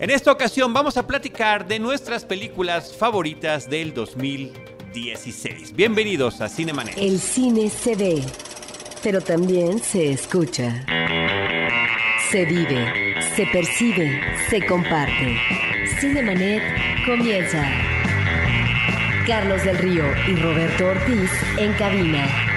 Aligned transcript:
En 0.00 0.08
esta 0.08 0.32
ocasión 0.32 0.72
vamos 0.72 0.96
a 0.96 1.06
platicar 1.06 1.68
de 1.68 1.78
nuestras 1.78 2.24
películas 2.24 2.96
favoritas 2.96 3.68
del 3.68 3.92
2016. 3.92 5.76
Bienvenidos 5.76 6.40
a 6.40 6.48
Cinemanet. 6.48 6.96
El 6.96 7.20
cine 7.20 7.68
se 7.68 7.96
ve, 7.96 8.24
pero 9.02 9.20
también 9.20 9.78
se 9.78 10.10
escucha. 10.10 10.86
Se 12.30 12.46
vive, 12.46 13.20
se 13.36 13.44
percibe, 13.48 14.22
se 14.48 14.64
comparte. 14.64 15.36
Cinemanet 16.00 16.62
comienza. 17.04 17.62
Carlos 19.26 19.62
del 19.64 19.76
Río 19.76 20.04
y 20.28 20.34
Roberto 20.36 20.86
Ortiz 20.86 21.30
en 21.58 21.74
cabina. 21.74 22.49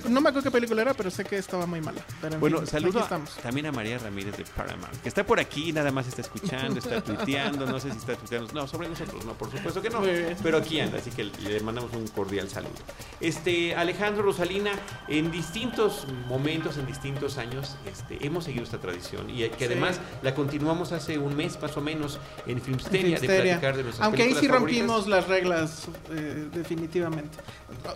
no 0.10 0.22
me 0.22 0.30
acuerdo 0.30 0.44
qué 0.44 0.52
película 0.52 0.82
era, 0.82 0.94
pero 0.94 1.10
sé 1.12 1.24
que 1.24 1.38
estaba 1.38 1.66
muy 1.66 1.82
mala. 1.82 2.02
Pero 2.22 2.36
en 2.36 2.40
Bueno, 2.40 2.58
fin, 2.60 2.68
saludo 2.68 3.00
a- 3.00 3.20
también 3.42 3.66
a 3.68 3.72
María 3.72 3.98
Ramírez 3.98 4.38
de 4.38 4.44
Paramount, 4.56 4.94
que 5.02 5.10
está 5.10 5.26
por 5.26 5.40
aquí, 5.40 5.72
nada 5.72 5.92
más 5.92 6.01
está 6.10 6.22
escuchando, 6.22 6.80
está 6.80 7.02
tuiteando, 7.04 7.66
no 7.66 7.80
sé 7.80 7.92
si 7.92 7.98
está 7.98 8.16
tuiteando, 8.16 8.52
no, 8.54 8.68
sobre 8.68 8.90
nosotros, 8.90 9.26
no, 9.26 9.34
por 9.34 9.52
supuesto 9.52 9.82
que 9.82 9.90
no, 9.90 10.02
pero 10.44 10.58
aquí 10.58 10.80
anda, 10.80 10.98
así 10.98 11.10
que 11.12 11.24
le 11.26 11.60
mandamos 11.62 11.92
un 11.94 12.08
cordial 12.08 12.50
saludo. 12.50 12.72
Este, 13.20 13.76
Alejandro 13.76 14.24
Rosalina, 14.24 14.72
en 15.08 15.32
distintos 15.32 16.08
momentos, 16.28 16.78
en 16.78 16.86
distintos 16.86 17.38
años, 17.38 17.76
este, 17.90 18.26
hemos 18.26 18.44
seguido 18.46 18.64
esta 18.64 18.80
tradición 18.80 19.30
y 19.30 19.48
que 19.50 19.58
Sí. 19.58 19.66
además 19.66 20.00
la 20.22 20.34
continuamos 20.36 20.92
hace 20.92 21.18
un 21.18 21.36
mes 21.36 21.60
más 21.62 21.76
o 21.78 21.82
menos 21.82 22.20
en 22.48 22.62
Filmsteria, 22.62 23.20
de 23.20 23.28
platicar 23.28 23.78
de 23.78 23.84
nuestras 23.84 24.06
Aunque 24.06 24.24
ahí 24.24 24.30
sí 24.34 24.48
favoritas. 24.48 24.60
rompimos 24.60 25.08
las 25.08 25.28
reglas, 25.28 25.88
eh, 26.12 26.48
definitivamente. 26.54 27.38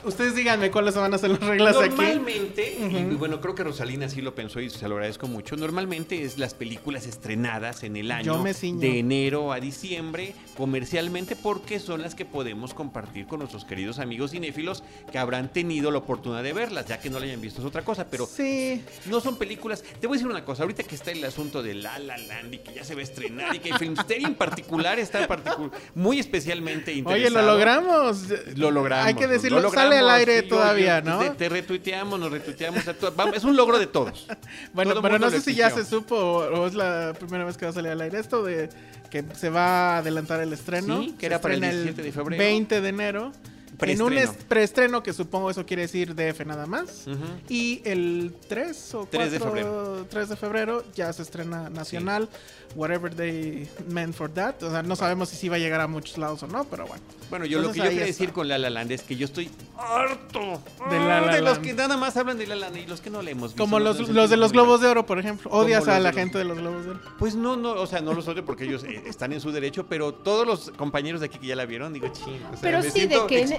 Ustedes 0.03 0.35
díganme 0.35 0.71
cuáles 0.71 0.95
van 0.95 1.13
a 1.13 1.17
ser 1.17 1.31
las 1.31 1.39
reglas 1.41 1.75
aquí. 1.77 1.89
Normalmente, 1.89 2.77
y 2.79 3.05
Ujú. 3.05 3.17
bueno, 3.17 3.41
creo 3.41 3.55
que 3.55 3.63
Rosalina 3.63 4.07
sí 4.09 4.21
lo 4.21 4.33
pensó 4.35 4.59
y 4.59 4.69
se 4.69 4.87
lo 4.87 4.95
agradezco 4.95 5.27
mucho. 5.27 5.55
Normalmente 5.57 6.23
es 6.23 6.37
las 6.37 6.53
películas 6.53 7.05
estrenadas 7.07 7.83
en 7.83 7.94
el 7.97 8.11
año 8.11 8.43
de 8.43 8.99
enero 8.99 9.51
a 9.51 9.59
diciembre 9.59 10.33
comercialmente 10.57 11.35
porque 11.35 11.79
son 11.79 12.01
las 12.01 12.15
que 12.15 12.25
podemos 12.25 12.73
compartir 12.73 13.27
con 13.27 13.39
nuestros 13.39 13.65
queridos 13.65 13.99
amigos 13.99 14.31
cinéfilos 14.31 14.83
que 15.11 15.17
habrán 15.17 15.49
tenido 15.51 15.91
la 15.91 15.97
oportunidad 15.99 16.43
de 16.43 16.53
verlas, 16.53 16.85
ya 16.87 16.99
que 16.99 17.09
no 17.09 17.19
la 17.19 17.25
hayan 17.25 17.41
visto 17.41 17.59
es 17.61 17.67
otra 17.67 17.83
cosa, 17.83 18.07
pero 18.09 18.25
Sí, 18.25 18.81
no 19.05 19.19
son 19.19 19.37
películas. 19.37 19.83
Te 19.99 20.07
voy 20.07 20.15
a 20.15 20.17
decir 20.19 20.27
una 20.31 20.43
cosa, 20.45 20.63
ahorita 20.63 20.83
que 20.83 20.95
está 20.95 21.11
el 21.11 21.23
asunto 21.23 21.61
de 21.61 21.75
La 21.75 21.99
La 21.99 22.17
Land 22.17 22.53
y 22.53 22.57
que 22.59 22.73
ya 22.73 22.83
se 22.83 22.95
va 22.95 23.01
a 23.01 23.03
estrenar 23.03 23.55
y 23.55 23.59
que 23.59 23.77
Filmsteria 23.77 24.27
en 24.27 24.35
particular 24.35 24.97
está 24.99 25.27
particu- 25.27 25.71
muy 25.93 26.19
especialmente 26.19 26.93
interesado. 26.93 27.37
oye, 27.37 27.47
lo 27.47 27.51
logramos. 27.53 28.23
Lo 28.55 28.71
logramos. 28.71 29.07
Hay 29.07 29.13
que 29.15 29.27
lo 29.27 29.33
decirlo, 29.33 29.59
logramos, 29.61 29.89
sale 29.93 29.99
al 29.99 30.09
aire 30.09 30.41
sí, 30.41 30.47
todavía, 30.47 30.99
yo- 31.03 31.09
¿no? 31.11 31.19
Te, 31.19 31.29
te 31.31 31.49
retuiteamos, 31.49 32.19
nos 32.19 32.31
retuiteamos. 32.31 32.87
a 32.87 32.95
vamos, 33.15 33.35
es 33.35 33.43
un 33.43 33.55
logro 33.55 33.77
de 33.79 33.87
todos. 33.87 34.27
Bueno, 34.73 34.91
Todo 34.91 35.01
pero 35.03 35.19
no 35.19 35.29
sé 35.29 35.41
si 35.41 35.53
ya 35.55 35.69
se 35.69 35.85
supo 35.85 36.15
o 36.15 36.45
o 36.61 36.67
es 36.67 36.73
la 36.73 37.13
primera 37.17 37.43
vez 37.45 37.57
que 37.57 37.65
va 37.65 37.71
a 37.71 37.73
salir 37.73 37.84
al 37.91 38.01
aire 38.01 38.19
esto 38.19 38.43
de 38.43 38.69
que 39.09 39.23
se 39.35 39.49
va 39.49 39.95
a 39.95 39.97
adelantar 39.99 40.41
el 40.41 40.51
estreno. 40.53 41.01
Sí, 41.01 41.15
que 41.17 41.25
era 41.25 41.39
para 41.39 41.53
el 41.53 41.61
estrena 41.61 41.83
17 41.83 42.01
de 42.01 42.11
febrero. 42.11 42.39
20 42.43 42.81
de 42.81 42.89
enero. 42.89 43.31
En 43.79 44.01
un 44.01 44.07
Preestreno. 44.09 44.31
es- 44.39 44.43
preestreno 44.45 45.03
que 45.03 45.13
supongo 45.13 45.49
eso 45.49 45.65
quiere 45.65 45.83
decir 45.83 46.15
DF 46.15 46.45
nada 46.45 46.65
más. 46.65 47.05
Y 47.49 47.81
el 47.85 48.33
3 48.47 48.93
o 48.95 49.07
3 49.09 49.31
de 49.31 49.39
4 49.39 49.55
febrero. 49.55 50.07
3 50.09 50.29
de 50.29 50.35
febrero 50.35 50.83
ya 50.95 51.11
se 51.13 51.21
estrena 51.21 51.69
nacional. 51.69 52.29
Whatever 52.75 53.13
they 53.13 53.69
meant 53.89 54.13
for 54.15 54.29
that. 54.31 54.61
O 54.63 54.69
sea, 54.71 54.83
no 54.83 54.95
sabemos 54.95 55.29
si 55.29 55.37
sí 55.37 55.47
va 55.49 55.55
a 55.55 55.59
llegar 55.59 55.79
a 55.81 55.87
muchos 55.87 56.17
lados 56.17 56.43
o 56.43 56.47
no, 56.47 56.63
pero 56.65 56.85
bueno. 56.87 57.01
Bueno, 57.29 57.45
yo 57.45 57.59
lo 57.61 57.71
que 57.71 57.77
yo 57.79 57.83
quería 57.85 58.05
decir 58.05 58.31
con 58.33 58.47
La 58.47 58.57
La 58.57 58.69
Land 58.69 58.91
es 58.91 59.01
que 59.03 59.15
yo 59.15 59.25
estoy 59.25 59.49
harto 59.77 60.61
De 60.89 60.99
La 60.99 61.21
La 61.21 61.35
de 61.35 61.41
los 61.41 61.59
que 61.59 61.73
nada 61.73 61.95
más 61.97 62.17
hablan 62.17 62.37
de 62.37 62.47
La 62.47 62.55
La 62.55 62.69
Land 62.69 62.77
y 62.83 62.85
los 62.87 63.01
que 63.01 63.09
no 63.09 63.21
le 63.21 63.31
hemos 63.31 63.51
visto. 63.51 63.63
Como 63.63 63.79
los, 63.79 64.09
los 64.09 64.29
de 64.29 64.37
los 64.37 64.51
Globos 64.51 64.81
de 64.81 64.87
Oro, 64.87 65.05
por 65.05 65.19
ejemplo. 65.19 65.49
Odias 65.51 65.87
a 65.87 65.91
la 65.91 65.97
de 65.97 66.03
los- 66.03 66.15
gente 66.15 66.37
de 66.37 66.43
los 66.45 66.57
Globos 66.57 66.85
de 66.85 66.91
Oro. 66.91 66.99
Pues 67.17 67.35
no, 67.35 67.55
no, 67.55 67.71
o 67.73 67.87
sea, 67.87 68.01
no 68.01 68.13
los 68.13 68.27
odio 68.27 68.43
porque 68.45 68.65
ellos 68.65 68.83
eh, 68.83 69.03
están 69.05 69.31
en 69.33 69.41
su 69.41 69.51
derecho, 69.51 69.85
pero 69.87 70.13
todos 70.13 70.45
los 70.45 70.71
compañeros 70.71 71.21
de 71.21 71.27
aquí 71.27 71.37
que 71.39 71.47
ya 71.47 71.55
la 71.55 71.65
vieron, 71.65 71.93
digo, 71.93 72.07
ching, 72.09 72.43
o 72.45 72.51
sea, 72.51 72.59
Pero 72.61 72.79
me 72.81 72.89
sí, 72.91 73.07
de 73.07 73.25
que 73.27 73.55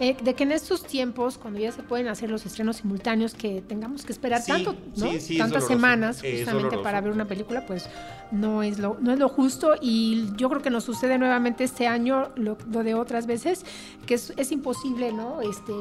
Eh, 0.00 0.16
de 0.22 0.34
que 0.34 0.44
en 0.44 0.52
estos 0.52 0.84
tiempos, 0.84 1.38
cuando 1.38 1.58
ya 1.60 1.72
se 1.72 1.82
pueden 1.82 2.08
hacer 2.08 2.30
los 2.30 2.46
estrenos 2.46 2.76
simultáneos, 2.78 3.34
que 3.34 3.62
tengamos 3.62 4.04
que 4.04 4.12
esperar 4.12 4.40
Sí, 4.42 4.52
tanto, 4.52 4.74
¿no? 4.96 5.10
sí, 5.12 5.20
sí, 5.20 5.32
es 5.34 5.38
tantas 5.38 5.66
semanas 5.66 6.22
justamente 6.22 6.78
para 6.78 7.00
ver 7.00 7.12
una 7.12 7.26
película, 7.26 7.66
pues 7.66 7.88
no 8.32 8.62
es 8.62 8.78
lo 8.78 8.96
no 9.00 9.12
es 9.12 9.18
lo 9.18 9.28
justo 9.28 9.74
y 9.80 10.30
yo 10.36 10.48
creo 10.48 10.60
que 10.62 10.70
nos 10.70 10.84
sucede 10.84 11.16
nuevamente 11.18 11.62
este 11.64 11.86
año 11.86 12.30
lo, 12.36 12.58
lo 12.70 12.82
de 12.82 12.94
otras 12.94 13.26
veces 13.26 13.64
que 14.06 14.14
es, 14.14 14.32
es 14.36 14.50
imposible, 14.52 15.12
¿no? 15.12 15.40
Este 15.42 15.72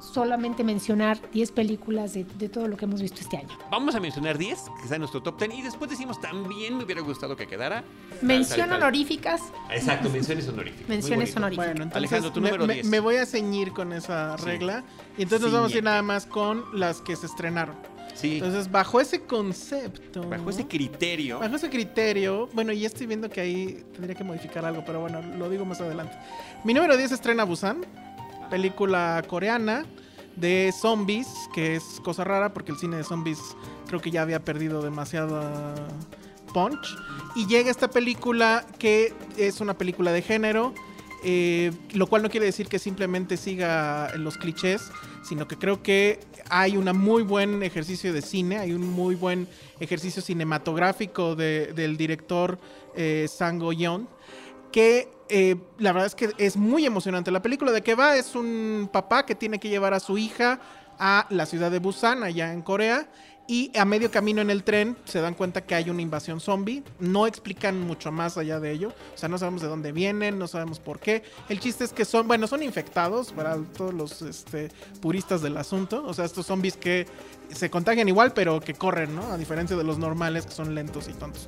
solamente 0.00 0.64
mencionar 0.64 1.18
10 1.32 1.52
películas 1.52 2.14
de, 2.14 2.24
de 2.38 2.48
todo 2.48 2.68
lo 2.68 2.76
que 2.76 2.84
hemos 2.84 3.00
visto 3.00 3.20
este 3.20 3.36
año. 3.36 3.48
Vamos 3.70 3.94
a 3.94 4.00
mencionar 4.00 4.38
10, 4.38 4.58
que 4.78 4.82
está 4.84 4.96
en 4.96 5.00
nuestro 5.00 5.22
top 5.22 5.38
10, 5.40 5.54
y 5.58 5.62
después 5.62 5.90
decimos 5.90 6.20
también 6.20 6.76
me 6.76 6.84
hubiera 6.84 7.00
gustado 7.00 7.36
que 7.36 7.46
quedara. 7.46 7.84
Mención 8.20 8.48
Tal, 8.48 8.58
tal, 8.58 8.68
tal. 8.68 8.82
honoríficas, 8.82 9.40
Exacto, 9.72 10.08
menciones 10.10 10.48
honoríficas. 10.48 10.88
Menciones 10.88 11.36
honoríficas. 11.36 11.66
Bueno, 11.66 11.82
entonces 11.84 11.96
Alejandro, 12.12 12.32
tu 12.32 12.40
me, 12.40 12.48
número 12.50 12.66
me- 12.66 12.74
10. 12.74 12.86
me 12.86 13.00
voy 13.02 13.16
a 13.16 13.26
ceñir 13.26 13.72
con 13.72 13.92
esa 13.92 14.36
Sí. 14.38 14.44
regla. 14.44 14.84
Y 15.18 15.22
entonces 15.22 15.42
nos 15.46 15.52
vamos 15.52 15.74
a 15.74 15.78
ir 15.78 15.84
nada 15.84 16.02
más 16.02 16.24
con 16.26 16.64
las 16.72 17.00
que 17.00 17.14
se 17.16 17.26
estrenaron. 17.26 17.76
Sí, 18.14 18.34
Entonces, 18.36 18.70
bajo 18.70 19.00
ese 19.00 19.22
concepto. 19.22 20.28
bajo 20.28 20.50
ese 20.50 20.66
criterio. 20.68 21.38
bajo 21.40 21.56
ese 21.56 21.70
criterio. 21.70 22.48
Bueno, 22.52 22.72
ya 22.72 22.86
estoy 22.86 23.06
viendo 23.06 23.28
que 23.30 23.40
ahí 23.40 23.84
tendría 23.92 24.14
que 24.14 24.22
modificar 24.22 24.64
algo, 24.66 24.82
pero 24.84 25.00
bueno, 25.00 25.20
lo 25.38 25.48
digo 25.48 25.64
más 25.64 25.80
adelante. 25.80 26.14
Mi 26.62 26.74
número 26.74 26.96
10 26.96 27.10
estrena 27.12 27.44
Busan, 27.44 27.80
película 28.50 29.22
coreana 29.26 29.86
de 30.36 30.72
zombies, 30.78 31.26
que 31.54 31.76
es 31.76 32.00
cosa 32.04 32.22
rara 32.24 32.52
porque 32.52 32.72
el 32.72 32.78
cine 32.78 32.96
de 32.98 33.04
zombies 33.04 33.38
creo 33.86 34.00
que 34.00 34.10
ya 34.10 34.22
había 34.22 34.44
perdido 34.44 34.82
demasiada 34.82 35.74
punch. 36.52 36.96
Y 37.34 37.46
llega 37.46 37.70
esta 37.70 37.88
película 37.88 38.66
que 38.78 39.14
es 39.38 39.60
una 39.60 39.74
película 39.74 40.12
de 40.12 40.20
género, 40.22 40.74
eh, 41.24 41.72
lo 41.94 42.06
cual 42.06 42.22
no 42.22 42.30
quiere 42.30 42.46
decir 42.46 42.68
que 42.68 42.78
simplemente 42.78 43.36
siga 43.36 44.12
los 44.16 44.36
clichés, 44.38 44.90
sino 45.22 45.46
que 45.46 45.56
creo 45.56 45.82
que 45.82 46.18
hay 46.50 46.76
un 46.76 46.84
muy 46.96 47.22
buen 47.22 47.62
ejercicio 47.62 48.12
de 48.12 48.22
cine, 48.22 48.58
hay 48.58 48.72
un 48.72 48.88
muy 48.90 49.14
buen 49.14 49.46
ejercicio 49.80 50.20
cinematográfico 50.22 51.34
de- 51.36 51.72
del 51.74 51.96
director 51.96 52.58
eh, 52.94 53.26
Sang 53.28 53.58
Go-yeon. 53.58 54.08
que 54.70 55.10
eh, 55.28 55.56
la 55.78 55.92
verdad 55.92 56.06
es 56.06 56.14
que 56.14 56.30
es 56.38 56.56
muy 56.56 56.84
emocionante. 56.86 57.30
La 57.30 57.42
película 57.42 57.72
de 57.72 57.82
que 57.82 57.94
va 57.94 58.16
es 58.16 58.34
un 58.34 58.88
papá 58.92 59.24
que 59.26 59.34
tiene 59.34 59.58
que 59.58 59.68
llevar 59.68 59.92
a 59.94 60.00
su 60.00 60.16
hija 60.18 60.60
a 60.98 61.26
la 61.30 61.46
ciudad 61.46 61.70
de 61.70 61.78
Busan, 61.78 62.22
allá 62.22 62.52
en 62.52 62.62
Corea. 62.62 63.08
Y 63.48 63.76
a 63.76 63.84
medio 63.84 64.10
camino 64.10 64.40
en 64.40 64.50
el 64.50 64.62
tren 64.62 64.96
se 65.04 65.20
dan 65.20 65.34
cuenta 65.34 65.62
que 65.62 65.74
hay 65.74 65.90
una 65.90 66.00
invasión 66.00 66.40
zombie. 66.40 66.82
No 67.00 67.26
explican 67.26 67.80
mucho 67.80 68.12
más 68.12 68.38
allá 68.38 68.60
de 68.60 68.70
ello. 68.70 68.92
O 69.14 69.18
sea, 69.18 69.28
no 69.28 69.36
sabemos 69.36 69.62
de 69.62 69.68
dónde 69.68 69.92
vienen, 69.92 70.38
no 70.38 70.46
sabemos 70.46 70.78
por 70.78 71.00
qué. 71.00 71.22
El 71.48 71.58
chiste 71.58 71.84
es 71.84 71.92
que 71.92 72.04
son, 72.04 72.28
bueno, 72.28 72.46
son 72.46 72.62
infectados 72.62 73.32
para 73.32 73.56
todos 73.56 73.92
los 73.92 74.22
este, 74.22 74.70
puristas 75.00 75.42
del 75.42 75.56
asunto. 75.56 76.04
O 76.06 76.14
sea, 76.14 76.24
estos 76.24 76.46
zombies 76.46 76.76
que 76.76 77.06
se 77.50 77.70
contagian 77.70 78.08
igual, 78.08 78.32
pero 78.32 78.60
que 78.60 78.74
corren, 78.74 79.14
¿no? 79.14 79.32
A 79.32 79.38
diferencia 79.38 79.76
de 79.76 79.84
los 79.84 79.98
normales 79.98 80.46
que 80.46 80.52
son 80.52 80.74
lentos 80.74 81.08
y 81.08 81.12
tontos. 81.12 81.46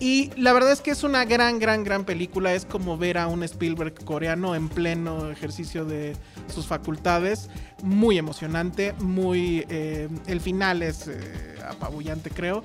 Y 0.00 0.30
la 0.36 0.52
verdad 0.52 0.72
es 0.72 0.80
que 0.80 0.90
es 0.90 1.04
una 1.04 1.24
gran, 1.24 1.58
gran, 1.58 1.84
gran 1.84 2.04
película. 2.04 2.54
Es 2.54 2.64
como 2.64 2.98
ver 2.98 3.18
a 3.18 3.28
un 3.28 3.44
Spielberg 3.44 4.04
coreano 4.04 4.54
en 4.54 4.68
pleno 4.68 5.30
ejercicio 5.30 5.84
de 5.84 6.16
sus 6.52 6.66
facultades. 6.66 7.48
Muy 7.82 8.18
emocionante, 8.18 8.94
muy... 9.00 9.64
eh, 9.68 10.08
el 10.26 10.40
final 10.40 10.82
es 10.82 11.06
eh, 11.06 11.54
apabullante, 11.68 12.30
creo. 12.30 12.64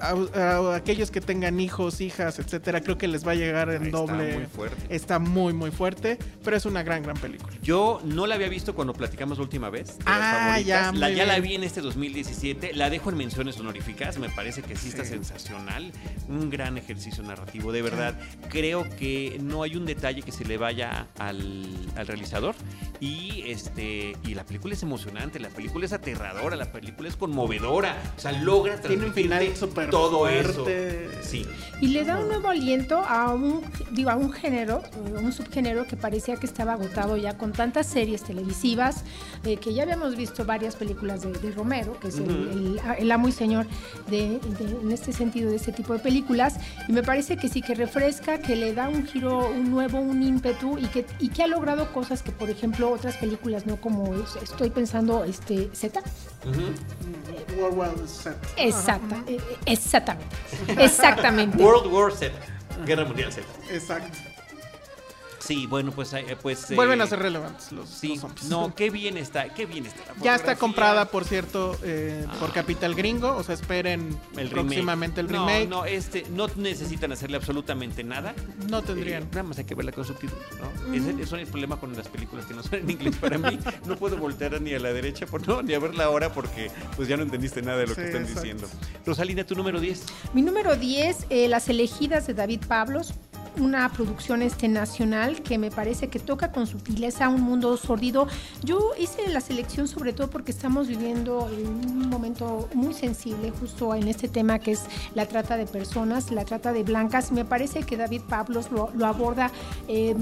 A, 0.00 0.14
a 0.40 0.76
aquellos 0.76 1.10
que 1.10 1.20
tengan 1.20 1.60
hijos, 1.60 2.00
hijas, 2.00 2.38
etcétera, 2.38 2.80
creo 2.80 2.96
que 2.98 3.08
les 3.08 3.26
va 3.26 3.32
a 3.32 3.34
llegar 3.34 3.70
en 3.70 3.86
Está 3.86 3.98
doble. 3.98 4.34
muy 4.34 4.46
fuerte. 4.46 4.94
Está 4.94 5.18
muy, 5.18 5.52
muy 5.52 5.70
fuerte, 5.70 6.18
pero 6.42 6.56
es 6.56 6.64
una 6.64 6.82
gran, 6.82 7.02
gran 7.02 7.16
película. 7.16 7.52
Yo 7.62 8.00
no 8.04 8.26
la 8.26 8.34
había 8.36 8.48
visto 8.48 8.74
cuando 8.74 8.92
platicamos 8.94 9.38
la 9.38 9.44
última 9.44 9.70
vez. 9.70 9.96
Ah, 10.06 10.58
ya, 10.60 10.92
la, 10.92 11.10
ya 11.10 11.26
la 11.26 11.38
vi 11.40 11.54
en 11.54 11.64
este 11.64 11.80
2017. 11.80 12.72
La 12.74 12.90
dejo 12.90 13.10
en 13.10 13.16
menciones 13.16 13.58
honoríficas. 13.58 14.18
Me 14.18 14.28
parece 14.30 14.62
que 14.62 14.76
sí, 14.76 14.88
está 14.88 15.04
sensacional. 15.04 15.92
Un 16.28 16.50
gran 16.50 16.78
ejercicio 16.78 17.22
narrativo. 17.22 17.72
De 17.72 17.82
verdad, 17.82 18.18
creo 18.48 18.88
que 18.98 19.38
no 19.42 19.62
hay 19.62 19.76
un 19.76 19.86
detalle 19.86 20.22
que 20.22 20.32
se 20.32 20.44
le 20.44 20.56
vaya 20.56 21.06
al, 21.18 21.66
al 21.96 22.06
realizador. 22.06 22.54
Y 23.00 23.44
este 23.46 24.16
y 24.24 24.34
la 24.34 24.44
película 24.44 24.74
es 24.74 24.82
emocionante. 24.82 25.38
La 25.40 25.48
película 25.50 25.84
es 25.86 25.92
aterradora. 25.92 26.56
La 26.56 26.72
película 26.72 27.08
es 27.08 27.16
conmovedora. 27.16 27.96
O 28.16 28.20
sea, 28.20 28.32
logra 28.32 28.80
Tiene 28.80 29.06
un 29.06 29.12
final 29.12 29.56
súper 29.56 29.89
todo 29.90 30.20
fuerte. 30.20 31.04
eso. 31.10 31.22
Sí. 31.22 31.46
Y 31.82 31.88
le 31.88 32.04
da 32.04 32.18
un 32.18 32.28
nuevo 32.28 32.48
aliento 32.50 32.98
a 33.08 33.32
un, 33.32 33.62
digo, 33.92 34.10
a 34.10 34.16
un 34.16 34.32
género, 34.32 34.82
a 35.16 35.18
un 35.18 35.32
subgénero 35.32 35.86
que 35.86 35.96
parecía 35.96 36.36
que 36.36 36.44
estaba 36.44 36.74
agotado 36.74 37.16
ya 37.16 37.38
con 37.38 37.52
tantas 37.52 37.86
series 37.86 38.22
televisivas, 38.22 39.02
eh, 39.44 39.56
que 39.56 39.72
ya 39.72 39.84
habíamos 39.84 40.14
visto 40.14 40.44
varias 40.44 40.76
películas 40.76 41.22
de, 41.22 41.32
de 41.32 41.52
Romero, 41.52 41.98
que 41.98 42.08
es 42.08 42.18
el- 42.18 42.78
el 42.98 43.10
amo 43.12 43.28
y 43.28 43.32
señor 43.32 43.66
de, 44.10 44.40
de- 44.40 44.78
en 44.82 44.92
este 44.92 45.12
sentido 45.14 45.48
de 45.50 45.56
este 45.56 45.72
tipo 45.72 45.94
de 45.94 46.00
películas. 46.00 46.56
Y 46.86 46.92
me 46.92 47.02
parece 47.02 47.38
que 47.38 47.48
sí 47.48 47.62
que 47.62 47.74
refresca, 47.74 48.38
que 48.40 48.56
le 48.56 48.74
da 48.74 48.88
un 48.90 49.06
giro, 49.06 49.48
un 49.48 49.70
nuevo, 49.70 50.00
un 50.00 50.22
ímpetu 50.22 50.76
y 50.78 50.86
que, 50.86 51.06
y 51.18 51.28
que 51.30 51.44
ha 51.44 51.46
logrado 51.46 51.92
cosas 51.92 52.22
que, 52.22 52.30
por 52.32 52.50
ejemplo, 52.50 52.90
otras 52.90 53.16
películas, 53.16 53.64
¿no? 53.66 53.76
Como 53.80 54.14
es- 54.16 54.36
estoy 54.42 54.68
pensando, 54.68 55.24
este, 55.24 55.70
Z. 55.72 56.02
Ujú. 56.44 56.74
World 57.60 57.76
War 57.76 58.06
Z. 58.06 58.34
Exacta, 58.56 59.16
eh, 59.26 59.36
eh, 59.36 59.72
exactamente. 59.72 60.36
Exactamente. 60.78 61.58
World 61.62 61.92
War 61.92 62.10
Z. 62.10 62.32
Guerra 62.86 63.04
Mundial 63.04 63.30
Z. 63.30 63.42
Exacto. 63.70 64.29
Sí, 65.40 65.66
bueno, 65.66 65.90
pues, 65.90 66.12
eh, 66.12 66.36
pues 66.40 66.70
eh, 66.70 66.74
Vuelven 66.74 67.00
a 67.00 67.06
ser 67.06 67.18
relevantes 67.18 67.72
los, 67.72 67.88
Sí, 67.88 68.08
los 68.10 68.20
zombies. 68.20 68.44
no, 68.46 68.74
qué 68.74 68.90
bien 68.90 69.16
está, 69.16 69.48
qué 69.54 69.66
bien 69.66 69.86
está. 69.86 70.02
la 70.14 70.22
Ya 70.22 70.34
está 70.36 70.56
comprada, 70.56 71.06
por 71.06 71.24
cierto, 71.24 71.76
eh, 71.82 72.24
por 72.38 72.50
Ah. 72.50 72.52
Capital 72.54 72.94
Gringo. 72.94 73.36
O 73.36 73.42
sea, 73.42 73.54
esperen 73.54 74.16
el 74.36 74.48
próximamente 74.50 75.22
remake. 75.22 75.34
el 75.34 75.46
remake. 75.46 75.68
No, 75.68 75.76
no, 75.80 75.84
este, 75.86 76.24
no 76.30 76.46
necesitan 76.56 77.10
hacerle 77.12 77.36
absolutamente 77.38 78.04
nada. 78.04 78.34
No 78.68 78.82
tendrían. 78.82 79.22
Eh, 79.24 79.26
nada 79.30 79.42
más 79.44 79.58
hay 79.58 79.64
que 79.64 79.74
verla 79.74 79.92
con 79.92 80.04
subtítulos, 80.04 80.44
¿no? 80.60 80.94
Ese, 80.94 81.10
eso 81.22 81.36
es 81.36 81.42
el 81.42 81.48
problema 81.48 81.78
con 81.80 81.96
las 81.96 82.08
películas 82.08 82.44
que 82.46 82.54
no 82.54 82.62
son 82.62 82.74
en 82.74 82.90
inglés 82.90 83.16
para 83.16 83.38
mí. 83.38 83.58
No 83.86 83.96
puedo 83.96 84.16
voltear 84.18 84.60
ni 84.60 84.74
a 84.74 84.78
la 84.78 84.92
derecha, 84.92 85.26
por, 85.26 85.46
no, 85.48 85.62
ni 85.62 85.74
a 85.74 85.78
verla 85.78 86.04
ahora 86.04 86.32
porque 86.32 86.70
pues 86.96 87.08
ya 87.08 87.16
no 87.16 87.22
entendiste 87.22 87.62
nada 87.62 87.78
de 87.78 87.86
lo 87.86 87.94
Sí, 87.94 88.00
que 88.02 88.06
están 88.06 88.22
exacto. 88.22 88.40
diciendo. 88.42 88.68
Rosalina, 89.06 89.44
tu 89.44 89.54
número 89.54 89.80
10. 89.80 90.04
Mi 90.34 90.42
número 90.42 90.76
10, 90.76 91.26
eh, 91.30 91.48
Las 91.48 91.68
elegidas 91.68 92.26
de 92.26 92.34
David 92.34 92.60
Pablos, 92.68 93.14
una 93.58 93.88
producción 93.90 94.42
este 94.42 94.68
nacional 94.68 95.42
que 95.42 95.58
me 95.58 95.70
parece 95.70 96.08
que 96.08 96.18
toca 96.18 96.52
con 96.52 96.66
sutileza 96.66 97.28
un 97.28 97.42
mundo 97.42 97.76
sordido. 97.76 98.28
Yo 98.62 98.92
hice 98.98 99.28
la 99.28 99.40
selección 99.40 99.88
sobre 99.88 100.12
todo 100.12 100.30
porque 100.30 100.50
estamos 100.52 100.88
viviendo 100.88 101.48
en 101.48 101.66
un 101.66 102.08
momento 102.08 102.68
muy 102.74 102.94
sensible 102.94 103.50
justo 103.50 103.94
en 103.94 104.08
este 104.08 104.28
tema 104.28 104.58
que 104.58 104.72
es 104.72 104.82
la 105.14 105.26
trata 105.26 105.56
de 105.56 105.66
personas, 105.66 106.30
la 106.30 106.44
trata 106.44 106.72
de 106.72 106.82
blancas. 106.82 107.32
Me 107.32 107.44
parece 107.44 107.82
que 107.82 107.96
David 107.96 108.22
Pablos 108.28 108.70
lo, 108.70 108.90
aborda 109.06 109.50
eh, 109.88 110.14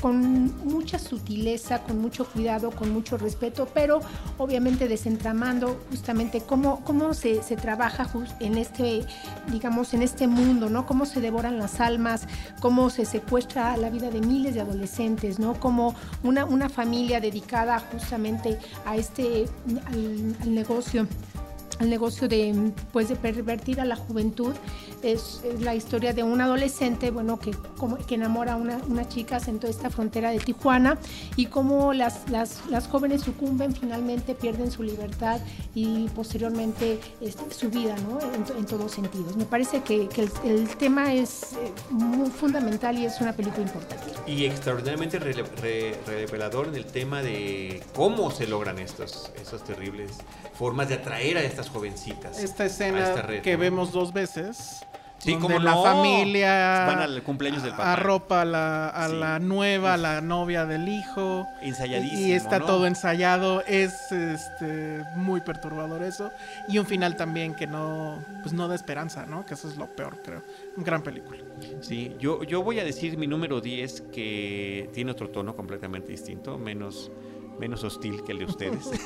con 0.00 0.52
mucha 0.64 0.98
sutileza, 0.98 1.82
con 1.82 2.00
mucho 2.00 2.24
cuidado, 2.24 2.70
con 2.72 2.92
mucho 2.92 3.16
respeto, 3.16 3.68
pero 3.72 4.00
obviamente 4.38 4.88
desentramando 4.88 5.80
justamente 5.90 6.40
cómo, 6.40 6.82
cómo 6.84 7.14
se, 7.14 7.42
se 7.42 7.56
trabaja 7.56 8.08
en 8.40 8.58
este, 8.58 9.06
digamos, 9.48 9.94
en 9.94 10.02
este 10.02 10.26
mundo, 10.26 10.68
¿no? 10.68 10.86
Cómo 10.86 11.06
se 11.06 11.20
devoran 11.20 11.58
las 11.58 11.80
almas, 11.80 12.26
cómo 12.60 12.71
se 12.90 13.04
secuestra 13.04 13.76
la 13.76 13.90
vida 13.90 14.10
de 14.10 14.20
miles 14.20 14.54
de 14.54 14.60
adolescentes, 14.60 15.38
¿no? 15.38 15.54
Como 15.58 15.94
una, 16.22 16.44
una 16.44 16.68
familia 16.68 17.20
dedicada 17.20 17.78
justamente 17.80 18.58
a 18.84 18.96
este, 18.96 19.46
al, 19.86 20.36
al 20.40 20.54
negocio 20.54 21.06
al 21.78 21.90
negocio 21.90 22.28
de 22.28 22.72
pues 22.92 23.08
de 23.08 23.16
pervertir 23.16 23.80
a 23.80 23.84
la 23.84 23.96
juventud 23.96 24.52
es, 25.02 25.40
es 25.44 25.60
la 25.60 25.74
historia 25.74 26.12
de 26.12 26.22
un 26.22 26.40
adolescente 26.40 27.10
bueno 27.10 27.38
que 27.38 27.52
como 27.76 27.96
que 27.98 28.14
enamora 28.14 28.54
a 28.54 28.56
una, 28.56 28.78
unas 28.88 29.08
chicas 29.08 29.48
en 29.48 29.58
toda 29.58 29.70
esta 29.70 29.90
frontera 29.90 30.30
de 30.30 30.38
Tijuana 30.38 30.98
y 31.36 31.46
cómo 31.46 31.92
las, 31.92 32.28
las, 32.30 32.60
las 32.70 32.86
jóvenes 32.88 33.22
sucumben 33.22 33.74
finalmente 33.74 34.34
pierden 34.34 34.70
su 34.70 34.82
libertad 34.82 35.40
y 35.74 36.08
posteriormente 36.10 37.00
este, 37.20 37.54
su 37.54 37.68
vida 37.70 37.96
¿no? 38.08 38.18
en, 38.20 38.44
en 38.58 38.66
todos 38.66 38.92
sentidos 38.92 39.36
me 39.36 39.44
parece 39.44 39.80
que, 39.82 40.08
que 40.08 40.22
el, 40.22 40.30
el 40.44 40.68
tema 40.76 41.12
es 41.12 41.52
eh, 41.54 41.72
muy 41.90 42.30
fundamental 42.30 42.98
y 42.98 43.06
es 43.06 43.20
una 43.20 43.32
película 43.32 43.62
importante 43.62 44.04
Y 44.26 44.44
extraordinariamente 44.44 45.20
rele- 45.20 45.46
re- 45.60 45.98
revelador 46.06 46.68
en 46.68 46.76
el 46.76 46.86
tema 46.86 47.22
de 47.22 47.82
cómo 47.94 48.30
se 48.30 48.46
logran 48.46 48.78
estos, 48.78 49.30
esas 49.40 49.64
terribles 49.64 50.12
formas 50.54 50.88
de 50.88 50.94
atraer 50.94 51.38
a 51.38 51.42
estas 51.42 51.68
jovencitas. 51.68 52.38
Esta 52.38 52.64
a 52.64 52.66
escena 52.66 53.08
esta 53.08 53.22
red, 53.22 53.42
que 53.42 53.54
¿no? 53.54 53.58
vemos 53.60 53.92
dos 53.92 54.12
veces. 54.12 54.84
Sí, 55.22 55.34
donde 55.34 55.60
la 55.60 55.74
no. 55.76 55.82
familia 55.84 56.84
Van 56.86 56.98
al 56.98 57.22
cumpleaños 57.22 57.62
del 57.62 57.70
papá. 57.72 57.92
arropa 57.92 58.42
a 58.42 58.44
la, 58.44 58.88
a 58.88 59.08
Sí. 59.08 59.14
la 59.16 59.38
nueva, 59.38 59.94
a 59.94 59.96
la 59.96 60.20
novia 60.20 60.66
del 60.66 60.88
hijo. 60.88 61.46
Ensayadísimo, 61.60 62.20
Y 62.26 62.32
está 62.32 62.58
¿no? 62.58 62.66
todo 62.66 62.86
ensayado. 62.86 63.62
Es 63.66 64.10
este 64.10 65.04
muy 65.14 65.40
perturbador 65.40 66.02
eso. 66.02 66.30
Y 66.68 66.78
un 66.78 66.86
final 66.86 67.16
también 67.16 67.54
que 67.54 67.66
no, 67.68 68.18
pues 68.42 68.52
no 68.52 68.66
da 68.66 68.74
esperanza, 68.74 69.24
¿no? 69.26 69.46
Que 69.46 69.54
eso 69.54 69.68
es 69.68 69.76
lo 69.76 69.86
peor, 69.86 70.18
creo. 70.24 70.42
Gran 70.76 71.02
película. 71.02 71.38
Sí, 71.80 72.16
yo, 72.18 72.42
yo 72.42 72.62
voy 72.64 72.80
a 72.80 72.84
decir 72.84 73.16
mi 73.16 73.26
número 73.28 73.60
10 73.60 74.00
que 74.12 74.90
tiene 74.92 75.12
otro 75.12 75.28
tono 75.30 75.54
completamente 75.54 76.08
distinto, 76.10 76.58
menos, 76.58 77.10
menos 77.62 77.84
hostil 77.84 78.24
que 78.24 78.32
el 78.32 78.40
de 78.40 78.44
ustedes. 78.46 78.90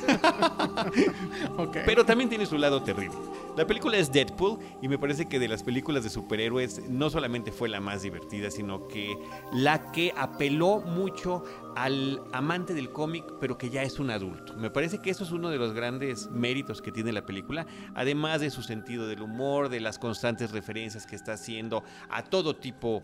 Pero 1.85 2.03
también 2.03 2.27
tiene 2.27 2.47
su 2.47 2.57
lado 2.57 2.81
terrible. 2.81 3.15
La 3.55 3.67
película 3.67 3.97
es 3.97 4.11
Deadpool 4.11 4.57
y 4.81 4.87
me 4.87 4.97
parece 4.97 5.27
que 5.27 5.37
de 5.37 5.47
las 5.47 5.61
películas 5.61 6.03
de 6.03 6.09
superhéroes 6.09 6.89
no 6.89 7.11
solamente 7.11 7.51
fue 7.51 7.69
la 7.69 7.79
más 7.79 8.01
divertida, 8.01 8.49
sino 8.49 8.87
que 8.87 9.15
la 9.53 9.91
que 9.91 10.11
apeló 10.17 10.79
mucho 10.79 11.43
al 11.75 12.23
amante 12.31 12.73
del 12.73 12.91
cómic, 12.91 13.25
pero 13.39 13.59
que 13.59 13.69
ya 13.69 13.83
es 13.83 13.99
un 13.99 14.09
adulto. 14.09 14.55
Me 14.55 14.71
parece 14.71 15.03
que 15.03 15.11
eso 15.11 15.23
es 15.23 15.31
uno 15.31 15.51
de 15.51 15.59
los 15.59 15.73
grandes 15.73 16.31
méritos 16.31 16.81
que 16.81 16.91
tiene 16.91 17.11
la 17.11 17.27
película, 17.27 17.67
además 17.93 18.41
de 18.41 18.49
su 18.49 18.63
sentido 18.63 19.07
del 19.07 19.21
humor, 19.21 19.69
de 19.69 19.81
las 19.81 19.99
constantes 19.99 20.49
referencias 20.49 21.05
que 21.05 21.15
está 21.15 21.33
haciendo 21.33 21.83
a 22.09 22.23
todo 22.23 22.55
tipo 22.55 23.03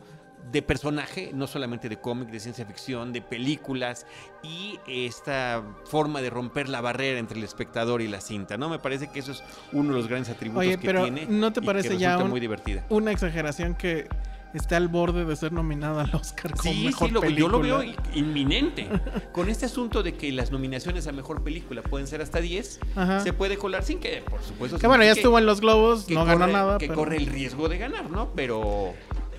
de 0.51 0.61
personaje, 0.61 1.31
no 1.33 1.47
solamente 1.47 1.89
de 1.89 1.97
cómic, 1.99 2.29
de 2.29 2.39
ciencia 2.39 2.65
ficción, 2.65 3.13
de 3.13 3.21
películas 3.21 4.05
y 4.43 4.77
esta 4.87 5.63
forma 5.85 6.21
de 6.21 6.29
romper 6.29 6.69
la 6.69 6.81
barrera 6.81 7.17
entre 7.19 7.37
el 7.37 7.43
espectador 7.43 8.01
y 8.01 8.07
la 8.07 8.21
cinta, 8.21 8.57
¿no? 8.57 8.69
Me 8.69 8.79
parece 8.79 9.07
que 9.09 9.19
eso 9.19 9.31
es 9.31 9.43
uno 9.71 9.89
de 9.93 9.99
los 9.99 10.07
grandes 10.07 10.29
atributos 10.29 10.61
Oye, 10.65 10.77
que 10.77 10.85
pero 10.85 11.03
tiene. 11.03 11.25
¿no 11.27 11.51
te 11.53 11.61
parece 11.61 11.97
ya 11.97 12.17
un- 12.17 12.29
muy 12.29 12.39
divertida? 12.39 12.85
Una 12.89 13.11
exageración 13.11 13.73
que 13.75 14.07
está 14.53 14.77
al 14.77 14.87
borde 14.87 15.25
de 15.25 15.35
ser 15.35 15.51
nominada 15.51 16.03
al 16.03 16.13
Oscar 16.13 16.51
como 16.55 16.71
Sí, 16.73 16.85
mejor 16.85 17.07
sí, 17.07 17.13
lo- 17.15 17.21
película. 17.21 17.39
yo 17.39 17.49
lo 17.49 17.59
veo 17.59 17.93
inminente. 18.13 18.87
Con 19.31 19.49
este 19.49 19.65
asunto 19.65 20.03
de 20.03 20.13
que 20.13 20.31
las 20.31 20.51
nominaciones 20.51 21.07
a 21.07 21.11
mejor 21.11 21.43
película 21.43 21.81
pueden 21.81 22.05
ser 22.07 22.21
hasta 22.21 22.39
10, 22.39 22.79
Ajá. 22.95 23.21
se 23.21 23.33
puede 23.33 23.57
colar 23.57 23.81
sin 23.83 23.99
que, 23.99 24.21
por 24.29 24.41
supuesto. 24.43 24.77
Que 24.77 24.85
bueno, 24.87 25.03
ya 25.03 25.13
estuvo 25.13 25.39
en 25.39 25.45
los 25.47 25.61
Globos, 25.61 26.07
no 26.09 26.25
ganó 26.25 26.45
nada. 26.47 26.77
Que 26.77 26.87
pero- 26.87 26.99
corre 26.99 27.17
el 27.17 27.25
riesgo 27.25 27.67
de 27.69 27.77
ganar, 27.79 28.11
¿no? 28.11 28.29
Pero, 28.35 28.93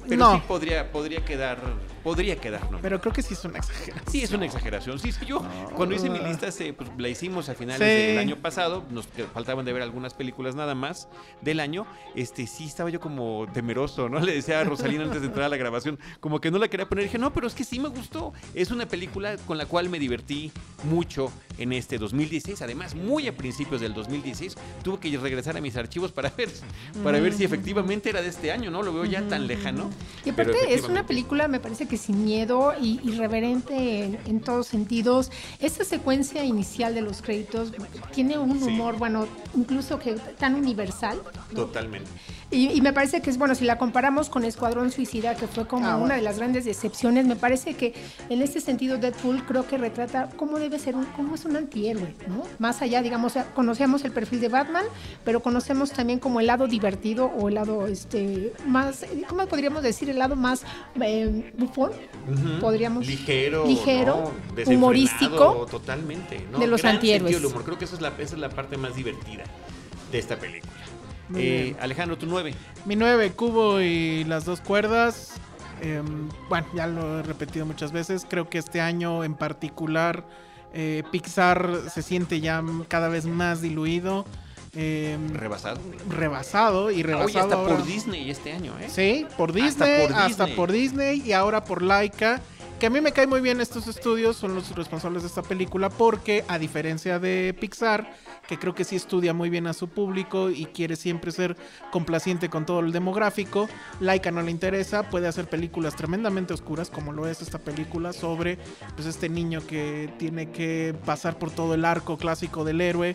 pero 0.08 0.18
No. 0.24 0.34
sí 0.36 0.42
podría, 0.46 0.90
podría 0.92 1.24
quedar 1.24 1.58
podría 2.04 2.36
quedar 2.36 2.60
nominada. 2.60 2.82
Pero 2.82 3.00
creo 3.00 3.12
que 3.12 3.22
sí 3.22 3.34
es 3.34 3.44
una 3.44 3.58
exageración. 3.58 4.12
Sí, 4.12 4.22
es 4.22 4.30
una 4.32 4.44
exageración. 4.46 4.98
Sí, 5.00 5.10
sí, 5.10 5.24
yo 5.26 5.42
cuando 5.74 5.94
hice 5.96 6.10
mi 6.10 6.18
lista, 6.20 6.52
se, 6.52 6.72
pues, 6.74 6.90
la 6.98 7.08
hicimos 7.08 7.48
a 7.48 7.54
finales 7.54 7.78
Sí. 7.80 8.06
del 8.12 8.18
año 8.18 8.36
pasado, 8.36 8.84
nos 8.90 9.08
faltaban 9.32 9.64
de 9.64 9.72
ver 9.72 9.82
algunas 9.82 10.14
películas 10.14 10.54
nada 10.54 10.74
más 10.74 11.08
del 11.40 11.58
año, 11.60 11.86
este 12.14 12.46
sí 12.46 12.64
estaba 12.66 12.90
yo 12.90 13.00
como 13.00 13.46
temeroso, 13.52 14.08
¿no? 14.08 14.20
Le 14.20 14.34
decía 14.34 14.60
a 14.60 14.64
Rosalina 14.64 15.04
antes 15.04 15.22
de 15.22 15.28
entrar 15.28 15.46
a 15.46 15.48
la 15.48 15.56
grabación, 15.56 15.98
como 16.20 16.40
que 16.40 16.50
no 16.50 16.58
la 16.58 16.68
quería 16.68 16.88
poner, 16.88 17.04
dije, 17.04 17.18
no, 17.18 17.32
pero 17.32 17.46
es 17.46 17.54
que 17.54 17.64
sí 17.64 17.80
me 17.80 17.88
gustó. 17.88 18.32
Es 18.54 18.70
una 18.70 18.86
película 18.86 19.36
con 19.46 19.56
la 19.58 19.66
cual 19.66 19.88
me 19.88 19.98
divertí 19.98 20.52
mucho 20.84 21.32
en 21.56 21.72
este 21.72 21.96
2016, 21.98 22.60
además 22.62 22.94
muy 22.94 23.26
a 23.28 23.36
principios 23.36 23.80
del 23.80 23.94
2016, 23.94 24.56
tuve 24.82 24.98
que 24.98 25.16
regresar 25.16 25.56
a 25.56 25.60
mis 25.60 25.76
archivos 25.76 26.12
para 26.12 26.28
ver, 26.30 26.50
para 27.02 27.18
ver 27.20 27.32
si 27.32 27.44
efectivamente 27.44 28.10
era 28.10 28.20
de 28.20 28.28
este 28.28 28.52
año, 28.52 28.70
¿no? 28.70 28.82
Lo 28.82 28.92
veo 28.92 29.04
ya 29.04 29.22
tan 29.28 29.46
lejano. 29.46 29.90
Y 30.24 30.30
aparte 30.30 30.74
es 30.74 30.82
una 30.84 31.06
película, 31.06 31.48
me 31.48 31.60
parece 31.60 31.86
que 31.86 31.93
sin 31.96 32.24
miedo 32.24 32.72
y 32.80 33.00
irreverente 33.04 34.04
en, 34.04 34.18
en 34.26 34.40
todos 34.40 34.66
sentidos. 34.66 35.30
Esta 35.60 35.84
secuencia 35.84 36.44
inicial 36.44 36.94
de 36.94 37.02
los 37.02 37.22
créditos 37.22 37.72
tiene 38.14 38.38
un 38.38 38.58
Sí. 38.58 38.66
humor, 38.66 38.96
bueno, 38.98 39.26
incluso 39.56 39.98
que 39.98 40.12
tan 40.14 40.54
universal. 40.54 41.20
Totalmente. 41.54 42.10
Y, 42.50 42.70
y 42.70 42.80
me 42.80 42.92
parece 42.92 43.20
que 43.20 43.30
es 43.30 43.38
bueno, 43.38 43.54
si 43.54 43.64
la 43.64 43.78
comparamos 43.78 44.28
con 44.28 44.44
Escuadrón 44.44 44.90
Suicida, 44.92 45.34
que 45.34 45.46
fue 45.46 45.66
como 45.66 45.86
Ah, 45.86 45.90
bueno. 45.92 46.04
una 46.04 46.14
de 46.16 46.22
las 46.22 46.38
grandes 46.38 46.64
decepciones, 46.64 47.26
me 47.26 47.36
parece 47.36 47.74
que 47.74 47.94
en 48.28 48.42
este 48.42 48.60
sentido 48.60 48.96
Deadpool 48.98 49.44
creo 49.44 49.66
que 49.66 49.78
retrata 49.78 50.28
cómo 50.36 50.58
debe 50.58 50.78
ser, 50.78 50.94
un, 50.94 51.04
cómo 51.16 51.34
es 51.34 51.44
un 51.44 51.56
antihéroe, 51.56 52.14
¿no? 52.28 52.42
Más 52.58 52.80
allá, 52.82 53.02
digamos, 53.02 53.34
conocemos 53.54 54.04
el 54.04 54.12
perfil 54.12 54.40
de 54.40 54.48
Batman, 54.48 54.84
pero 55.24 55.40
conocemos 55.40 55.90
también 55.90 56.18
como 56.18 56.40
el 56.40 56.46
lado 56.46 56.66
divertido 56.66 57.26
o 57.26 57.48
el 57.48 57.54
lado, 57.54 57.86
este, 57.86 58.52
más, 58.66 59.04
¿cómo 59.28 59.46
podríamos 59.46 59.82
decir? 59.82 60.10
El 60.10 60.18
lado 60.18 60.36
más 60.36 60.62
eh, 61.00 61.52
bufón, 61.56 61.92
podríamos... 62.60 63.06
ligero, 63.06 63.66
ligero, 63.66 64.32
humorístico, 64.66 65.66
totalmente, 65.70 66.46
¿no? 66.52 66.58
de 66.58 66.66
los 66.66 66.84
antihéroes. 66.84 67.36
Creo 67.64 67.78
que 67.78 67.84
esa 67.86 67.96
es 67.96 68.00
la, 68.02 68.08
esa 68.18 68.34
es 68.34 68.38
la 68.38 68.50
parte 68.50 68.76
más 68.76 68.94
divertida 68.94 69.44
de 70.12 70.18
esta 70.18 70.36
película. 70.38 70.72
Eh. 71.34 71.74
Alejandro, 71.80 72.18
tu 72.18 72.26
nueve. 72.26 72.54
Mi 72.84 72.96
9, 72.96 73.32
Cubo 73.32 73.80
y 73.80 74.24
las 74.24 74.44
dos 74.44 74.60
cuerdas. 74.60 75.32
Em, 75.80 76.28
bueno, 76.48 76.66
ya 76.74 76.86
lo 76.86 77.20
he 77.20 77.22
repetido 77.22 77.66
muchas 77.66 77.92
veces. 77.92 78.26
Creo 78.28 78.48
que 78.48 78.58
este 78.58 78.80
año 78.80 79.24
en 79.24 79.34
particular 79.34 80.24
eh, 80.72 81.02
Pixar 81.12 81.82
se 81.92 82.02
siente 82.02 82.40
ya 82.40 82.62
cada 82.88 83.08
vez 83.08 83.26
más 83.26 83.60
diluido, 83.62 84.24
em, 84.74 85.32
Rebasado. 85.34 85.80
rebasado 86.10 86.90
y 86.90 87.02
rebasado. 87.04 87.38
hasta 87.44 87.54
ahora- 87.54 87.76
por 87.76 87.86
Disney 87.86 88.28
este 88.30 88.52
año, 88.52 88.72
¿eh? 88.80 88.88
Sí, 88.88 89.24
por 89.36 89.50
Hasta 89.50 89.64
Disney, 89.64 90.06
por 90.08 90.16
hasta 90.16 90.26
Disney. 90.44 90.56
por 90.56 90.72
Disney 90.72 91.22
y 91.24 91.32
ahora 91.32 91.64
por 91.64 91.82
Laika. 91.82 92.40
Que 92.78 92.86
a 92.86 92.90
mí 92.90 93.00
me 93.00 93.12
cae 93.12 93.26
muy 93.26 93.40
bien 93.40 93.60
estos 93.60 93.86
estudios, 93.86 94.36
son 94.36 94.54
los 94.54 94.74
responsables 94.74 95.22
de 95.22 95.28
esta 95.28 95.42
película 95.42 95.88
porque 95.88 96.44
a 96.48 96.58
diferencia 96.58 97.18
de 97.18 97.56
Pixar, 97.58 98.12
que 98.48 98.58
creo 98.58 98.74
que 98.74 98.84
sí 98.84 98.96
estudia 98.96 99.32
muy 99.32 99.48
bien 99.48 99.66
a 99.66 99.72
su 99.72 99.88
público 99.88 100.50
y 100.50 100.66
quiere 100.66 100.96
siempre 100.96 101.30
ser 101.30 101.56
complaciente 101.92 102.50
con 102.50 102.66
todo 102.66 102.80
el 102.80 102.92
demográfico, 102.92 103.68
Laika 104.00 104.30
no 104.32 104.42
le 104.42 104.50
interesa, 104.50 105.08
puede 105.08 105.28
hacer 105.28 105.48
películas 105.48 105.96
tremendamente 105.96 106.52
oscuras 106.52 106.90
como 106.90 107.12
lo 107.12 107.26
es 107.26 107.40
esta 107.40 107.58
película 107.58 108.12
sobre 108.12 108.58
pues 108.96 109.06
este 109.06 109.28
niño 109.28 109.64
que 109.66 110.12
tiene 110.18 110.50
que 110.50 110.94
pasar 111.06 111.38
por 111.38 111.50
todo 111.52 111.74
el 111.74 111.84
arco 111.84 112.18
clásico 112.18 112.64
del 112.64 112.80
héroe 112.80 113.14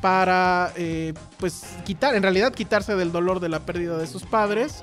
para 0.00 0.72
eh, 0.76 1.14
pues 1.38 1.62
quitar, 1.84 2.14
en 2.14 2.22
realidad 2.22 2.54
quitarse 2.54 2.94
del 2.94 3.12
dolor 3.12 3.40
de 3.40 3.48
la 3.48 3.60
pérdida 3.60 3.98
de 3.98 4.06
sus 4.06 4.22
padres. 4.22 4.82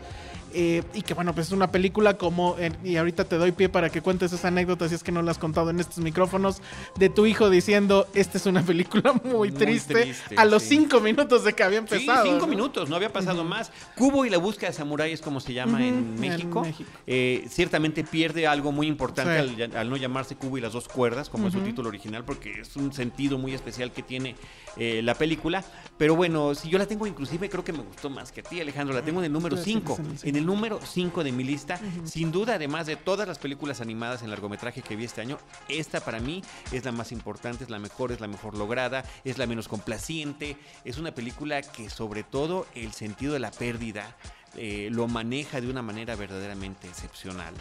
Eh, 0.60 0.84
y 0.96 1.04
que 1.04 1.14
bueno, 1.14 1.36
pues 1.36 1.48
es 1.48 1.54
una 1.54 1.72
película 1.72 2.18
como, 2.18 2.56
eh, 2.58 2.72
y 2.84 2.96
ahorita 2.96 3.26
te 3.26 3.36
doy 3.38 3.52
pie 3.52 3.70
para 3.70 3.92
que 3.92 4.02
cuentes 4.02 4.34
esa 4.34 4.48
anécdota 4.48 4.90
si 4.90 4.96
es 4.96 5.04
que 5.04 5.12
no 5.12 5.22
la 5.22 5.30
has 5.30 5.38
contado 5.38 5.70
en 5.70 5.80
estos 5.80 6.00
micrófonos, 6.00 6.64
de 6.98 7.10
tu 7.10 7.28
hijo 7.28 7.52
diciendo, 7.52 8.08
esta 8.16 8.40
es 8.40 8.46
una 8.48 8.64
película 8.64 9.14
muy, 9.24 9.34
Muy 9.34 9.52
triste, 9.52 9.94
triste, 9.94 10.36
a 10.36 10.46
los 10.46 10.64
sí. 10.64 10.70
cinco 10.78 11.00
minutos 11.00 11.44
de 11.44 11.54
que 11.54 11.62
había 11.64 11.78
Sí, 11.88 11.94
empezado. 11.96 12.24
cinco 12.26 12.40
¿no? 12.42 12.48
minutos, 12.48 12.90
no 12.90 12.96
había 12.96 13.14
pasado 13.14 13.44
más. 13.44 13.72
Cubo 13.96 14.26
y 14.26 14.32
la 14.32 14.40
búsqueda 14.40 14.70
de 14.72 14.76
Samurai 14.76 15.12
es 15.14 15.22
como 15.22 15.40
se 15.40 15.54
llama 15.54 15.80
en 15.86 15.94
en 15.96 16.20
México. 16.20 16.62
México. 16.62 16.90
Eh, 17.06 17.46
ciertamente 17.50 18.04
pierde 18.04 18.48
algo 18.48 18.72
muy 18.72 18.88
importante 18.88 19.48
Sí. 19.56 19.62
al, 19.62 19.76
al 19.78 19.90
no 19.90 19.98
llamarse 19.98 20.36
Cubo 20.36 20.58
y 20.58 20.62
las 20.62 20.74
dos 20.74 20.88
cuerdas, 20.88 21.30
como 21.30 21.48
es 21.48 21.54
su 21.54 21.60
título 21.62 21.90
original, 21.90 22.24
porque 22.26 22.62
es 22.62 22.76
un 22.76 22.92
sentido 22.94 23.38
muy 23.38 23.54
especial 23.54 23.92
que 23.92 24.02
tiene 24.02 24.36
eh, 24.78 25.02
la 25.04 25.14
película. 25.14 25.64
Pero 25.98 26.16
bueno, 26.16 26.56
si 26.56 26.70
yo 26.70 26.78
la 26.80 26.86
tengo 26.88 27.06
inclusive, 27.06 27.50
creo 27.50 27.64
que 27.64 27.74
me 27.74 27.84
gustó 27.84 28.10
más 28.10 28.32
que 28.32 28.42
a 28.42 28.44
ti, 28.44 28.60
Alejandro. 28.62 28.96
La 28.96 29.02
tengo 29.04 29.20
en 29.20 29.26
el 29.26 29.32
número 29.32 29.58
Sí, 29.58 29.64
sí, 29.64 29.72
5. 29.74 29.96
sí, 29.98 30.04
sí, 30.12 30.18
sí. 30.24 30.30
En 30.30 30.36
el 30.38 30.46
número 30.48 30.80
5 30.82 31.26
de 31.26 31.32
mi 31.34 31.44
lista. 31.44 31.78
Sin 32.06 32.32
duda, 32.32 32.56
además 32.56 32.88
de 32.88 32.96
todas 32.96 33.28
las 33.28 33.38
películas 33.38 33.82
animadas 33.82 34.24
en 34.24 34.30
largometraje 34.30 34.82
que 34.82 34.96
vi 34.96 35.04
este 35.04 35.22
año, 35.22 35.38
esta 35.68 36.00
para 36.00 36.20
mí 36.20 36.42
es 36.72 36.86
la 36.86 36.94
más 36.94 37.12
importante, 37.12 37.66
es 37.66 37.70
la 37.70 37.80
mejor, 37.80 38.14
es 38.14 38.22
la 38.22 38.28
mejor 38.28 38.58
lograda, 38.58 39.04
es 39.26 39.38
la 39.38 39.46
menos 39.46 39.68
complaciente. 39.68 40.58
Es 40.86 40.98
una 40.98 41.12
película 41.12 41.62
que 41.62 41.90
sobre 41.90 42.24
todo 42.24 42.66
el 42.74 42.94
sentido 42.94 43.34
de 43.34 43.40
la 43.40 43.52
pérdida 43.52 44.16
eh, 44.56 44.88
lo 44.90 45.08
maneja 45.08 45.60
de 45.60 45.70
una 45.70 45.82
manera 45.82 46.16
verdaderamente 46.16 46.88
excepcional. 46.88 47.54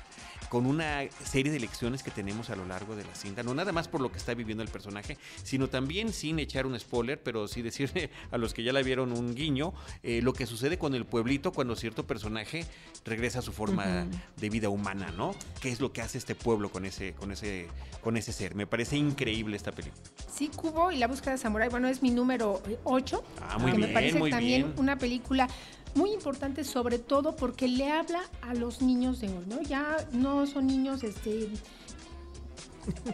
Con 0.48 0.66
una 0.66 1.00
serie 1.24 1.50
de 1.50 1.58
lecciones 1.60 2.02
que 2.02 2.10
tenemos 2.10 2.50
a 2.50 2.56
lo 2.56 2.64
largo 2.64 2.94
de 2.96 3.04
la 3.04 3.14
cinta, 3.14 3.42
no 3.42 3.54
nada 3.54 3.72
más 3.72 3.88
por 3.88 4.00
lo 4.00 4.12
que 4.12 4.18
está 4.18 4.32
viviendo 4.34 4.62
el 4.62 4.68
personaje, 4.68 5.18
sino 5.42 5.68
también 5.68 6.12
sin 6.12 6.38
echar 6.38 6.66
un 6.66 6.78
spoiler, 6.78 7.20
pero 7.22 7.48
sí 7.48 7.62
decirle 7.62 8.10
a 8.30 8.38
los 8.38 8.54
que 8.54 8.62
ya 8.62 8.72
la 8.72 8.82
vieron 8.82 9.12
un 9.12 9.34
guiño, 9.34 9.72
eh, 10.02 10.20
lo 10.22 10.32
que 10.32 10.46
sucede 10.46 10.78
con 10.78 10.94
el 10.94 11.04
pueblito 11.04 11.52
cuando 11.52 11.74
cierto 11.76 12.06
personaje 12.06 12.64
regresa 13.04 13.40
a 13.40 13.42
su 13.42 13.52
forma 13.52 14.06
de 14.36 14.50
vida 14.50 14.68
humana, 14.68 15.12
¿no? 15.16 15.34
¿Qué 15.60 15.70
es 15.70 15.80
lo 15.80 15.92
que 15.92 16.00
hace 16.02 16.18
este 16.18 16.34
pueblo 16.34 16.70
con 16.70 16.84
ese, 16.84 17.12
con 17.14 17.32
ese, 17.32 17.68
con 18.02 18.16
ese 18.16 18.32
ser? 18.32 18.54
Me 18.54 18.66
parece 18.66 18.96
increíble 18.96 19.56
esta 19.56 19.72
película. 19.72 20.02
Sí, 20.32 20.48
Cubo 20.54 20.92
y 20.92 20.96
la 20.98 21.06
búsqueda 21.08 21.32
de 21.32 21.38
Samurai, 21.38 21.68
bueno, 21.68 21.88
es 21.88 22.02
mi 22.02 22.10
número 22.10 22.62
8. 22.84 23.24
Ah, 23.42 23.58
muy 23.58 23.72
Me 23.72 23.78
bien, 23.78 23.92
parece 23.92 24.18
muy 24.18 24.30
también 24.30 24.62
bien. 24.66 24.74
una 24.78 24.96
película 24.96 25.48
muy 25.96 26.12
importante, 26.12 26.62
sobre 26.64 26.98
todo 26.98 27.34
porque 27.34 27.66
le 27.68 27.90
habla 27.90 28.20
a 28.42 28.54
los 28.54 28.82
niños 28.82 29.20
de 29.20 29.28
hoy, 29.28 29.44
¿no? 29.48 29.60
Ya 29.62 29.96
no 30.12 30.46
son 30.46 30.66
niños, 30.66 31.02
este 31.02 31.48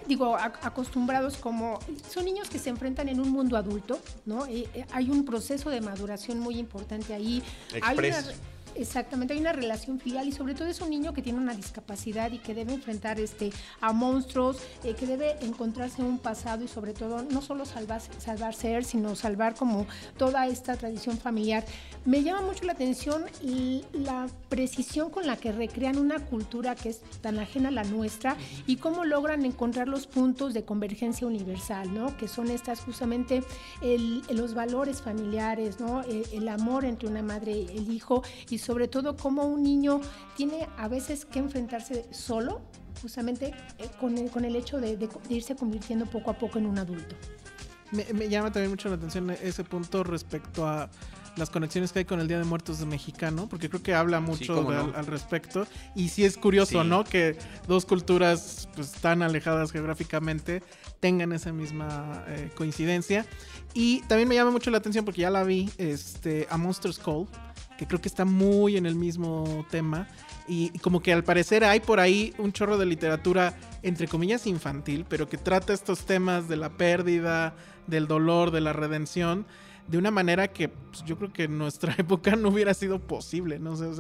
digo, 0.07 0.37
a- 0.37 0.53
acostumbrados 0.63 1.39
como 1.39 1.79
son 2.11 2.27
niños 2.27 2.51
que 2.51 2.59
se 2.59 2.69
enfrentan 2.69 3.09
en 3.09 3.21
un 3.21 3.31
mundo 3.31 3.57
adulto, 3.57 3.99
¿no? 4.27 4.45
Eh, 4.47 4.69
eh, 4.75 4.85
hay 4.93 5.09
un 5.09 5.25
proceso 5.25 5.71
de 5.71 5.81
maduración 5.81 6.39
muy 6.41 6.59
importante 6.59 7.15
ahí. 7.15 7.43
Hay 7.73 7.81
una- 7.97 8.09
Express. 8.19 8.35
Exactamente, 8.75 9.35
hay 9.35 9.41
una 9.41 9.53
relación 9.53 10.01
filial 10.01 10.27
y 10.27 10.33
sobre 10.33 10.55
todo 10.55 10.67
es 10.67 10.81
un 10.81 10.89
niño 10.89 11.13
que 11.13 11.21
tiene 11.21 11.39
una 11.39 11.55
discapacidad 11.55 12.33
y 12.33 12.39
que 12.39 12.55
debe 12.55 12.73
enfrentar 12.73 13.21
este, 13.21 13.51
a 13.83 13.93
monstruos, 13.93 14.57
eh, 14.83 14.95
que 14.95 15.07
debe 15.07 15.37
encontrarse 15.45 16.03
un 16.03 16.19
pasado 16.19 16.65
y 16.65 16.69
sobre 16.69 16.95
todo 16.95 17.23
no 17.23 17.43
solo 17.43 17.67
salvar, 17.67 18.01
ser, 18.55 18.85
sino 18.85 19.15
salvar 19.15 19.55
como 19.55 19.87
toda 20.17 20.47
esta 20.47 20.75
tradición 20.77 21.19
familiar. 21.19 21.65
Me 22.07 22.23
llama 22.23 22.41
mucho 22.41 22.65
la 22.65 22.73
atención 22.73 23.25
y 23.43 23.85
la 23.93 24.27
precisión 24.49 25.11
con 25.11 25.27
la 25.27 25.37
que 25.37 25.53
recrean 25.53 25.99
una 25.99 26.19
cultura 26.19 26.75
que 26.75 26.89
es 26.89 27.01
tan 27.21 27.39
ajena 27.39 27.69
a 27.69 27.73
la 27.73 27.85
nuestra 27.85 28.37
y 28.67 28.77
cómo 28.77 29.05
logran 29.05 29.45
encontrar 29.45 29.87
los 29.87 30.07
puntos 30.07 30.55
de 30.55 30.65
convergencia 30.65 31.27
universal, 31.27 31.93
¿no? 31.93 32.17
Que 32.17 32.27
son 32.27 32.51
estas 32.51 32.81
justamente 32.81 33.43
el- 33.83 34.23
los 34.31 34.55
valores 34.55 35.03
familiares, 35.03 35.79
¿no? 35.79 36.01
El, 36.05 36.25
el 36.33 36.49
amor 36.49 36.87
entre 36.87 37.09
una 37.09 37.23
madre 37.23 37.53
y 37.53 37.67
el 37.77 37.93
hijo 37.93 38.23
y 38.49 38.59
sobre 38.63 38.89
todo 38.89 39.17
cómo 39.17 39.45
un 39.47 39.63
niño 39.63 40.01
tiene 40.37 40.69
a 40.79 40.89
veces 40.89 41.25
que 41.25 41.39
enfrentarse 41.41 42.07
solo 42.13 42.61
justamente 43.01 43.53
eh, 43.79 43.89
con, 44.01 44.17
el, 44.17 44.31
con 44.31 44.45
el 44.45 44.55
hecho 44.57 44.81
de, 44.81 44.97
de- 44.97 45.09
de 45.09 45.35
irse 45.35 45.57
convirtiendo 45.57 46.07
poco 46.07 46.31
a 46.31 46.39
poco 46.39 46.59
en 46.59 46.67
un 46.67 46.79
adulto. 46.79 47.17
Me, 47.91 48.07
me 48.15 48.29
llama 48.29 48.51
también 48.53 48.71
mucho 48.71 48.89
la 48.89 48.95
atención 48.95 49.31
ese 49.31 49.65
punto 49.65 50.03
respecto 50.05 50.67
a 50.67 50.89
las 51.37 51.49
conexiones 51.49 51.93
que 51.93 52.01
hay 52.01 52.05
con 52.05 52.21
el 52.21 52.29
Día 52.29 52.39
de 52.39 52.45
Muertos 52.45 52.79
de 52.79 52.85
Mexicano, 52.87 53.49
porque 53.49 53.71
creo 53.71 53.83
que 53.83 53.95
habla 53.95 54.21
mucho 54.21 54.55
cómo 54.55 54.71
de- 54.71 54.77
no. 54.77 54.83
al, 54.85 54.95
al 54.97 55.07
respecto. 55.07 55.67
Y 55.95 56.09
sí 56.11 56.25
es 56.25 56.37
curioso, 56.37 56.83
Sí. 56.83 56.89
¿no? 56.89 57.05
Que 57.05 57.37
dos 57.67 57.87
culturas 57.87 58.69
pues, 58.75 58.93
tan 58.93 59.23
alejadas 59.23 59.73
geográficamente 59.73 60.63
tengan 61.01 61.33
esa 61.33 61.51
misma 61.53 62.23
eh, 62.29 62.51
coincidencia. 62.55 63.25
Y 63.75 64.03
también 64.03 64.29
me 64.29 64.35
llama 64.35 64.51
mucho 64.51 64.71
la 64.71 64.79
atención 64.79 65.05
porque 65.07 65.23
ya 65.23 65.31
la 65.31 65.43
vi, 65.43 65.71
este, 65.79 66.47
a 66.51 66.59
Monster's 66.59 66.99
Call, 66.99 67.27
creo 67.87 68.01
que 68.01 68.09
está 68.09 68.25
muy 68.25 68.77
en 68.77 68.87
el 68.87 68.95
mismo 68.95 69.67
tema. 69.71 70.09
Y 70.49 70.71
como 70.81 71.01
que 71.01 71.13
al 71.13 71.25
parecer 71.25 71.65
hay 71.65 71.81
por 71.81 72.01
ahí 72.01 72.35
un 72.39 72.53
chorro 72.53 72.77
de 72.79 72.87
literatura, 72.87 73.55
entre 73.83 74.09
comillas, 74.09 74.47
infantil, 74.47 75.07
pero 75.09 75.29
que 75.29 75.39
trata 75.39 75.73
estos 75.73 76.05
temas 76.05 76.49
de 76.49 76.57
la 76.57 76.71
pérdida, 76.71 77.55
del 77.87 78.07
dolor, 78.07 78.51
de 78.51 78.61
la 78.61 78.73
redención, 78.73 79.47
de 79.89 79.99
una 79.99 80.11
manera 80.11 80.49
que 80.49 80.69
pues, 80.69 81.05
yo 81.05 81.17
creo 81.19 81.33
que 81.33 81.45
en 81.45 81.59
nuestra 81.59 81.95
época 81.99 82.37
no 82.37 82.49
hubiera 82.49 82.75
sido 82.75 82.99
posible, 83.01 83.59
¿no? 83.59 83.73
o 83.73 83.95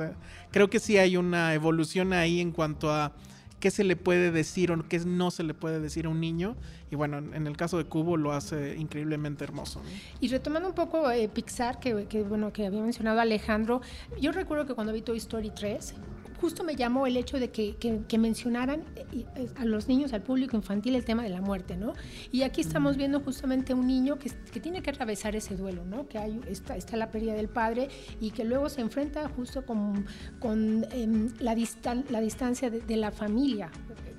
creo 0.50 0.70
que 0.70 0.80
sí 0.80 0.98
hay 0.98 1.16
una 1.16 1.54
evolución 1.54 2.12
ahí 2.12 2.40
en 2.40 2.52
cuanto 2.52 2.92
a 2.92 3.12
qué 3.60 3.70
se 3.70 3.84
le 3.84 3.94
puede 3.94 4.32
decir 4.32 4.72
o 4.72 4.88
qué 4.88 4.98
no 5.00 5.30
se 5.30 5.44
le 5.44 5.54
puede 5.54 5.80
decir 5.80 6.06
a 6.06 6.08
un 6.08 6.20
niño. 6.20 6.56
Y 6.92 6.94
bueno, 6.94 7.16
en 7.16 7.46
el 7.46 7.56
caso 7.56 7.78
de 7.78 7.86
Cubo 7.86 8.18
lo 8.18 8.32
hace 8.32 8.76
increíblemente 8.76 9.44
hermoso. 9.44 9.80
¿no? 9.82 9.88
Y 10.20 10.28
retomando 10.28 10.68
un 10.68 10.74
poco 10.74 11.10
eh, 11.10 11.26
Pixar, 11.26 11.80
que, 11.80 12.04
que, 12.04 12.22
bueno, 12.22 12.52
que 12.52 12.66
había 12.66 12.82
mencionado 12.82 13.18
Alejandro, 13.18 13.80
yo 14.20 14.30
recuerdo 14.30 14.66
que 14.66 14.74
cuando 14.74 14.92
vi 14.92 15.00
Toy 15.00 15.16
Story 15.16 15.50
3, 15.50 15.94
justo 16.42 16.64
me 16.64 16.74
llamó 16.74 17.06
el 17.06 17.16
hecho 17.16 17.38
de 17.38 17.50
que, 17.50 17.76
que, 17.76 18.18
mencionaran 18.18 18.80
eh, 18.96 19.24
eh, 19.36 19.48
a 19.56 19.64
los 19.64 19.86
niños, 19.86 20.12
al 20.12 20.22
público 20.22 20.54
infantil, 20.56 20.96
el 20.96 21.04
tema 21.04 21.22
de 21.22 21.30
la 21.30 21.40
muerte, 21.40 21.76
¿no? 21.76 21.94
Y 22.30 22.42
aquí 22.42 22.60
estamos 22.60 22.96
viendo 22.96 23.20
justamente 23.20 23.72
un 23.72 23.86
niño 23.86 24.18
que, 24.18 24.30
que 24.52 24.60
tiene 24.60 24.82
que 24.82 24.90
atravesar 24.90 25.36
ese 25.36 25.56
duelo, 25.56 25.84
¿no? 25.86 26.08
Que 26.08 26.18
hay, 26.18 26.40
está, 26.48 26.76
está 26.76 26.96
la 26.96 27.12
pérdida 27.12 27.34
del 27.34 27.48
padre 27.48 27.88
y 28.20 28.32
que 28.32 28.44
luego 28.44 28.68
se 28.68 28.80
enfrenta 28.80 29.28
justo 29.28 29.64
con, 29.64 30.04
con 30.40 30.84
em, 30.90 31.30
la, 31.38 31.54
distan 31.54 32.04
la 32.10 32.20
distancia 32.20 32.70
de, 32.70 32.80
de 32.80 32.96
la 32.96 33.12
familia, 33.12 33.70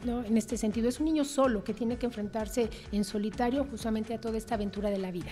¿no? 0.06 0.24
En 0.24 0.38
este 0.38 0.58
sentido, 0.58 0.90
es 0.90 1.00
un 1.00 1.06
niño 1.06 1.26
solo 1.26 1.64
que 1.64 1.74
tiene 1.74 1.98
que 1.98 2.06
enfrentarse 2.06 2.70
en 2.92 3.04
solitario 3.04 3.66
justamente 3.66 4.14
a 4.14 4.22
toda 4.22 4.38
esta 4.38 4.56
aventura 4.56 4.90
de 4.90 4.98
la 4.98 5.12
vida 5.12 5.32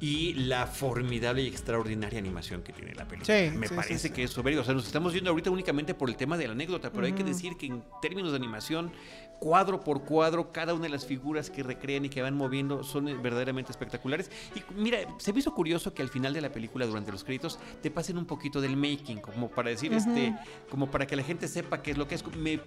y 0.00 0.32
la 0.32 0.66
formidable 0.66 1.42
y 1.42 1.46
extraordinaria 1.46 2.18
animación 2.18 2.62
que 2.62 2.72
tiene 2.72 2.94
la 2.94 3.06
película. 3.06 3.52
Me 3.54 3.68
parece 3.68 4.10
que 4.10 4.24
es 4.24 4.30
soberbio. 4.30 4.62
O 4.62 4.64
sea, 4.64 4.72
nos 4.72 4.86
estamos 4.86 5.12
viendo 5.12 5.30
ahorita 5.30 5.50
únicamente 5.50 5.94
por 5.94 6.08
el 6.08 6.16
tema 6.16 6.38
de 6.38 6.46
la 6.46 6.54
anécdota, 6.54 6.90
pero 6.90 7.04
hay 7.04 7.12
que 7.12 7.22
decir 7.22 7.56
que 7.58 7.66
en 7.66 7.84
términos 8.00 8.32
de 8.32 8.36
animación, 8.36 8.90
cuadro 9.38 9.80
por 9.80 10.04
cuadro, 10.04 10.52
cada 10.52 10.72
una 10.72 10.84
de 10.84 10.88
las 10.88 11.04
figuras 11.04 11.50
que 11.50 11.62
recrean 11.62 12.06
y 12.06 12.08
que 12.08 12.22
van 12.22 12.34
moviendo 12.34 12.82
son 12.82 13.22
verdaderamente 13.22 13.72
espectaculares. 13.72 14.30
Y 14.54 14.62
mira, 14.74 15.00
se 15.18 15.34
me 15.34 15.40
hizo 15.40 15.54
curioso 15.54 15.92
que 15.92 16.00
al 16.00 16.08
final 16.08 16.32
de 16.32 16.40
la 16.40 16.50
película, 16.50 16.86
durante 16.86 17.12
los 17.12 17.22
créditos, 17.22 17.58
te 17.82 17.90
pasen 17.90 18.16
un 18.16 18.24
poquito 18.24 18.62
del 18.62 18.78
making, 18.78 19.20
como 19.20 19.50
para 19.50 19.68
decir, 19.68 19.92
este, 19.92 20.34
como 20.70 20.90
para 20.90 21.06
que 21.06 21.14
la 21.14 21.22
gente 21.22 21.46
sepa 21.46 21.82
qué 21.82 21.90
es 21.90 21.98
lo 21.98 22.08
que 22.08 22.14
es. 22.14 22.24
Me, 22.36 22.58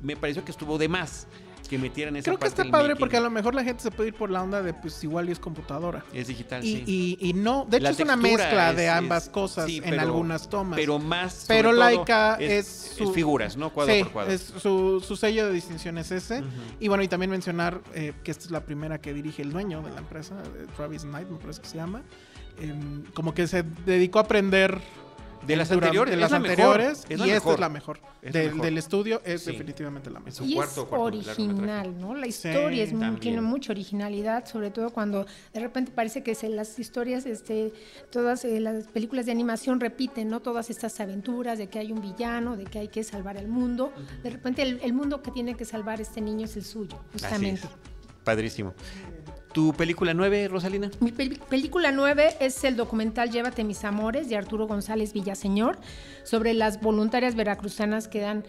me 0.00 0.16
pareció 0.16 0.44
que 0.44 0.50
estuvo 0.50 0.78
de 0.78 0.88
más 0.88 1.26
que 1.66 1.78
metieran 1.78 2.16
esa 2.16 2.24
Creo 2.24 2.38
que 2.38 2.46
está 2.46 2.64
padre 2.64 2.96
porque 2.96 3.16
a 3.16 3.20
lo 3.20 3.30
mejor 3.30 3.54
la 3.54 3.64
gente 3.64 3.82
se 3.82 3.90
puede 3.90 4.10
ir 4.10 4.14
por 4.14 4.30
la 4.30 4.42
onda 4.42 4.62
de 4.62 4.72
pues 4.72 5.02
igual 5.02 5.28
y 5.28 5.32
es 5.32 5.38
computadora. 5.38 6.04
Es 6.12 6.28
digital, 6.28 6.64
y, 6.64 6.84
sí. 6.84 7.18
Y, 7.20 7.32
no, 7.34 7.66
de 7.68 7.78
hecho 7.78 7.88
es 7.88 8.00
una 8.00 8.16
mezcla 8.16 8.72
de 8.72 8.88
ambas 8.88 9.28
cosas 9.28 9.68
en 9.68 9.98
algunas 9.98 10.48
tomas. 10.48 10.78
Pero 10.78 10.98
más. 10.98 11.44
Pero 11.48 11.72
Laika 11.72 12.36
es, 12.36 12.96
es, 12.98 13.10
figuras, 13.12 13.56
¿no? 13.56 13.70
Cuadro 13.70 13.98
por 14.04 14.12
cuadro. 14.12 14.32
Es 14.32 14.42
su, 14.42 15.00
su, 15.00 15.16
sello 15.16 15.46
de 15.46 15.52
distinción 15.52 15.98
es 15.98 16.10
ese. 16.10 16.42
Y 16.80 16.88
bueno, 16.88 17.02
y 17.02 17.08
también 17.08 17.30
mencionar 17.30 17.80
eh, 17.94 18.12
que 18.22 18.30
esta 18.30 18.44
es 18.44 18.50
la 18.50 18.64
primera 18.64 19.00
que 19.00 19.12
dirige 19.12 19.42
el 19.42 19.52
dueño 19.52 19.82
de 19.82 19.90
la 19.90 19.98
empresa, 19.98 20.36
Travis 20.76 21.02
Knight, 21.02 21.28
me 21.28 21.38
parece 21.38 21.60
que 21.60 21.68
se 21.68 21.76
llama. 21.76 22.02
Em, 22.58 23.04
como 23.12 23.34
que 23.34 23.46
se 23.46 23.64
dedicó 23.84 24.18
a 24.18 24.22
aprender 24.22 24.80
de 25.46 25.56
las 25.56 25.70
anteriores, 25.70 26.14
de 26.14 26.20
las 26.20 26.32
anteriores 26.32 27.06
y 27.08 27.30
esta 27.30 27.52
es 27.52 27.60
la 27.60 27.68
mejor. 27.68 28.00
del, 28.22 28.78
estudio 28.78 29.20
es 29.24 29.44
definitivamente 29.44 30.10
la 30.10 30.20
mejor. 30.20 30.46
Y 30.46 30.58
es 30.58 30.78
original, 30.78 31.98
¿no? 31.98 32.14
La 32.14 32.26
historia 32.26 32.84
es 32.84 32.92
tiene 33.20 33.40
mucha 33.40 33.72
originalidad, 33.72 34.46
sobre 34.46 34.70
todo 34.70 34.90
cuando 34.90 35.26
de 35.52 35.60
repente 35.60 35.92
parece 35.92 36.22
que 36.22 36.34
se, 36.34 36.48
las 36.48 36.78
historias, 36.78 37.26
este, 37.26 37.72
todas 38.10 38.44
eh, 38.44 38.60
las 38.60 38.86
películas 38.88 39.26
de 39.26 39.32
animación 39.32 39.80
repiten, 39.80 40.28
¿no? 40.28 40.40
Todas 40.40 40.70
estas 40.70 40.98
aventuras 41.00 41.58
de 41.58 41.68
que 41.68 41.78
hay 41.78 41.92
un 41.92 42.00
villano, 42.00 42.56
de 42.56 42.64
que 42.64 42.78
hay 42.78 42.88
que 42.88 43.04
salvar 43.04 43.38
al 43.38 43.48
mundo. 43.48 43.92
De 44.22 44.30
repente 44.30 44.62
el, 44.62 44.92
mundo 44.92 45.22
que 45.22 45.30
tiene 45.30 45.54
que 45.54 45.64
salvar 45.64 46.00
este 46.00 46.20
niño 46.20 46.46
es 46.46 46.56
el 46.56 46.64
suyo, 46.64 46.98
justamente. 47.12 47.68
Padrísimo. 48.24 48.74
¿Tu 49.56 49.72
película 49.72 50.12
9, 50.12 50.48
Rosalina? 50.48 50.90
Mi 51.00 51.12
película 51.12 51.90
9 51.90 52.36
es 52.40 52.62
el 52.64 52.76
documental 52.76 53.30
Llévate 53.30 53.64
mis 53.64 53.84
amores 53.84 54.28
de 54.28 54.36
Arturo 54.36 54.66
González 54.66 55.14
Villaseñor 55.14 55.78
sobre 56.24 56.52
las 56.52 56.82
voluntarias 56.82 57.36
veracruzanas 57.36 58.06
que 58.06 58.20
dan 58.20 58.44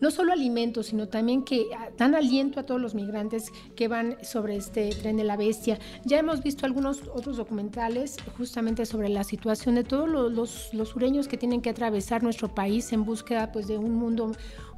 no 0.00 0.12
solo 0.12 0.32
alimentos, 0.32 0.86
sino 0.86 1.08
también 1.08 1.42
que 1.42 1.66
dan 1.98 2.14
aliento 2.14 2.60
a 2.60 2.62
todos 2.62 2.80
los 2.80 2.94
migrantes 2.94 3.50
que 3.74 3.88
van 3.88 4.16
sobre 4.22 4.54
este 4.54 4.90
tren 4.90 5.16
de 5.16 5.24
la 5.24 5.36
bestia. 5.36 5.80
Ya 6.04 6.20
hemos 6.20 6.40
visto 6.40 6.66
algunos 6.66 7.02
otros 7.12 7.36
documentales 7.36 8.16
justamente 8.38 8.86
sobre 8.86 9.08
la 9.08 9.24
situación 9.24 9.74
de 9.74 9.82
todos 9.82 10.08
los, 10.08 10.72
los, 10.72 10.88
sureños 10.88 11.26
que 11.26 11.36
tienen 11.36 11.62
que 11.62 11.70
atravesar 11.70 12.22
nuestro 12.22 12.54
país 12.54 12.92
en 12.92 13.04
búsqueda 13.04 13.50
pues, 13.50 13.66
de 13.66 13.76
un 13.76 13.96
mundo 13.96 14.30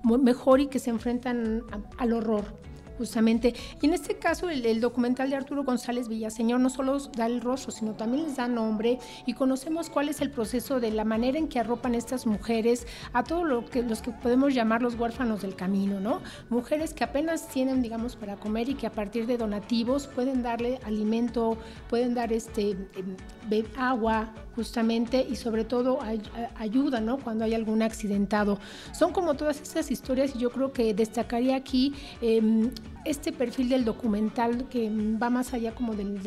mejor 0.02 0.60
y 0.60 0.68
que 0.68 0.78
se 0.78 0.88
enfrentan 0.88 1.64
al 1.98 2.12
horror 2.14 2.44
justamente. 2.98 3.54
Y 3.80 3.86
en 3.86 3.94
este 3.94 4.16
caso, 4.16 4.48
el, 4.50 4.80
documental 4.80 5.30
de 5.30 5.36
Arturo 5.36 5.64
González 5.64 6.08
Villaseñor 6.08 6.60
no 6.60 6.70
solo 6.70 6.98
da 7.16 7.26
el 7.26 7.40
rostro, 7.40 7.72
sino 7.72 7.94
también 7.94 8.24
les 8.24 8.36
da 8.36 8.48
nombre 8.48 8.98
y 9.26 9.34
conocemos 9.34 9.90
cuál 9.90 10.08
es 10.08 10.20
el 10.20 10.30
proceso 10.30 10.80
de 10.80 10.90
la 10.90 11.04
manera 11.04 11.38
en 11.38 11.48
que 11.48 11.58
arropan 11.58 11.94
estas 11.94 12.26
mujeres 12.26 12.86
a 13.12 13.24
todos 13.24 13.46
lo 13.46 13.64
que, 13.64 13.82
los 13.82 14.02
que 14.02 14.10
podemos 14.10 14.54
llamar 14.54 14.82
los 14.82 14.94
huérfanos 14.94 15.42
del 15.42 15.56
camino, 15.56 16.00
¿no? 16.00 16.20
Mujeres 16.50 16.94
que 16.94 17.04
apenas 17.04 17.48
tienen, 17.48 17.82
digamos, 17.82 18.16
para 18.16 18.36
comer 18.36 18.68
y 18.68 18.74
que 18.74 18.86
a 18.86 18.92
partir 18.92 19.26
de 19.26 19.36
donativos 19.36 20.06
pueden 20.06 20.42
darle 20.42 20.78
alimento, 20.84 21.56
pueden 21.88 22.14
dar 22.14 22.32
este 22.32 22.70
em, 22.70 23.64
agua, 23.76 24.32
justamente, 24.54 25.26
y 25.28 25.36
sobre 25.36 25.64
todo 25.64 25.98
ayuda, 26.56 27.00
¿no? 27.00 27.18
Cuando 27.18 27.44
hay 27.44 27.54
algún 27.54 27.82
accidentado. 27.82 28.58
Son 28.92 29.12
como 29.12 29.34
todas 29.34 29.60
estas 29.60 29.90
historias 29.90 30.34
y 30.34 30.38
yo 30.38 30.50
creo 30.50 30.72
que 30.72 30.94
destacaría 30.94 31.56
aquí 31.56 31.94
eh, 32.20 32.70
este 33.04 33.32
perfil 33.32 33.68
del 33.68 33.84
documental 33.84 34.68
que 34.68 34.90
va 34.90 35.30
más 35.30 35.54
allá 35.54 35.74
como 35.74 35.94
del, 35.94 36.20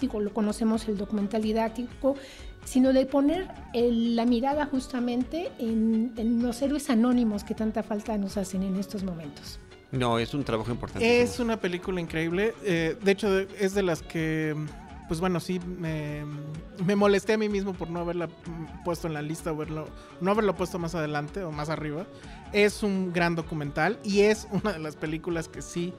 digo, 0.00 0.20
lo 0.20 0.32
conocemos 0.32 0.88
el 0.88 0.96
documental 0.96 1.42
didáctico, 1.42 2.16
sino 2.64 2.92
de 2.92 3.06
poner 3.06 3.48
la 3.72 4.26
mirada 4.26 4.66
justamente 4.66 5.50
en, 5.58 6.12
los 6.42 6.60
héroes 6.62 6.90
anónimos 6.90 7.44
que 7.44 7.54
tanta 7.54 7.82
falta 7.82 8.16
nos 8.18 8.36
hacen 8.36 8.62
en 8.62 8.76
estos 8.76 9.02
momentos. 9.02 9.58
No, 9.92 10.18
es 10.18 10.34
un 10.34 10.44
trabajo 10.44 10.70
importante. 10.70 11.22
Es 11.22 11.40
una 11.40 11.58
película 11.58 12.00
increíble. 12.00 12.54
Eh, 12.62 12.96
de 13.02 13.10
hecho, 13.10 13.40
es 13.40 13.74
de 13.74 13.82
las 13.82 14.02
que, 14.02 14.54
pues 15.10 15.18
bueno, 15.18 15.40
sí, 15.40 15.58
me, 15.58 16.94
molesté 16.94 17.32
a 17.32 17.36
mí 17.36 17.48
mismo 17.48 17.74
por 17.74 17.90
no 17.90 17.98
haberla 17.98 18.28
puesto 18.84 19.08
en 19.08 19.14
la 19.14 19.22
lista, 19.22 19.50
o 19.50 19.66
no 20.20 20.30
haberlo 20.30 20.54
puesto 20.54 20.78
más 20.78 20.94
adelante 20.94 21.42
o 21.42 21.50
más 21.50 21.68
arriba. 21.68 22.06
Es 22.52 22.84
un 22.84 23.12
gran 23.12 23.34
documental 23.34 23.98
y 24.04 24.20
es 24.20 24.46
una 24.52 24.72
de 24.74 24.78
las 24.78 24.94
películas 24.94 25.48
que 25.48 25.62
sí, 25.62 25.94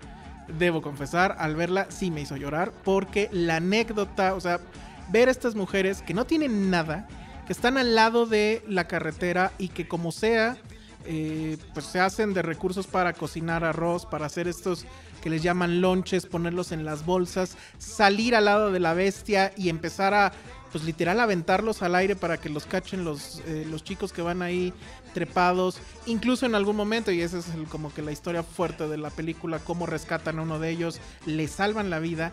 debo 0.58 0.82
confesar, 0.82 1.36
al 1.40 1.58
verla 1.58 1.88
sí 1.90 2.10
me 2.10 2.22
hizo 2.22 2.38
llorar 2.38 2.72
porque 2.86 3.28
la 3.34 3.58
anécdota, 3.58 4.34
o 4.34 4.40
sea, 4.40 4.62
ver 5.10 5.28
a 5.28 5.32
estas 5.32 5.56
mujeres 5.56 6.02
que 6.02 6.14
no 6.14 6.24
tienen 6.24 6.70
nada, 6.70 7.06
que 7.46 7.52
están 7.52 7.78
al 7.78 7.96
lado 7.96 8.26
de 8.26 8.64
la 8.66 8.88
carretera 8.88 9.52
y 9.58 9.68
que 9.68 9.90
como 9.90 10.14
sea, 10.14 10.56
eh, 11.04 11.58
pues 11.74 11.86
se 11.86 12.00
hacen 12.00 12.34
de 12.34 12.44
recursos 12.44 12.88
para 12.88 13.12
cocinar 13.12 13.66
arroz, 13.66 14.06
para 14.06 14.28
hacer 14.28 14.48
estos 14.48 14.86
que 15.22 15.30
les 15.30 15.44
llaman 15.44 15.82
lonches, 15.82 16.26
ponerlos 16.26 16.72
en 16.72 16.84
las 16.84 17.06
bolsas, 17.06 17.58
salir 17.78 18.36
al 18.36 18.46
lado 18.46 18.72
de 18.72 18.80
la 18.80 18.94
bestia 18.94 19.54
y 19.56 19.70
empezar 19.70 20.14
a, 20.14 20.34
pues 20.72 20.84
literal, 20.84 21.20
aventarlos 21.20 21.82
al 21.82 21.96
aire 21.96 22.16
para 22.16 22.38
que 22.38 22.50
los 22.50 22.66
cachen 22.66 23.04
los, 23.06 23.42
eh, 23.48 23.66
los 23.70 23.84
chicos 23.84 24.12
que 24.12 24.22
van 24.22 24.42
ahí 24.42 24.74
trepados, 25.14 25.80
incluso 26.06 26.46
en 26.46 26.56
algún 26.56 26.76
momento, 26.76 27.12
y 27.12 27.22
esa 27.22 27.40
es 27.40 27.46
como 27.70 27.94
que 27.94 28.02
la 28.02 28.12
historia 28.12 28.44
fuerte 28.44 28.88
de 28.88 28.98
la 28.98 29.10
película, 29.10 29.60
cómo 29.60 29.86
rescatan 29.86 30.40
a 30.40 30.42
uno 30.42 30.60
de 30.60 30.70
ellos, 30.70 31.00
le 31.26 31.48
salvan 31.48 31.90
la 31.90 32.00
vida, 32.00 32.32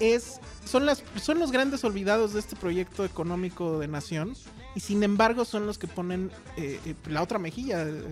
es, 0.00 0.40
son, 0.64 0.86
las, 0.86 1.02
son 1.20 1.38
los 1.38 1.52
grandes 1.52 1.84
olvidados 1.84 2.32
de 2.32 2.40
este 2.40 2.56
proyecto 2.56 3.04
económico 3.04 3.78
de 3.78 3.88
nación, 3.88 4.34
y 4.74 4.80
sin 4.80 5.02
embargo 5.02 5.44
son 5.44 5.66
los 5.66 5.78
que 5.78 5.86
ponen 5.86 6.30
eh, 6.56 6.80
eh, 6.86 6.94
la 7.08 7.22
otra 7.22 7.38
mejilla, 7.38 7.82
eh, 7.82 8.02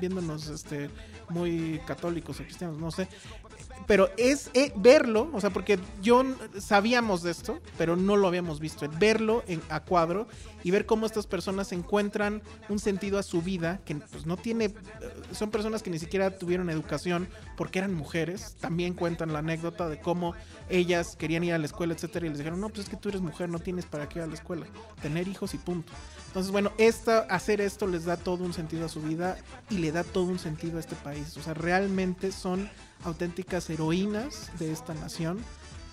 viéndonos 0.00 0.48
este, 0.48 0.90
muy 1.28 1.80
católicos 1.86 2.40
o 2.40 2.42
cristianos, 2.42 2.78
no 2.78 2.90
sé, 2.90 3.08
pero 3.86 4.10
es 4.16 4.50
eh, 4.54 4.72
verlo, 4.76 5.28
o 5.32 5.40
sea, 5.40 5.50
porque 5.50 5.78
yo 6.02 6.24
sabíamos 6.58 7.22
de 7.22 7.30
esto, 7.30 7.60
pero 7.78 7.96
no 7.96 8.16
lo 8.16 8.28
habíamos 8.28 8.60
visto, 8.60 8.88
verlo 8.98 9.42
en, 9.46 9.60
a 9.68 9.80
cuadro 9.80 10.26
y 10.62 10.70
ver 10.70 10.86
cómo 10.86 11.06
estas 11.06 11.26
personas 11.26 11.72
encuentran 11.72 12.42
un 12.68 12.78
sentido 12.78 13.18
a 13.18 13.22
su 13.22 13.42
vida 13.42 13.80
que 13.84 13.94
pues, 13.96 14.26
no 14.26 14.36
tiene, 14.36 14.66
eh, 14.66 14.74
son 15.32 15.50
personas 15.50 15.82
que 15.82 15.90
ni 15.90 15.98
siquiera 15.98 16.38
tuvieron 16.38 16.70
educación 16.70 17.28
porque 17.56 17.78
eran 17.78 17.94
mujeres, 17.94 18.56
también 18.60 18.94
cuentan 18.94 19.32
la 19.32 19.40
anécdota 19.40 19.88
de 19.88 20.00
cómo 20.00 20.34
ellas 20.68 21.16
querían 21.16 21.44
ir 21.44 21.54
a 21.54 21.58
la 21.58 21.66
escuela, 21.66 21.94
etcétera, 21.94 22.26
y 22.26 22.28
les 22.30 22.38
dijeron, 22.38 22.60
no, 22.60 22.68
pues 22.68 22.80
es 22.80 22.88
que 22.88 22.96
tú 22.96 23.08
eres 23.08 23.20
mujer, 23.20 23.48
no 23.48 23.58
tienes 23.58 23.86
para 23.86 24.08
qué 24.08 24.18
ir 24.18 24.24
a 24.24 24.26
la 24.26 24.34
escuela, 24.34 24.66
tener 25.02 25.28
hijos 25.28 25.54
y 25.54 25.58
punto. 25.58 25.92
Entonces, 26.28 26.52
bueno, 26.52 26.70
esta, 26.78 27.20
hacer 27.22 27.60
esto 27.60 27.88
les 27.88 28.04
da 28.04 28.16
todo 28.16 28.44
un 28.44 28.52
sentido 28.52 28.86
a 28.86 28.88
su 28.88 29.02
vida 29.02 29.36
y 29.68 29.78
le 29.78 29.90
da 29.90 30.04
todo 30.04 30.24
un 30.24 30.38
sentido 30.38 30.76
a 30.76 30.80
este 30.80 30.94
país. 30.94 31.36
O 31.36 31.42
sea, 31.42 31.54
realmente 31.54 32.30
son 32.30 32.70
auténticas 33.04 33.70
heroínas 33.70 34.50
de 34.58 34.72
esta 34.72 34.94
nación 34.94 35.38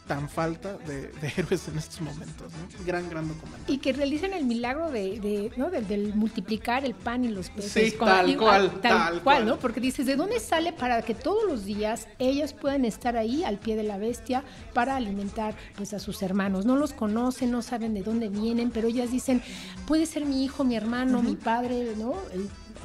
tan 0.07 0.29
falta 0.29 0.77
de, 0.77 1.11
héroes 1.37 1.67
en 1.67 1.77
estos 1.77 2.01
momentos. 2.01 2.51
¿no? 2.51 2.85
Gran, 2.85 3.09
gran 3.09 3.27
documento. 3.27 3.71
Y 3.71 3.77
que 3.77 3.93
realicen 3.93 4.33
el 4.33 4.45
milagro 4.45 4.89
de, 4.89 5.51
¿no? 5.57 5.69
del, 5.69 6.15
multiplicar 6.15 6.85
el 6.85 6.95
pan 6.95 7.25
y 7.25 7.27
los 7.27 7.49
peces. 7.49 7.91
Sí, 7.91 7.97
tal, 7.99 8.35
cual, 8.37 8.81
tal, 8.81 9.21
cual, 9.21 9.45
¿no? 9.45 9.57
Porque 9.59 9.79
dices, 9.79 10.05
¿de 10.05 10.15
dónde 10.15 10.39
sale 10.39 10.73
para 10.73 11.01
que 11.01 11.13
todos 11.13 11.43
los 11.47 11.65
días 11.65 12.07
ellas 12.17 12.53
puedan 12.53 12.85
estar 12.85 13.17
ahí 13.17 13.43
al 13.43 13.57
pie 13.57 13.75
de 13.75 13.83
la 13.83 13.97
bestia 13.97 14.43
para 14.73 14.95
alimentar 14.95 15.55
pues, 15.75 15.93
a 15.93 15.99
sus 15.99 16.23
hermanos? 16.23 16.65
No 16.65 16.77
los 16.77 16.93
conocen, 16.93 17.51
no 17.51 17.61
saben 17.61 17.93
de 17.93 18.01
dónde 18.01 18.29
vienen, 18.29 18.71
pero 18.71 18.87
ellas 18.87 19.11
dicen, 19.11 19.43
puede 19.85 20.05
ser 20.05 20.25
mi 20.25 20.43
hijo, 20.43 20.63
mi 20.63 20.75
hermano, 20.75 21.21
mi 21.21 21.35
padre, 21.35 21.93
¿no? 21.97 22.15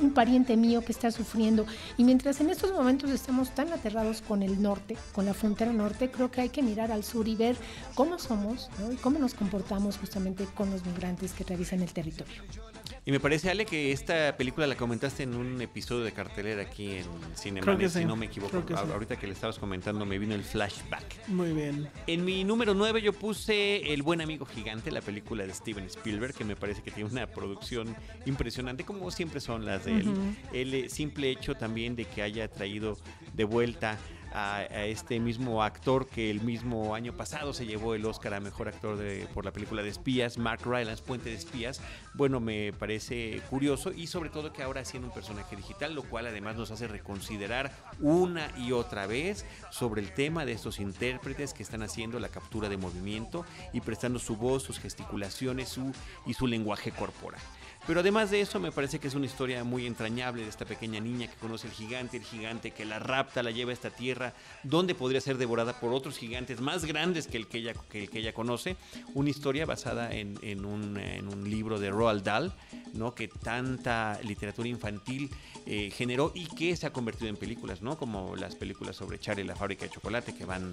Un 0.01 0.13
pariente 0.13 0.57
mío 0.57 0.85
que 0.85 0.93
está 0.93 1.11
sufriendo. 1.11 1.67
Y 1.97 2.05
mientras 2.05 2.41
en 2.41 2.51
estos 2.51 2.73
momentos 2.73 3.11
estamos 3.11 3.55
tan 3.55 3.73
aterrados 3.73 4.23
con 4.23 4.43
el 4.43 4.61
norte, 4.63 4.97
con 5.13 5.27
la 5.27 5.35
frontera 5.35 5.73
norte, 5.73 6.11
creo 6.11 6.31
que 6.31 6.41
hay 6.41 6.49
que 6.49 6.63
mirar 6.63 6.93
al 6.93 7.05
sur 7.05 7.29
y 7.29 7.37
ver 7.37 7.57
cómo 7.95 8.19
somos 8.19 8.71
y 8.93 8.97
cómo 8.97 9.19
nos 9.19 9.35
comportamos 9.35 9.99
justamente 9.99 10.47
con 10.55 10.71
los 10.71 10.85
migrantes 10.85 11.33
que 11.33 11.45
revisan 11.45 11.81
el 11.83 11.93
territorio. 11.93 12.72
Y 13.05 13.11
me 13.11 13.19
parece, 13.19 13.51
Ale, 13.51 13.67
que 13.67 13.91
esta 13.91 14.37
película 14.37 14.65
la 14.69 14.77
comentaste 14.77 15.25
en 15.25 15.35
un 15.35 15.61
episodio 15.61 16.05
de 16.05 16.13
cartelera 16.13 16.63
aquí 16.63 16.93
en 16.93 17.07
Cinemanet, 17.37 17.91
sí, 17.91 17.99
si 17.99 18.05
no 18.05 18.15
me 18.15 18.27
equivoco. 18.27 18.63
sí. 18.69 18.75
Ahorita 18.75 19.17
que 19.17 19.27
le 19.27 19.33
estabas 19.33 19.59
comentando 19.59 20.07
me 20.07 20.21
vino 20.21 20.37
el 20.37 20.45
flashback. 20.45 21.27
Muy 21.27 21.53
bien. 21.53 21.89
En 22.07 22.25
mi 22.25 22.45
número 22.45 22.75
9 22.75 23.03
yo 23.03 23.13
puse 23.13 23.93
El 23.93 24.03
buen 24.03 24.21
amigo 24.21 24.47
gigante, 24.47 24.93
la 24.93 25.01
película 25.01 25.45
de 25.45 25.53
Steven 25.53 25.87
Spielberg, 25.87 26.33
que 26.33 26.45
me 26.45 26.55
parece 26.55 26.83
que 26.83 26.93
tiene 26.93 27.11
una 27.11 27.27
producción 27.27 27.97
impresionante, 28.25 28.85
como 28.85 29.11
siempre 29.11 29.41
son 29.41 29.67
las 29.67 29.85
de 29.85 29.99
él. 29.99 30.15
El 30.53 30.89
simple 30.89 31.29
hecho 31.31 31.57
también 31.57 31.97
de 31.97 32.05
que 32.05 32.23
haya 32.23 32.47
traído 32.47 32.97
de 33.35 33.43
vuelta 33.43 33.99
a, 34.35 34.65
este 34.65 35.21
mismo 35.21 35.63
actor 35.63 36.07
que 36.07 36.31
el 36.31 36.41
mismo 36.41 36.95
año 36.95 37.13
pasado 37.13 37.53
se 37.53 37.67
llevó 37.67 37.95
el 37.95 38.05
Oscar 38.05 38.35
a 38.35 38.41
Mejor 38.41 38.69
Actor 38.69 38.97
de- 38.97 39.29
por 39.35 39.45
la 39.45 39.53
película 39.53 39.83
de 39.83 39.89
espías, 39.89 40.39
Mark 40.39 40.63
Rylance, 40.65 41.03
Puente 41.03 41.31
de 41.31 41.37
Espías, 41.37 41.81
bueno, 42.15 42.41
me 42.41 42.73
parece 42.73 43.41
curioso 43.51 43.93
y 43.93 44.07
sobre 44.07 44.31
todo 44.31 44.53
que 44.53 44.63
ahora 44.63 44.81
haciendo 44.81 45.09
un 45.09 45.15
personaje 45.15 45.57
digital, 45.57 45.95
lo 45.95 46.03
cual 46.03 46.27
además 46.27 46.57
nos 46.57 46.71
hace 46.71 46.89
reconsiderar 46.89 47.73
una 48.01 48.51
y 48.59 48.73
otra 48.73 49.07
vez 49.07 49.45
sobre 49.71 50.03
el 50.03 50.13
tema 50.13 50.45
de 50.45 50.53
estos 50.53 50.79
intérpretes 50.81 51.55
que 51.55 51.63
están 51.63 51.83
haciendo 51.83 52.19
la 52.19 52.29
captura 52.29 52.69
de 52.69 52.77
movimiento 52.77 53.45
y 53.73 53.81
prestando 53.81 54.19
su 54.19 54.37
voz, 54.37 54.63
sus 54.63 54.79
gesticulaciones 54.79 55.69
su, 55.69 55.93
y 56.27 56.35
su 56.35 56.47
lenguaje 56.47 56.91
corporal. 56.91 57.41
Pero 57.87 57.99
además 57.99 58.31
de 58.31 58.41
eso, 58.41 58.61
me 58.61 58.71
parece 58.71 59.01
que 59.01 59.09
es 59.09 59.15
una 59.15 59.27
historia 59.27 59.65
muy 59.65 59.87
entrañable 59.87 60.43
de 60.43 60.49
esta 60.49 60.65
pequeña 60.65 61.01
niña 61.01 61.27
que 61.27 61.35
conoce 61.35 61.67
al 61.67 61.73
gigante, 61.73 62.17
el 62.17 62.23
gigante 62.23 62.71
que 62.71 62.85
la 62.85 63.01
rapta, 63.01 63.43
la 63.43 63.51
lleva 63.51 63.71
a 63.71 63.75
esta 63.75 63.91
tierra, 63.91 64.35
donde 64.63 64.95
podría 64.95 65.21
ser 65.21 65.37
devorada 65.37 65.81
por 65.81 65.93
otros 65.93 66.17
gigantes 66.17 66.61
más 66.61 66.85
grandes 66.85 67.27
que 67.27 67.39
el 67.39 67.49
que 67.49 67.59
ella, 67.59 67.75
que 67.91 68.05
el 68.05 68.11
que 68.11 68.21
ella 68.21 68.33
conoce. 68.33 68.77
Una 69.15 69.31
historia 69.31 69.67
basada 69.67 70.13
en, 70.13 70.39
en 70.43 70.65
un, 70.65 70.97
en 70.97 71.27
un 71.27 71.51
libro 71.51 71.81
de 71.81 71.91
Roald 71.91 72.23
Dahl, 72.23 72.53
¿no? 72.95 73.15
que 73.15 73.29
tanta 73.29 74.19
literatura 74.23 74.69
infantil 74.69 75.31
eh, 75.67 75.91
generó 75.91 76.33
y 76.35 76.47
que 76.47 76.75
se 76.77 76.87
ha 76.87 76.93
convertido 76.93 77.29
en 77.29 77.37
películas, 77.37 77.83
¿no? 77.83 77.97
como 77.97 78.37
las 78.37 78.55
películas 78.57 78.97
sobre 78.97 79.19
Charlie 79.19 79.45
la 79.45 79.57
fábrica 79.57 79.85
de 79.85 79.91
chocolate, 79.91 80.35
que 80.35 80.45
van 80.45 80.73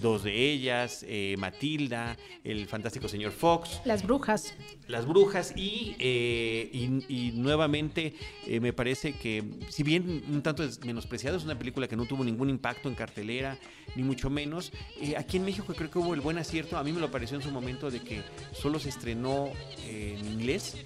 dos 0.00 0.24
de 0.24 0.50
ellas, 0.50 1.04
eh, 1.08 1.36
Matilda, 1.38 2.16
el 2.42 2.66
fantástico 2.66 3.08
señor 3.08 3.32
Fox, 3.32 3.80
Las 3.84 4.02
brujas. 4.02 4.54
las 4.88 5.06
brujas 5.06 5.52
y, 5.56 5.94
eh, 5.98 6.68
y, 6.72 7.28
y 7.28 7.32
nuevamente 7.32 8.14
me 8.60 8.72
parece 8.72 9.12
que 9.14 9.44
si 9.68 9.82
bien 9.82 10.24
un 10.28 10.42
tanto 10.42 10.64
es 10.64 10.84
menospreciado 10.84 11.36
es 11.36 11.44
una 11.44 11.58
película 11.58 11.88
que 11.88 11.96
no 11.96 12.04
tuvo 12.06 12.24
ningún 12.24 12.50
impacto 12.50 12.88
en 12.88 12.94
cartelera 12.94 13.58
ni 13.96 14.02
mucho 14.02 14.30
menos 14.30 14.72
aquí 15.16 15.36
en 15.38 15.44
México 15.44 15.72
creo 15.74 15.90
que 15.90 15.98
hubo 15.98 16.14
el 16.14 16.20
buen 16.20 16.38
acierto 16.38 16.76
a 16.76 16.84
mí 16.84 16.92
me 16.92 17.00
lo 17.00 17.10
pareció 17.10 17.36
en 17.36 17.42
su 17.42 17.50
momento 17.50 17.90
de 17.90 18.00
que 18.00 18.22
solo 18.52 18.78
se 18.78 18.88
estrenó 18.88 19.48
en 19.86 20.24
inglés 20.26 20.76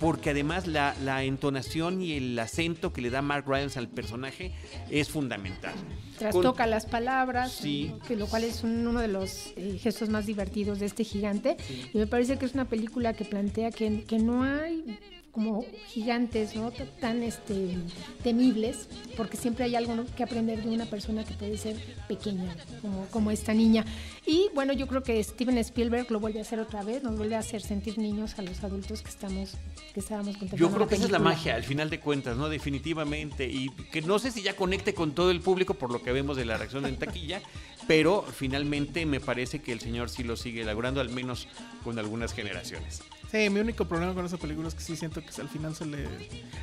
porque 0.00 0.30
además 0.30 0.66
la, 0.66 0.94
la 1.04 1.24
entonación 1.24 2.00
y 2.02 2.12
el 2.14 2.38
acento 2.38 2.92
que 2.92 3.00
le 3.00 3.10
da 3.10 3.22
Mark 3.22 3.44
Rylance 3.46 3.78
al 3.78 3.88
personaje 3.88 4.52
es 4.90 5.08
fundamental. 5.08 5.74
Trastoca 6.18 6.64
Con- 6.64 6.70
las 6.70 6.86
palabras, 6.86 7.52
Sí. 7.52 7.92
que 8.06 8.16
lo 8.16 8.26
cual 8.26 8.44
es 8.44 8.62
un- 8.64 8.86
uno 8.86 9.00
de 9.00 9.08
los 9.08 9.52
eh, 9.56 9.78
gestos 9.80 10.08
más 10.08 10.26
divertidos 10.26 10.78
de 10.80 10.86
este 10.86 11.04
gigante. 11.04 11.56
Y 11.92 11.98
me 11.98 12.06
parece 12.06 12.38
que 12.38 12.46
es 12.46 12.54
una 12.54 12.64
película 12.66 13.12
que 13.14 13.24
plantea 13.24 13.70
que, 13.70 14.04
que 14.04 14.18
no 14.18 14.42
hay 14.44 14.98
como 15.32 15.64
gigantes 15.86 16.56
¿no? 16.56 16.70
Tan 17.00 17.22
este, 17.22 17.76
temibles, 18.22 18.88
porque 19.16 19.36
siempre 19.36 19.64
hay 19.64 19.76
algo 19.76 20.04
que 20.16 20.22
aprender 20.22 20.62
de 20.62 20.70
una 20.70 20.86
persona 20.86 21.24
que 21.24 21.34
puede 21.34 21.56
ser 21.56 21.76
pequeña, 22.08 22.56
como, 22.82 23.06
como 23.06 23.30
esta 23.30 23.54
niña. 23.54 23.84
Y 24.26 24.48
bueno, 24.54 24.72
yo 24.72 24.86
creo 24.86 25.02
que 25.02 25.22
Steven 25.22 25.58
Spielberg 25.58 26.10
lo 26.10 26.20
vuelve 26.20 26.38
a 26.38 26.42
hacer 26.42 26.60
otra 26.60 26.82
vez, 26.82 27.02
nos 27.02 27.16
vuelve 27.16 27.36
a 27.36 27.40
hacer 27.40 27.62
sentir 27.62 27.98
niños 27.98 28.38
a 28.38 28.42
los 28.42 28.62
adultos 28.64 29.02
que 29.02 29.10
estamos 29.10 29.56
que 29.92 30.00
estábamos 30.00 30.36
contemplando. 30.36 30.68
Yo 30.68 30.74
creo 30.74 30.88
que 30.88 30.96
esa 30.96 31.04
es 31.04 31.10
la 31.10 31.18
magia, 31.18 31.54
al 31.54 31.64
final 31.64 31.90
de 31.90 32.00
cuentas, 32.00 32.36
¿no? 32.36 32.48
Definitivamente. 32.48 33.46
Y 33.46 33.70
que 33.90 34.02
no 34.02 34.18
sé 34.18 34.30
si 34.30 34.42
ya 34.42 34.54
conecte 34.54 34.94
con 34.94 35.12
todo 35.12 35.30
el 35.30 35.40
público 35.40 35.74
por 35.74 35.90
lo 35.90 36.02
que 36.02 36.12
vemos 36.12 36.36
de 36.36 36.44
la 36.44 36.56
reacción 36.56 36.86
en 36.86 36.96
taquilla, 36.96 37.40
pero 37.86 38.22
finalmente 38.22 39.06
me 39.06 39.20
parece 39.20 39.60
que 39.60 39.72
el 39.72 39.80
señor 39.80 40.10
sí 40.10 40.22
lo 40.24 40.36
sigue 40.36 40.62
elaborando, 40.62 41.00
al 41.00 41.10
menos 41.10 41.48
con 41.84 41.98
algunas 41.98 42.32
generaciones. 42.32 43.02
Sí, 43.30 43.50
mi 43.50 43.60
único 43.60 43.84
problema 43.84 44.14
con 44.14 44.24
esa 44.24 44.38
película 44.38 44.68
es 44.68 44.74
que 44.74 44.80
sí 44.80 44.96
siento 44.96 45.20
que 45.22 45.28
al 45.40 45.48
final 45.50 45.74
se 45.76 45.84
le... 45.84 46.06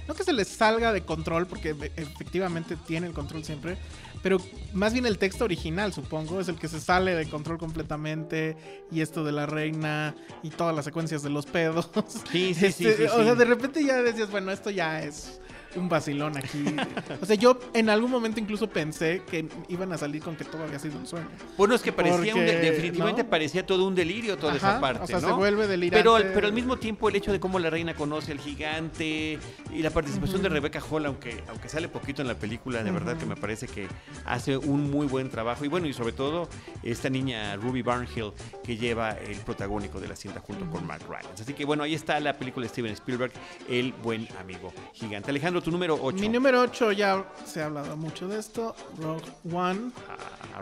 No 0.07 0.15
que 0.15 0.23
se 0.23 0.33
le 0.33 0.43
salga 0.45 0.91
de 0.93 1.01
control, 1.01 1.45
porque 1.45 1.69
e- 1.79 1.91
efectivamente 1.95 2.75
tiene 2.87 3.05
el 3.05 3.13
control 3.13 3.43
siempre, 3.45 3.77
pero 4.23 4.39
más 4.73 4.91
bien 4.91 5.05
el 5.05 5.19
texto 5.19 5.43
original, 5.43 5.93
supongo, 5.93 6.39
es 6.41 6.47
el 6.47 6.55
que 6.57 6.67
se 6.67 6.79
sale 6.79 7.13
de 7.13 7.29
control 7.29 7.59
completamente, 7.59 8.57
y 8.91 9.01
esto 9.01 9.23
de 9.23 9.31
la 9.31 9.45
reina, 9.45 10.15
y 10.41 10.49
todas 10.49 10.75
las 10.75 10.85
secuencias 10.85 11.21
de 11.21 11.29
los 11.29 11.45
pedos. 11.45 11.89
Sí, 12.31 12.53
sí, 12.55 12.71
sí, 12.71 12.87
Este, 12.87 12.97
sí, 12.97 13.03
O 13.13 13.17
sí. 13.19 13.23
sea, 13.25 13.35
de 13.35 13.45
repente 13.45 13.83
ya 13.85 14.01
decías, 14.01 14.31
bueno, 14.31 14.51
esto 14.51 14.71
ya 14.71 15.03
es 15.03 15.39
un 15.75 15.89
vacilón 15.89 16.37
aquí. 16.37 16.63
o 17.21 17.25
sea, 17.25 17.35
yo 17.35 17.59
en 17.73 17.89
algún 17.89 18.11
momento 18.11 18.39
incluso 18.39 18.67
pensé 18.69 19.21
que 19.29 19.47
iban 19.69 19.91
a 19.93 19.97
salir 19.97 20.21
con 20.21 20.35
que 20.35 20.45
todo 20.45 20.63
había 20.63 20.79
sido 20.79 20.97
un 20.97 21.05
sueño. 21.07 21.27
Bueno, 21.57 21.75
es 21.75 21.81
que 21.81 21.91
parecía 21.91 22.33
un 22.35 22.45
de- 22.45 22.59
definitivamente 22.59 23.23
¿no? 23.23 23.29
parecía 23.29 23.65
todo 23.65 23.85
un 23.87 23.95
delirio 23.95 24.37
toda 24.37 24.53
Ajá, 24.53 24.71
esa 24.71 24.81
parte, 24.81 25.03
o 25.03 25.07
sea, 25.07 25.19
¿no? 25.19 25.27
se 25.27 25.33
vuelve 25.33 25.67
delirante. 25.67 25.97
Pero, 26.01 26.15
al- 26.15 26.31
pero 26.33 26.47
al 26.47 26.53
mismo 26.53 26.77
tiempo 26.77 27.09
el 27.09 27.15
hecho 27.15 27.31
de 27.31 27.39
cómo 27.39 27.59
la 27.59 27.69
reina 27.69 27.93
conoce 27.93 28.31
al 28.31 28.39
gigante 28.39 29.39
y 29.73 29.81
la 29.81 29.89
participación 29.89 30.41
de 30.41 30.49
Rebecca 30.49 30.81
Hall, 30.89 31.05
aunque, 31.05 31.43
aunque 31.49 31.69
sale 31.69 31.87
poquito 31.87 32.21
en 32.21 32.27
la 32.27 32.35
película, 32.35 32.83
de 32.83 32.91
verdad 32.91 33.17
que 33.17 33.25
me 33.25 33.35
parece 33.35 33.67
que 33.67 33.87
hace 34.25 34.57
un 34.57 34.89
muy 34.91 35.07
buen 35.07 35.29
trabajo. 35.29 35.65
Y 35.65 35.67
bueno, 35.67 35.87
y 35.87 35.93
sobre 35.93 36.13
todo 36.13 36.47
esta 36.83 37.09
niña 37.09 37.55
Ruby 37.55 37.81
Barnhill 37.81 38.31
que 38.63 38.77
lleva 38.77 39.11
el 39.11 39.37
protagónico 39.37 39.99
de 39.99 40.07
la 40.07 40.15
cinta 40.15 40.39
junto 40.39 40.69
con 40.69 40.85
Mark 40.85 41.03
Rylance. 41.07 41.43
Así 41.43 41.53
que 41.53 41.65
bueno, 41.65 41.83
ahí 41.83 41.93
está 41.93 42.19
la 42.19 42.33
película 42.37 42.63
de 42.65 42.69
Steven 42.69 42.91
Spielberg, 42.91 43.31
El 43.69 43.93
buen 43.93 44.27
amigo 44.39 44.73
gigante. 44.93 45.29
Alejandro, 45.31 45.61
tu 45.65 45.71
número 45.71 45.97
8. 45.99 46.19
Mi 46.19 46.29
número 46.29 46.61
8 46.61 46.91
ya 46.91 47.25
se 47.43 47.61
ha 47.61 47.65
hablado 47.65 47.97
mucho 47.97 48.27
de 48.27 48.39
esto. 48.39 48.75
Rogue 48.99 49.25
One. 49.51 49.91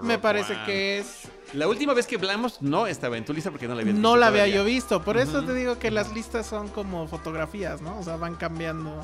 Me 0.01 0.17
parece 0.17 0.57
que 0.65 0.99
es. 0.99 1.27
La 1.51 1.67
última 1.67 1.93
vez 1.93 2.07
que 2.07 2.15
hablamos 2.15 2.61
no 2.61 2.87
estaba 2.87 3.17
en 3.17 3.25
tu 3.25 3.33
lista 3.33 3.51
porque 3.51 3.67
no 3.67 3.75
la 3.75 3.81
había 3.81 3.93
No 3.93 4.15
la 4.15 4.27
había 4.27 4.47
yo 4.47 4.63
visto. 4.63 5.03
Por 5.03 5.17
eso 5.17 5.43
te 5.43 5.53
digo 5.53 5.77
que 5.77 5.91
las 5.91 6.13
listas 6.13 6.47
son 6.47 6.69
como 6.69 7.05
fotografías, 7.07 7.81
¿no? 7.81 7.99
O 7.99 8.03
sea, 8.03 8.15
van 8.15 8.35
cambiando. 8.35 8.95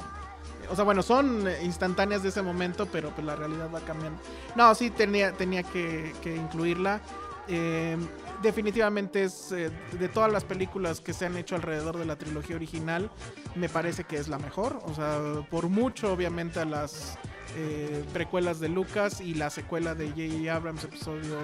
O 0.71 0.75
sea, 0.75 0.85
bueno, 0.85 1.03
son 1.03 1.45
instantáneas 1.63 2.23
de 2.23 2.29
ese 2.29 2.41
momento, 2.41 2.85
pero 2.85 3.09
pues 3.09 3.27
la 3.27 3.35
realidad 3.35 3.69
va 3.73 3.81
cambiando. 3.81 4.21
No, 4.55 4.73
sí, 4.75 4.91
tenía, 4.91 5.33
tenía 5.33 5.63
que, 5.63 6.13
que 6.21 6.33
incluirla. 6.33 7.01
Eh, 7.49 7.97
definitivamente 8.41 9.23
es 9.23 9.51
eh, 9.51 9.71
de 9.99 10.09
todas 10.09 10.31
las 10.31 10.43
películas 10.43 11.01
que 11.01 11.13
se 11.13 11.25
han 11.25 11.37
hecho 11.37 11.55
alrededor 11.55 11.97
de 11.97 12.05
la 12.05 12.15
trilogía 12.15 12.55
original, 12.55 13.09
me 13.55 13.69
parece 13.69 14.03
que 14.03 14.17
es 14.17 14.27
la 14.27 14.39
mejor. 14.39 14.79
O 14.85 14.93
sea, 14.93 15.19
por 15.49 15.69
mucho, 15.69 16.13
obviamente, 16.13 16.59
a 16.59 16.65
las 16.65 17.17
eh, 17.57 18.03
precuelas 18.13 18.59
de 18.59 18.69
Lucas 18.69 19.21
y 19.21 19.33
la 19.33 19.49
secuela 19.49 19.95
de 19.95 20.09
J.J. 20.09 20.53
Abrams, 20.53 20.83
episodio 20.83 21.37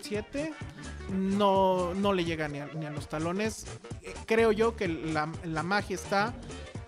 7, 0.00 0.52
no, 1.10 1.94
no 1.94 2.12
le 2.12 2.24
llega 2.24 2.48
ni 2.48 2.60
a, 2.60 2.66
ni 2.66 2.86
a 2.86 2.90
los 2.90 3.08
talones. 3.08 3.66
Eh, 4.02 4.14
creo 4.26 4.52
yo 4.52 4.76
que 4.76 4.88
la, 4.88 5.30
la 5.44 5.62
magia 5.62 5.94
está 5.94 6.34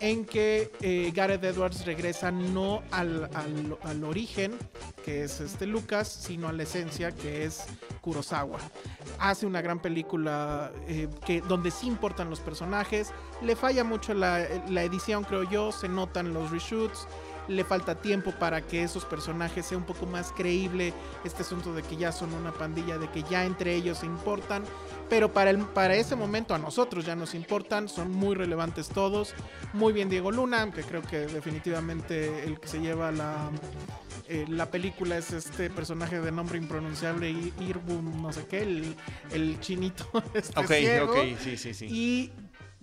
en 0.05 0.27
que 0.27 0.71
eh, 0.83 1.11
Gareth 1.15 1.43
Edwards 1.45 1.87
regresa 1.87 2.31
no 2.31 2.83
al, 2.91 3.31
al- 3.33 4.05
origen, 4.05 4.53
que 5.03 5.25
es 5.25 5.41
este 5.41 5.67
Lucas, 5.67 6.09
sino 6.09 6.49
a 6.49 6.53
la 6.53 6.65
esencia, 6.65 7.11
que 7.11 7.45
es 7.45 7.65
Kurosawa. 8.03 8.59
Hace 9.19 9.47
una 9.47 9.63
gran 9.63 9.79
película 9.81 10.71
eh, 10.89 11.09
que, 11.25 11.41
donde 11.41 11.71
sí 11.71 11.87
importan 11.87 12.29
los 12.29 12.41
personajes, 12.41 13.13
le 13.41 13.57
falla 13.57 13.83
mucho 13.83 14.13
la, 14.13 14.47
la 14.69 14.83
edición, 14.83 15.25
creo 15.25 15.45
yo, 15.45 15.73
se 15.73 15.89
notan 15.89 16.35
los 16.35 16.51
reshoots. 16.51 17.09
Le 17.49 17.65
falta 17.65 17.95
tiempo 17.95 18.33
para 18.33 18.63
que 18.63 18.83
esos 18.83 19.05
personajes 19.05 19.67
sea 19.67 19.77
un 19.79 19.85
poco 19.85 20.07
más 20.07 20.33
creíble 20.33 20.93
este 21.25 21.43
asunto 21.43 21.75
de 21.75 21.83
que 21.83 21.97
ya 21.97 22.11
son 22.13 22.33
una 22.35 22.53
pandilla, 22.53 22.99
de 22.99 23.09
que 23.11 23.23
ya 23.25 23.45
entre 23.45 23.75
ellos 23.75 23.99
se 23.99 24.07
importan. 24.07 24.65
Pero 25.11 25.33
para, 25.33 25.51
el, 25.51 25.59
para 25.59 25.95
ese 25.95 26.17
momento 26.17 26.55
a 26.55 26.59
nosotros 26.59 27.05
ya 27.05 27.15
nos 27.15 27.35
importan, 27.35 27.89
son 27.89 28.11
muy 28.11 28.35
relevantes 28.35 28.89
todos. 28.89 29.35
Muy 29.75 29.93
bien 29.93 30.09
Diego 30.09 30.31
Luna, 30.33 30.71
que 30.71 30.83
creo 30.83 31.03
que 31.03 31.19
definitivamente 31.27 32.45
el 32.45 32.59
que 32.59 32.69
se 32.69 32.81
lleva 32.81 33.13
la, 33.13 33.51
eh, 34.29 34.47
la 34.49 34.71
película 34.71 35.19
es 35.19 35.33
este 35.33 35.69
personaje 35.69 36.21
de 36.21 36.33
nombre 36.33 36.57
impronunciable, 36.57 37.31
Irbum, 37.61 38.23
no 38.23 38.33
sé 38.33 38.47
qué, 38.47 38.63
el, 38.63 38.97
el 39.33 39.61
chinito. 39.61 40.07
Este 40.35 40.59
Ok, 40.59 40.67
ciego. 40.67 41.13
ok, 41.13 41.19
sí, 41.39 41.57
sí, 41.59 41.75
sí. 41.75 41.87
Y 41.87 42.33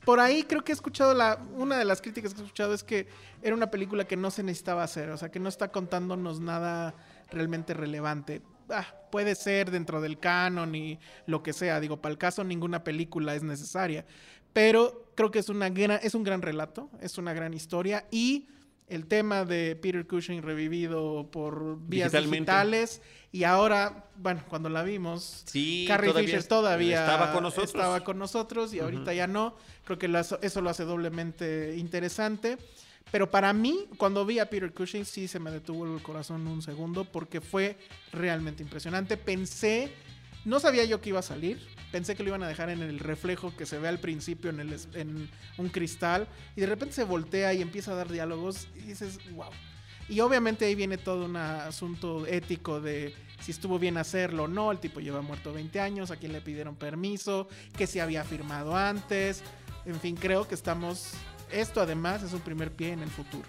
por 0.06 0.20
ahí 0.20 0.44
creo 0.44 0.64
que 0.64 0.72
he 0.72 0.76
escuchado 0.76 1.14
la. 1.14 1.40
Una 1.56 1.78
de 1.78 1.86
las 1.86 2.02
críticas 2.02 2.34
que 2.34 2.42
he 2.42 2.44
escuchado 2.44 2.74
es 2.74 2.84
que 2.84 3.08
era 3.42 3.56
una 3.56 3.70
película 3.70 4.06
que 4.06 4.18
no 4.18 4.32
se 4.32 4.44
necesitaba 4.44 4.84
hacer. 4.84 5.10
O 5.10 5.18
sea, 5.18 5.30
que 5.30 5.40
no 5.40 5.50
está 5.50 5.72
contándonos 5.72 6.40
nada 6.40 6.96
realmente 7.30 7.74
relevante. 7.74 8.42
Ah, 8.70 8.88
puede 9.12 9.36
ser 9.36 9.70
dentro 9.70 10.02
del 10.02 10.20
canon 10.20 10.74
y 10.74 11.00
lo 11.28 11.44
que 11.44 11.54
sea. 11.54 11.80
Digo, 11.80 12.02
para 12.02 12.14
el 12.14 12.18
caso, 12.18 12.44
ninguna 12.44 12.84
película 12.84 13.36
es 13.36 13.44
necesaria. 13.44 14.06
Pero 14.54 15.12
creo 15.16 15.32
que 15.32 15.40
es, 15.40 15.50
una 15.50 15.70
gran, 15.70 16.00
es 16.02 16.16
un 16.16 16.24
gran 16.24 16.42
relato, 16.42 16.90
es 17.00 17.18
una 17.18 17.34
gran 17.34 17.54
historia 17.54 18.06
y 18.12 18.48
el 18.92 19.08
tema 19.08 19.46
de 19.46 19.76
Peter 19.76 20.06
Cushing 20.06 20.42
revivido 20.42 21.30
por 21.32 21.80
vías 21.88 22.12
digitales 22.12 23.02
y 23.32 23.46
ahora, 23.46 24.06
bueno, 24.18 24.44
cuando 24.50 24.68
la 24.70 24.84
vimos, 24.84 25.44
Sí, 25.46 25.86
Carrie 25.88 26.10
todavía 26.10 26.28
Fisher 26.28 26.44
todavía 26.48 27.00
estaba 27.06 27.32
con 27.32 27.44
nosotros. 27.44 27.68
estaba 27.70 28.04
con 28.04 28.20
nosotros 28.20 28.74
y 28.74 28.80
ahorita 28.80 29.14
ya 29.14 29.28
no. 29.28 29.56
Creo 29.86 29.98
que 29.98 30.08
eso 30.42 30.62
lo 30.62 30.70
hace 30.70 30.84
doblemente 30.84 31.76
interesante. 31.78 32.58
Pero 33.12 33.32
para 33.32 33.52
mí, 33.54 33.88
cuando 33.98 34.26
vi 34.26 34.40
a 34.40 34.50
Peter 34.50 34.74
Cushing, 34.74 35.06
sí 35.06 35.28
se 35.28 35.40
me 35.40 35.52
detuvo 35.52 35.86
el 35.86 36.02
corazón 36.02 36.48
un 36.48 36.62
segundo 36.62 37.06
porque 37.06 37.42
fue 37.42 37.78
realmente 38.12 38.64
impresionante. 38.64 39.18
Pensé, 39.18 39.92
no 40.46 40.60
sabía 40.60 40.86
yo 40.86 41.02
que 41.02 41.10
iba 41.10 41.20
a 41.20 41.24
salir. 41.24 41.60
Pensé 41.92 42.16
que 42.16 42.24
lo 42.24 42.30
iban 42.30 42.44
a 42.44 42.48
dejar 42.48 42.70
en 42.70 42.82
el 42.82 43.00
reflejo 43.00 43.56
que 43.56 43.66
se 43.66 43.78
ve 43.78 43.88
al 43.88 44.00
principio 44.00 44.50
en, 44.50 45.30
un 45.58 45.70
cristal. 45.70 46.28
Y 46.56 46.62
de 46.62 46.68
repente 46.68 46.96
se 46.96 47.04
voltea 47.04 47.54
y 47.54 47.62
empieza 47.62 47.92
a 47.92 47.96
dar 47.96 48.12
diálogos 48.12 48.68
y 48.76 48.82
dices, 48.82 49.20
wow. 49.34 49.50
Y 50.10 50.20
obviamente 50.20 50.66
ahí 50.66 50.76
viene 50.76 50.98
todo 50.98 51.26
un 51.26 51.36
asunto 51.36 52.26
ético 52.26 52.82
de 52.82 53.14
si 53.42 53.52
estuvo 53.52 53.78
bien 53.78 53.98
hacerlo 53.98 54.44
o 54.44 54.48
no. 54.48 54.72
El 54.72 54.80
tipo 54.80 55.00
lleva 55.00 55.22
muerto 55.22 55.54
20 55.54 55.80
años, 55.80 56.12
a 56.12 56.18
quién 56.18 56.34
le 56.34 56.42
pidieron 56.42 56.76
permiso, 56.76 57.48
que 57.78 57.88
se 57.88 58.02
había 58.02 58.24
firmado 58.24 58.76
antes. 58.76 59.44
En 59.86 60.00
fin, 60.00 60.16
creo 60.16 60.48
que 60.48 60.56
estamos... 60.56 61.14
Esto 61.52 61.82
además 61.82 62.24
es 62.24 62.34
un 62.34 62.40
primer 62.40 62.72
pie 62.72 62.94
en 62.94 63.02
el 63.02 63.10
futuro. 63.10 63.48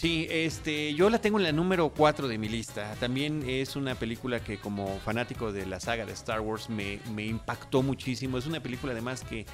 Sí, 0.00 0.26
este, 0.30 0.94
yo 0.94 1.10
la 1.10 1.20
tengo 1.20 1.36
en 1.36 1.44
la 1.44 1.52
número 1.52 1.90
4 1.90 2.26
de 2.26 2.38
mi 2.38 2.48
lista. 2.48 2.94
También 2.98 3.44
es 3.46 3.76
una 3.76 3.94
película 3.94 4.42
que 4.42 4.56
como 4.56 4.98
fanático 5.00 5.52
de 5.52 5.66
la 5.66 5.78
saga 5.78 6.06
de 6.06 6.12
Star 6.14 6.40
Wars 6.40 6.70
me, 6.70 7.00
me 7.14 7.26
impactó 7.26 7.82
muchísimo. 7.82 8.38
Es 8.38 8.46
una 8.46 8.60
película 8.60 8.92
además 8.92 9.22
que 9.28 9.44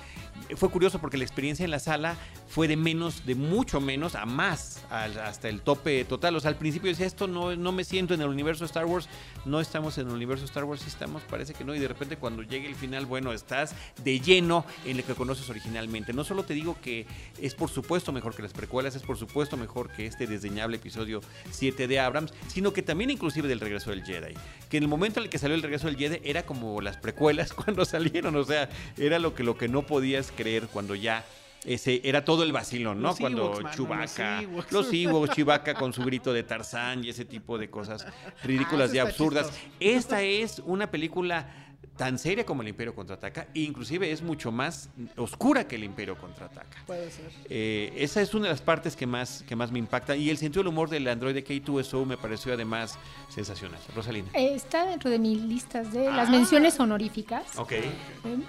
fue 0.54 0.70
curioso 0.70 1.00
porque 1.00 1.16
la 1.16 1.24
experiencia 1.24 1.64
en 1.64 1.72
la 1.72 1.80
sala 1.80 2.14
fue 2.48 2.68
de 2.68 2.76
menos, 2.76 3.26
de 3.26 3.34
mucho 3.34 3.80
menos 3.80 4.14
a 4.14 4.26
más, 4.26 4.84
hasta 4.90 5.48
el 5.48 5.60
tope 5.60 6.04
total. 6.04 6.36
O 6.36 6.40
sea, 6.40 6.50
al 6.50 6.56
principio 6.56 6.90
decía, 6.90 7.06
esto 7.06 7.26
no, 7.26 7.56
no 7.56 7.72
me 7.72 7.84
siento 7.84 8.14
en 8.14 8.20
el 8.20 8.28
universo 8.28 8.64
Star 8.64 8.86
Wars, 8.86 9.08
no 9.44 9.60
estamos 9.60 9.98
en 9.98 10.08
el 10.08 10.14
universo 10.14 10.44
Star 10.44 10.64
Wars, 10.64 10.82
sí 10.82 10.88
estamos, 10.88 11.22
parece 11.22 11.54
que 11.54 11.64
no. 11.64 11.74
Y 11.74 11.78
de 11.78 11.88
repente 11.88 12.16
cuando 12.16 12.42
llegue 12.42 12.66
el 12.66 12.74
final, 12.74 13.06
bueno, 13.06 13.32
estás 13.32 13.74
de 14.02 14.20
lleno 14.20 14.64
en 14.84 14.96
lo 14.96 15.04
que 15.04 15.14
conoces 15.14 15.48
originalmente. 15.50 16.12
No 16.12 16.24
solo 16.24 16.44
te 16.44 16.54
digo 16.54 16.76
que 16.80 17.06
es 17.40 17.54
por 17.54 17.70
supuesto 17.70 18.12
mejor 18.12 18.34
que 18.34 18.42
las 18.42 18.52
precuelas, 18.52 18.94
es 18.96 19.02
por 19.02 19.16
supuesto 19.16 19.56
mejor 19.56 19.90
que 19.90 20.06
este 20.06 20.26
desdeñable 20.26 20.76
episodio 20.76 21.20
7 21.50 21.88
de 21.88 22.00
Abrams, 22.00 22.32
sino 22.48 22.72
que 22.72 22.82
también 22.82 23.10
inclusive 23.10 23.48
del 23.48 23.60
regreso 23.60 23.90
del 23.90 24.04
Jedi. 24.04 24.34
Que 24.68 24.78
en 24.78 24.84
el 24.84 24.88
momento 24.88 25.20
en 25.20 25.24
el 25.24 25.30
que 25.30 25.38
salió 25.38 25.54
el 25.54 25.62
regreso 25.62 25.86
del 25.86 25.96
Jedi 25.96 26.20
era 26.24 26.44
como 26.44 26.80
las 26.80 26.96
precuelas 26.96 27.52
cuando 27.52 27.84
salieron, 27.84 28.36
o 28.36 28.44
sea, 28.44 28.68
era 28.96 29.18
lo 29.18 29.34
que, 29.34 29.42
lo 29.42 29.56
que 29.56 29.68
no 29.68 29.86
podías 29.86 30.32
creer 30.34 30.68
cuando 30.68 30.94
ya 30.94 31.24
ese 31.66 32.00
era 32.04 32.24
todo 32.24 32.42
el 32.44 32.52
vacilón, 32.52 33.02
¿no? 33.02 33.08
Los 33.08 33.18
Cuando 33.18 33.60
Chewbacca, 33.74 34.42
los 34.70 34.92
Ewoks. 34.92 35.34
Chewbacca 35.34 35.74
con 35.74 35.92
su 35.92 36.02
grito 36.04 36.32
de 36.32 36.42
Tarzán 36.44 37.04
y 37.04 37.08
ese 37.10 37.24
tipo 37.24 37.58
de 37.58 37.68
cosas 37.68 38.06
ridículas 38.44 38.90
Ah, 38.90 38.94
y 38.94 38.98
eso 38.98 39.08
está 39.08 39.10
absurdas. 39.10 39.50
Esta 39.80 40.22
es 40.22 40.60
una 40.64 40.90
película 40.90 41.65
tan 41.96 42.18
seria 42.18 42.44
como 42.44 42.62
el 42.62 42.68
Imperio 42.68 42.94
contraataca 42.94 43.48
e 43.54 43.60
inclusive 43.60 44.10
es 44.12 44.20
mucho 44.22 44.52
más 44.52 44.90
oscura 45.16 45.66
que 45.66 45.76
el 45.76 45.84
Imperio 45.84 46.16
contraataca. 46.18 46.84
Puede 46.86 47.10
ser. 47.10 47.30
Eh, 47.48 47.92
esa 47.96 48.20
es 48.20 48.34
una 48.34 48.44
de 48.46 48.50
las 48.50 48.60
partes 48.60 48.96
que 48.96 49.06
más, 49.06 49.42
que 49.48 49.56
más 49.56 49.72
me 49.72 49.78
impacta. 49.78 50.14
Y 50.16 50.28
el 50.28 50.36
sentido 50.36 50.62
del 50.62 50.68
humor 50.68 50.90
del 50.90 51.08
Android 51.08 51.36
K2SO 51.36 52.04
me 52.04 52.16
pareció 52.18 52.52
además 52.52 52.98
sensacional. 53.28 53.80
Rosalina. 53.94 54.28
Eh, 54.34 54.54
está 54.54 54.84
dentro 54.84 55.08
de 55.10 55.18
mis 55.18 55.40
listas 55.40 55.92
de 55.92 56.10
las 56.10 56.28
Ah. 56.28 56.32
menciones 56.32 56.78
honoríficas. 56.80 57.56
Ok. 57.58 57.72
¿eh? 57.72 57.90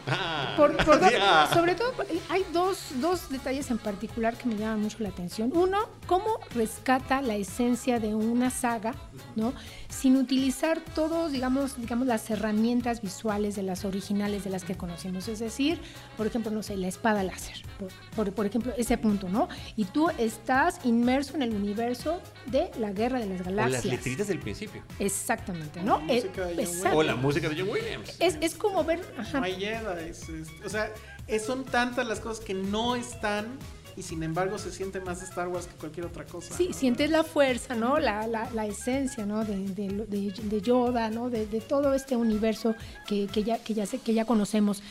Ah, 0.07 0.53
Por- 0.57 0.75
por 0.83 0.99
dos- 0.99 1.11
ya. 1.11 1.47
sobre 1.53 1.75
todo, 1.75 1.93
hay 2.29 2.43
dos, 2.51 2.89
dos 2.99 3.29
detalles 3.29 3.69
en 3.71 3.77
particular 3.77 4.37
que 4.37 4.47
me 4.49 4.55
llaman 4.55 4.81
mucho 4.81 4.97
la 4.99 5.09
atención. 5.09 5.51
Uno, 5.55 5.87
cómo 6.05 6.39
rescata 6.53 7.21
la 7.21 7.35
esencia 7.35 7.99
de 7.99 8.13
una 8.15 8.49
saga, 8.49 8.93
¿no? 9.35 9.53
Sin 9.89 10.17
utilizar 10.17 10.79
todos, 10.93 11.31
digamos, 11.31 11.79
digamos, 11.79 12.07
las 12.07 12.29
herramientas 12.29 13.01
visuales 13.01 13.26
de 13.27 13.61
las 13.63 13.83
originales 13.83 14.43
de 14.45 14.49
las 14.49 14.63
que 14.63 14.75
conocimos. 14.75 15.27
Es 15.27 15.39
decir, 15.39 15.79
por 16.15 16.25
ejemplo, 16.27 16.49
no 16.49 16.63
sé, 16.63 16.77
la 16.77 16.87
espada 16.87 17.23
láser, 17.23 17.57
por, 17.77 17.89
por- 18.15 18.33
por 18.33 18.45
ejemplo, 18.45 18.73
ese 18.77 18.97
punto, 18.97 19.27
¿no? 19.27 19.49
Y 19.75 19.83
tú 19.85 20.09
estás 20.17 20.79
inmerso 20.85 21.35
en 21.35 21.41
el 21.41 21.53
universo 21.53 22.21
de 22.45 22.71
la 22.79 22.91
guerra 22.91 23.19
de 23.19 23.25
las 23.27 23.41
O 23.41 23.43
galaxias. 23.43 23.83
las 23.85 23.93
letritas 23.93 24.27
del 24.27 24.39
principio. 24.39 24.81
Exactamente, 24.99 25.81
¿no? 25.83 25.99
La 25.99 26.13
Eh, 26.13 26.15
música 26.21 26.45
de 26.45 26.53
John 26.55 26.59
exacto. 26.63 26.97
O 26.97 27.03
la 27.03 27.15
música 27.15 27.49
de 27.49 27.59
John 27.59 27.69
Williams. 27.69 28.15
Es, 28.19 28.37
es 28.39 28.55
como 28.55 28.83
ver... 28.83 29.01
ajá, 29.17 29.39
No 29.39 29.45
hay 29.45 29.55
Jedi. 29.55 30.09
es- 30.09 30.29
es- 30.29 30.47
o 30.65 30.69
sea, 30.69 30.91
son 31.45 31.65
tantas 31.65 32.07
las 32.07 32.21
cosas 32.21 32.43
que 32.43 32.53
no 32.53 32.95
están 32.95 33.57
y 33.97 34.03
sin 34.03 34.21
embargo 34.23 34.57
se 34.59 34.71
siente 34.71 35.01
más 35.01 35.21
Star 35.23 35.47
Wars 35.47 35.65
que 35.65 35.73
cualquier 35.75 36.05
otra 36.05 36.23
cosa. 36.23 36.55
Sí, 36.55 36.67
¿no? 36.69 36.73
sientes 36.73 37.09
la 37.09 37.23
fuerza, 37.23 37.73
¿no? 37.75 37.97
La, 37.97 38.27
la, 38.27 38.49
la 38.51 38.65
esencia, 38.67 39.25
¿no? 39.25 39.43
De, 39.43 39.57
de, 39.57 40.05
de- 40.05 40.31
de 40.31 40.61
Yoda, 40.61 41.09
¿no? 41.09 41.29
De, 41.31 41.47
de 41.47 41.59
todo 41.59 41.93
este 41.95 42.15
universo 42.15 42.75
que, 43.07 43.25
que 43.27 43.43
ya, 43.43 43.57
que, 43.57 43.73
ya 43.73 43.85
que 43.87 44.13
ya 44.13 44.23
conocemos. 44.25 44.83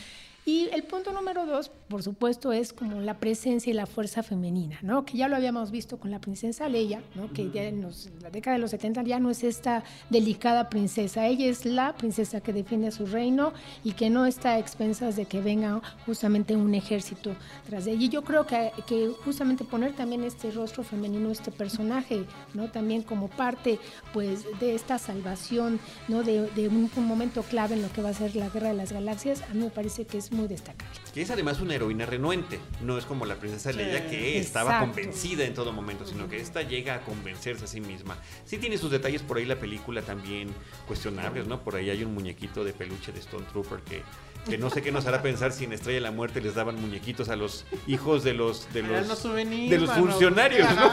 Y 0.45 0.69
el 0.73 0.83
punto 0.83 1.11
número 1.11 1.45
dos, 1.45 1.71
por 1.89 2.03
supuesto, 2.03 2.51
es 2.51 2.73
como 2.73 2.99
la 3.01 3.19
presencia 3.19 3.69
y 3.71 3.73
la 3.73 3.85
fuerza 3.85 4.23
femenina, 4.23 4.77
¿no? 4.81 5.05
Que 5.05 5.17
ya 5.17 5.27
lo 5.27 5.35
habíamos 5.35 5.71
visto 5.71 5.97
con 5.97 6.11
la 6.11 6.19
princesa 6.19 6.67
Leia, 6.69 7.01
¿no? 7.15 7.31
Que 7.31 7.49
ya 7.51 7.63
en 7.63 7.81
los- 7.81 8.09
la 8.21 8.29
década 8.29 8.55
de 8.57 8.61
los 8.61 8.71
70 8.71 9.03
ya 9.03 9.19
no 9.19 9.29
es 9.29 9.43
esta 9.43 9.83
delicada 10.09 10.69
princesa. 10.69 11.27
Ella 11.27 11.45
es 11.45 11.65
la 11.65 11.95
princesa 11.95 12.41
que 12.41 12.53
defiende 12.53 12.91
su 12.91 13.05
reino 13.05 13.53
y 13.83 13.93
que 13.93 14.09
no 14.09 14.25
está 14.25 14.51
a 14.51 14.59
expensas 14.59 15.15
de 15.15 15.25
que 15.25 15.41
venga 15.41 15.81
justamente 16.05 16.55
un 16.55 16.73
ejército 16.75 17.35
tras 17.69 17.85
de 17.85 17.91
ella. 17.93 18.03
Y 18.05 18.09
yo 18.09 18.23
creo 18.23 18.45
que, 18.45 18.71
que 18.85 19.11
justamente 19.23 19.63
poner 19.63 19.93
también 19.93 20.23
este 20.23 20.51
rostro 20.51 20.83
femenino, 20.83 21.31
este 21.31 21.51
personaje, 21.51 22.25
¿no? 22.53 22.69
También 22.69 23.01
como 23.03 23.27
parte, 23.29 23.79
pues, 24.13 24.45
de 24.59 24.75
esta 24.75 24.97
salvación, 24.97 25.79
¿no? 26.07 26.23
De, 26.23 26.49
de 26.51 26.67
un, 26.67 26.89
un 26.95 27.05
momento 27.05 27.43
clave 27.43 27.75
en 27.75 27.81
lo 27.81 27.91
que 27.91 28.01
va 28.01 28.09
a 28.09 28.13
ser 28.13 28.35
la 28.35 28.49
Guerra 28.49 28.69
de 28.69 28.73
las 28.75 28.91
Galaxias, 28.91 29.41
a 29.49 29.53
mí 29.53 29.61
me 29.63 29.69
parece 29.69 30.05
que 30.05 30.17
es 30.17 30.31
muy 30.31 30.47
destacable. 30.47 30.93
Que 31.13 31.21
es 31.21 31.31
además 31.31 31.59
una 31.61 31.76
heroína 31.77 32.05
renuente. 32.05 32.59
No 32.81 32.97
es 32.97 33.05
como 33.05 33.25
la 33.25 33.35
princesa 33.35 33.71
Sí, 33.71 33.77
Leia 33.77 34.07
que 34.09 34.37
estaba 34.37 34.71
exacto. 34.71 34.93
convencida 34.93 35.45
en 35.45 35.53
todo 35.53 35.71
momento, 35.71 36.05
sino 36.05 36.27
que 36.29 36.37
esta 36.37 36.61
llega 36.61 36.95
a 36.95 36.99
convencerse 37.01 37.65
a 37.65 37.67
sí 37.67 37.79
misma. 37.81 38.17
Sí 38.45 38.57
tiene 38.57 38.77
sus 38.77 38.91
detalles 38.91 39.21
por 39.21 39.37
ahí 39.37 39.45
la 39.45 39.55
película 39.55 40.01
también 40.01 40.49
cuestionables, 40.87 41.47
¿no? 41.47 41.61
Por 41.61 41.75
ahí 41.75 41.89
hay 41.89 42.03
un 42.03 42.13
muñequito 42.13 42.63
de 42.63 42.73
peluche 42.73 43.11
de 43.11 43.19
Stone 43.19 43.45
Trooper 43.51 43.79
que, 43.79 44.01
que 44.49 44.57
no 44.57 44.69
sé 44.69 44.81
qué 44.81 44.91
nos 44.91 45.05
hará 45.07 45.21
pensar 45.21 45.51
si 45.53 45.63
en 45.65 45.73
Estrella 45.73 45.95
de 45.95 46.01
la 46.01 46.11
Muerte 46.11 46.41
les 46.41 46.55
daban 46.55 46.79
muñequitos 46.79 47.29
a 47.29 47.35
los 47.35 47.65
hijos 47.87 48.23
de 48.23 48.33
los 48.33 48.71
de 48.73 48.83
los, 48.83 49.07
los 49.07 49.19
souvenirs, 49.19 49.69
de 49.71 49.79
los 49.79 49.89
mano. 49.89 50.05
funcionarios, 50.07 50.67
¿no? 50.75 50.91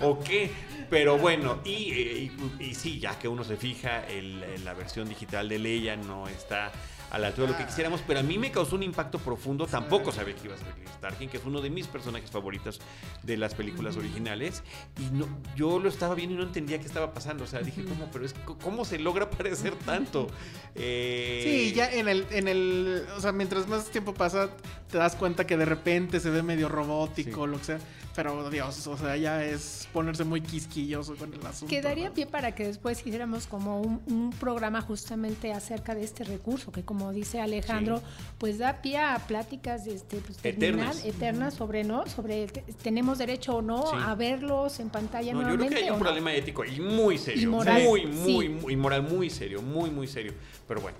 ¿O 0.00 0.20
qué? 0.22 0.50
Pero 0.90 1.16
bueno, 1.18 1.60
y, 1.64 1.90
eh, 1.92 2.30
y- 2.60 2.64
y 2.64 2.74
sí, 2.74 3.00
ya 3.00 3.18
que 3.18 3.26
uno 3.26 3.42
se 3.42 3.56
fija, 3.56 4.06
el- 4.06 4.64
la 4.64 4.74
versión 4.74 5.08
digital 5.08 5.48
de 5.48 5.58
Leia 5.58 5.96
no 5.96 6.28
está 6.28 6.70
a 7.14 7.18
la 7.18 7.28
altura 7.28 7.46
de 7.46 7.52
lo 7.52 7.58
que 7.58 7.66
quisiéramos, 7.66 8.00
pero 8.04 8.18
a 8.18 8.22
mí 8.24 8.38
me 8.38 8.50
causó 8.50 8.74
un 8.74 8.82
impacto 8.82 9.18
profundo. 9.20 9.66
Tampoco 9.68 10.10
sabía 10.10 10.34
que 10.34 10.46
iba 10.46 10.54
a 10.56 10.58
ser 10.58 10.66
Chris 10.74 10.90
Tarkin, 11.00 11.28
que 11.28 11.36
es 11.36 11.44
uno 11.44 11.60
de 11.60 11.70
mis 11.70 11.86
personajes 11.86 12.28
favoritos 12.28 12.80
de 13.22 13.36
las 13.36 13.54
películas 13.54 13.96
originales. 13.96 14.64
Y 14.98 15.14
no, 15.14 15.28
yo 15.54 15.78
lo 15.78 15.88
estaba 15.88 16.16
viendo 16.16 16.34
y 16.34 16.38
no 16.38 16.42
entendía 16.42 16.80
qué 16.80 16.86
estaba 16.86 17.14
pasando. 17.14 17.44
O 17.44 17.46
sea, 17.46 17.60
dije, 17.60 17.84
¿cómo? 17.84 18.08
Pero 18.12 18.24
es, 18.26 18.34
¿cómo 18.62 18.84
se 18.84 18.98
logra 18.98 19.30
parecer 19.38 19.74
tanto? 19.86 20.26
Eh, 20.74 21.42
Sí, 21.44 21.72
ya 21.72 21.90
en 21.92 22.08
el, 22.08 22.26
en 22.30 22.48
el, 22.48 23.06
o 23.16 23.20
sea, 23.20 23.30
mientras 23.30 23.68
más 23.68 23.90
tiempo 23.90 24.12
pasa, 24.12 24.50
te 24.90 24.98
das 24.98 25.14
cuenta 25.14 25.46
que 25.46 25.56
de 25.56 25.64
repente 25.66 26.18
se 26.18 26.30
ve 26.30 26.42
medio 26.42 26.68
robótico, 26.68 27.44
Sí. 27.44 27.50
lo 27.52 27.58
que 27.58 27.64
sea. 27.64 27.78
Pero 28.14 28.48
Dios, 28.48 28.86
o 28.86 28.96
sea, 28.96 29.16
ya 29.16 29.44
es 29.44 29.88
ponerse 29.92 30.22
muy 30.24 30.40
quisquilloso 30.40 31.16
con 31.16 31.34
el 31.34 31.44
asunto. 31.44 31.68
Quedaría 31.74 32.08
¿no? 32.08 32.14
pie 32.14 32.26
para 32.26 32.54
que 32.54 32.64
después 32.66 33.00
hiciéramos 33.04 33.46
como 33.48 33.80
un, 33.80 34.00
un 34.06 34.30
programa 34.30 34.80
justamente 34.82 35.52
acerca 35.52 35.94
de 35.96 36.04
este 36.04 36.22
recurso, 36.22 36.70
que 36.70 36.84
como 36.84 37.12
dice 37.12 37.40
Alejandro, 37.40 38.02
pues 38.38 38.58
da 38.58 38.80
pie 38.82 38.98
a 38.98 39.18
pláticas 39.26 39.86
este, 39.88 40.18
pues, 40.18 40.38
Eternas. 40.44 41.04
eternas 41.04 41.54
sobre 41.54 41.82
no, 41.82 42.06
sobre 42.06 42.46
te- 42.46 42.62
tenemos 42.82 43.18
derecho 43.18 43.56
o 43.56 43.62
no 43.62 43.84
Sí. 43.86 43.96
a 43.98 44.14
verlos 44.14 44.78
en 44.80 44.90
pantalla 44.90 45.32
No, 45.32 45.42
yo 45.50 45.56
creo 45.56 45.68
que 45.70 45.76
hay 45.76 45.90
un 45.90 45.98
no. 45.98 46.04
problema 46.04 46.32
ético 46.34 46.64
y 46.64 46.80
muy 46.80 47.18
serio. 47.18 47.42
Y 47.42 47.46
moral, 47.46 47.82
muy, 47.82 48.00
sí. 48.02 48.06
muy, 48.06 48.48
muy 48.48 48.76
moral, 48.76 49.02
muy 49.02 49.28
serio, 49.28 49.60
muy, 49.60 49.90
muy 49.90 50.06
serio. 50.06 50.32
Pero 50.68 50.80
bueno, 50.80 50.96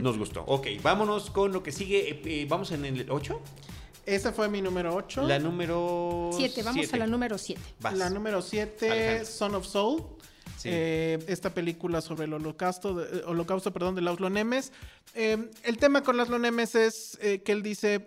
nos 0.00 0.16
gustó. 0.16 0.44
Ok, 0.46 0.68
vámonos 0.82 1.30
con 1.30 1.52
lo 1.52 1.62
que 1.62 1.72
sigue. 1.72 2.10
Eh, 2.10 2.22
eh, 2.24 2.46
¿Vamos 2.48 2.70
en 2.70 2.84
el 2.84 3.10
8? 3.10 3.40
Esa 4.06 4.32
fue 4.32 4.48
mi 4.48 4.60
número 4.62 4.94
8. 4.94 5.22
La 5.28 5.38
número 5.38 6.30
Siete, 6.36 6.62
vamos 6.62 6.80
siete. 6.80 6.96
a 6.96 6.98
la 7.00 7.06
número 7.06 7.38
7. 7.38 7.60
Vas. 7.80 7.96
La 7.96 8.10
número 8.10 8.42
7, 8.42 8.90
Alejandro. 8.90 9.26
Son 9.26 9.54
of 9.54 9.66
Soul. 9.66 10.02
Sí. 10.58 10.68
Eh, 10.70 11.18
esta 11.28 11.50
película 11.50 12.00
sobre 12.00 12.24
el 12.24 12.32
holocausto, 12.34 12.94
de- 12.94 13.18
eh, 13.18 13.22
holocausto 13.26 13.72
perdón, 13.72 13.94
de 13.94 14.02
Laszlo 14.02 14.30
Nemes. 14.30 14.72
Eh, 15.14 15.50
el 15.64 15.76
tema 15.78 16.02
con 16.02 16.16
Laszlo 16.16 16.38
Nemes 16.38 16.74
es 16.74 17.18
eh, 17.20 17.42
que 17.42 17.52
él 17.52 17.62
dice, 17.62 18.06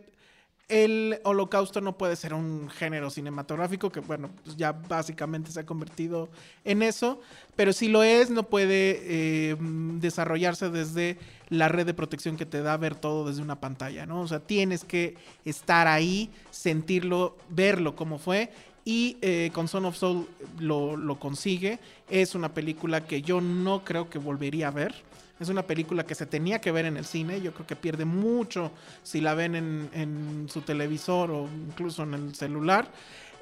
el 0.68 1.20
holocausto 1.24 1.80
no 1.80 1.96
puede 1.98 2.16
ser 2.16 2.34
un 2.34 2.70
género 2.70 3.12
cinematográfico, 3.12 3.92
que 3.92 4.00
bueno, 4.00 4.32
pues 4.44 4.58
ya 4.58 4.72
básicamente 4.72 5.52
se 5.52 5.60
ha 5.60 5.66
convertido 5.66 6.28
en 6.64 6.82
eso, 6.82 7.20
pero 7.56 7.72
si 7.72 7.88
lo 7.88 8.02
es, 8.02 8.32
no 8.32 8.44
puede 8.44 9.00
eh, 9.04 9.56
desarrollarse 9.60 10.70
desde 10.70 11.20
la 11.50 11.68
red 11.68 11.86
de 11.86 11.94
protección 11.94 12.36
que 12.36 12.48
te 12.48 12.64
da 12.64 12.78
ver 12.78 12.96
todo 12.96 13.28
desde 13.28 13.44
una 13.44 13.60
pantalla, 13.60 14.08
¿no? 14.08 14.22
O 14.22 14.28
sea, 14.28 14.40
tienes 14.40 14.84
que 14.84 15.16
estar 15.46 15.88
ahí, 15.88 16.32
sentirlo, 16.50 17.38
verlo 17.50 17.96
como 17.96 18.18
fue 18.18 18.52
Y 18.84 19.18
eh, 19.22 19.52
con 19.54 19.68
Son 19.68 19.86
of 19.86 19.96
Soul 19.96 20.28
lo 20.60 21.20
consigue. 21.20 21.80
Es 22.10 22.34
una 22.34 22.54
película 22.54 23.06
que 23.06 23.22
yo 23.22 23.42
no 23.42 23.84
creo 23.84 24.10
que 24.10 24.18
volvería 24.18 24.70
a 24.70 24.72
ver. 24.72 24.96
Es 25.40 25.50
una 25.50 25.64
película 25.64 26.06
que 26.06 26.16
se 26.16 26.26
tenía 26.26 26.60
que 26.62 26.72
ver 26.72 26.86
en 26.86 26.96
el 26.98 27.06
cine. 27.06 27.42
Yo 27.42 27.54
creo 27.54 27.68
que 27.68 27.76
pierde 27.76 28.06
mucho 28.06 28.72
si 29.04 29.20
la 29.22 29.34
ven 29.34 29.56
en, 29.56 29.90
en 29.94 30.48
su 30.50 30.62
televisor 30.62 31.30
o 31.32 31.50
incluso 31.68 32.04
en 32.04 32.14
el 32.14 32.36
celular. 32.36 32.88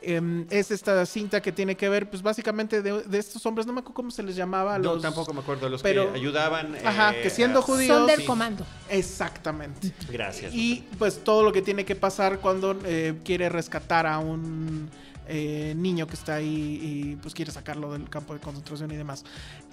Em, 0.06 0.45
es 0.49 0.69
esta 0.71 1.06
cinta 1.06 1.41
que 1.41 1.53
tiene 1.53 1.77
que 1.77 1.88
ver, 1.88 2.10
pues 2.10 2.21
básicamente 2.21 2.82
de, 2.82 3.03
de 3.03 3.17
estos 3.17 3.45
hombres, 3.45 3.65
no 3.65 3.71
me 3.71 3.79
acuerdo 3.79 3.93
cómo 3.95 4.12
se 4.12 4.21
les 4.21 4.36
llamaba. 4.36 4.75
a 4.75 4.79
No, 4.79 4.95
los, 4.95 5.01
tampoco 5.01 5.34
me 5.34 5.39
acuerdo. 5.39 5.69
Los 5.69 5.82
pero- 5.82 6.12
que 6.12 6.19
ayudaban. 6.19 6.75
Ajá, 6.84 7.15
eh, 7.15 7.21
que 7.21 7.29
siendo 7.29 7.60
a- 7.60 7.62
judíos. 7.62 7.95
Son 7.99 8.08
del 8.08 8.19
sí. 8.19 8.25
comando. 8.25 8.65
Exactamente. 8.89 9.93
Gracias. 10.12 10.53
Y 10.53 10.84
pues 10.99 11.23
todo 11.23 11.43
lo 11.43 11.53
que 11.53 11.62
tiene 11.62 11.86
que 11.86 11.95
pasar 11.95 12.39
cuando 12.39 12.77
eh, 12.86 13.13
quiere 13.23 13.47
rescatar 13.47 14.06
a 14.08 14.17
un 14.19 14.89
eh, 15.27 15.73
niño 15.77 16.07
que 16.07 16.15
está 16.15 16.36
ahí 16.36 16.79
y 16.81 17.15
pues 17.17 17.33
quiere 17.33 17.51
sacarlo 17.51 17.93
del 17.93 18.09
campo 18.09 18.33
de 18.33 18.39
concentración 18.39 18.91
y 18.91 18.95
demás. 18.95 19.23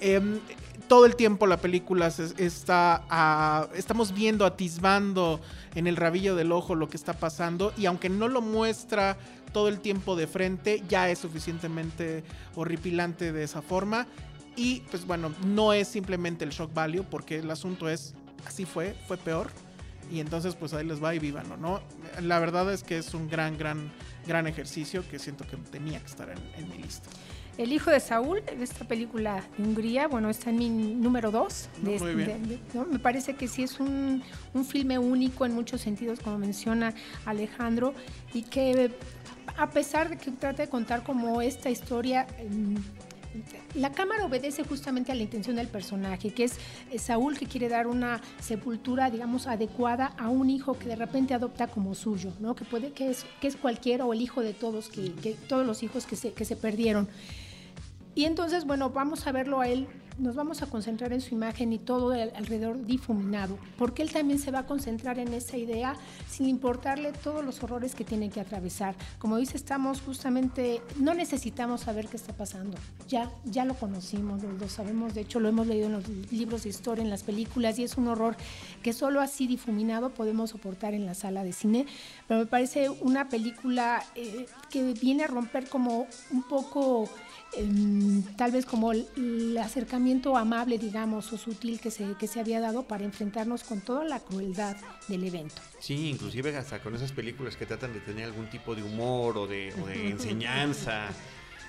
Em, 0.00 0.38
todo 0.88 1.06
el 1.06 1.16
tiempo 1.16 1.46
la 1.46 1.56
película 1.56 2.06
está, 2.08 3.68
estamos 3.74 4.12
viendo, 4.12 4.44
atisbando 4.46 5.40
en 5.74 5.86
el 5.86 5.96
rabillo 5.96 6.34
del 6.36 6.52
ojo 6.52 6.74
lo 6.74 6.88
que 6.88 6.96
está 6.96 7.14
pasando 7.14 7.72
y 7.76 7.86
aunque 7.86 8.08
no 8.08 8.28
lo 8.28 8.40
muestra 8.40 9.16
todo 9.52 9.68
el 9.68 9.80
tiempo 9.80 10.16
de 10.16 10.26
frente, 10.26 10.82
ya 10.88 11.10
es 11.10 11.18
suficientemente 11.18 12.24
horripilante 12.54 13.32
de 13.32 13.42
esa 13.42 13.62
forma. 13.62 14.06
Y 14.56 14.80
pues 14.90 15.06
bueno, 15.06 15.32
no 15.46 15.72
es 15.72 15.88
simplemente 15.88 16.44
el 16.44 16.50
shock 16.50 16.72
value, 16.74 17.04
porque 17.04 17.38
el 17.38 17.50
asunto 17.50 17.88
es, 17.88 18.14
así 18.46 18.64
fue, 18.64 18.94
fue 19.06 19.16
peor. 19.16 19.50
Y 20.10 20.20
entonces 20.20 20.56
pues 20.56 20.74
ahí 20.74 20.84
les 20.84 21.02
va 21.02 21.14
y 21.14 21.18
vívanlo, 21.18 21.56
¿no? 21.56 21.80
La 22.20 22.40
verdad 22.40 22.72
es 22.72 22.82
que 22.82 22.98
es 22.98 23.14
un 23.14 23.28
gran, 23.28 23.56
gran, 23.56 23.92
gran 24.26 24.46
ejercicio 24.46 25.02
que 25.09 25.18
siento 25.18 25.46
que 25.46 25.56
tenía 25.56 26.00
que 26.00 26.06
estar 26.06 26.30
en, 26.30 26.38
en 26.56 26.68
mi 26.70 26.78
lista. 26.83 27.09
El 27.59 27.72
hijo 27.72 27.90
de 27.90 28.00
Saúl, 28.00 28.42
de 28.44 28.64
esta 28.64 28.87
película 28.87 29.44
de 29.59 29.64
Hungría, 29.64 30.09
bueno, 30.09 30.30
está 30.30 30.50
en 30.50 30.56
mi 30.56 30.70
número 30.70 31.30
dos. 31.30 31.68
No, 31.83 31.90
¿no? 32.72 32.87
Me 32.87 32.98
parece 32.98 33.35
que 33.35 33.48
sí 33.48 33.62
es 33.62 33.80
un, 33.80 34.22
un 34.54 34.64
filme 34.64 34.98
único 34.98 35.44
en 35.44 35.52
muchos 35.52 35.83
sentidos, 35.83 36.20
como 36.20 36.38
menciona 36.38 36.94
Alejandro, 37.26 37.92
y 38.33 38.42
que 38.42 38.92
a 39.59 39.68
pesar 39.68 40.09
de 40.09 40.16
que 40.16 40.30
trata 40.30 40.62
de 40.62 40.68
contar 40.68 41.02
como 41.02 41.42
esta 41.42 41.68
historia... 41.68 42.26
la 43.74 43.92
cámara 43.92 44.24
obedece 44.24 44.64
justamente 44.64 45.12
a 45.12 45.14
la 45.14 45.22
intención 45.22 45.56
del 45.56 45.68
personaje, 45.68 46.33
que 46.33 46.44
es 46.44 46.59
eh, 46.90 46.98
Saúl 46.98 47.38
que 47.38 47.46
quiere 47.46 47.68
dar 47.68 47.87
una 47.87 48.20
sepultura, 48.40 49.11
digamos, 49.11 49.46
adecuada 49.46 50.12
a 50.18 50.28
un 50.28 50.50
hijo 50.50 50.78
que 50.78 50.88
de 50.88 50.96
repente 50.96 51.35
adopta 51.35 51.68
como 51.68 51.94
suyo, 51.94 52.33
¿no? 52.40 52.54
Que 52.54 52.64
puede 52.64 52.92
que 52.92 53.11
es 53.11 53.24
que 53.40 53.48
es 53.48 53.56
cualquiera 53.56 54.04
o 54.04 54.12
el 54.12 54.20
hijo 54.20 54.40
de 54.42 54.54
todos, 54.54 54.88
que 54.88 55.37
todos 55.48 55.66
los 55.66 55.83
hijos 55.83 56.06
que 56.06 56.16
se, 56.16 56.33
que 56.33 56.44
se 56.44 56.56
perdieron. 56.56 57.09
Y 58.14 58.24
entonces, 58.24 58.64
bueno, 58.64 58.90
vamos 58.90 59.26
a 59.26 59.33
verlo 59.33 59.61
a 59.61 59.68
él, 59.68 59.87
nos 60.20 60.37
vamos 60.37 60.62
a 60.62 60.66
concentrar 60.66 61.12
en 61.12 61.20
su 61.20 61.35
imagen 61.35 61.72
y 61.72 61.78
todo 61.78 62.12
alrededor 62.12 62.85
difuminado, 62.85 63.59
porque 63.78 64.02
él 64.02 64.12
también 64.12 64.38
se 64.38 64.50
va 64.50 64.61
a 64.61 64.66
concentrar 64.66 65.18
en 65.18 65.33
esa 65.33 65.56
idea 65.56 65.96
sin 66.28 66.48
importarle 66.48 67.12
todos 67.12 67.44
los 67.44 67.62
horrores 67.62 67.94
que 67.94 68.04
tiene 68.04 68.30
que 68.30 68.40
atravesar. 68.40 68.94
Como 69.18 69.37
dice, 69.37 69.56
estamos 69.56 70.00
justamente, 70.00 70.83
no 70.96 71.14
necesitamos 71.14 71.83
saber 71.83 72.09
qué 72.09 72.16
está 72.16 72.33
pasando, 72.35 72.76
ya, 73.09 73.30
ya 73.44 73.64
lo 73.64 73.74
conocimos, 73.74 74.42
lo, 74.42 74.52
lo 74.52 74.68
sabemos, 74.68 75.14
de 75.14 75.22
hecho 75.22 75.40
lo 75.40 75.48
hemos 75.48 75.66
leído 75.66 75.87
en 75.87 75.92
los 75.92 76.09
libros 76.30 76.64
de 76.64 76.68
historia, 76.68 77.02
en 77.02 77.11
las 77.11 77.22
películas, 77.22 77.78
y 77.78 77.85
es 77.85 77.96
un 77.96 78.09
horror 78.09 78.37
que 78.83 78.92
solo 78.92 79.20
así 79.20 79.46
difuminado 79.46 80.11
podemos 80.11 80.50
soportar 80.50 80.94
en 80.94 81.06
la 81.06 81.14
sala 81.14 81.44
de 81.44 81.52
cine, 81.52 81.87
pero 82.28 82.40
me 82.40 82.46
parece 82.46 82.90
una 82.90 83.28
película 83.28 84.02
eh, 84.14 84.46
que 84.68 84.92
viene 84.94 85.24
a 85.24 85.26
romper 85.26 85.68
como 85.68 86.06
un 86.30 86.42
poco 86.42 87.09
em, 87.56 88.22
tal 88.36 88.52
vez 88.52 88.66
como 88.66 88.92
el, 88.92 89.06
el 89.16 89.58
acercamiento 89.58 90.36
amable, 90.36 90.78
digamos, 90.78 91.32
o 91.32 91.38
sutil 91.38 91.80
que 91.80 91.90
se, 91.90 92.14
que 92.18 92.26
se 92.26 92.40
había 92.40 92.60
dado 92.60 92.84
para 92.84 93.04
enfrentarnos 93.04 93.64
con 93.64 93.80
toda 93.80 94.04
la 94.04 94.20
crueldad 94.20 94.76
del 95.08 95.24
evento. 95.24 95.60
Sí, 95.78 96.10
inclusive 96.10 96.56
hasta 96.56 96.80
con 96.80 96.94
esas 96.94 97.12
películas 97.12 97.56
que 97.56 97.66
tratan 97.66 97.92
de 97.92 98.00
tener 98.00 98.24
algún 98.26 98.48
tipo 98.50 98.74
de 98.74 98.82
humor 98.82 99.38
o 99.38 99.46
de, 99.46 99.72
o 99.82 99.86
de 99.86 100.10
enseñanza. 100.10 101.08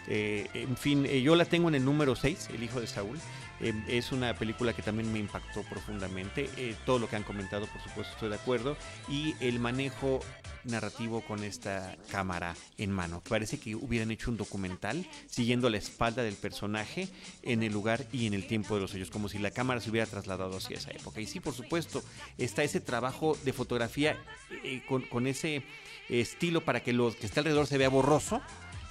Eh, 0.07 0.47
en 0.53 0.75
fin, 0.77 1.05
eh, 1.05 1.21
yo 1.21 1.35
la 1.35 1.45
tengo 1.45 1.69
en 1.69 1.75
el 1.75 1.85
número 1.85 2.15
6, 2.15 2.49
El 2.53 2.63
hijo 2.63 2.81
de 2.81 2.87
Saúl. 2.87 3.17
Eh, 3.61 3.73
es 3.87 4.11
una 4.11 4.33
película 4.33 4.73
que 4.73 4.81
también 4.81 5.11
me 5.11 5.19
impactó 5.19 5.63
profundamente. 5.63 6.49
Eh, 6.57 6.75
todo 6.85 6.99
lo 6.99 7.07
que 7.07 7.15
han 7.15 7.23
comentado, 7.23 7.67
por 7.67 7.81
supuesto, 7.81 8.13
estoy 8.13 8.29
de 8.29 8.35
acuerdo. 8.35 8.77
Y 9.07 9.35
el 9.39 9.59
manejo 9.59 10.19
narrativo 10.63 11.21
con 11.21 11.43
esta 11.43 11.95
cámara 12.09 12.55
en 12.77 12.91
mano. 12.91 13.21
Parece 13.27 13.59
que 13.59 13.75
hubieran 13.75 14.11
hecho 14.11 14.29
un 14.29 14.37
documental 14.37 15.05
siguiendo 15.27 15.69
la 15.69 15.77
espalda 15.77 16.23
del 16.23 16.35
personaje 16.35 17.07
en 17.43 17.63
el 17.63 17.73
lugar 17.73 18.05
y 18.11 18.27
en 18.27 18.33
el 18.33 18.45
tiempo 18.45 18.75
de 18.75 18.81
los 18.81 18.93
hechos, 18.93 19.09
como 19.09 19.29
si 19.29 19.39
la 19.39 19.51
cámara 19.51 19.79
se 19.79 19.89
hubiera 19.89 20.05
trasladado 20.05 20.57
hacia 20.57 20.77
esa 20.77 20.91
época. 20.91 21.19
Y 21.21 21.25
sí, 21.25 21.39
por 21.39 21.53
supuesto, 21.53 22.03
está 22.37 22.63
ese 22.63 22.79
trabajo 22.79 23.37
de 23.43 23.53
fotografía 23.53 24.17
eh, 24.63 24.83
con, 24.87 25.01
con 25.03 25.27
ese 25.27 25.63
estilo 26.09 26.61
para 26.61 26.81
que 26.81 26.93
lo 26.93 27.15
que 27.15 27.25
está 27.25 27.39
alrededor 27.39 27.67
se 27.67 27.77
vea 27.77 27.89
borroso 27.89 28.41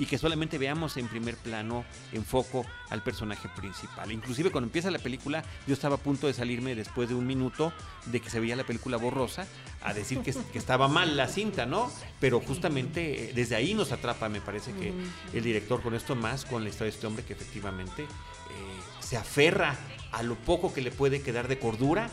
y 0.01 0.07
que 0.07 0.19
solamente 0.19 0.59
veamos 0.59 0.97
en 0.97 1.07
primer 1.07 1.37
plano, 1.37 1.85
en 2.13 2.25
foco, 2.25 2.65
al 2.89 3.03
personaje 3.03 3.49
principal. 3.55 4.11
Inclusive 4.11 4.51
cuando 4.51 4.67
empieza 4.67 4.91
la 4.91 4.99
película, 4.99 5.45
yo 5.69 5.75
estaba 5.75 5.95
a 5.97 5.99
punto 5.99 6.27
de 6.27 6.33
salirme 6.33 6.75
después 6.75 7.09
de 7.09 7.15
un 7.15 7.27
minuto 7.27 7.73
de 8.07 8.21
que 8.21 8.31
se 8.31 8.41
veía 8.41 8.57
la 8.57 8.65
película 8.65 8.97
borrosa 8.97 9.47
a 9.83 9.93
decir 9.95 10.21
que, 10.21 10.33
que 10.53 10.59
estaba 10.59 10.89
mal 10.89 11.17
la 11.17 11.29
cinta, 11.29 11.67
¿no? 11.67 11.93
Pero 12.19 12.41
justamente 12.41 13.31
eh, 13.31 13.33
desde 13.35 13.55
ahí 13.57 13.75
nos 13.75 13.93
atrapa, 13.93 14.29
me 14.29 14.41
parece 14.41 14.73
que 14.73 14.93
el 15.35 15.45
director 15.45 15.83
con 15.83 15.95
esto 15.95 16.17
más, 16.17 16.45
con 16.47 16.63
la 16.65 16.71
historia 16.71 16.91
de 16.91 16.95
este 16.97 17.07
hombre 17.07 17.25
que 17.25 17.35
efectivamente 17.35 18.03
eh, 18.05 18.07
se 19.01 19.17
aferra 19.19 19.77
a 20.13 20.23
lo 20.23 20.35
poco 20.35 20.73
que 20.75 20.81
le 20.81 20.91
puede 20.91 21.21
quedar 21.23 21.47
de 21.47 21.59
cordura 21.59 22.09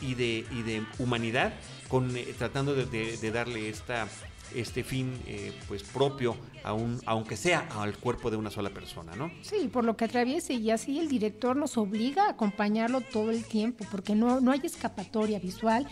y 0.00 0.14
de, 0.14 0.46
y 0.50 0.62
de 0.62 0.82
humanidad, 0.98 1.52
con, 1.88 2.16
eh, 2.16 2.34
tratando 2.38 2.74
de, 2.74 2.86
de- 2.86 3.18
de 3.18 3.30
darle 3.30 3.68
esta, 3.68 4.08
este 4.54 4.84
fin 4.84 5.12
eh, 5.26 5.52
pues 5.68 5.82
propio, 5.82 6.36
a 6.64 6.72
un, 6.72 7.00
aunque 7.06 7.36
sea 7.36 7.68
al 7.80 7.96
cuerpo 7.96 8.30
de 8.30 8.36
una 8.36 8.50
sola 8.50 8.70
persona, 8.70 9.14
¿no? 9.16 9.30
Sí, 9.42 9.68
por 9.72 9.84
lo 9.84 9.96
que 9.96 10.04
atraviese 10.06 10.54
y 10.54 10.70
así 10.70 10.98
el 10.98 11.08
director 11.08 11.56
nos 11.56 11.76
obliga 11.78 12.26
a 12.26 12.30
acompañarlo 12.30 13.00
todo 13.00 13.30
el 13.30 13.44
tiempo, 13.44 13.84
porque 13.90 14.14
no, 14.14 14.40
no 14.40 14.50
hay 14.52 14.60
escapatoria 14.64 15.38
visual 15.38 15.86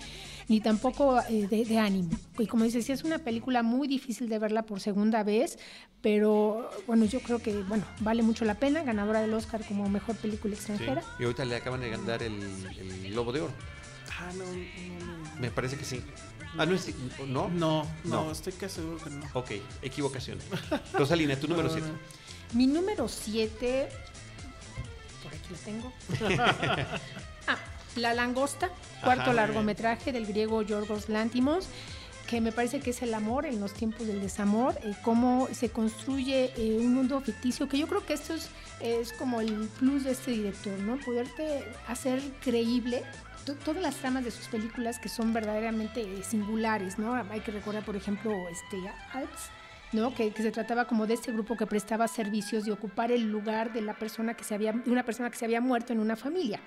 ni 0.48 0.60
tampoco 0.60 1.20
eh, 1.28 1.46
de, 1.48 1.64
de 1.64 1.78
ánimo. 1.78 2.10
Y 2.38 2.46
como 2.46 2.64
dices, 2.64 2.86
sí 2.86 2.92
es 2.92 3.04
una 3.04 3.18
película 3.18 3.62
muy 3.62 3.86
difícil 3.86 4.28
de 4.30 4.38
verla 4.38 4.62
por 4.62 4.80
segunda 4.80 5.22
vez, 5.22 5.58
pero 6.00 6.70
bueno, 6.86 7.04
yo 7.04 7.20
creo 7.20 7.38
que 7.40 7.62
bueno 7.64 7.84
vale 8.00 8.22
mucho 8.22 8.44
la 8.44 8.54
pena, 8.54 8.82
ganadora 8.82 9.20
del 9.20 9.34
Oscar 9.34 9.64
como 9.66 9.88
mejor 9.88 10.16
película 10.16 10.54
Sí. 10.54 10.60
extranjera. 10.72 11.02
Y 11.18 11.24
ahorita 11.24 11.44
le 11.44 11.56
acaban 11.56 11.80
de 11.80 11.90
ganar 11.90 12.22
el, 12.22 12.34
el 12.78 13.10
Globo 13.12 13.32
de 13.32 13.42
Oro. 13.42 13.52
Ah, 14.20 14.32
no, 14.36 14.44
no, 14.44 15.40
Me 15.40 15.50
parece 15.50 15.76
que 15.76 15.84
sí. 15.84 16.02
Ah, 16.58 16.66
no 16.66 16.74
es. 16.74 16.86
¿No? 17.26 17.48
no, 17.48 17.48
no, 17.48 17.86
No. 18.24 18.30
estoy 18.32 18.52
casi 18.54 18.76
seguro 18.76 18.98
que 19.02 19.10
no. 19.10 19.24
Ok, 19.34 19.50
equivocación. 19.82 20.38
Rosalina, 20.92 21.36
tu 21.36 21.46
número 21.48 21.68
No, 21.68 21.74
7. 21.74 21.86
no. 21.88 21.94
Mi 22.56 22.66
número 22.66 23.08
7, 23.08 23.88
por 25.22 25.32
aquí 25.34 25.48
lo 25.50 25.56
tengo. 25.58 25.92
Ah, 27.46 27.56
La 27.96 28.12
langosta, 28.14 28.70
cuarto 29.02 29.22
Ajá. 29.22 29.32
largometraje 29.32 30.12
del 30.12 30.26
griego 30.26 30.60
Yorgos 30.62 31.08
Lantimos, 31.08 31.66
que 32.26 32.40
me 32.42 32.52
parece 32.52 32.80
que 32.80 32.90
es 32.90 33.00
el 33.02 33.14
amor 33.14 33.46
en 33.46 33.58
los 33.58 33.72
tiempos 33.72 34.06
del 34.06 34.20
desamor, 34.20 34.78
eh, 34.84 34.94
cómo 35.02 35.48
se 35.52 35.70
construye 35.70 36.52
eh, 36.56 36.76
un 36.78 36.92
mundo 36.92 37.20
ficticio, 37.22 37.68
que 37.70 37.78
yo 37.78 37.86
creo 37.86 38.04
que 38.04 38.12
esto 38.12 38.34
es, 38.34 38.50
es 38.80 39.14
como 39.14 39.40
el 39.40 39.68
plus 39.78 40.04
de 40.04 40.10
este 40.12 40.32
director, 40.32 40.78
¿no? 40.80 40.98
Poderte 40.98 41.64
hacer 41.86 42.20
creíble 42.42 43.02
todas 43.54 43.82
las 43.82 43.96
tramas 43.96 44.24
de 44.24 44.30
sus 44.30 44.48
películas 44.48 44.98
que 44.98 45.08
son 45.08 45.32
verdaderamente 45.32 46.02
eh, 46.02 46.22
singulares, 46.22 46.98
¿no? 46.98 47.14
Hay 47.14 47.40
que 47.40 47.52
recordar, 47.52 47.84
por 47.84 47.96
ejemplo, 47.96 48.32
este, 48.50 48.76
Alps, 49.12 49.50
¿no? 49.92 50.14
Que, 50.14 50.30
que 50.32 50.42
se 50.42 50.50
trataba 50.50 50.86
como 50.86 51.06
de 51.06 51.14
este 51.14 51.32
grupo 51.32 51.56
que 51.56 51.66
prestaba 51.66 52.08
servicios 52.08 52.64
de 52.64 52.72
ocupar 52.72 53.12
el 53.12 53.30
lugar 53.30 53.72
de 53.72 53.80
la 53.80 53.94
persona 53.94 54.34
que 54.34 54.44
se 54.44 54.54
había, 54.54 54.74
una 54.86 55.04
persona 55.04 55.30
que 55.30 55.36
se 55.36 55.44
había 55.44 55.60
muerto 55.60 55.92
en 55.92 56.00
una 56.00 56.16
familia. 56.16 56.60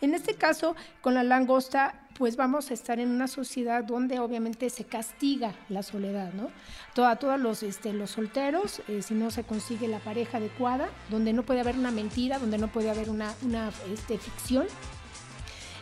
En 0.00 0.14
este 0.14 0.34
caso, 0.34 0.76
con 1.02 1.12
la 1.12 1.22
langosta, 1.22 1.94
pues 2.16 2.36
vamos 2.36 2.70
a 2.70 2.74
estar 2.74 2.98
en 3.00 3.10
una 3.10 3.28
sociedad 3.28 3.84
donde 3.84 4.18
obviamente 4.18 4.70
se 4.70 4.84
castiga 4.84 5.54
la 5.68 5.82
soledad, 5.82 6.32
¿no? 6.32 6.50
Toda, 6.94 7.16
todos 7.16 7.38
los, 7.38 7.62
este, 7.62 7.92
los 7.92 8.12
solteros, 8.12 8.80
eh, 8.88 9.02
si 9.02 9.12
no 9.12 9.30
se 9.30 9.44
consigue 9.44 9.88
la 9.88 9.98
pareja 9.98 10.38
adecuada, 10.38 10.88
donde 11.10 11.34
no 11.34 11.42
puede 11.42 11.60
haber 11.60 11.76
una 11.76 11.90
mentira, 11.90 12.38
donde 12.38 12.56
no 12.56 12.68
puede 12.68 12.88
haber 12.88 13.10
una, 13.10 13.34
una 13.42 13.70
este, 13.92 14.16
ficción, 14.16 14.66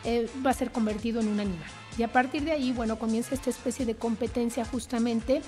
eh, 0.03 0.29
va 0.45 0.51
a 0.51 0.53
ser 0.53 0.71
convertido 0.71 1.21
en 1.21 1.27
un 1.27 1.39
animal. 1.39 1.69
Y 1.97 2.03
a 2.03 2.07
partir 2.11 2.43
de 2.43 2.51
ahí, 2.51 2.71
bueno, 2.71 2.97
comienza 2.97 3.35
esta 3.35 3.49
especie 3.49 3.85
de 3.85 3.95
competencia 3.95 4.65
justamente 4.65 5.41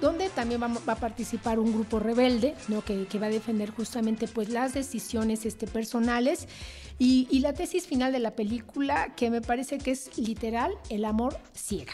donde 0.00 0.28
también 0.28 0.62
va, 0.62 0.68
va 0.88 0.92
a 0.92 0.96
participar 0.96 1.58
un 1.58 1.72
grupo 1.72 1.98
rebelde, 1.98 2.54
¿no? 2.68 2.84
que, 2.84 3.06
que 3.06 3.18
va 3.18 3.26
a 3.26 3.30
defender 3.30 3.70
justamente 3.70 4.28
pues, 4.28 4.48
las 4.48 4.72
decisiones 4.74 5.44
este, 5.44 5.66
personales. 5.66 6.46
Y, 6.98 7.28
y 7.30 7.40
la 7.40 7.52
tesis 7.52 7.86
final 7.86 8.12
de 8.12 8.18
la 8.18 8.32
película, 8.32 9.14
que 9.16 9.30
me 9.30 9.40
parece 9.40 9.78
que 9.78 9.92
es 9.92 10.16
literal, 10.18 10.72
el 10.90 11.04
amor 11.04 11.38
ciega. 11.54 11.92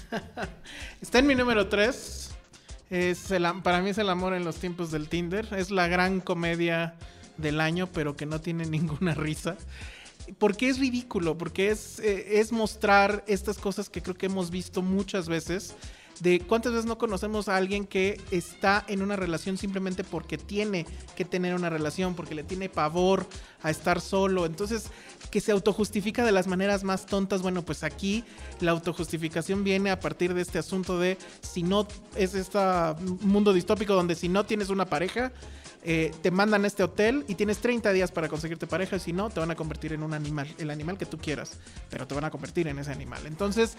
Está 1.00 1.18
en 1.18 1.26
mi 1.26 1.34
número 1.34 1.68
3. 1.68 2.30
Es 2.90 3.30
el 3.30 3.46
para 3.62 3.80
mí 3.80 3.90
es 3.90 3.98
el 3.98 4.10
amor 4.10 4.34
en 4.34 4.44
los 4.44 4.56
tiempos 4.56 4.90
del 4.90 5.08
Tinder. 5.08 5.48
Es 5.52 5.70
la 5.70 5.88
gran 5.88 6.20
comedia 6.20 6.94
del 7.38 7.60
año, 7.60 7.86
pero 7.86 8.16
que 8.16 8.26
no 8.26 8.40
tiene 8.40 8.66
ninguna 8.66 9.14
risa. 9.14 9.56
Porque 10.38 10.68
es 10.68 10.78
ridículo, 10.78 11.36
porque 11.36 11.70
es, 11.70 11.98
eh, 11.98 12.40
es 12.40 12.52
mostrar 12.52 13.24
estas 13.26 13.58
cosas 13.58 13.88
que 13.88 14.02
creo 14.02 14.16
que 14.16 14.26
hemos 14.26 14.50
visto 14.50 14.82
muchas 14.82 15.28
veces. 15.28 15.74
De 16.20 16.40
cuántas 16.40 16.72
veces 16.72 16.84
no 16.84 16.98
conocemos 16.98 17.48
a 17.48 17.56
alguien 17.56 17.86
que 17.86 18.20
está 18.30 18.84
en 18.86 19.02
una 19.02 19.16
relación 19.16 19.58
simplemente 19.58 20.04
porque 20.04 20.38
tiene 20.38 20.86
que 21.16 21.24
tener 21.24 21.54
una 21.54 21.68
relación, 21.68 22.14
porque 22.14 22.34
le 22.34 22.44
tiene 22.44 22.68
pavor 22.68 23.26
a 23.62 23.70
estar 23.70 24.00
solo. 24.00 24.46
Entonces, 24.46 24.90
que 25.30 25.40
se 25.40 25.50
autojustifica 25.50 26.24
de 26.24 26.30
las 26.30 26.46
maneras 26.46 26.84
más 26.84 27.06
tontas. 27.06 27.42
Bueno, 27.42 27.62
pues 27.64 27.82
aquí 27.82 28.22
la 28.60 28.70
autojustificación 28.70 29.64
viene 29.64 29.90
a 29.90 29.98
partir 29.98 30.34
de 30.34 30.42
este 30.42 30.58
asunto 30.58 30.98
de 30.98 31.18
si 31.40 31.62
no 31.62 31.88
es 32.14 32.34
este 32.34 32.58
mundo 33.22 33.52
distópico 33.52 33.94
donde 33.94 34.14
si 34.14 34.28
no 34.28 34.44
tienes 34.44 34.68
una 34.68 34.84
pareja, 34.84 35.32
eh, 35.84 36.12
te 36.22 36.30
mandan 36.30 36.64
a 36.64 36.66
este 36.68 36.82
hotel 36.84 37.24
y 37.26 37.34
tienes 37.34 37.58
30 37.58 37.92
días 37.92 38.12
para 38.12 38.28
conseguirte 38.28 38.66
pareja 38.66 38.96
y 38.96 39.00
si 39.00 39.12
no, 39.12 39.30
te 39.30 39.40
van 39.40 39.50
a 39.50 39.56
convertir 39.56 39.92
en 39.92 40.02
un 40.02 40.14
animal, 40.14 40.46
el 40.58 40.70
animal 40.70 40.96
que 40.96 41.06
tú 41.06 41.18
quieras, 41.18 41.58
pero 41.90 42.06
te 42.06 42.14
van 42.14 42.24
a 42.24 42.30
convertir 42.30 42.68
en 42.68 42.78
ese 42.78 42.92
animal. 42.92 43.26
Entonces, 43.26 43.76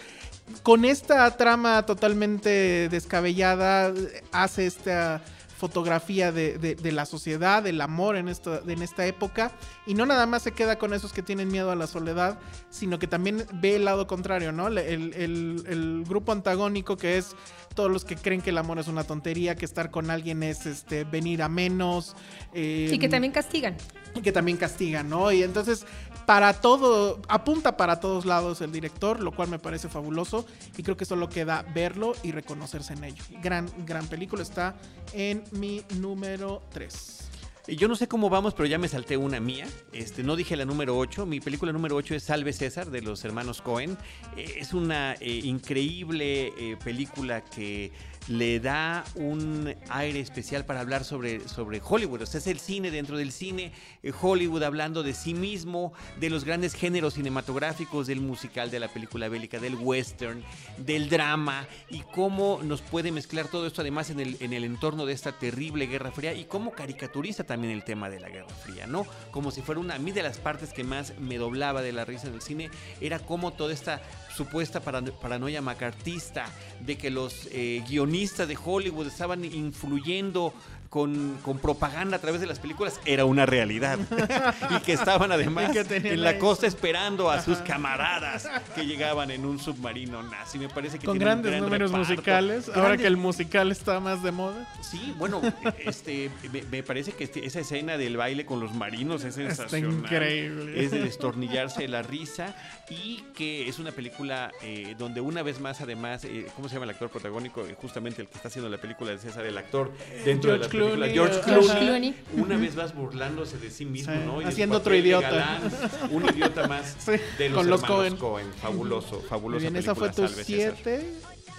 con 0.62 0.84
esta 0.84 1.34
trama 1.36 1.86
totalmente 1.86 2.88
descabellada, 2.90 3.92
hace 4.32 4.66
esta 4.66 5.22
fotografía 5.56 6.32
de, 6.32 6.58
de- 6.58 6.74
de 6.74 6.92
la 6.92 7.06
sociedad, 7.06 7.62
del 7.62 7.80
amor 7.80 8.16
en 8.16 8.28
esta, 8.28 8.60
en 8.66 8.82
esta 8.82 9.06
época, 9.06 9.52
y 9.86 9.94
no 9.94 10.04
nada 10.06 10.26
más 10.26 10.42
se 10.42 10.52
queda 10.52 10.78
con 10.78 10.92
esos 10.94 11.12
que 11.12 11.22
tienen 11.22 11.48
miedo 11.48 11.70
a 11.70 11.76
la 11.76 11.86
soledad, 11.86 12.38
sino 12.70 12.98
que 12.98 13.06
también 13.06 13.46
ve 13.54 13.76
el 13.76 13.84
lado 13.84 14.06
contrario, 14.06 14.52
¿no? 14.52 14.68
El, 14.68 14.78
el- 14.78 16.04
grupo 16.08 16.32
antagónico 16.32 16.96
que 16.96 17.16
es 17.18 17.34
todos 17.74 17.90
los 17.90 18.04
que 18.04 18.16
creen 18.16 18.40
que 18.40 18.50
el 18.50 18.58
amor 18.58 18.78
es 18.78 18.88
una 18.88 19.04
tontería, 19.04 19.56
que 19.56 19.64
estar 19.64 19.90
con 19.90 20.10
alguien 20.10 20.42
es 20.42 20.66
este, 20.66 21.04
venir 21.04 21.42
a 21.42 21.48
menos. 21.48 22.14
eh, 22.52 22.90
Y 22.92 22.98
que 22.98 23.08
también 23.08 23.32
castigan. 23.32 23.76
y 24.14 24.20
que 24.22 24.30
también 24.32 24.56
castigan, 24.58 25.08
¿no? 25.08 25.32
Y 25.32 25.42
entonces, 25.42 25.84
para 26.26 26.60
todo, 26.60 27.20
apunta 27.28 27.76
para 27.76 28.00
todos 28.00 28.24
lados 28.24 28.60
el 28.60 28.72
director, 28.72 29.20
lo 29.20 29.32
cual 29.32 29.48
me 29.48 29.58
parece 29.58 29.88
fabuloso. 29.88 30.46
Y 30.76 30.82
creo 30.82 30.96
que 30.96 31.04
solo 31.04 31.28
queda 31.28 31.64
verlo 31.74 32.14
y 32.22 32.32
reconocerse 32.32 32.94
en 32.94 33.04
ello. 33.04 33.22
Gran, 33.42 33.68
gran 33.84 34.06
película. 34.06 34.42
Está 34.42 34.74
en 35.12 35.44
mi 35.52 35.82
número 35.98 36.62
3. 36.72 37.24
Y 37.66 37.76
Yo 37.76 37.88
no 37.88 37.96
sé 37.96 38.08
cómo 38.08 38.28
vamos, 38.28 38.52
pero 38.52 38.66
ya 38.66 38.76
me 38.76 38.88
salté 38.88 39.16
una 39.16 39.40
mía. 39.40 39.66
Este, 39.92 40.22
no 40.22 40.36
dije 40.36 40.54
la 40.54 40.66
número 40.66 40.98
8. 40.98 41.24
Mi 41.24 41.40
película 41.40 41.72
número 41.72 41.96
8 41.96 42.14
es 42.14 42.24
Salve 42.24 42.52
César, 42.52 42.90
de 42.90 43.00
los 43.00 43.24
hermanos 43.24 43.62
Cohen. 43.62 43.96
Eh, 44.36 44.56
es 44.58 44.74
una 44.74 45.14
eh, 45.14 45.40
increíble 45.44 46.52
eh, 46.58 46.76
película 46.84 47.42
que 47.42 47.90
le 48.28 48.60
da 48.60 49.04
un 49.14 49.74
aire 49.90 50.20
especial 50.20 50.64
para 50.64 50.80
hablar 50.80 51.04
sobre, 51.04 51.46
sobre 51.48 51.80
Hollywood. 51.84 52.22
O 52.22 52.26
sea, 52.26 52.38
es 52.38 52.46
el 52.46 52.58
cine 52.58 52.90
dentro 52.90 53.16
del 53.16 53.32
cine, 53.32 53.72
eh, 54.02 54.12
Hollywood 54.18 54.62
hablando 54.62 55.02
de 55.02 55.12
sí 55.12 55.34
mismo, 55.34 55.92
de 56.18 56.30
los 56.30 56.44
grandes 56.44 56.74
géneros 56.74 57.14
cinematográficos, 57.14 58.06
del 58.06 58.20
musical, 58.20 58.70
de 58.70 58.80
la 58.80 58.88
película 58.88 59.28
bélica, 59.28 59.58
del 59.58 59.74
western, 59.74 60.42
del 60.78 61.08
drama, 61.08 61.66
y 61.90 62.00
cómo 62.00 62.60
nos 62.62 62.80
puede 62.80 63.12
mezclar 63.12 63.48
todo 63.48 63.66
esto 63.66 63.82
además 63.82 64.10
en 64.10 64.20
el, 64.20 64.36
en 64.40 64.52
el 64.52 64.64
entorno 64.64 65.06
de 65.06 65.12
esta 65.12 65.32
terrible 65.32 65.86
Guerra 65.86 66.10
Fría, 66.10 66.34
y 66.34 66.44
cómo 66.44 66.72
caricaturiza 66.72 67.44
también 67.44 67.72
el 67.72 67.84
tema 67.84 68.08
de 68.10 68.20
la 68.20 68.28
Guerra 68.28 68.48
Fría, 68.48 68.86
¿no? 68.86 69.06
Como 69.30 69.50
si 69.50 69.62
fuera 69.62 69.80
una, 69.80 69.96
a 69.96 69.98
mí 69.98 70.12
de 70.12 70.22
las 70.22 70.38
partes 70.38 70.72
que 70.72 70.84
más 70.84 71.18
me 71.18 71.38
doblaba 71.38 71.82
de 71.82 71.92
la 71.92 72.04
risa 72.04 72.28
en 72.28 72.34
el 72.34 72.42
cine, 72.42 72.70
era 73.00 73.18
como 73.18 73.52
toda 73.52 73.72
esta 73.72 74.00
supuesta 74.36 74.80
paran- 74.80 75.12
paranoia 75.20 75.62
macartista 75.62 76.46
de 76.80 76.96
que 76.96 77.10
los 77.10 77.48
eh, 77.52 77.82
guionistas 77.88 78.48
de 78.48 78.56
Hollywood 78.62 79.06
estaban 79.06 79.44
influyendo 79.44 80.52
con, 80.94 81.38
con 81.42 81.58
propaganda 81.58 82.18
a 82.18 82.20
través 82.20 82.40
de 82.40 82.46
las 82.46 82.60
películas, 82.60 83.00
era 83.04 83.24
una 83.24 83.46
realidad. 83.46 83.98
y 84.70 84.80
que 84.82 84.92
estaban 84.92 85.32
además 85.32 85.72
que 85.72 85.80
en 85.96 86.22
la 86.22 86.30
ahí- 86.30 86.38
costa 86.38 86.68
esperando 86.68 87.32
a 87.32 87.42
sus 87.42 87.58
camaradas 87.58 88.48
que 88.76 88.86
llegaban 88.86 89.32
en 89.32 89.44
un 89.44 89.58
submarino 89.58 90.22
nazi. 90.22 90.56
Me 90.56 90.68
parece 90.68 91.00
que 91.00 91.06
Con 91.06 91.18
grandes 91.18 91.50
gran 91.50 91.64
números 91.64 91.90
reparto. 91.90 92.12
musicales. 92.12 92.68
Ahora 92.72 92.96
que 92.96 93.08
el 93.08 93.16
musical 93.16 93.72
está 93.72 93.98
más 93.98 94.22
de 94.22 94.30
moda. 94.30 94.68
Sí, 94.88 95.12
bueno, 95.18 95.42
este, 95.78 96.30
me, 96.52 96.62
me 96.62 96.84
parece 96.84 97.10
que 97.10 97.24
este- 97.24 97.44
esa 97.44 97.58
escena 97.58 97.98
del 97.98 98.16
baile 98.16 98.46
con 98.46 98.60
los 98.60 98.72
marinos 98.72 99.24
es 99.24 99.36
Está 99.36 99.68
sensacional. 99.68 99.98
increíble. 99.98 100.80
Es 100.84 100.92
de 100.92 101.00
destornillarse 101.00 101.88
la 101.88 102.02
risa 102.02 102.54
y 102.88 103.24
que 103.34 103.68
es 103.68 103.80
una 103.80 103.90
película 103.90 104.52
eh, 104.62 104.94
donde 104.96 105.20
una 105.20 105.42
vez 105.42 105.58
más, 105.58 105.80
además, 105.80 106.24
eh, 106.24 106.46
¿cómo 106.54 106.68
se 106.68 106.74
llama 106.74 106.84
el 106.84 106.90
actor 106.90 107.08
protagónico? 107.08 107.66
Eh, 107.66 107.74
Justamente 107.80 108.22
el 108.22 108.28
que 108.28 108.36
está 108.36 108.46
haciendo 108.46 108.70
la 108.70 108.78
película 108.78 109.10
de 109.10 109.18
César, 109.18 109.44
el 109.44 109.58
actor 109.58 109.90
dentro 110.24 110.52
de 110.52 110.58
la 110.58 110.68
George 110.68 110.83
película, 110.90 111.08
George 111.08 111.40
Clooney. 111.40 111.64
George 111.66 111.78
Clooney. 111.86 112.14
Una 112.36 112.56
vez 112.56 112.76
más 112.76 112.94
burlándose 112.94 113.58
de 113.58 113.70
sí 113.70 113.84
mismo, 113.84 114.12
Sí, 114.12 114.20
¿no? 114.24 114.42
Y 114.42 114.44
haciendo 114.44 114.76
otro 114.76 114.94
idiota. 114.94 115.30
galán, 115.30 115.62
un 116.10 116.24
idiota 116.28 116.66
más 116.68 116.96
Sí, 117.04 117.12
de 117.38 117.48
los 117.48 117.58
con 117.58 117.70
los 117.70 117.82
hermanos 117.82 118.18
Coen. 118.18 118.52
Fabuloso, 118.60 119.20
fabuloso. 119.28 119.60
bien, 119.60 119.76
esa 119.76 119.94
fue 119.94 120.10
tu 120.10 120.26
7. 120.28 121.12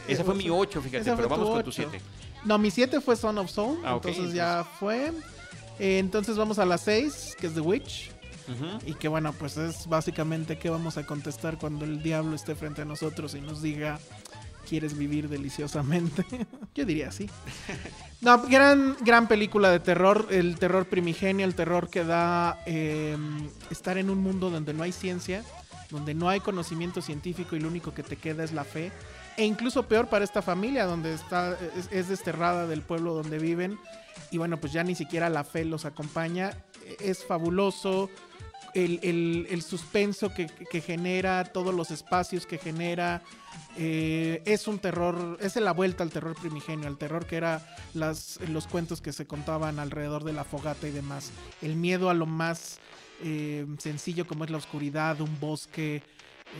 Esa 0.07 0.23
fue 0.23 0.35
mi 0.35 0.49
8, 0.49 0.81
fíjate, 0.81 1.15
pero 1.15 1.27
vamos 1.29 1.49
con 1.49 1.63
tu 1.63 1.69
ocho. 1.69 1.71
7. 1.89 1.99
No, 2.45 2.57
mi 2.59 2.69
7 2.69 3.01
fue 3.01 3.15
Son 3.15 3.37
of 3.39 3.49
Soul. 3.49 3.79
Ah, 3.83 3.93
entonces 3.95 4.33
ya 4.33 4.63
fue. 4.79 5.11
Eh, 5.79 5.97
entonces 5.99 6.37
vamos 6.37 6.59
a 6.59 6.65
la 6.65 6.77
6, 6.77 7.35
que 7.39 7.47
es 7.47 7.53
The 7.53 7.61
Witch. 7.61 8.11
Y 8.85 8.93
que 8.93 9.07
bueno, 9.07 9.33
pues 9.33 9.57
es 9.57 9.87
básicamente 9.87 10.59
que 10.59 10.69
vamos 10.69 10.97
a 10.97 11.05
contestar 11.07 11.57
cuando 11.57 11.83
el 11.83 12.03
diablo 12.03 12.35
esté 12.35 12.53
frente 12.53 12.83
a 12.83 12.85
nosotros 12.85 13.33
y 13.33 13.41
nos 13.41 13.63
diga, 13.63 13.97
¿quieres 14.67 14.97
vivir 14.97 15.29
deliciosamente? 15.29 16.25
Yo 16.75 16.85
diría 16.85 17.11
sí. 17.11 17.29
No, 18.21 18.41
gran, 18.41 18.95
gran 19.01 19.27
película 19.27 19.69
de 19.69 19.79
terror, 19.79 20.27
el 20.31 20.57
terror 20.57 20.87
primigenio, 20.87 21.45
el 21.45 21.53
terror 21.53 21.89
que 21.89 22.03
da 22.03 22.59
eh, 22.65 23.15
estar 23.69 23.99
en 23.99 24.09
un 24.09 24.17
mundo 24.17 24.49
donde 24.49 24.73
no 24.73 24.81
hay 24.81 24.91
ciencia, 24.91 25.43
donde 25.91 26.15
no 26.15 26.27
hay 26.27 26.39
conocimiento 26.39 27.03
científico 27.03 27.55
y 27.55 27.59
lo 27.59 27.67
único 27.67 27.93
que 27.93 28.01
te 28.01 28.15
queda 28.15 28.43
es 28.43 28.51
la 28.51 28.63
fe. 28.63 28.91
E 29.37 29.45
incluso 29.45 29.83
peor 29.83 30.07
para 30.07 30.23
esta 30.23 30.41
familia, 30.41 30.85
donde 30.85 31.13
está, 31.13 31.55
es, 31.77 31.87
es 31.91 32.09
desterrada 32.09 32.65
del 32.65 32.81
pueblo 32.81 33.13
donde 33.13 33.37
viven. 33.37 33.77
Y 34.31 34.39
bueno, 34.39 34.57
pues 34.57 34.73
ya 34.73 34.83
ni 34.83 34.95
siquiera 34.95 35.29
la 35.29 35.43
fe 35.43 35.63
los 35.63 35.85
acompaña. 35.85 36.51
Es 36.99 37.23
fabuloso 37.25 38.09
el, 38.75 38.99
el- 39.01 39.47
el 39.49 39.61
suspenso 39.63 40.33
que, 40.33 40.45
que 40.47 40.81
genera, 40.81 41.43
todos 41.45 41.73
los 41.73 41.89
espacios 41.91 42.45
que 42.45 42.57
genera. 42.59 43.21
eh, 43.77 44.41
es 44.45 44.67
un 44.67 44.79
terror, 44.79 45.37
es 45.41 45.55
la 45.55 45.71
vuelta 45.71 46.03
al 46.03 46.09
terror 46.11 46.35
primigenio, 46.39 46.87
al 46.87 46.97
terror 46.97 47.25
que 47.25 47.37
era 47.37 47.65
las, 47.93 48.39
los 48.49 48.67
cuentos 48.67 49.01
que 49.01 49.11
se 49.13 49.25
contaban 49.25 49.79
alrededor 49.79 50.23
de 50.23 50.33
la 50.33 50.43
fogata 50.43 50.87
y 50.87 50.91
demás. 50.91 51.31
El 51.61 51.75
miedo 51.75 52.09
a 52.09 52.13
lo 52.13 52.25
más 52.25 52.79
eh, 53.23 53.65
sencillo 53.79 54.27
como 54.27 54.43
es 54.43 54.49
la 54.51 54.57
oscuridad, 54.57 55.19
un 55.21 55.39
bosque, 55.39 56.03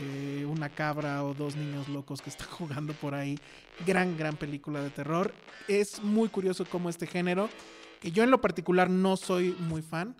eh, 0.02 0.44
una 0.46 0.68
cabra 0.70 1.22
o 1.24 1.32
dos 1.34 1.54
niños 1.56 1.88
locos 1.88 2.20
que 2.22 2.30
están 2.30 2.48
jugando 2.50 2.92
por 2.94 3.14
ahí. 3.14 3.38
Gran, 3.86 4.16
gran 4.16 4.36
película 4.36 4.82
de 4.82 4.90
terror. 4.90 5.34
Es 5.68 6.02
muy 6.02 6.28
curioso 6.28 6.64
cómo 6.64 6.88
este 6.88 7.06
género, 7.06 7.48
que 8.00 8.10
yo 8.10 8.22
en 8.24 8.30
lo 8.30 8.40
particular 8.40 8.88
no 8.90 9.16
soy 9.16 9.54
muy 9.60 9.82
fan, 9.82 10.14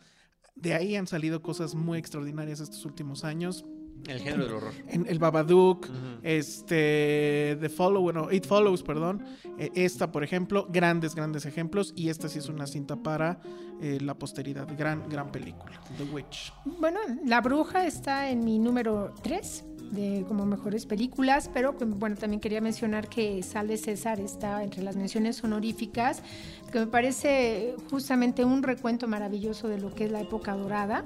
de 0.56 0.74
ahí 0.74 0.96
han 0.96 1.06
salido 1.06 1.40
cosas 1.42 1.74
muy 1.74 1.98
extraordinarias 1.98 2.60
estos 2.60 2.84
últimos 2.84 3.24
años. 3.24 3.64
El 4.08 4.20
género 4.20 4.44
del 4.44 4.54
horror. 4.54 4.72
En 4.88 5.06
el 5.08 5.18
Babadook, 5.18 5.86
Ujú. 5.86 5.96
este, 6.22 7.56
The 7.60 7.68
Follow, 7.68 8.02
bueno, 8.02 8.30
It 8.30 8.46
Follows, 8.46 8.82
perdón. 8.82 9.24
Eh, 9.58 9.70
esta, 9.74 10.12
por 10.12 10.22
ejemplo, 10.22 10.68
grandes, 10.70 11.14
grandes 11.14 11.44
ejemplos. 11.46 11.92
Y 11.96 12.08
esta 12.08 12.28
sí 12.28 12.38
es 12.38 12.48
una 12.48 12.66
cinta 12.66 12.96
para 12.96 13.40
eh, 13.80 13.98
la 14.00 14.14
posteridad. 14.14 14.68
Gran, 14.76 15.08
gran 15.08 15.32
película. 15.32 15.80
The 15.96 16.04
Witch. 16.04 16.52
Bueno, 16.78 17.00
La 17.24 17.40
Bruja 17.40 17.86
está 17.86 18.30
en 18.30 18.44
mi 18.44 18.58
número 18.58 19.12
3 19.22 19.64
de 19.92 20.24
como 20.26 20.44
mejores 20.46 20.84
películas, 20.84 21.48
pero 21.54 21.72
bueno, 21.72 22.16
también 22.16 22.40
quería 22.40 22.60
mencionar 22.60 23.08
que 23.08 23.40
Sale 23.44 23.76
César 23.76 24.18
está 24.18 24.64
entre 24.64 24.82
las 24.82 24.96
menciones 24.96 25.42
honoríficas, 25.44 26.22
que 26.70 26.80
me 26.80 26.86
parece 26.86 27.74
justamente 27.90 28.44
un 28.44 28.62
recuento 28.62 29.06
maravilloso 29.08 29.68
de 29.68 29.78
lo 29.78 29.94
que 29.94 30.04
es 30.06 30.10
la 30.10 30.20
época 30.20 30.52
dorada. 30.54 31.04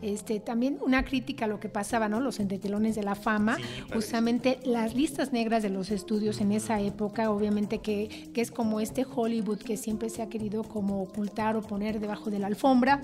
Este, 0.00 0.40
también 0.40 0.78
una 0.84 1.04
crítica 1.04 1.44
a 1.44 1.48
lo 1.48 1.60
que 1.60 1.68
pasaba, 1.68 2.08
¿no? 2.08 2.18
Los 2.18 2.40
entretelones 2.40 2.96
de 2.96 3.02
la 3.04 3.14
fama, 3.14 3.56
Sí, 3.56 3.62
justamente 3.94 4.58
las 4.64 4.94
listas 4.96 5.32
negras 5.32 5.62
de 5.62 5.70
los 5.70 5.90
estudios 5.90 6.40
en 6.40 6.50
esa 6.50 6.80
época, 6.80 7.30
obviamente 7.30 7.78
que, 7.78 8.30
que 8.34 8.40
es 8.40 8.50
como 8.50 8.80
este 8.80 9.04
Hollywood 9.08 9.58
que 9.58 9.76
siempre 9.76 10.10
se 10.10 10.20
ha 10.22 10.28
querido 10.28 10.64
como 10.64 11.02
ocultar 11.02 11.56
o 11.56 11.62
poner 11.62 12.00
debajo 12.00 12.30
de 12.30 12.40
la 12.40 12.48
alfombra. 12.48 13.00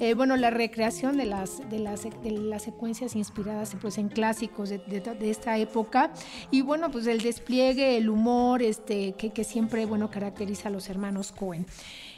Eh, 0.00 0.14
bueno, 0.14 0.36
la 0.36 0.50
recreación 0.50 1.16
de 1.16 1.26
las, 1.26 1.68
de, 1.70 1.78
las, 1.78 2.02
de 2.22 2.30
las 2.32 2.62
secuencias 2.62 3.14
inspiradas 3.14 3.76
pues, 3.80 3.98
en 3.98 4.08
clásicos 4.08 4.70
de, 4.70 4.78
de- 4.78 5.00
de 5.00 5.30
esta 5.30 5.56
época 5.58 6.10
y 6.50 6.62
bueno, 6.62 6.90
pues 6.90 7.06
el 7.06 7.20
despliegue, 7.20 7.96
el 7.96 8.08
humor 8.08 8.62
este, 8.62 9.12
que, 9.12 9.30
que 9.30 9.44
siempre 9.44 9.86
bueno, 9.86 10.10
caracteriza 10.10 10.68
a 10.68 10.72
los 10.72 10.88
hermanos 10.88 11.30
Cohen. 11.32 11.49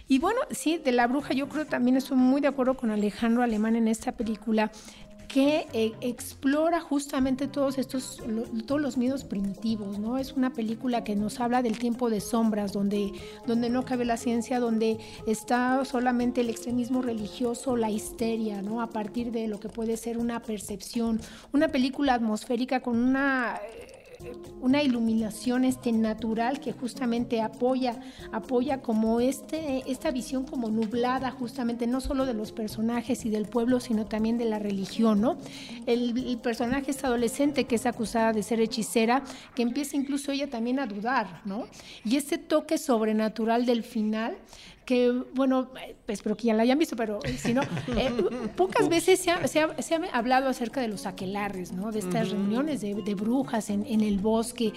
Y 0.08 0.18
bueno, 0.18 0.40
sí, 0.50 0.78
de 0.78 0.92
la 0.92 1.06
bruja 1.06 1.32
yo 1.32 1.48
creo 1.48 1.66
también 1.66 1.96
estoy 1.96 2.16
muy 2.16 2.40
de 2.40 2.48
acuerdo 2.48 2.74
con 2.74 2.90
Alejandro 2.90 3.42
Alemán 3.42 3.76
en 3.76 3.88
esta 3.88 4.12
película 4.12 4.70
que 5.32 5.66
eh, 5.72 5.92
explora 6.02 6.80
justamente 6.80 7.48
todos 7.48 7.78
estos, 7.78 8.22
todos 8.66 8.80
los 8.80 8.98
miedos 8.98 9.24
primitivos, 9.24 9.98
¿no? 9.98 10.18
Es 10.18 10.34
una 10.34 10.52
película 10.52 11.04
que 11.04 11.16
nos 11.16 11.40
habla 11.40 11.62
del 11.62 11.78
tiempo 11.78 12.10
de 12.10 12.20
sombras, 12.20 12.74
donde, 12.74 13.12
donde 13.46 13.70
no 13.70 13.82
cabe 13.86 14.04
la 14.04 14.18
ciencia, 14.18 14.60
donde 14.60 14.98
está 15.26 15.86
solamente 15.86 16.42
el 16.42 16.50
extremismo 16.50 17.00
religioso, 17.00 17.78
la 17.78 17.90
histeria, 17.90 18.60
¿no? 18.60 18.82
A 18.82 18.90
partir 18.90 19.32
de 19.32 19.48
lo 19.48 19.58
que 19.58 19.70
puede 19.70 19.96
ser 19.96 20.18
una 20.18 20.42
percepción, 20.42 21.18
una 21.52 21.68
película 21.68 22.12
atmosférica 22.12 22.80
con 22.80 22.98
una 22.98 23.58
una 24.60 24.82
iluminación 24.82 25.64
este 25.64 25.92
natural 25.92 26.60
que 26.60 26.72
justamente 26.72 27.40
apoya 27.40 28.00
apoya 28.30 28.80
como 28.80 29.20
este 29.20 29.82
esta 29.90 30.10
visión 30.10 30.44
como 30.44 30.68
nublada 30.68 31.30
justamente 31.30 31.86
no 31.86 32.00
solo 32.00 32.26
de 32.26 32.34
los 32.34 32.52
personajes 32.52 33.24
y 33.24 33.30
del 33.30 33.46
pueblo 33.46 33.80
sino 33.80 34.06
también 34.06 34.38
de 34.38 34.44
la 34.44 34.58
religión 34.58 35.20
no 35.20 35.36
el, 35.86 36.38
personaje 36.42 36.90
es 36.90 37.04
adolescente 37.04 37.64
que 37.64 37.76
es 37.76 37.86
acusada 37.86 38.32
de 38.32 38.42
ser 38.42 38.60
hechicera 38.60 39.22
que 39.54 39.62
empieza 39.62 39.96
incluso 39.96 40.32
ella 40.32 40.48
también 40.48 40.78
a 40.78 40.86
dudar 40.86 41.40
no 41.44 41.66
y 42.04 42.16
ese 42.16 42.38
toque 42.38 42.78
sobrenatural 42.78 43.66
del 43.66 43.82
final 43.82 44.36
que, 44.84 45.10
bueno, 45.34 45.68
eh, 45.80 45.94
espero 46.08 46.36
que 46.36 46.48
ya 46.48 46.54
la 46.54 46.62
hayan 46.64 46.78
visto, 46.78 46.96
pero 46.96 47.20
si 47.38 47.54
no, 47.54 47.62
eh, 47.96 48.10
pocas 48.56 48.88
veces 48.88 49.20
se 49.20 49.30
ha, 49.30 49.46
se 49.46 49.60
ha- 49.60 49.80
se 49.82 49.94
ha 49.94 50.00
hablado 50.12 50.48
acerca 50.48 50.80
de 50.80 50.88
los 50.88 51.06
aquelarres, 51.06 51.72
¿no? 51.72 51.92
De 51.92 52.00
estas 52.00 52.30
reuniones 52.30 52.80
de, 52.80 52.94
de 52.94 53.14
brujas 53.14 53.70
en, 53.70 53.86
en 53.86 54.00
el 54.00 54.18
bosque. 54.18 54.72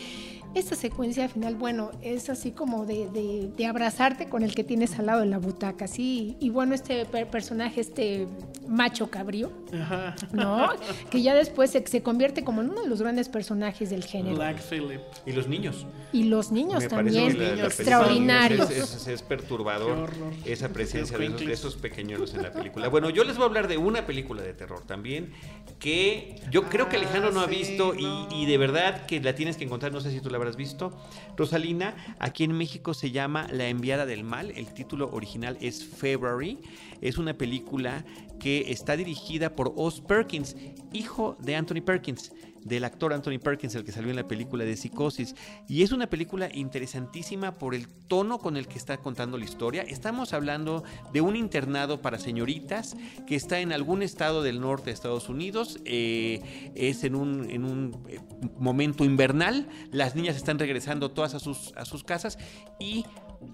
Esta 0.55 0.75
secuencia 0.75 1.27
final, 1.29 1.55
bueno, 1.55 1.91
es 2.01 2.29
así 2.29 2.51
como 2.51 2.85
de, 2.85 3.07
de- 3.09 3.49
de 3.55 3.65
abrazarte 3.65 4.29
con 4.29 4.41
el 4.41 4.55
que 4.55 4.63
tienes 4.63 4.97
al 4.97 5.07
lado 5.07 5.19
de 5.19 5.25
la 5.27 5.37
butaca, 5.37 5.85
sí. 5.87 6.37
Y 6.39 6.49
bueno, 6.49 6.73
este 6.73 7.05
per- 7.05 7.29
personaje, 7.29 7.81
este 7.81 8.27
macho 8.67 9.09
cabrío, 9.11 9.51
Ajá. 9.73 10.15
¿no? 10.31 10.69
que 11.11 11.21
ya 11.21 11.35
después 11.35 11.71
se, 11.71 11.85
se 11.85 12.01
convierte 12.01 12.43
como 12.45 12.61
en 12.61 12.69
uno 12.69 12.81
de 12.83 12.87
los 12.87 13.01
grandes 13.01 13.27
personajes 13.29 13.89
del 13.89 14.05
género. 14.05 14.37
Black 14.37 14.61
Phillip. 14.61 15.01
Y 15.25 15.33
los 15.33 15.47
niños. 15.47 15.85
Y 16.13 16.23
los 16.23 16.51
niños 16.51 16.83
Me 16.83 16.89
también, 16.89 17.37
la- 17.37 17.55
la 17.55 17.65
extraordinarios. 17.65 18.71
Es, 18.71 18.95
es- 18.95 19.07
es 19.07 19.21
perturbador 19.21 20.09
esa 20.45 20.69
presencia 20.69 21.17
de 21.17 21.25
esos, 21.27 21.39
de 21.45 21.53
esos 21.53 21.75
pequeñuelos 21.75 22.33
en 22.33 22.43
la 22.43 22.51
película. 22.53 22.87
Bueno, 22.87 23.09
yo 23.09 23.23
les 23.25 23.35
voy 23.35 23.43
a 23.43 23.47
hablar 23.47 23.67
de 23.67 23.77
una 23.77 24.05
película 24.05 24.41
de 24.41 24.53
terror 24.53 24.81
también 24.85 25.33
que 25.79 26.35
yo 26.49 26.63
creo 26.69 26.87
que 26.89 26.95
Ah, 26.95 26.99
Alejandro 26.99 27.31
no 27.33 27.41
ha 27.41 27.45
visto 27.45 27.93
y, 27.93 28.45
de 28.45 28.57
verdad 28.57 29.05
que 29.05 29.19
la 29.19 29.35
tienes 29.35 29.57
que 29.57 29.65
encontrar, 29.65 29.91
no 29.91 29.99
sé 29.99 30.11
si 30.11 30.21
tú 30.21 30.29
la 30.29 30.37
habrás 30.45 30.57
visto. 30.57 30.91
Rosalina, 31.35 31.95
aquí 32.19 32.43
en 32.43 32.53
México 32.53 32.93
se 32.93 33.11
llama 33.11 33.47
La 33.51 33.67
enviada 33.67 34.05
del 34.05 34.23
mal, 34.23 34.51
el 34.51 34.67
título 34.73 35.09
original 35.11 35.57
es 35.59 35.83
February, 35.83 36.59
es 37.01 37.17
una 37.17 37.33
película 37.33 38.05
que 38.39 38.71
está 38.71 38.95
dirigida 38.95 39.55
por 39.55 39.73
Oz 39.75 40.01
Perkins, 40.01 40.55
hijo 40.93 41.35
de 41.39 41.55
Anthony 41.55 41.81
Perkins 41.83 42.31
del 42.65 42.83
actor 42.83 43.13
Anthony 43.13 43.39
Perkins, 43.41 43.75
el 43.75 43.85
que 43.85 43.93
salió 43.93 44.09
en 44.09 44.17
la 44.17 44.27
película 44.27 44.65
de 44.65 44.75
Psicosis. 44.75 45.35
Y 45.69 45.83
es 45.83 45.93
una 45.93 46.07
película 46.07 46.49
interesantísima 46.51 47.57
por 47.57 47.75
el 47.75 47.87
tono 47.87 48.39
con 48.39 48.57
el 48.57 48.67
que 48.67 48.77
está 48.77 48.97
contando 48.97 49.37
la 49.37 49.45
historia. 49.45 49.83
Estamos 49.83 50.33
hablando 50.33 50.83
de 51.13 51.21
un 51.21 51.35
internado 51.35 52.01
para 52.01 52.19
señoritas 52.19 52.97
que 53.27 53.35
está 53.35 53.59
en 53.59 53.71
algún 53.71 54.01
estado 54.01 54.43
del 54.43 54.59
norte 54.59 54.85
de 54.87 54.91
Estados 54.91 55.29
Unidos. 55.29 55.79
eh, 55.85 56.71
es 56.75 57.03
en 57.03 57.15
un, 57.15 57.49
en 57.49 57.63
un 57.63 58.03
eh, 58.09 58.19
momento 58.57 59.05
invernal. 59.05 59.67
Las 59.91 60.15
niñas 60.15 60.35
están 60.35 60.57
regresando 60.57 61.11
todas 61.11 61.35
a 61.35 61.39
sus, 61.39 61.71
a 61.77 61.85
sus 61.85 62.03
casas 62.03 62.39
y 62.79 63.05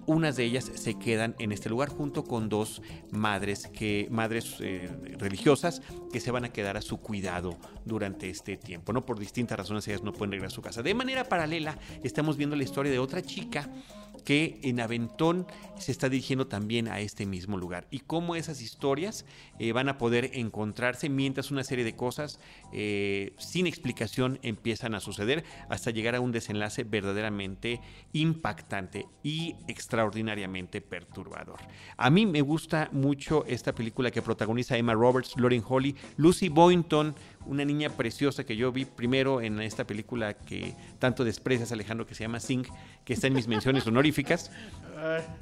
unas 0.06 0.36
de 0.36 0.44
ellas 0.44 0.70
se 0.74 0.94
quedan 0.94 1.34
en 1.38 1.52
este 1.52 1.68
lugar 1.68 1.88
junto 1.88 2.24
con 2.24 2.48
dos 2.48 2.82
madres 3.10 3.68
que 3.68 4.08
madres 4.10 4.56
eh, 4.60 4.90
religiosas 5.18 5.82
que 6.12 6.20
se 6.20 6.30
van 6.30 6.44
a 6.44 6.52
quedar 6.52 6.76
a 6.76 6.82
su 6.82 6.98
cuidado 6.98 7.56
durante 7.84 8.28
este 8.30 8.56
tiempo. 8.56 8.92
No 8.92 9.04
por 9.06 9.18
distintas 9.18 9.58
razones 9.58 9.86
ellas 9.88 10.02
no 10.02 10.12
pueden 10.12 10.32
regresar 10.32 10.52
a 10.52 10.54
su 10.54 10.62
casa. 10.62 10.82
De 10.82 10.94
manera 10.94 11.24
paralela 11.24 11.78
estamos 12.02 12.36
viendo 12.36 12.56
la 12.56 12.62
historia 12.62 12.92
de 12.92 12.98
otra 12.98 13.22
chica 13.22 13.68
que 14.24 14.60
en 14.62 14.80
Aventón 14.80 15.46
se 15.78 15.92
está 15.92 16.08
dirigiendo 16.08 16.46
también 16.46 16.88
a 16.88 17.00
este 17.00 17.26
mismo 17.26 17.56
lugar 17.58 17.86
y 17.90 18.00
cómo 18.00 18.36
esas 18.36 18.60
historias 18.60 19.24
eh, 19.58 19.72
van 19.72 19.88
a 19.88 19.98
poder 19.98 20.30
encontrarse 20.34 21.08
mientras 21.08 21.50
una 21.50 21.64
serie 21.64 21.84
de 21.84 21.96
cosas 21.96 22.38
eh, 22.72 23.32
sin 23.38 23.66
explicación 23.66 24.38
empiezan 24.42 24.94
a 24.94 25.00
suceder 25.00 25.44
hasta 25.68 25.90
llegar 25.90 26.14
a 26.14 26.20
un 26.20 26.32
desenlace 26.32 26.84
verdaderamente 26.84 27.80
impactante 28.12 29.06
y 29.22 29.56
extraordinariamente 29.66 30.80
perturbador. 30.80 31.58
A 31.96 32.10
mí 32.10 32.26
me 32.26 32.42
gusta 32.42 32.88
mucho 32.92 33.44
esta 33.46 33.74
película 33.74 34.10
que 34.10 34.22
protagoniza 34.22 34.76
Emma 34.76 34.94
Roberts, 34.94 35.34
Lauren 35.36 35.64
Holly, 35.66 35.96
Lucy 36.16 36.48
Boynton, 36.48 37.14
una 37.46 37.64
niña 37.64 37.90
preciosa 37.90 38.44
que 38.44 38.56
yo 38.56 38.72
vi 38.72 38.84
primero 38.84 39.40
en 39.40 39.60
esta 39.60 39.86
película 39.86 40.34
que 40.34 40.74
tanto 40.98 41.24
desprecias 41.24 41.72
Alejandro 41.72 42.06
que 42.06 42.14
se 42.14 42.24
llama 42.24 42.40
Sing, 42.40 42.64
que 43.04 43.14
está 43.14 43.26
en 43.26 43.34
mis 43.34 43.48
menciones 43.48 43.86
honoríficas. 43.86 44.50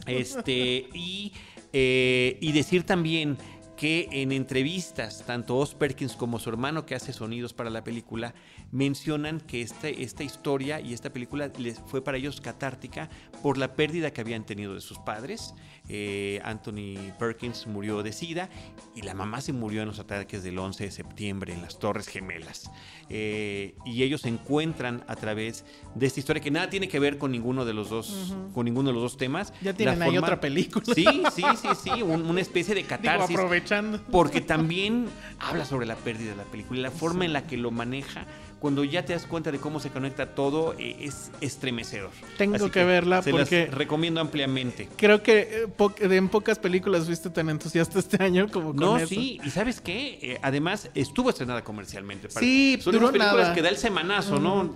Este, 0.06 0.88
y, 0.94 1.34
eh, 1.74 2.38
y 2.40 2.52
decir 2.52 2.84
también 2.84 3.36
que 3.80 4.08
en 4.12 4.30
entrevistas, 4.30 5.24
tanto 5.26 5.56
Oz 5.56 5.74
Perkins 5.74 6.14
como 6.14 6.38
su 6.38 6.50
hermano 6.50 6.84
que 6.84 6.94
hace 6.94 7.14
sonidos 7.14 7.54
para 7.54 7.70
la 7.70 7.82
película, 7.82 8.34
mencionan 8.72 9.40
que 9.40 9.62
este, 9.62 10.02
esta 10.02 10.22
historia 10.22 10.80
y 10.82 10.92
esta 10.92 11.10
película 11.10 11.50
les 11.56 11.78
fue 11.86 12.04
para 12.04 12.18
ellos 12.18 12.42
catártica 12.42 13.08
por 13.42 13.56
la 13.56 13.74
pérdida 13.76 14.12
que 14.12 14.20
habían 14.20 14.44
tenido 14.44 14.74
de 14.74 14.82
sus 14.82 14.98
padres. 14.98 15.54
Eh, 15.92 16.40
Anthony 16.44 17.10
Perkins 17.18 17.66
murió 17.66 18.04
de 18.04 18.12
SIDA 18.12 18.48
y 18.94 19.02
la 19.02 19.12
mamá 19.12 19.40
se 19.40 19.52
murió 19.52 19.82
en 19.82 19.88
los 19.88 19.98
ataques 19.98 20.44
del 20.44 20.56
11 20.56 20.84
de 20.84 20.90
septiembre 20.92 21.52
en 21.52 21.62
las 21.62 21.80
Torres 21.80 22.06
Gemelas. 22.06 22.70
Eh, 23.08 23.74
y 23.84 24.04
ellos 24.04 24.20
se 24.20 24.28
encuentran 24.28 25.02
a 25.08 25.16
través 25.16 25.64
de 25.96 26.06
esta 26.06 26.20
historia 26.20 26.40
que 26.40 26.52
nada 26.52 26.70
tiene 26.70 26.86
que 26.86 27.00
ver 27.00 27.18
con 27.18 27.32
ninguno 27.32 27.64
de 27.64 27.74
los 27.74 27.90
dos, 27.90 28.34
con 28.54 28.66
ninguno 28.66 28.90
de 28.90 28.94
los 28.94 29.02
dos 29.02 29.16
temas. 29.16 29.52
Ya 29.62 29.72
La 29.72 29.76
tienen 29.76 30.00
ahí 30.02 30.10
forma- 30.12 30.26
otra 30.28 30.40
película. 30.40 30.84
Sí, 30.94 31.04
sí, 31.34 31.42
sí, 31.60 31.68
sí, 31.82 32.02
un- 32.02 32.24
una 32.30 32.40
especie 32.40 32.72
de 32.74 32.82
Digo, 32.84 32.88
catarsis. 32.90 33.36
aprovechando. 33.36 34.00
porque 34.12 34.40
también 34.40 35.06
habla 35.40 35.64
sobre 35.64 35.86
la 35.86 35.96
pérdida 35.96 36.30
de 36.30 36.36
la 36.36 36.44
película 36.44 36.78
y 36.78 36.82
la 36.82 36.92
forma 36.92 37.24
en 37.24 37.32
la 37.32 37.48
que 37.48 37.56
lo 37.56 37.72
maneja. 37.72 38.26
Cuando 38.60 38.84
ya 38.84 39.04
te 39.04 39.14
das 39.14 39.24
cuenta 39.26 39.50
de 39.50 39.58
cómo 39.58 39.80
se 39.80 39.88
conecta 39.90 40.34
todo, 40.34 40.74
eh, 40.78 40.96
es 41.00 41.30
estremecedor. 41.40 42.10
Tengo 42.36 42.70
que 42.70 42.84
verla 42.84 43.22
se 43.22 43.32
las 43.32 43.40
porque- 43.40 43.66
recomiendo 43.66 44.20
ampliamente. 44.20 44.86
Creo 44.96 45.22
que 45.22 45.38
eh, 45.64 45.66
po- 45.74 45.94
en 45.98 46.28
pocas 46.28 46.58
películas 46.58 47.06
fuiste 47.06 47.30
tan 47.30 47.48
entusiasta 47.48 47.98
este 47.98 48.22
año 48.22 48.48
como 48.52 48.68
con 48.74 48.76
No, 48.76 48.96
eso. 48.98 49.06
sí, 49.08 49.40
y 49.42 49.50
¿sabes 49.50 49.80
qué? 49.80 50.18
Eh, 50.20 50.38
además, 50.42 50.90
estuvo 50.94 51.30
estrenada 51.30 51.64
comercialmente. 51.64 52.28
para- 52.28 52.40
Sí, 52.40 52.78
Son 52.82 52.92
duró 52.92 53.06
esas 53.06 53.12
películas 53.18 53.42
nada. 53.44 53.54
que 53.54 53.62
da 53.62 53.68
el 53.70 53.76
semanazo, 53.78 54.38
¿no? 54.38 54.74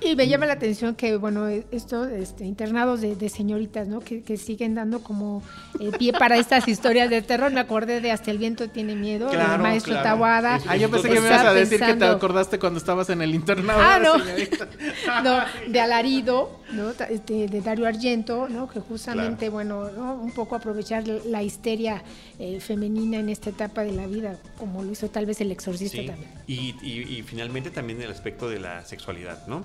Y 0.00 0.14
me 0.14 0.28
llama 0.28 0.46
la 0.46 0.52
atención 0.52 0.94
que, 0.94 1.16
bueno, 1.16 1.48
estos 1.48 2.08
este, 2.08 2.44
internados 2.44 3.00
de, 3.00 3.16
de 3.16 3.28
señoritas, 3.28 3.88
¿no? 3.88 4.00
Que, 4.00 4.22
que 4.22 4.36
siguen 4.36 4.76
dando 4.76 5.00
como 5.02 5.42
eh, 5.80 5.90
pie 5.98 6.12
para 6.12 6.36
estas 6.36 6.68
historias 6.68 7.10
de 7.10 7.22
terror. 7.22 7.50
Me 7.52 7.60
acordé 7.60 8.00
de 8.00 8.12
Hasta 8.12 8.30
el 8.30 8.38
viento 8.38 8.68
tiene 8.68 8.94
miedo, 8.94 9.28
Claro, 9.30 9.54
el 9.56 9.62
maestro 9.62 9.94
claro. 9.94 10.08
Tawada. 10.10 10.60
Ah, 10.68 10.76
yo 10.76 10.88
pensé 10.90 11.08
que 11.08 11.20
me 11.20 11.26
ibas 11.26 11.44
a 11.44 11.52
decir 11.52 11.80
que 11.80 11.94
te 11.94 12.04
acordaste 12.04 12.58
cuando 12.58 12.78
estabas 12.78 13.08
en 13.10 13.15
el 13.22 13.34
internado. 13.34 13.80
Ah, 13.82 13.98
de 13.98 14.04
no. 14.04 15.22
no, 15.22 15.44
de 15.72 15.80
Alarido, 15.80 16.60
¿no? 16.72 16.92
Ta- 16.92 17.06
este, 17.06 17.46
de 17.48 17.60
Dario 17.60 17.86
Argento, 17.86 18.48
¿no? 18.48 18.68
Que 18.68 18.80
justamente, 18.80 19.48
bueno, 19.48 19.90
¿no? 19.90 20.14
un 20.14 20.32
poco 20.32 20.54
aprovechar 20.56 21.04
la 21.06 21.42
histeria 21.42 22.02
eh, 22.38 22.60
femenina 22.60 23.18
en 23.18 23.28
esta 23.28 23.50
etapa 23.50 23.82
de 23.82 23.92
la 23.92 24.06
vida, 24.06 24.38
como 24.58 24.82
lo 24.82 24.92
hizo 24.92 25.08
tal 25.08 25.26
vez 25.26 25.40
el 25.40 25.50
exorcista 25.52 25.98
Sí. 25.98 26.06
también. 26.06 26.30
Y, 26.46 26.74
y- 26.82 27.18
y 27.18 27.22
finalmente 27.22 27.70
también 27.70 28.00
el 28.02 28.10
aspecto 28.10 28.48
de 28.48 28.60
la 28.60 28.84
sexualidad, 28.84 29.46
¿no? 29.46 29.64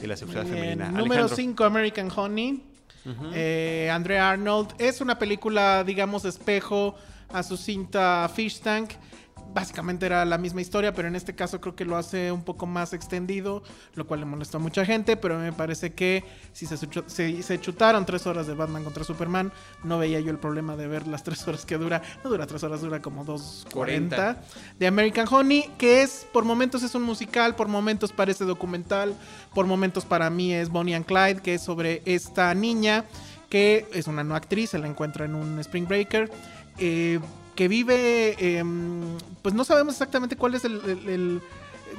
De 0.00 0.06
la 0.06 0.16
sexualidad 0.16 0.44
Bien, 0.52 0.56
femenina. 0.78 0.86
Número 0.88 1.22
Alejandro. 1.22 1.36
5, 1.36 1.64
American 1.64 2.10
Honey. 2.14 2.62
Eh, 3.34 3.88
Andrea 3.92 4.30
Arnold. 4.30 4.74
Es 4.78 5.00
una 5.00 5.18
película, 5.18 5.84
digamos, 5.84 6.24
espejo 6.24 6.96
a 7.32 7.42
su 7.44 7.56
cinta 7.56 8.28
Fish 8.34 8.60
Tank. 8.60 8.90
Básicamente 9.56 10.04
era 10.04 10.24
la 10.26 10.36
misma 10.36 10.60
historia, 10.60 10.92
pero 10.92 11.08
en 11.08 11.16
este 11.16 11.34
caso 11.34 11.60
creo 11.62 11.74
que 11.74 11.86
lo 11.86 11.96
hace 11.96 12.30
un 12.30 12.42
poco 12.44 12.66
más 12.66 12.92
extendido, 12.92 13.62
lo 13.94 14.06
cual 14.06 14.20
le 14.20 14.26
molestó 14.26 14.58
a 14.58 14.60
mucha 14.60 14.84
gente, 14.84 15.16
pero 15.16 15.38
me 15.38 15.50
parece 15.52 15.94
que 15.94 16.22
si 16.52 16.66
se, 16.66 16.76
se- 16.76 17.42
se 17.42 17.60
chutaron 17.60 18.04
tres 18.04 18.26
horas 18.26 18.46
de 18.46 18.52
Batman 18.54 18.84
contra 18.84 19.02
Superman, 19.02 19.50
no 19.82 19.98
veía 19.98 20.20
yo 20.20 20.30
el 20.30 20.38
problema 20.38 20.76
de 20.76 20.86
ver 20.88 21.06
las 21.06 21.22
tres 21.24 21.48
horas 21.48 21.64
que 21.64 21.78
dura. 21.78 22.02
No 22.22 22.28
dura 22.28 22.46
tres 22.46 22.62
horas, 22.64 22.82
dura 22.82 23.00
como 23.00 23.24
dos 23.24 23.66
cuarenta. 23.72 24.42
De 24.78 24.86
American 24.86 25.26
Honey, 25.30 25.70
que 25.78 26.02
es, 26.02 26.26
por 26.34 26.44
momentos 26.44 26.82
es 26.82 26.94
un 26.94 27.02
musical, 27.02 27.56
por 27.56 27.68
momentos 27.68 28.12
parece 28.12 28.44
documental, 28.44 29.14
por 29.54 29.64
momentos 29.66 30.04
para 30.04 30.28
mí 30.28 30.52
es 30.52 30.68
Bonnie 30.68 30.94
and 30.94 31.06
Clyde, 31.06 31.40
que 31.40 31.54
es 31.54 31.62
sobre 31.62 32.02
esta 32.04 32.54
niña 32.54 33.04
que 33.48 33.86
es 33.94 34.06
una 34.06 34.22
no 34.24 34.34
actriz, 34.34 34.70
se 34.70 34.78
la 34.78 34.86
encuentra 34.88 35.24
en 35.24 35.34
un 35.34 35.58
Spring 35.60 35.86
Breaker, 35.86 36.30
eh, 36.78 37.20
que 37.56 37.66
vive, 37.68 38.36
em, 38.58 39.00
pues 39.42 39.54
no 39.54 39.64
sabemos 39.64 39.94
exactamente 39.94 40.36
cuál 40.36 40.54
es 40.54 40.64
el, 40.64 40.74
el- 41.08 41.40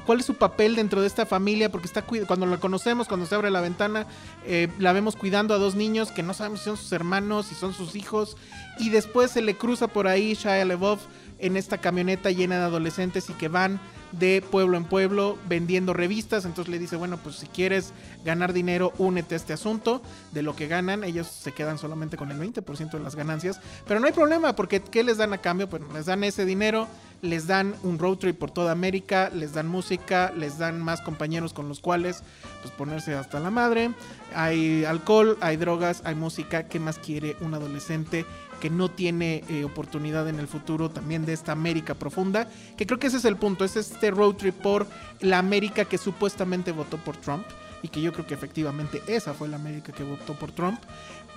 cuál 0.05 0.19
es 0.19 0.25
su 0.25 0.35
papel 0.35 0.75
dentro 0.75 1.01
de 1.01 1.07
esta 1.07 1.25
familia, 1.25 1.69
porque 1.71 1.87
está 1.87 2.03
cuando 2.03 2.45
la 2.45 2.57
conocemos, 2.57 3.07
cuando 3.07 3.25
se 3.25 3.35
abre 3.35 3.51
la 3.51 3.59
ventana, 3.61 4.05
eh, 4.45 4.69
la 4.79 4.93
vemos 4.93 5.15
cuidando 5.15 5.53
a 5.53 5.57
dos 5.57 5.75
niños 5.75 6.11
que 6.11 6.23
no 6.23 6.33
sabemos 6.33 6.59
si 6.59 6.65
son 6.65 6.77
sus 6.77 6.91
hermanos, 6.93 7.47
si 7.47 7.55
son 7.55 7.73
sus 7.73 7.95
hijos, 7.95 8.37
y 8.79 8.89
después 8.89 9.31
se 9.31 9.41
le 9.41 9.57
cruza 9.57 9.87
por 9.87 10.07
ahí 10.07 10.33
Shia 10.35 10.63
LaBeouf 10.63 11.01
en 11.39 11.57
esta 11.57 11.77
camioneta 11.79 12.31
llena 12.31 12.57
de 12.59 12.63
adolescentes 12.65 13.29
y 13.29 13.33
que 13.33 13.47
van 13.49 13.79
de 14.11 14.41
pueblo 14.41 14.77
en 14.77 14.85
pueblo 14.85 15.37
vendiendo 15.47 15.93
revistas. 15.93 16.45
Entonces 16.45 16.71
le 16.71 16.79
dice, 16.79 16.95
bueno, 16.95 17.17
pues 17.17 17.37
si 17.37 17.47
quieres 17.47 17.93
ganar 18.25 18.53
dinero, 18.53 18.93
únete 18.97 19.35
a 19.35 19.37
este 19.37 19.53
asunto. 19.53 20.01
De 20.31 20.41
lo 20.41 20.55
que 20.55 20.67
ganan, 20.67 21.03
ellos 21.03 21.27
se 21.27 21.51
quedan 21.51 21.77
solamente 21.77 22.17
con 22.17 22.31
el 22.31 22.39
20% 22.39 22.91
de 22.91 22.99
las 22.99 23.15
ganancias. 23.15 23.59
Pero 23.87 23.99
no 23.99 24.07
hay 24.07 24.13
problema, 24.13 24.55
porque 24.55 24.81
¿qué 24.81 25.03
les 25.03 25.17
dan 25.17 25.33
a 25.33 25.39
cambio? 25.39 25.69
Pues 25.69 25.81
les 25.93 26.05
dan 26.05 26.23
ese 26.23 26.45
dinero, 26.45 26.87
les 27.21 27.47
dan 27.47 27.75
un 27.83 27.99
road 27.99 28.17
trip 28.17 28.37
por 28.37 28.51
toda 28.51 28.71
América, 28.71 29.29
les 29.33 29.53
dan 29.53 29.67
música, 29.67 30.31
les 30.37 30.57
dan 30.57 30.81
más 30.81 31.01
compañeros 31.01 31.53
con 31.53 31.67
los 31.67 31.79
cuales 31.79 32.23
pues 32.61 32.73
ponerse 32.73 33.13
hasta 33.15 33.39
la 33.39 33.49
madre. 33.49 33.91
Hay 34.35 34.85
alcohol, 34.85 35.37
hay 35.41 35.57
drogas, 35.57 36.01
hay 36.05 36.15
música. 36.15 36.67
¿Qué 36.67 36.79
más 36.79 36.99
quiere 36.99 37.35
un 37.41 37.53
adolescente? 37.53 38.25
Que 38.59 38.69
no 38.69 38.89
tiene 38.89 39.43
eh, 39.49 39.63
oportunidad 39.63 40.27
en 40.27 40.39
el 40.39 40.47
futuro 40.47 40.89
también 40.89 41.25
de 41.25 41.33
esta 41.33 41.51
América 41.51 41.93
profunda, 41.93 42.47
que 42.77 42.85
creo 42.85 42.99
que 42.99 43.07
ese 43.07 43.17
es 43.17 43.25
el 43.25 43.37
punto, 43.37 43.65
es 43.65 43.75
este 43.75 44.11
road 44.11 44.35
trip 44.35 44.55
por 44.55 44.87
la 45.21 45.39
América 45.39 45.85
que 45.85 45.97
supuestamente 45.97 46.71
votó 46.71 46.97
por 46.97 47.17
Trump 47.17 47.45
y 47.81 47.89
que 47.89 48.01
yo 48.01 48.11
creo 48.11 48.25
que 48.25 48.33
efectivamente 48.33 49.01
esa 49.07 49.33
fue 49.33 49.47
la 49.47 49.57
América 49.57 49.91
que 49.91 50.03
votó 50.03 50.33
por 50.33 50.51
Trump 50.51 50.79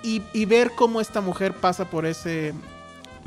y, 0.03 0.21
y 0.33 0.45
ver 0.45 0.71
cómo 0.75 1.01
esta 1.01 1.21
mujer 1.21 1.53
pasa 1.53 1.89
por 1.89 2.05
ese 2.05 2.53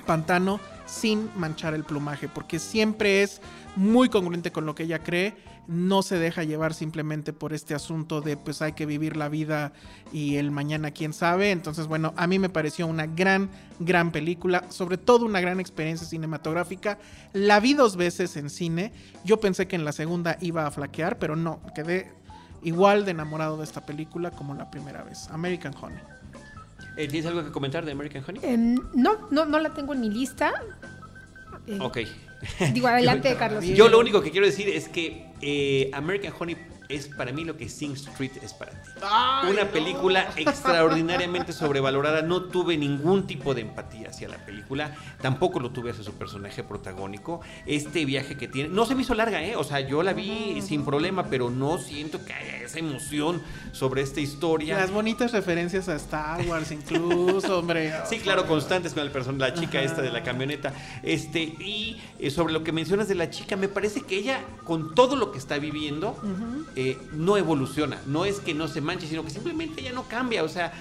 pantano 0.07 0.61
sin 0.87 1.31
manchar 1.37 1.75
el 1.75 1.85
plumaje, 1.85 2.29
porque 2.29 2.59
siempre 2.59 3.23
es 3.23 3.41
muy 3.77 4.09
congruente 4.09 4.53
con 4.53 4.67
lo 4.67 4.75
que 4.75 4.85
ella 4.85 5.01
cree, 5.01 5.35
no 5.67 6.03
se 6.03 6.19
deja 6.19 6.45
llevar 6.45 6.75
simplemente 6.75 7.33
por 7.33 7.53
este 7.53 7.75
asunto 7.75 8.21
de 8.21 8.37
pues 8.37 8.63
hay 8.63 8.73
que 8.73 8.87
vivir 8.87 9.17
la 9.17 9.29
vida 9.29 9.73
y 10.13 10.37
el 10.37 10.51
mañana 10.51 10.91
quién 10.91 11.13
sabe, 11.13 11.51
entonces 11.51 11.87
bueno, 11.87 12.13
a 12.17 12.27
mí 12.27 12.39
me 12.39 12.49
pareció 12.49 12.87
una 12.87 13.07
gran, 13.07 13.51
gran 13.81 14.13
película, 14.13 14.65
sobre 14.71 14.99
todo 14.99 15.25
una 15.25 15.41
gran 15.41 15.61
experiencia 15.61 16.07
cinematográfica, 16.07 16.99
la 17.33 17.61
vi 17.61 17.75
dos 17.75 17.97
veces 17.97 18.37
en 18.37 18.51
cine, 18.51 18.93
yo 19.25 19.41
pensé 19.41 19.67
que 19.67 19.77
en 19.77 19.85
la 19.85 19.93
segunda 19.93 20.37
iba 20.41 20.67
a 20.67 20.71
flaquear, 20.71 21.19
pero 21.19 21.35
no, 21.35 21.61
quedé 21.75 22.13
igual 22.63 23.05
de 23.05 23.13
enamorado 23.13 23.57
de 23.57 23.65
esta 23.65 23.85
película 23.85 24.31
como 24.31 24.55
la 24.55 24.71
primera 24.71 25.03
vez, 25.03 25.29
American 25.31 25.75
Honey. 25.81 25.99
Eh, 26.97 27.09
¿Tienes 27.09 27.27
algo 27.27 27.45
que 27.45 27.51
comentar 27.51 27.85
de 27.85 27.93
American 27.93 28.25
Honey? 28.27 28.41
Em, 28.45 28.75
no, 28.95 29.29
no, 29.31 29.45
no 29.45 29.59
la 29.59 29.75
tengo 29.75 29.95
en 29.95 30.01
mi 30.01 30.11
lista. 30.11 30.53
Eh, 31.67 31.79
Ok. 31.81 31.99
Digo, 32.73 32.87
adelante, 32.89 33.35
Carlos. 33.37 33.65
Yo 33.65 33.89
lo 33.89 33.99
único 33.99 34.23
que 34.23 34.31
quiero 34.31 34.47
decir 34.47 34.69
es 34.69 34.89
que 34.89 35.27
eh, 35.41 35.91
American 35.93 36.33
Honey 36.39 36.57
es 36.89 37.09
para 37.09 37.33
mí 37.33 37.45
lo 37.45 37.57
que 37.57 37.69
Sing 37.69 37.93
Street 37.93 38.33
es 38.43 38.53
para 38.53 38.73
ti. 38.73 38.91
Una 39.51 39.65
película 39.67 40.29
extraordinariamente 40.37 41.53
sobrevalorada. 41.53 42.23
No 42.23 42.43
tuve 42.45 42.77
ningún 42.77 43.27
tipo 43.27 43.55
de 43.55 43.63
empatía 43.63 44.09
hacia 44.11 44.29
la 44.29 44.39
película. 44.39 44.95
Tampoco 45.21 45.61
lo 45.61 45.71
tuve 45.71 45.91
hacia 45.91 46.05
su 46.05 46.13
personaje 46.15 46.63
protagónico. 46.63 47.41
Este 47.67 48.05
viaje 48.05 48.37
que 48.37 48.49
tiene. 48.49 48.69
No 48.69 48.87
se 48.87 48.95
me 48.95 49.03
hizo 49.03 49.15
larga, 49.15 49.43
¿eh? 49.43 49.57
O 49.57 49.65
sea, 49.65 49.81
yo 49.81 50.03
la 50.03 50.13
vi 50.13 50.61
sin 50.63 50.85
problema, 50.85 51.25
pero 51.25 51.51
no 51.51 51.79
siento 51.79 52.25
que 52.25 52.33
haya 52.33 52.57
esa 52.59 52.79
emoción 52.79 53.43
sobre 53.73 54.03
esta 54.03 54.21
historia. 54.21 54.77
Las 54.79 54.91
bonitas 54.91 55.33
referencias 55.33 55.89
a 55.89 55.97
Star 55.97 56.47
Wars 56.47 56.71
incluso, 56.71 57.59
hombre. 57.59 57.93
Sí, 58.09 58.19
claro, 58.19 58.47
constantes 58.47 58.93
con 58.95 59.03
el 59.03 59.11
person 59.11 59.39
la 59.39 59.55
chica 59.55 59.83
esta 59.83 60.03
de 60.03 60.11
la 60.11 60.23
camioneta. 60.23 60.73
Este, 61.03 61.41
y 61.41 62.01
eh, 62.19 62.31
sobre 62.31 62.53
lo 62.53 62.63
que 62.63 62.73
mencionas 62.73 63.09
de 63.09 63.15
la 63.15 63.31
chica, 63.31 63.57
me 63.57 63.69
parece 63.69 64.03
que 64.03 64.17
ella, 64.17 64.41
con 64.65 64.95
todo 64.95 65.17
lo 65.17 65.33
que 65.33 65.39
está 65.39 65.59
viviendo, 65.59 66.17
eh, 66.77 66.99
no 67.13 67.37
evoluciona. 67.37 67.99
No 68.07 68.25
es 68.25 68.41
que 68.41 68.55
no 68.55 68.69
se 68.69 68.81
manche, 68.81 69.07
sino 69.07 69.25
que 69.25 69.31
simplemente 69.31 69.81
ella 69.81 69.93
no 69.93 70.05
cambia. 70.09 70.43
O 70.45 70.49
sea, 70.49 70.73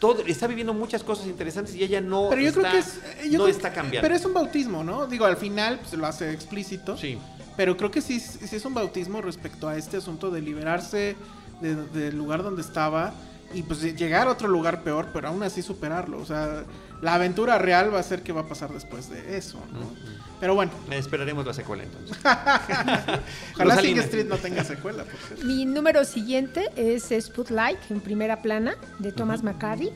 todo, 0.00 0.22
está 0.26 0.46
viviendo 0.46 0.72
muchas 0.72 1.02
cosas 1.04 1.26
interesantes 1.26 1.74
y 1.74 1.82
ella 1.84 2.00
no 2.00 2.28
Pero 2.30 2.40
yo 2.42 2.48
está, 2.48 2.60
creo 2.60 2.72
que 2.72 2.78
es. 2.78 3.00
yo 3.30 3.38
no 3.38 3.44
creo- 3.44 3.56
está 3.56 3.72
cambiando. 3.72 4.06
Pero 4.06 4.14
es 4.14 4.24
un 4.24 4.34
bautismo, 4.34 4.82
¿no? 4.84 5.06
Digo, 5.06 5.24
al 5.26 5.36
final 5.36 5.78
pues, 5.80 5.92
lo 5.94 6.06
hace 6.06 6.32
explícito. 6.32 6.96
Sí. 6.96 7.18
Pero 7.56 7.76
creo 7.76 7.90
que 7.90 8.00
sí, 8.00 8.18
sí 8.20 8.56
es 8.56 8.64
un 8.64 8.72
bautismo 8.74 9.20
respecto 9.20 9.68
a 9.68 9.76
este 9.76 9.98
asunto 9.98 10.30
de 10.30 10.40
liberarse 10.40 11.16
de- 11.60 11.74
del 11.76 12.16
lugar 12.16 12.42
donde 12.42 12.62
estaba 12.62 13.12
y 13.52 13.62
pues 13.62 13.82
llegar 13.82 14.28
a 14.28 14.30
otro 14.30 14.48
lugar 14.48 14.82
peor, 14.82 15.08
pero 15.12 15.28
aún 15.28 15.42
así 15.42 15.60
superarlo. 15.60 16.18
O 16.20 16.24
sea, 16.24 16.64
la 17.00 17.14
aventura 17.14 17.58
real 17.58 17.92
va 17.94 18.00
a 18.00 18.02
ser 18.02 18.22
qué 18.22 18.32
va 18.32 18.42
a 18.42 18.46
pasar 18.46 18.72
después 18.72 19.08
de 19.10 19.36
eso, 19.36 19.58
¿no? 19.72 19.90
Pero 20.38 20.54
bueno, 20.54 20.72
Esperaremos 20.90 21.46
la 21.46 21.52
secuela 21.52 21.82
entonces. 21.82 22.16
ojalá. 23.54 23.80
Sing 23.80 23.98
Street 23.98 24.26
no 24.26 24.36
tenga 24.38 24.64
secuela, 24.64 25.04
por 25.04 25.20
cierto. 25.20 25.44
Mi 25.44 25.66
número 25.66 26.04
siguiente 26.04 26.70
es 26.76 27.12
Spotlight 27.20 27.78
en 27.90 28.00
primera 28.00 28.40
plana 28.40 28.74
de 28.98 29.12
Thomas 29.12 29.42
McCarthy 29.42 29.90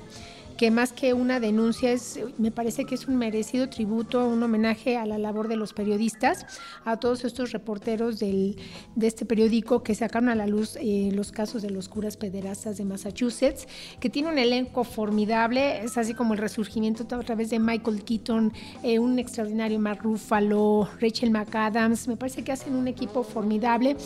que 0.57 0.71
más 0.71 0.93
que 0.93 1.15
una 1.15 1.41
denuncia 1.41 1.93
es, 1.93 2.21
me 2.39 2.51
parece 2.51 2.85
que 2.85 2.95
es 2.95 3.07
un 3.09 3.17
merecido 3.17 3.69
tributo, 3.69 4.27
un 4.27 4.43
homenaje 4.43 4.97
a 4.97 5.07
la 5.07 5.19
labor 5.19 5.49
de 5.49 5.57
los 5.57 5.73
periodistas, 5.73 6.47
a 6.85 6.99
todos 6.99 7.25
estos 7.25 7.53
reporteros 7.53 8.19
del, 8.19 8.57
de 8.95 9.07
este 9.07 9.25
periódico 9.25 9.83
que 9.83 9.95
sacaron 9.95 10.29
a 10.29 10.35
la 10.35 10.47
luz 10.47 10.77
eh, 10.81 11.11
los 11.13 11.33
casos 11.33 11.63
de 11.63 11.71
los 11.71 11.89
curas 11.89 12.17
pederastas 12.17 12.77
de 12.77 12.85
Massachusetts, 12.85 13.67
que 14.01 14.11
tiene 14.11 14.29
un 14.29 14.39
elenco 14.39 14.85
formidable, 14.85 15.85
es 15.85 15.99
así 15.99 16.15
como 16.15 16.35
el 16.35 16.39
resurgimiento 16.39 17.05
a 17.15 17.23
través 17.23 17.51
de 17.51 17.59
Michael 17.59 18.05
Keaton, 18.05 18.53
eh, 18.83 18.99
un 18.99 19.19
extraordinario 19.19 19.79
Mark 19.79 20.01
Ruffalo, 20.03 20.89
Rachel 21.01 21.31
McAdams, 21.31 22.09
me 22.09 22.17
parece 22.17 22.43
que 22.43 22.53
hacen 22.53 22.75
un 22.75 22.89
equipo 22.89 23.23
formidable. 23.23 23.97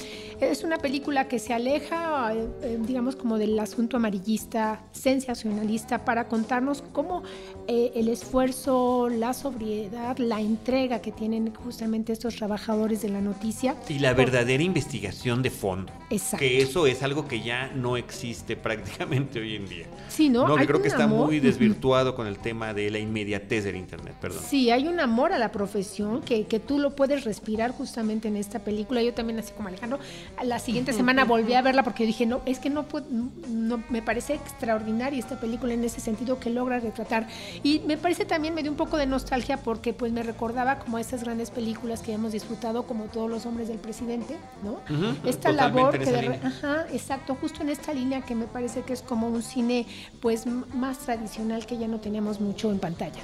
Es 0.40 0.64
una 0.64 0.78
película 0.78 1.28
que 1.28 1.38
se 1.38 1.52
aleja, 1.52 2.34
eh, 2.34 2.48
eh, 2.62 2.78
digamos, 2.86 3.16
como 3.16 3.38
del 3.38 3.58
asunto 3.58 3.96
amarillista, 3.96 4.82
sensacionalista, 4.92 6.04
para 6.04 6.28
contarnos 6.38 6.82
cómo 6.92 7.22
eh, 7.66 7.90
el 7.96 8.08
esfuerzo, 8.08 9.08
la 9.08 9.34
sobriedad, 9.34 10.16
la 10.18 10.40
entrega 10.40 11.00
que 11.00 11.10
tienen 11.10 11.52
justamente 11.52 12.12
estos 12.12 12.36
trabajadores 12.36 13.02
de 13.02 13.08
la 13.08 13.20
noticia. 13.20 13.74
Y 13.88 13.98
la 13.98 14.14
verdadera 14.14 14.62
investigación 14.62 15.42
de 15.42 15.50
fondo. 15.50 15.92
Exacto. 16.10 16.38
Que 16.38 16.62
eso 16.62 16.86
es 16.86 17.02
algo 17.02 17.26
que 17.26 17.42
ya 17.42 17.70
no 17.74 17.96
existe 17.96 18.56
prácticamente 18.56 19.40
hoy 19.40 19.56
en 19.56 19.66
día. 19.68 19.86
Sí, 20.08 20.28
¿no? 20.28 20.46
No, 20.46 20.54
que 20.54 20.60
Hay 20.62 20.66
creo 20.66 20.80
que 20.80 20.88
está 20.88 21.04
amor. 21.04 21.26
muy 21.26 21.40
desvirtuado 21.40 22.14
con 22.14 22.26
el 22.26 22.38
tema 22.38 22.72
de 22.72 22.90
la 22.90 22.98
inmediatez 22.98 23.64
del 23.64 23.76
Internet, 23.76 24.14
perdón. 24.20 24.42
Sí, 24.48 24.70
hay 24.70 24.86
un 24.86 25.00
amor 25.00 25.32
a 25.32 25.38
la 25.38 25.50
profesión 25.50 26.22
que, 26.22 26.46
que 26.46 26.60
tú 26.60 26.78
lo 26.78 26.94
puedes 26.94 27.24
respirar 27.24 27.72
justamente 27.72 28.28
en 28.28 28.36
esta 28.36 28.60
película. 28.60 29.02
Yo 29.02 29.12
también, 29.12 29.38
así 29.40 29.52
como 29.52 29.68
Alejandro, 29.68 29.98
la 30.44 30.58
siguiente 30.60 30.92
semana 30.92 31.24
volví 31.24 31.54
a 31.54 31.62
verla 31.62 31.82
porque 31.82 32.06
dije, 32.06 32.24
no, 32.26 32.40
es 32.46 32.60
que 32.60 32.70
no, 32.70 32.84
puedo- 32.84 33.06
no 33.50 33.82
me 33.90 34.00
parece 34.02 34.34
extraordinaria 34.34 35.18
esta 35.18 35.38
película 35.40 35.74
en 35.74 35.84
ese 35.84 36.00
sentido 36.00 36.27
que 36.36 36.50
logra 36.50 36.80
retratar. 36.80 37.26
Y 37.62 37.80
me 37.80 37.96
parece 37.96 38.24
también, 38.24 38.54
me 38.54 38.62
dio 38.62 38.70
un 38.70 38.76
poco 38.76 38.96
de 38.98 39.06
nostalgia 39.06 39.56
porque 39.56 39.92
pues 39.92 40.12
me 40.12 40.22
recordaba 40.22 40.78
como 40.78 40.98
estas 40.98 41.24
grandes 41.24 41.50
películas 41.50 42.02
que 42.02 42.12
hemos 42.12 42.32
disfrutado, 42.32 42.84
como 42.84 43.04
Todos 43.04 43.30
los 43.30 43.46
hombres 43.46 43.68
del 43.68 43.78
presidente, 43.78 44.36
¿no? 44.62 44.80
Esta 45.24 45.50
labor 45.52 45.98
que 45.98 46.10
de. 46.10 46.40
Ajá, 46.44 46.86
exacto, 46.92 47.36
justo 47.40 47.62
en 47.62 47.70
esta 47.70 47.94
línea 47.94 48.20
que 48.20 48.34
me 48.34 48.46
parece 48.46 48.82
que 48.82 48.92
es 48.92 49.02
como 49.02 49.28
un 49.28 49.42
cine 49.42 49.86
pues 50.20 50.44
más 50.46 50.98
tradicional 50.98 51.64
que 51.64 51.78
ya 51.78 51.88
no 51.88 52.00
tenemos 52.00 52.40
mucho 52.40 52.70
en 52.70 52.78
pantalla. 52.78 53.20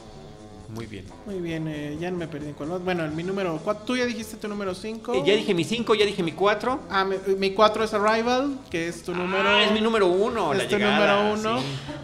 Muy 0.69 0.87
bien. 0.87 1.05
Muy 1.27 1.41
bien, 1.41 1.69
eh, 1.69 1.97
ya 2.01 2.11
me 2.11 2.27
perdí 2.27 2.53
con 2.53 2.69
los. 2.69 2.83
Bueno, 2.83 3.05
en 3.05 3.15
mi 3.15 3.23
número 3.23 3.61
4. 3.63 3.85
Tú 3.85 3.97
ya 3.97 4.07
dijiste 4.07 4.37
tu 4.37 4.49
número 4.49 4.75
5. 4.75 5.15
Eh, 5.15 5.23
ya 5.25 5.35
dije 5.35 5.55
mi 5.55 5.65
5, 5.65 5.95
ya 5.95 6.07
dije 6.07 6.23
mi 6.23 6.33
4. 6.33 6.81
Ah, 6.91 7.05
mi 7.05 7.51
4 7.53 7.85
es 7.85 7.95
Arrival, 7.95 8.59
que 8.71 8.89
es 8.89 9.03
tu 9.03 9.15
número. 9.15 9.49
Ah, 9.49 9.63
es 9.63 9.73
mi 9.73 9.81
número 9.81 10.07
1. 10.09 10.55
es 10.55 10.69
tu 10.69 10.79
número 10.79 11.33
uno. 11.33 11.61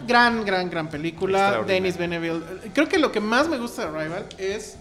Gran, 0.07 0.45
gran, 0.45 0.69
gran 0.69 0.89
película. 0.89 1.63
Denis 1.65 1.97
Beneville. 1.97 2.41
Creo 2.73 2.87
que 2.87 2.99
lo 2.99 3.11
que 3.11 3.19
más 3.19 3.47
me 3.47 3.57
gusta 3.57 3.89
de 3.89 3.97
Arrival 3.97 4.25
es 4.37 4.77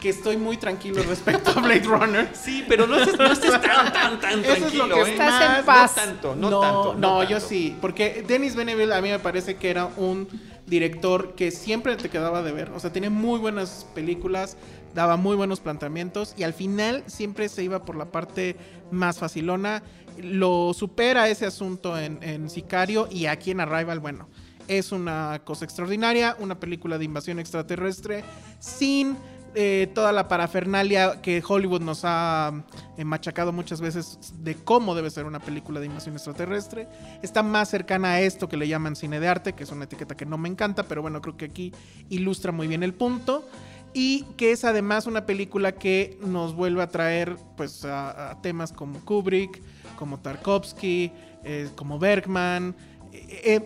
que 0.00 0.08
estoy 0.10 0.36
muy 0.36 0.56
tranquilo 0.56 1.02
respecto 1.08 1.50
a 1.50 1.60
Blade 1.60 1.84
Runner. 1.84 2.28
Sí, 2.32 2.64
pero 2.68 2.86
no 2.86 2.96
estés, 2.96 3.18
no 3.18 3.32
estés 3.32 3.50
tan, 3.50 3.92
tan, 3.92 4.20
tan 4.20 4.40
Eso 4.40 4.52
es 4.52 4.58
tranquilo. 4.58 4.86
lo 4.86 4.94
que 4.96 5.00
¿eh? 5.02 5.12
Estás 5.12 5.58
en 5.58 5.64
paz. 5.64 5.96
No 5.96 6.02
tanto, 6.02 6.36
no, 6.36 6.50
no, 6.50 6.60
tanto. 6.60 6.94
no, 6.94 7.18
tanto. 7.18 7.30
yo 7.30 7.40
sí. 7.40 7.76
Porque 7.80 8.24
Denis 8.26 8.54
Beneville 8.54 8.92
a 8.92 9.00
mí 9.00 9.10
me 9.10 9.18
parece 9.18 9.56
que 9.56 9.70
era 9.70 9.86
un 9.96 10.28
director 10.68 11.34
que 11.34 11.50
siempre 11.50 11.96
te 11.96 12.08
quedaba 12.08 12.42
de 12.42 12.52
ver. 12.52 12.70
O 12.70 12.80
sea, 12.80 12.92
tiene 12.92 13.10
muy 13.10 13.38
buenas 13.38 13.86
películas, 13.94 14.56
daba 14.94 15.16
muy 15.16 15.36
buenos 15.36 15.60
planteamientos 15.60 16.34
y 16.36 16.42
al 16.42 16.52
final 16.52 17.04
siempre 17.06 17.48
se 17.48 17.64
iba 17.64 17.84
por 17.84 17.96
la 17.96 18.06
parte 18.06 18.56
más 18.90 19.18
facilona. 19.18 19.82
Lo 20.18 20.74
supera 20.74 21.28
ese 21.28 21.46
asunto 21.46 21.98
en, 21.98 22.18
en 22.22 22.50
Sicario 22.50 23.08
y 23.10 23.26
aquí 23.26 23.50
en 23.50 23.60
Arrival, 23.60 24.00
bueno, 24.00 24.28
es 24.66 24.92
una 24.92 25.40
cosa 25.44 25.64
extraordinaria, 25.64 26.36
una 26.38 26.60
película 26.60 26.98
de 26.98 27.04
invasión 27.04 27.38
extraterrestre 27.38 28.22
sin 28.58 29.16
eh, 29.54 29.90
toda 29.94 30.12
la 30.12 30.28
parafernalia 30.28 31.20
que 31.22 31.42
Hollywood 31.46 31.80
nos 31.80 32.02
ha 32.04 32.52
eh, 32.96 33.04
machacado 33.04 33.52
muchas 33.52 33.80
veces 33.80 34.18
de 34.38 34.54
cómo 34.54 34.94
debe 34.94 35.10
ser 35.10 35.24
una 35.24 35.40
película 35.40 35.80
de 35.80 35.86
invasión 35.86 36.14
extraterrestre. 36.14 36.86
Está 37.22 37.42
más 37.42 37.68
cercana 37.70 38.12
a 38.12 38.20
esto 38.20 38.48
que 38.48 38.56
le 38.56 38.68
llaman 38.68 38.94
cine 38.94 39.20
de 39.20 39.28
arte, 39.28 39.54
que 39.54 39.64
es 39.64 39.72
una 39.72 39.84
etiqueta 39.84 40.16
que 40.16 40.26
no 40.26 40.38
me 40.38 40.48
encanta, 40.48 40.84
pero 40.84 41.02
bueno, 41.02 41.20
creo 41.22 41.36
que 41.36 41.46
aquí 41.46 41.72
ilustra 42.08 42.52
muy 42.52 42.66
bien 42.66 42.82
el 42.82 42.94
punto. 42.94 43.48
Y 43.94 44.24
que 44.36 44.52
es 44.52 44.64
además 44.64 45.06
una 45.06 45.24
película 45.24 45.72
que 45.72 46.18
nos 46.20 46.54
vuelve 46.54 46.82
a 46.82 46.88
traer 46.88 47.36
pues 47.56 47.84
a, 47.86 48.38
temas 48.42 48.70
como 48.72 49.00
Kubrick, 49.00 49.62
como 49.96 50.18
Tarkovsky, 50.18 51.10
eh, 51.42 51.70
como 51.74 51.98
Bergman, 51.98 52.76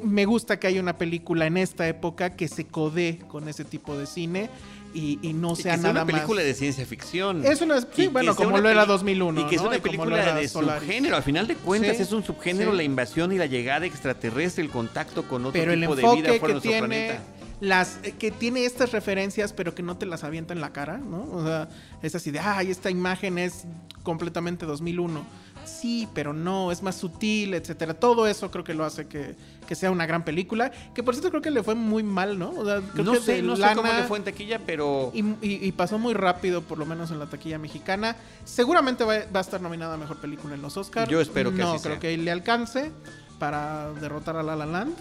me 0.03 0.25
gusta 0.25 0.59
que 0.61 0.69
haya 0.69 0.81
una 0.81 0.97
película 0.97 1.47
en 1.47 1.57
esta 1.57 1.89
época 1.89 2.31
que 2.31 2.47
se 2.47 2.67
codee 2.67 3.19
con 3.27 3.49
ese 3.49 3.65
tipo 3.65 3.99
de 3.99 4.07
cine 4.07 4.49
y, 4.95 5.19
y 5.23 5.33
no 5.33 5.53
Y 5.53 5.57
sea 5.57 5.75
que 5.77 5.79
sea 5.83 5.93
nada 5.93 6.05
una 6.05 6.07
película 6.13 6.41
más. 6.41 6.47
de 6.47 6.55
ciencia 6.55 6.85
ficción. 6.87 7.45
Es 7.45 7.61
una- 7.61 7.81
sí, 7.81 8.07
bueno, 8.09 8.33
sea 8.35 8.45
como 8.45 8.55
una 8.57 8.63
lo 8.63 8.69
era 8.71 8.81
peli- 8.83 8.93
2001, 8.93 9.41
Y 9.41 9.45
que 9.47 9.57
es 9.57 9.63
¿no? 9.63 9.69
una 9.69 9.79
como 9.79 9.93
lo 9.93 9.99
película 10.11 10.35
de 10.35 10.49
Solaris. 10.49 10.83
subgénero. 10.83 11.17
Al 11.17 11.23
final 11.23 11.47
de 11.47 11.55
cuentas 11.57 11.97
Sí, 11.97 12.03
es 12.03 12.13
un 12.13 12.25
subgénero 12.25 12.71
sí. 12.73 12.77
la 12.77 12.83
invasión 12.83 13.33
y 13.33 13.39
la 13.39 13.47
llegada 13.47 13.87
extraterrestre, 13.87 14.63
el 14.65 14.71
contacto 14.71 15.23
con 15.25 15.43
otro 15.47 15.53
pero 15.61 15.73
el 15.73 15.81
tipo 15.81 15.97
de 15.97 16.03
vida 16.03 16.11
enfoque 16.35 16.39
fuera 16.39 16.47
de 16.49 16.53
nuestro 16.55 16.71
tiene 16.71 16.87
planeta. 16.87 17.23
Las 17.63 18.01
eh, 18.03 18.13
que 18.19 18.33
tiene 18.33 18.65
estas 18.65 18.91
referencias 18.91 19.53
pero 19.53 19.73
que 19.73 19.83
no 19.85 19.97
te 19.97 20.05
las 20.05 20.25
avienta 20.25 20.53
en 20.53 20.61
la 20.61 20.73
cara 20.73 20.99
no 20.99 21.23
o 21.31 21.45
sea 21.47 21.69
es 22.03 22.15
así 22.17 22.33
de 22.33 22.41
ay 22.41 22.73
esta 22.73 22.91
imagen 22.91 23.39
es 23.39 23.65
completamente 24.03 24.67
2001 24.67 25.25
sí 25.65 26.09
pero 26.13 26.33
no 26.33 26.73
es 26.73 26.83
más 26.83 26.97
sutil 26.97 27.55
etcétera 27.55 27.95
todo 27.95 28.27
eso 28.27 28.51
creo 28.51 28.65
que 28.65 28.75
lo 28.75 28.85
hace 28.85 29.07
que, 29.07 29.37
que 29.69 29.77
sea 29.77 29.93
una 29.93 30.07
gran 30.07 30.25
película 30.25 30.73
que 30.93 31.05
por 31.05 31.15
cierto 31.15 31.31
creo 31.31 31.41
que 31.41 31.53
le 31.53 31.63
fue 31.63 31.77
muy 31.77 32.03
mal 32.03 32.37
no 32.37 32.51
o 32.51 32.65
sea, 32.65 32.81
creo 32.81 33.05
No 33.05 33.13
que 33.13 33.21
sé, 33.21 33.43
no 33.43 33.55
sé 33.55 33.63
cómo 33.77 33.93
le 33.93 34.03
fue 34.05 34.19
en 34.19 34.25
taquilla, 34.25 34.59
pero... 34.67 35.13
y, 35.15 35.21
y- 35.41 35.65
y 35.65 35.71
pasó 35.71 36.01
muy 36.01 36.15
rápido, 36.15 36.63
por 36.63 36.79
lo 36.79 36.85
menos 36.87 37.13
en 37.13 37.21
la 37.21 37.27
taquilla 37.27 37.59
mexicana. 37.59 38.17
Seguramente 38.45 39.05
va, 39.05 39.19
va 39.35 39.39
a 39.39 39.41
estar 39.41 39.61
nominada 39.61 39.95
a 39.95 39.97
Mejor 39.99 40.17
Película 40.17 40.55
en 40.57 40.63
los 40.63 40.77
Oscars. 40.77 41.09
Yo 41.11 41.21
espero 41.21 41.53
que 41.53 41.59
No 41.59 41.73
así 41.75 41.83
creo 41.83 41.95
sea. 41.95 42.01
que 42.01 42.17
le 42.19 42.31
alcance 42.33 42.91
para 43.39 43.93
derrotar 44.01 44.37
a 44.37 44.43
La 44.43 44.57
La 44.57 44.67
Land. 44.67 44.95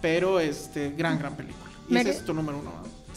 Pero, 0.00 0.40
este, 0.40 0.90
gran, 0.96 1.18
gran 1.18 1.36
película. 1.36 1.70
Y 1.88 1.94
Mere- 1.94 2.10
ese 2.10 2.18
es 2.20 2.24
tu 2.24 2.34
número 2.34 2.58
uno. 2.58 2.70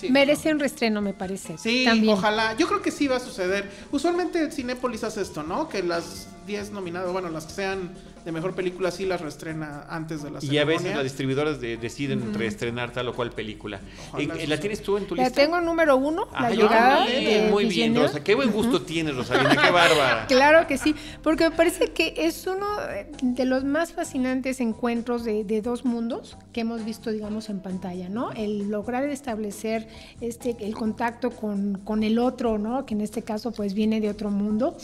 Merece 0.09 0.51
un 0.51 0.59
restreno, 0.59 1.01
me 1.01 1.13
parece. 1.13 1.57
Sí, 1.57 1.83
También. 1.85 2.13
ojalá. 2.13 2.55
Yo 2.57 2.67
creo 2.67 2.81
que 2.81 2.91
sí 2.91 3.07
va 3.07 3.15
a 3.15 3.19
suceder. 3.19 3.71
Usualmente 3.91 4.51
Cinépolis 4.51 5.03
hace 5.03 5.21
esto, 5.21 5.41
¿no? 5.41 5.69
Que 5.69 5.81
las 5.83 6.27
10 6.45 6.71
nominadas, 6.71 7.11
bueno, 7.11 7.29
las 7.29 7.45
que 7.45 7.53
sean 7.53 7.91
de 8.25 8.31
mejor 8.31 8.53
película, 8.55 8.89
sí 8.91 9.05
las 9.05 9.21
reestrena 9.21 9.85
antes 9.87 10.23
de 10.23 10.31
la 10.31 10.39
Y 10.43 10.57
a 10.57 10.65
veces 10.65 10.81
ceremonia. 10.81 10.95
las 10.95 11.03
distribuidoras 11.03 11.61
de- 11.61 11.77
deciden 11.77 12.33
reestrenar 12.33 12.91
tal 12.91 13.07
o 13.09 13.13
cual 13.13 13.31
película. 13.31 13.79
Ojalá 14.11 14.35
Eh, 14.35 14.47
¿La 14.47 14.59
tienes 14.59 14.81
tú 14.81 14.97
en 14.97 15.05
tu 15.05 15.15
La 15.15 15.23
lista? 15.25 15.41
tengo 15.41 15.61
número 15.61 15.95
uno, 15.95 16.27
Ah, 16.33 16.43
la 16.43 16.49
llegada 16.55 17.05
de 17.05 17.47
Muy 17.51 17.65
bien. 17.65 17.95
Rosa. 17.95 18.23
Qué 18.23 18.33
buen 18.35 18.51
gusto 18.51 18.81
tienes, 18.81 19.15
Rosalina. 19.15 19.55
Qué 19.55 19.71
bárbara. 19.71 20.25
Claro 20.35 20.67
que 20.67 20.77
sí, 20.77 20.95
porque 21.23 21.49
me 21.49 21.55
parece 21.55 21.91
que 21.91 22.13
es 22.17 22.47
uno 22.47 22.65
de 23.21 23.45
los 23.45 23.63
más 23.63 23.93
fascinantes 23.93 24.59
encuentros 24.59 25.23
de, 25.23 25.43
de 25.43 25.61
dos 25.61 25.85
mundos 25.85 26.35
que 26.51 26.61
hemos 26.61 26.83
visto, 26.83 27.11
digamos, 27.11 27.49
en 27.49 27.59
pantalla, 27.59 28.09
¿no? 28.09 28.31
El 28.31 28.69
lograr 28.71 29.03
establecer 29.05 29.87
este, 30.21 30.55
el 30.61 30.73
contacto 30.73 31.29
con, 31.31 31.79
con 31.83 32.03
el 32.03 32.17
otro, 32.17 32.57
¿no? 32.57 32.85
Que 32.85 32.93
en 32.95 33.01
este 33.01 33.21
caso, 33.21 33.51
pues, 33.51 33.73
viene 33.75 34.01
de 34.01 34.09
otro 34.09 34.31
mundo, 34.31 34.75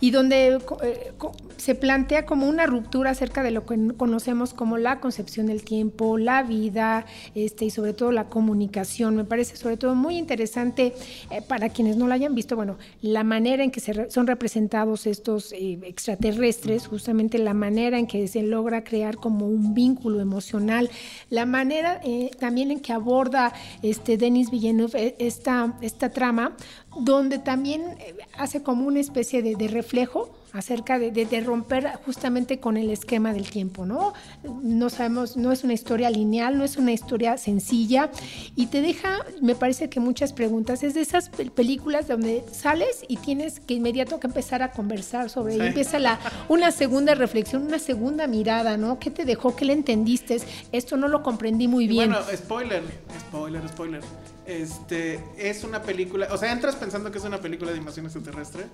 y 0.00 0.10
donde 0.10 0.58
eh, 0.82 1.12
se 1.56 1.74
plantea 1.74 2.26
como 2.26 2.48
una 2.48 2.66
ruptura 2.66 2.87
acerca 3.06 3.42
de 3.42 3.50
lo 3.50 3.66
que 3.66 3.76
conocemos 3.96 4.54
como 4.54 4.78
la 4.78 5.00
concepción 5.00 5.46
del 5.46 5.62
tiempo, 5.62 6.18
la 6.18 6.42
vida, 6.42 7.04
este, 7.34 7.66
y 7.66 7.70
sobre 7.70 7.92
todo 7.92 8.12
la 8.12 8.28
comunicación. 8.28 9.16
Me 9.16 9.24
parece 9.24 9.56
sobre 9.56 9.76
todo 9.76 9.94
muy 9.94 10.16
interesante 10.16 10.94
eh, 11.30 11.42
para 11.42 11.68
quienes 11.68 11.96
no 11.96 12.08
la 12.08 12.14
hayan 12.14 12.34
visto, 12.34 12.56
bueno, 12.56 12.78
la 13.02 13.24
manera 13.24 13.62
en 13.62 13.70
que 13.70 13.80
se 13.80 14.10
son 14.10 14.26
representados 14.26 15.06
estos 15.06 15.52
eh, 15.52 15.78
extraterrestres, 15.82 16.86
justamente 16.86 17.38
la 17.38 17.54
manera 17.54 17.98
en 17.98 18.06
que 18.06 18.26
se 18.28 18.42
logra 18.42 18.84
crear 18.84 19.16
como 19.16 19.46
un 19.46 19.74
vínculo 19.74 20.20
emocional, 20.20 20.90
la 21.30 21.46
manera 21.46 22.00
eh, 22.04 22.30
también 22.38 22.70
en 22.70 22.80
que 22.80 22.92
aborda 22.92 23.52
este 23.82 24.16
Denis 24.16 24.50
Villeneuve 24.50 25.16
esta, 25.18 25.76
esta 25.82 26.10
trama, 26.10 26.56
donde 26.96 27.38
también 27.38 27.82
eh, 28.00 28.16
hace 28.36 28.62
como 28.62 28.86
una 28.86 29.00
especie 29.00 29.42
de, 29.42 29.54
de 29.56 29.68
reflejo 29.68 30.30
acerca 30.52 30.98
de, 30.98 31.10
de- 31.10 31.26
de 31.26 31.40
romper 31.42 31.90
justamente 32.06 32.58
con 32.58 32.78
el 32.78 32.88
esquema 32.90 33.34
del 33.34 33.50
tiempo, 33.50 33.84
¿no? 33.84 34.14
No 34.62 34.88
sabemos, 34.88 35.36
no 35.36 35.52
es 35.52 35.62
una 35.62 35.74
historia 35.74 36.08
lineal, 36.08 36.56
no 36.56 36.64
es 36.64 36.78
una 36.78 36.90
historia 36.92 37.36
sencilla 37.36 38.10
y 38.56 38.66
te 38.66 38.80
deja, 38.80 39.18
me 39.42 39.54
parece 39.54 39.90
que 39.90 40.00
muchas 40.00 40.32
preguntas. 40.32 40.82
Es 40.82 40.94
de 40.94 41.02
esas 41.02 41.30
pel- 41.30 41.50
películas 41.50 42.08
donde 42.08 42.42
sales 42.50 43.04
y 43.08 43.18
tienes 43.18 43.60
que 43.60 43.74
inmediato 43.74 44.18
que 44.18 44.26
empezar 44.26 44.62
a 44.62 44.72
conversar 44.72 45.28
sobre. 45.28 45.54
Sí. 45.54 45.60
Empieza 45.60 45.98
la, 45.98 46.18
una 46.48 46.70
segunda 46.72 47.14
reflexión, 47.14 47.66
una 47.66 47.78
segunda 47.78 48.26
mirada, 48.26 48.78
¿no? 48.78 48.98
¿Qué 48.98 49.10
te 49.10 49.26
dejó? 49.26 49.54
¿Qué 49.54 49.66
le 49.66 49.74
entendiste? 49.74 50.40
Esto 50.72 50.96
no 50.96 51.08
lo 51.08 51.22
comprendí 51.22 51.68
muy 51.68 51.84
Y 51.84 51.88
bien. 51.88 52.10
Bueno, 52.10 52.24
spoiler, 52.34 52.82
spoiler, 53.28 53.68
spoiler. 53.68 54.00
Este 54.48 55.20
es 55.36 55.62
una 55.62 55.82
película, 55.82 56.26
o 56.30 56.38
sea, 56.38 56.50
entras 56.50 56.74
pensando 56.74 57.12
que 57.12 57.18
es 57.18 57.24
una 57.24 57.36
película 57.38 57.70
de 57.70 57.76
invasión 57.76 58.06
extraterrestre, 58.06 58.64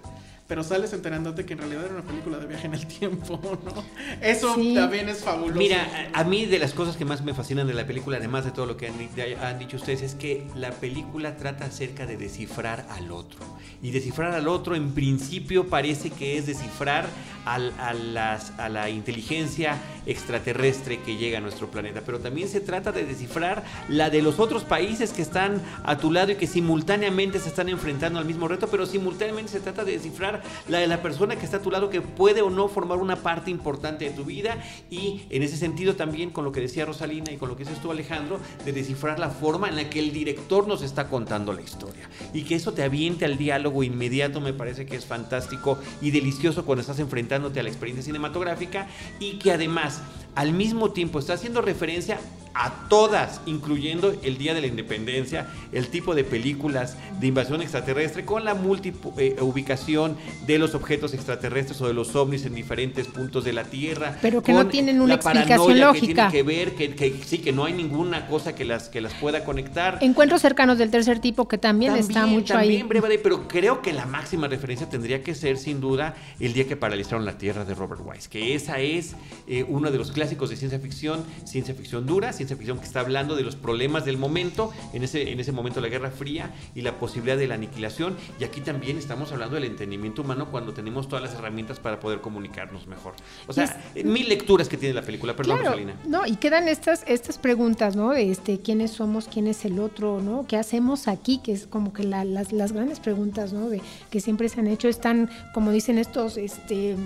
pero 0.46 0.62
sales 0.62 0.92
enterándote 0.92 1.44
que 1.44 1.54
en 1.54 1.58
realidad 1.58 1.86
era 1.86 1.94
una 1.94 2.04
película 2.04 2.38
de 2.38 2.46
viaje 2.46 2.66
en 2.68 2.74
el 2.74 2.86
tiempo, 2.98 3.40
¿no? 3.64 3.84
Eso 4.20 4.54
Sí. 4.54 4.72
también 4.76 5.08
es 5.08 5.24
fabuloso. 5.24 5.58
Mira, 5.58 6.10
a 6.14 6.20
a 6.20 6.24
mí 6.24 6.46
de 6.46 6.60
las 6.60 6.74
cosas 6.74 6.96
que 6.96 7.04
más 7.04 7.22
me 7.24 7.34
fascinan 7.34 7.66
de 7.66 7.74
la 7.74 7.86
película, 7.88 8.18
además 8.18 8.44
de 8.44 8.52
todo 8.52 8.66
lo 8.66 8.76
que 8.76 8.86
han, 8.86 8.96
de- 9.16 9.36
han 9.36 9.58
dicho 9.58 9.76
ustedes, 9.76 10.02
es 10.02 10.14
que 10.14 10.46
la 10.54 10.70
película 10.70 11.36
trata 11.36 11.64
acerca 11.64 12.06
de 12.06 12.16
descifrar 12.18 12.86
al 12.90 13.10
otro. 13.10 13.40
Y 13.82 13.90
descifrar 13.90 14.32
al 14.32 14.46
otro 14.46 14.76
en 14.76 14.92
principio 14.92 15.66
parece 15.68 16.10
que 16.10 16.38
es 16.38 16.46
descifrar 16.46 17.06
al- 17.46 17.72
a, 17.80 17.92
las- 17.94 18.52
a 18.60 18.68
la 18.68 18.90
inteligencia 18.90 19.76
extraterrestre 20.06 21.00
que 21.00 21.16
llega 21.16 21.38
a 21.38 21.40
nuestro 21.40 21.70
planeta, 21.70 22.02
pero 22.06 22.20
también 22.20 22.48
se 22.48 22.60
trata 22.60 22.92
de 22.92 23.04
descifrar 23.04 23.64
la 23.88 24.08
de 24.10 24.22
los 24.22 24.38
otros 24.38 24.62
países 24.62 25.12
que 25.12 25.22
están 25.22 25.60
a 25.82 25.98
tu 25.98 26.10
lado 26.10 26.32
y 26.32 26.36
que 26.36 26.46
simultáneamente 26.46 27.38
se 27.38 27.48
están 27.48 27.68
enfrentando 27.68 28.18
al 28.18 28.24
mismo 28.24 28.48
reto, 28.48 28.68
pero 28.68 28.86
simultáneamente 28.86 29.52
se 29.52 29.60
trata 29.60 29.84
de 29.84 29.92
descifrar 29.92 30.42
la 30.68 30.78
de 30.78 30.86
la 30.86 31.02
persona 31.02 31.36
que 31.36 31.44
está 31.44 31.58
a 31.58 31.62
tu 31.62 31.70
lado 31.70 31.90
que 31.90 32.00
puede 32.00 32.42
o 32.42 32.50
no 32.50 32.68
formar 32.68 32.98
una 32.98 33.16
parte 33.16 33.50
importante 33.50 34.04
de 34.04 34.10
tu 34.10 34.24
vida 34.24 34.58
y 34.90 35.22
en 35.30 35.42
ese 35.42 35.56
sentido 35.56 35.96
también 35.96 36.30
con 36.30 36.44
lo 36.44 36.52
que 36.52 36.60
decía 36.60 36.84
Rosalina 36.84 37.32
y 37.32 37.36
con 37.36 37.48
lo 37.48 37.56
que 37.56 37.64
dices 37.64 37.80
tú 37.80 37.90
Alejandro, 37.90 38.38
de 38.64 38.72
descifrar 38.72 39.18
la 39.18 39.30
forma 39.30 39.68
en 39.68 39.76
la 39.76 39.90
que 39.90 39.98
el 39.98 40.12
director 40.12 40.66
nos 40.66 40.82
está 40.82 41.08
contando 41.08 41.52
la 41.52 41.62
historia. 41.62 42.08
Y 42.32 42.42
que 42.42 42.54
eso 42.54 42.72
te 42.72 42.82
aviente 42.82 43.24
al 43.24 43.36
diálogo 43.36 43.82
inmediato 43.82 44.40
me 44.40 44.52
parece 44.52 44.86
que 44.86 44.96
es 44.96 45.06
fantástico 45.06 45.78
y 46.00 46.10
delicioso 46.10 46.64
cuando 46.64 46.80
estás 46.80 46.98
enfrentándote 46.98 47.60
a 47.60 47.62
la 47.62 47.68
experiencia 47.68 48.04
cinematográfica 48.04 48.86
y 49.18 49.38
que 49.38 49.52
además 49.52 50.02
al 50.34 50.52
mismo 50.52 50.90
tiempo 50.90 51.18
está 51.18 51.34
haciendo 51.34 51.62
referencia 51.62 52.18
a 52.54 52.88
todas, 52.88 53.40
incluyendo 53.46 54.14
el 54.22 54.38
Día 54.38 54.54
de 54.54 54.60
la 54.60 54.68
Independencia, 54.68 55.48
el 55.72 55.88
tipo 55.88 56.14
de 56.14 56.22
películas 56.22 56.96
de 57.18 57.26
invasión 57.26 57.60
extraterrestre 57.60 58.24
con 58.24 58.44
la 58.44 58.54
multiubicación 58.54 60.16
de 60.46 60.58
los 60.58 60.76
objetos 60.76 61.14
extraterrestres 61.14 61.80
o 61.80 61.88
de 61.88 61.94
los 61.94 62.14
ovnis 62.14 62.46
en 62.46 62.54
diferentes 62.54 63.08
puntos 63.08 63.42
de 63.44 63.52
la 63.52 63.64
Tierra. 63.64 64.18
Pero 64.22 64.40
que 64.42 64.52
no 64.52 64.68
tienen 64.68 65.00
una 65.00 65.08
la 65.08 65.14
explicación 65.16 65.66
Que 65.66 65.74
lógica. 65.74 66.30
tiene 66.30 66.32
que 66.32 66.42
ver, 66.44 66.74
que, 66.76 66.94
que 66.94 67.24
sí, 67.24 67.38
que 67.38 67.50
no 67.50 67.64
hay 67.64 67.72
ninguna 67.72 68.28
cosa 68.28 68.54
que 68.54 68.64
las, 68.64 68.88
que 68.88 69.00
las 69.00 69.14
pueda 69.14 69.44
conectar. 69.44 69.98
Encuentros 70.00 70.40
cercanos 70.40 70.78
del 70.78 70.92
tercer 70.92 71.18
tipo 71.18 71.48
que 71.48 71.58
también, 71.58 71.96
está 71.96 72.24
mucho 72.26 72.54
también, 72.54 72.82
ahí. 72.82 72.88
Brevade, 72.88 73.18
pero 73.18 73.48
creo 73.48 73.82
que 73.82 73.92
la 73.92 74.06
máxima 74.06 74.46
referencia 74.46 74.88
tendría 74.88 75.24
que 75.24 75.34
ser 75.34 75.58
sin 75.58 75.80
duda 75.80 76.14
el 76.38 76.52
día 76.52 76.68
que 76.68 76.76
paralizaron 76.76 77.24
la 77.24 77.36
Tierra 77.36 77.64
de 77.64 77.74
Robert 77.74 78.02
Wise, 78.04 78.28
que 78.28 78.54
esa 78.54 78.78
es 78.78 79.16
eh, 79.48 79.64
uno 79.68 79.90
de 79.90 79.98
los 79.98 80.12
clásicos 80.12 80.23
de 80.28 80.56
ciencia 80.56 80.78
ficción, 80.78 81.22
ciencia 81.44 81.74
ficción 81.74 82.06
dura, 82.06 82.32
ciencia 82.32 82.56
ficción 82.56 82.78
que 82.78 82.84
está 82.84 83.00
hablando 83.00 83.36
de 83.36 83.42
los 83.42 83.56
problemas 83.56 84.04
del 84.04 84.16
momento, 84.16 84.72
en 84.92 85.04
ese, 85.04 85.30
en 85.30 85.38
ese 85.40 85.52
momento 85.52 85.80
la 85.80 85.88
Guerra 85.88 86.10
Fría 86.10 86.52
y 86.74 86.80
la 86.82 86.98
posibilidad 86.98 87.36
de 87.36 87.46
la 87.46 87.54
aniquilación, 87.54 88.16
y 88.40 88.44
aquí 88.44 88.60
también 88.60 88.96
estamos 88.98 89.32
hablando 89.32 89.54
del 89.56 89.64
entendimiento 89.64 90.22
humano 90.22 90.50
cuando 90.50 90.72
tenemos 90.72 91.08
todas 91.08 91.22
las 91.24 91.34
herramientas 91.34 91.78
para 91.78 92.00
poder 92.00 92.20
comunicarnos 92.20 92.86
mejor. 92.86 93.14
O 93.46 93.52
sea, 93.52 93.82
eh, 93.94 94.02
mil 94.04 94.28
lecturas 94.28 94.68
que 94.68 94.76
tiene 94.76 94.94
la 94.94 95.02
película, 95.02 95.36
perdón, 95.36 95.58
Claro, 95.58 95.70
Rosalina. 95.72 96.00
no, 96.06 96.26
y 96.26 96.36
quedan 96.36 96.68
estas, 96.68 97.04
estas 97.06 97.38
preguntas, 97.38 97.96
¿no? 97.96 98.12
Este, 98.14 98.60
quiénes 98.60 98.90
somos, 98.92 99.28
quién 99.28 99.46
es 99.46 99.64
el 99.64 99.78
otro, 99.78 100.20
¿no? 100.22 100.46
¿Qué 100.46 100.56
hacemos 100.56 101.06
aquí? 101.08 101.38
Que 101.38 101.52
es 101.52 101.66
como 101.66 101.92
que 101.92 102.04
la- 102.04 102.24
las, 102.24 102.52
las 102.52 102.72
grandes 102.72 103.00
preguntas, 103.00 103.52
¿no? 103.52 103.68
De, 103.68 103.80
que 104.10 104.20
siempre 104.20 104.48
se 104.48 104.60
han 104.60 104.66
hecho, 104.68 104.88
están, 104.88 105.30
como 105.52 105.70
dicen 105.70 105.98
estos, 105.98 106.36
este, 106.38 106.96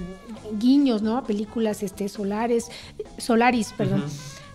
guiños, 0.58 1.02
¿no? 1.02 1.16
A 1.18 1.24
películas, 1.24 1.82
este, 1.82 2.08
solares, 2.08 2.68
Solaris, 3.16 3.72
perdón, 3.76 4.04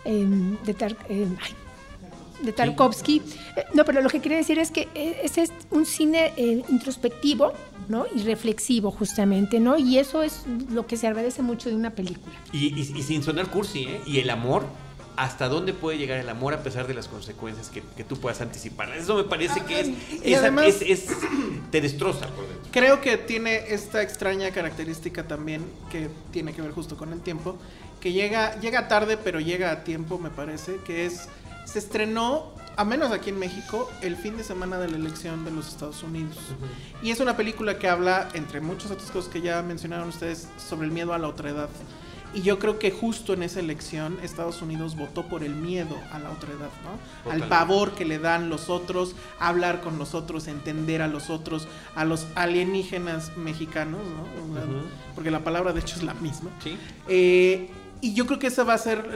em, 0.06 0.58
de 0.64 0.74
Tar- 0.74 0.98
em, 1.10 1.36
ay, 1.42 1.54
de 2.44 2.52
Tarkovsky. 2.52 3.22
Eh, 3.56 3.64
No, 3.74 3.86
pero 3.86 4.02
lo 4.02 4.10
que 4.10 4.20
quería 4.20 4.38
decir 4.38 4.60
es 4.60 4.70
que 4.72 4.88
eh, 4.96 5.22
ese 5.24 5.44
es 5.44 5.52
un 5.72 5.86
cine 5.86 6.34
eh, 6.38 6.64
introspectivo, 6.70 7.54
¿no? 7.88 8.06
Y 8.14 8.22
reflexivo, 8.24 8.92
justamente, 8.92 9.60
¿no? 9.60 9.78
Y 9.78 9.98
eso 9.98 10.24
es 10.24 10.44
lo 10.70 10.86
que 10.88 10.98
se 10.98 11.08
agradece 11.08 11.42
mucho 11.42 11.70
de 11.70 11.76
una 11.76 11.92
película. 11.92 12.36
Y, 12.52 12.68
y- 12.80 12.94
y 13.00 13.04
sin 13.04 13.24
sonar 13.24 13.48
cursi, 13.50 13.84
¿eh? 13.84 14.02
Y 14.06 14.20
el 14.20 14.30
amor, 14.30 14.66
¿hasta 15.16 15.48
dónde 15.48 15.74
puede 15.74 15.98
llegar 15.98 16.20
el 16.20 16.28
amor 16.30 16.54
a 16.54 16.64
pesar 16.64 16.88
de 16.88 16.94
las 16.94 17.08
consecuencias 17.08 17.70
que, 17.70 17.82
que 17.96 18.04
tú 18.04 18.18
puedas 18.18 18.42
anticipar? 18.42 18.90
Eso 18.96 19.16
me 19.16 19.24
parece 19.24 19.62
que 19.62 19.80
es, 19.82 19.88
Y 19.88 20.34
esa- 20.34 20.40
además- 20.42 20.66
es- 20.66 20.82
es- 20.82 21.08
te 21.72 21.82
destroza 21.82 22.28
por 22.28 22.48
dentro. 22.48 22.64
Creo 22.72 23.00
que 23.00 23.18
tiene 23.18 23.74
esta 23.74 24.02
extraña 24.02 24.52
característica 24.52 25.26
también 25.28 25.64
que 25.92 26.10
tiene 26.32 26.52
que 26.54 26.62
ver 26.62 26.72
justo 26.72 26.98
con 26.98 27.14
el 27.14 27.22
tiempo, 27.22 27.58
que 28.04 28.12
llega, 28.12 28.60
llega 28.60 28.90
tarde 28.90 29.16
pero 29.16 29.40
llega 29.40 29.72
a 29.72 29.84
tiempo 29.86 30.20
me 30.20 30.30
parece, 30.30 30.82
que 30.86 31.06
es, 31.06 31.30
se 31.64 31.80
estrenó, 31.80 32.52
a 32.76 32.84
menos 32.84 33.14
aquí 33.14 33.30
en 33.30 33.40
México, 33.40 33.90
el 34.02 34.18
fin 34.18 34.36
de 34.36 34.44
semana 34.44 34.78
de 34.78 34.90
la 34.90 34.98
elección 34.98 35.46
de 35.46 35.52
los 35.52 35.70
Estados 35.70 36.04
Unidos. 36.04 36.38
Y 37.02 37.12
es 37.12 37.22
una 37.22 37.38
película 37.38 37.80
que 37.80 37.88
habla, 37.88 38.28
entre 38.34 38.60
muchas 38.60 38.92
otras 38.92 39.10
cosas 39.10 39.32
que 39.32 39.40
ya 39.40 39.62
mencionaron 39.62 40.10
ustedes, 40.10 40.50
sobre 40.58 40.88
el 40.88 40.92
miedo 40.92 41.14
a 41.14 41.18
la 41.18 41.30
otredad. 41.30 41.70
Y 42.34 42.42
yo 42.42 42.60
creo 42.60 42.78
que 42.78 42.92
justo 42.92 43.34
en 43.34 43.44
esa 43.44 43.62
elección 43.62 44.18
Estados 44.22 44.62
Unidos 44.62 44.98
votó 44.98 45.24
por 45.30 45.44
el 45.44 45.56
miedo 45.56 45.96
a 46.12 46.20
la 46.20 46.32
otra 46.32 46.50
edad, 46.50 46.72
¿no? 46.84 46.92
Al 47.32 47.40
Totalmente. 47.40 47.48
pavor 47.48 47.94
que 47.94 48.04
le 48.04 48.20
dan 48.20 48.50
los 48.50 48.70
otros, 48.70 49.16
hablar 49.40 49.80
con 49.80 49.98
los 49.98 50.14
otros, 50.14 50.48
entender 50.48 51.02
a 51.02 51.08
los 51.08 51.30
otros, 51.30 51.70
a 51.96 52.04
los 52.04 52.28
alienígenas 52.36 53.38
mexicanos, 53.38 54.02
¿no? 54.02 54.24
Ujú. 54.62 54.88
Porque 55.16 55.32
la 55.32 55.44
palabra 55.44 55.72
de 55.72 55.80
hecho 55.80 55.96
es 55.96 56.04
la 56.04 56.16
misma. 56.16 56.50
Sí. 56.62 56.76
Eh, 57.08 57.70
y 58.04 58.14
yo 58.14 58.26
creo 58.26 58.38
que 58.38 58.48
esa 58.48 58.66
va 58.66 58.74
a 58.74 58.78
ser 58.78 59.16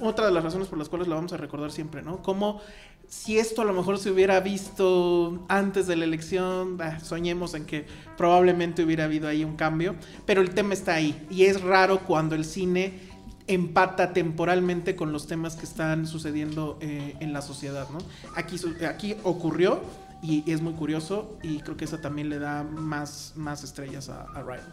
otra 0.00 0.26
de 0.26 0.32
las 0.32 0.42
razones 0.42 0.66
por 0.66 0.76
las 0.76 0.88
cuales 0.88 1.06
la 1.06 1.14
vamos 1.14 1.32
a 1.32 1.36
recordar 1.36 1.70
siempre, 1.70 2.02
¿no? 2.02 2.20
Como 2.20 2.60
si 3.08 3.38
esto 3.38 3.62
a 3.62 3.64
lo 3.64 3.72
mejor 3.72 3.96
se 3.96 4.10
hubiera 4.10 4.40
visto 4.40 5.44
antes 5.46 5.86
de 5.86 5.94
la 5.94 6.04
elección, 6.04 6.76
soñemos 7.00 7.54
en 7.54 7.64
que 7.64 7.86
probablemente 8.16 8.82
hubiera 8.82 9.04
habido 9.04 9.28
ahí 9.28 9.44
un 9.44 9.54
cambio, 9.54 9.94
pero 10.26 10.40
el 10.40 10.50
tema 10.50 10.74
está 10.74 10.94
ahí. 10.94 11.24
Y 11.30 11.44
es 11.44 11.62
raro 11.62 12.00
cuando 12.00 12.34
el 12.34 12.44
cine 12.44 12.98
empata 13.46 14.12
temporalmente 14.12 14.96
con 14.96 15.12
los 15.12 15.28
temas 15.28 15.54
que 15.54 15.64
están 15.64 16.08
sucediendo 16.08 16.76
eh, 16.80 17.14
en 17.20 17.32
la 17.32 17.40
sociedad, 17.40 17.86
¿no? 17.90 17.98
Aquí, 18.34 18.56
aquí 18.84 19.14
ocurrió 19.22 19.80
y 20.24 20.50
es 20.50 20.60
muy 20.62 20.72
curioso 20.72 21.38
y 21.42 21.60
creo 21.60 21.76
que 21.76 21.84
eso 21.84 21.98
también 21.98 22.28
le 22.30 22.38
da 22.38 22.62
más, 22.64 23.32
más 23.36 23.62
estrellas 23.62 24.08
a, 24.08 24.22
a 24.22 24.42
Ryan. 24.42 24.64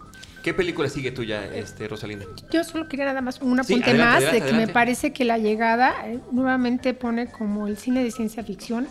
¿Qué 0.43 0.53
película 0.53 0.89
sigue 0.89 1.11
tuya, 1.11 1.45
este, 1.53 1.87
Rosalina? 1.87 2.25
Yo 2.51 2.63
solo 2.63 2.87
quería 2.87 3.05
nada 3.05 3.21
más 3.21 3.39
un 3.41 3.63
Sí, 3.63 3.73
apunte 3.73 3.89
adelante, 3.91 3.97
más 4.05 4.15
adelante, 4.15 4.33
de 4.33 4.37
que 4.39 4.43
adelante. 4.45 4.67
me 4.67 4.73
parece 4.73 5.13
que 5.13 5.25
la 5.25 5.37
llegada 5.37 5.93
eh, 6.07 6.19
nuevamente 6.31 6.93
pone 6.93 7.27
como 7.31 7.67
el 7.67 7.77
cine 7.77 8.03
de 8.03 8.11
ciencia 8.11 8.43
ficción 8.43 8.87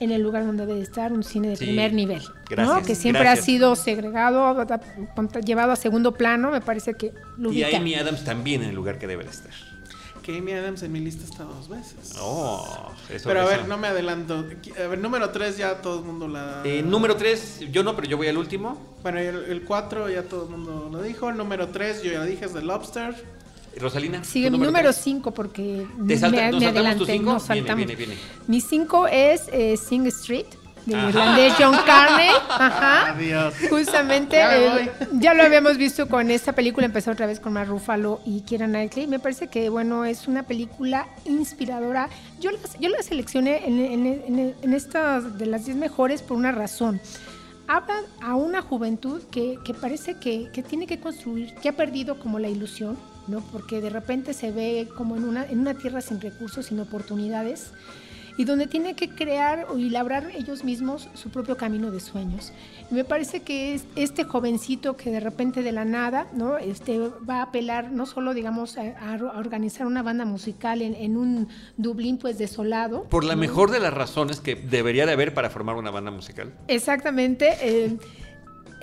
en 0.00 0.10
el 0.12 0.22
lugar 0.22 0.44
donde 0.46 0.66
debe 0.66 0.80
estar 0.80 1.12
un 1.12 1.22
cine 1.22 1.48
de 1.48 1.56
Sí, 1.56 1.66
primer 1.66 1.92
nivel, 1.92 2.22
gracias, 2.48 2.80
¿no? 2.80 2.82
que 2.86 2.94
siempre 2.94 3.22
gracias. 3.22 3.42
ha 3.42 3.46
sido 3.46 3.76
segregado, 3.76 4.66
llevado 5.44 5.72
a 5.72 5.76
segundo 5.76 6.12
plano, 6.14 6.50
me 6.50 6.60
parece 6.60 6.94
que 6.94 7.12
lo 7.36 7.52
Y 7.52 7.62
ubica. 7.64 7.76
Amy 7.76 7.94
Adams 7.94 8.24
también 8.24 8.62
en 8.62 8.70
el 8.70 8.74
lugar 8.74 8.98
que 8.98 9.06
debe 9.06 9.24
de 9.24 9.30
estar. 9.30 9.52
Que 10.24 10.38
Amy 10.38 10.52
Adams 10.52 10.82
en 10.82 10.90
mi 10.90 11.00
lista 11.00 11.22
está 11.24 11.44
dos 11.44 11.68
veces. 11.68 12.16
Oh, 12.18 12.66
eso 13.10 13.28
Pero 13.28 13.40
a 13.40 13.42
eso. 13.42 13.50
ver, 13.50 13.68
no 13.68 13.76
me 13.76 13.88
adelanto. 13.88 14.42
A 14.82 14.86
ver, 14.88 14.98
número 14.98 15.28
3 15.30 15.58
ya 15.58 15.82
todo 15.82 15.98
el 15.98 16.04
mundo 16.06 16.26
la... 16.28 16.62
Eh, 16.64 16.82
número 16.82 17.14
3, 17.16 17.70
yo 17.70 17.82
no, 17.84 17.94
pero 17.94 18.08
yo 18.08 18.16
voy 18.16 18.28
al 18.28 18.38
último. 18.38 18.80
Bueno, 19.02 19.18
el 19.18 19.62
4 19.64 20.08
ya 20.08 20.22
todo 20.22 20.44
el 20.44 20.50
mundo 20.50 20.88
lo 20.90 21.02
dijo. 21.02 21.28
El 21.28 21.36
número 21.36 21.68
3 21.68 22.02
yo 22.02 22.12
ya 22.12 22.24
dije 22.24 22.46
es 22.46 22.54
The 22.54 22.62
Lobster. 22.62 23.14
Rosalina. 23.78 24.24
Sigue 24.24 24.50
¿tu 24.50 24.56
mi 24.58 24.64
número 24.66 24.90
tres? 24.92 25.02
5 25.04 25.30
porque 25.32 25.86
¿Te 25.96 26.02
me, 26.02 26.16
salta- 26.16 26.36
me 26.36 26.52
nos 26.52 26.62
saltamos 26.62 26.64
adelanté, 26.64 26.98
tu 26.98 27.06
cinco? 27.06 27.32
nos 27.32 27.48
Viene, 27.48 27.60
saltamos. 27.66 27.76
viene, 27.86 27.96
viene. 27.96 28.16
Mi 28.46 28.60
5 28.60 29.06
es 29.08 29.42
eh, 29.52 29.76
Sing 29.76 30.06
Street, 30.06 30.46
del 30.86 30.96
Ajá. 30.98 31.08
irlandés 31.08 31.52
John 31.58 31.76
Carney. 31.86 32.28
Ajá. 32.48 33.10
Adiós. 33.12 33.54
Justamente, 33.70 34.36
Ya 34.36 34.56
eh, 34.56 34.92
ya 35.12 35.34
lo 35.34 35.42
habíamos 35.42 35.76
visto 35.76 36.08
con 36.08 36.30
esta 36.30 36.52
película, 36.52 36.86
empezó 36.86 37.10
otra 37.10 37.26
vez 37.26 37.40
con 37.40 37.52
Mark 37.52 37.68
Ruffalo 37.68 38.20
y 38.24 38.42
Keira 38.42 38.66
Knightley. 38.66 39.06
Me 39.06 39.18
parece 39.18 39.48
que, 39.48 39.68
bueno, 39.68 40.04
es 40.04 40.28
una 40.28 40.42
película 40.44 41.08
inspiradora. 41.24 42.08
Yo 42.40 42.50
la, 42.50 42.58
yo 42.80 42.88
la 42.90 43.02
seleccioné 43.02 43.66
en, 43.66 43.78
en, 43.78 44.06
en, 44.06 44.54
en 44.60 44.74
estas 44.74 45.38
de 45.38 45.46
las 45.46 45.64
10 45.64 45.76
mejores 45.78 46.22
por 46.22 46.36
una 46.36 46.52
razón. 46.52 47.00
Habla 47.66 47.94
a 48.22 48.34
una 48.36 48.60
juventud 48.60 49.22
que, 49.30 49.58
que 49.64 49.72
parece 49.72 50.18
que, 50.18 50.50
que 50.52 50.62
tiene 50.62 50.86
que 50.86 51.00
construir, 51.00 51.54
que 51.54 51.70
ha 51.70 51.72
perdido 51.72 52.18
como 52.18 52.38
la 52.38 52.48
ilusión, 52.50 52.98
¿no? 53.26 53.40
Porque 53.40 53.80
de 53.80 53.88
repente 53.88 54.34
se 54.34 54.52
ve 54.52 54.86
como 54.94 55.16
en 55.16 55.24
una, 55.24 55.46
en 55.46 55.60
una 55.60 55.72
tierra 55.72 56.02
sin 56.02 56.20
recursos, 56.20 56.66
sin 56.66 56.78
oportunidades 56.80 57.70
y 58.36 58.44
donde 58.44 58.66
tiene 58.66 58.94
que 58.94 59.08
crear 59.08 59.66
y 59.76 59.90
labrar 59.90 60.30
ellos 60.34 60.64
mismos 60.64 61.08
su 61.14 61.30
propio 61.30 61.56
camino 61.56 61.90
de 61.90 62.00
sueños. 62.00 62.52
Y 62.90 62.94
me 62.94 63.04
parece 63.04 63.40
que 63.42 63.74
es 63.74 63.84
este 63.96 64.24
jovencito 64.24 64.96
que 64.96 65.10
de 65.10 65.20
repente 65.20 65.62
de 65.62 65.72
la 65.72 65.84
nada, 65.84 66.26
¿no? 66.34 66.58
Este 66.58 66.98
va 66.98 67.36
a 67.38 67.42
apelar 67.42 67.92
no 67.92 68.06
solo, 68.06 68.34
digamos, 68.34 68.76
a, 68.76 69.14
a 69.14 69.38
organizar 69.38 69.86
una 69.86 70.02
banda 70.02 70.24
musical 70.24 70.82
en, 70.82 70.94
en 70.94 71.16
un 71.16 71.48
Dublín 71.76 72.18
pues 72.18 72.38
desolado. 72.38 73.04
Por 73.04 73.24
la 73.24 73.34
¿no? 73.34 73.40
mejor 73.40 73.70
de 73.70 73.80
las 73.80 73.94
razones 73.94 74.40
que 74.40 74.54
debería 74.54 75.06
de 75.06 75.12
haber 75.12 75.32
para 75.32 75.50
formar 75.50 75.76
una 75.76 75.90
banda 75.90 76.10
musical. 76.10 76.52
Exactamente. 76.68 77.56
eh, 77.62 77.96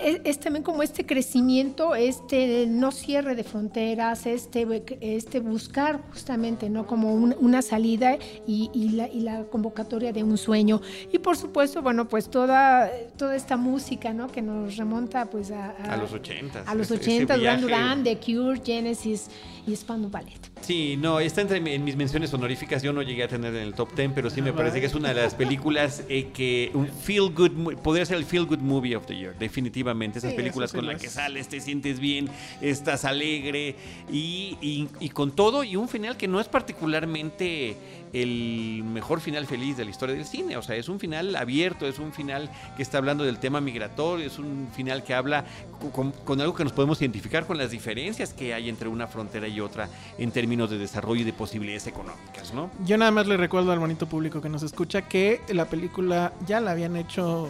es, 0.02 0.20
es 0.24 0.38
también 0.40 0.62
como 0.62 0.82
este 0.82 1.06
crecimiento, 1.06 1.94
este 1.94 2.66
no 2.66 2.90
cierre 2.92 3.34
de 3.34 3.44
fronteras, 3.44 4.26
este, 4.26 4.66
este 5.00 5.40
buscar 5.40 6.00
justamente, 6.10 6.68
¿no? 6.68 6.86
Como 6.86 7.14
un- 7.14 7.34
una 7.40 7.62
salida 7.62 8.16
y, 8.46 8.70
y 8.74 8.90
la, 8.90 9.08
y 9.08 9.20
la 9.20 9.44
convocatoria 9.44 10.12
de 10.12 10.22
un 10.22 10.36
sueño. 10.36 10.80
Y 11.12 11.18
por 11.18 11.36
supuesto, 11.36 11.82
bueno, 11.82 12.08
pues 12.08 12.28
toda, 12.28 12.90
toda 13.16 13.34
esta 13.36 13.56
música, 13.56 14.12
¿no? 14.12 14.26
Que 14.28 14.42
nos 14.42 14.76
remonta 14.76 15.26
pues 15.26 15.50
a, 15.50 15.70
A 15.70 15.96
los 15.96 16.12
80. 16.12 16.64
A 16.66 16.74
los 16.74 16.90
ese- 16.90 17.00
ese 17.00 17.24
80, 17.24 17.36
Duran 17.36 17.60
viaje. 17.60 17.62
Duran, 17.62 18.04
The 18.04 18.18
Cure, 18.18 18.60
Genesis 18.64 19.28
y 19.66 19.74
Spandau 19.76 20.10
Ballet. 20.10 20.51
Sí, 20.62 20.96
no, 20.96 21.18
está 21.20 21.40
entre 21.40 21.60
mi- 21.60 21.72
en 21.72 21.82
mis 21.84 21.96
menciones 21.96 22.32
honoríficas. 22.32 22.82
Yo 22.82 22.92
no 22.92 23.02
llegué 23.02 23.24
a 23.24 23.28
tener 23.28 23.54
en 23.54 23.62
el 23.62 23.74
top 23.74 23.94
10, 23.96 24.12
pero 24.14 24.30
sí 24.30 24.40
me 24.40 24.52
parece 24.52 24.78
que 24.80 24.86
es 24.86 24.94
una 24.94 25.08
de 25.08 25.14
las 25.20 25.34
películas 25.34 26.04
eh, 26.08 26.28
que 26.32 26.70
un 26.74 26.86
feel 26.88 27.30
good, 27.34 27.50
podría 27.82 28.06
ser 28.06 28.16
el 28.16 28.24
feel 28.24 28.46
good 28.46 28.60
movie 28.60 28.94
of 28.94 29.04
the 29.06 29.16
year, 29.16 29.36
definitivamente. 29.38 30.18
Esas 30.20 30.30
Sí, 30.30 30.36
películas 30.36 30.72
con 30.72 30.86
las 30.86 31.00
que 31.00 31.08
es. 31.08 31.12
sales, 31.12 31.48
te 31.48 31.60
sientes 31.60 31.98
bien, 31.98 32.28
estás 32.60 33.04
alegre 33.04 33.74
y, 34.10 34.56
y- 34.60 34.88
y 35.00 35.08
con 35.08 35.32
todo 35.32 35.64
y 35.64 35.74
un 35.76 35.88
final 35.88 36.16
que 36.16 36.28
no 36.28 36.40
es 36.40 36.46
particularmente 36.48 37.76
el 38.12 38.82
mejor 38.84 39.20
final 39.20 39.46
feliz 39.46 39.76
de 39.76 39.84
la 39.84 39.90
historia 39.90 40.14
del 40.14 40.24
cine. 40.24 40.56
O 40.56 40.62
sea, 40.62 40.76
es 40.76 40.88
un 40.88 40.98
final 40.98 41.36
abierto, 41.36 41.86
es 41.86 41.98
un 41.98 42.12
final 42.12 42.50
que 42.76 42.82
está 42.82 42.98
hablando 42.98 43.24
del 43.24 43.38
tema 43.38 43.60
migratorio, 43.60 44.26
es 44.26 44.38
un 44.38 44.68
final 44.74 45.02
que 45.02 45.14
habla 45.14 45.44
con, 45.92 46.12
con 46.12 46.40
algo 46.40 46.54
que 46.54 46.64
nos 46.64 46.72
podemos 46.72 47.00
identificar 47.00 47.46
con 47.46 47.58
las 47.58 47.70
diferencias 47.70 48.32
que 48.32 48.54
hay 48.54 48.68
entre 48.68 48.88
una 48.88 49.06
frontera 49.06 49.48
y 49.48 49.60
otra 49.60 49.88
en 50.18 50.30
términos 50.30 50.70
de 50.70 50.78
desarrollo 50.78 51.22
y 51.22 51.24
de 51.24 51.32
posibilidades 51.32 51.86
económicas, 51.86 52.52
¿no? 52.54 52.70
Yo 52.84 52.98
nada 52.98 53.10
más 53.10 53.26
le 53.26 53.36
recuerdo 53.36 53.72
al 53.72 53.78
bonito 53.78 54.06
público 54.06 54.40
que 54.40 54.48
nos 54.48 54.62
escucha 54.62 55.02
que 55.02 55.40
la 55.48 55.66
película 55.66 56.32
ya 56.46 56.60
la 56.60 56.72
habían 56.72 56.96
hecho. 56.96 57.48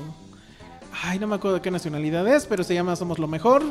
Ay, 1.04 1.18
no 1.18 1.26
me 1.26 1.34
acuerdo 1.34 1.56
de 1.56 1.62
qué 1.62 1.70
nacionalidad 1.72 2.26
es, 2.28 2.46
pero 2.46 2.62
se 2.62 2.74
llama 2.74 2.94
Somos 2.94 3.18
lo 3.18 3.26
Mejor. 3.26 3.64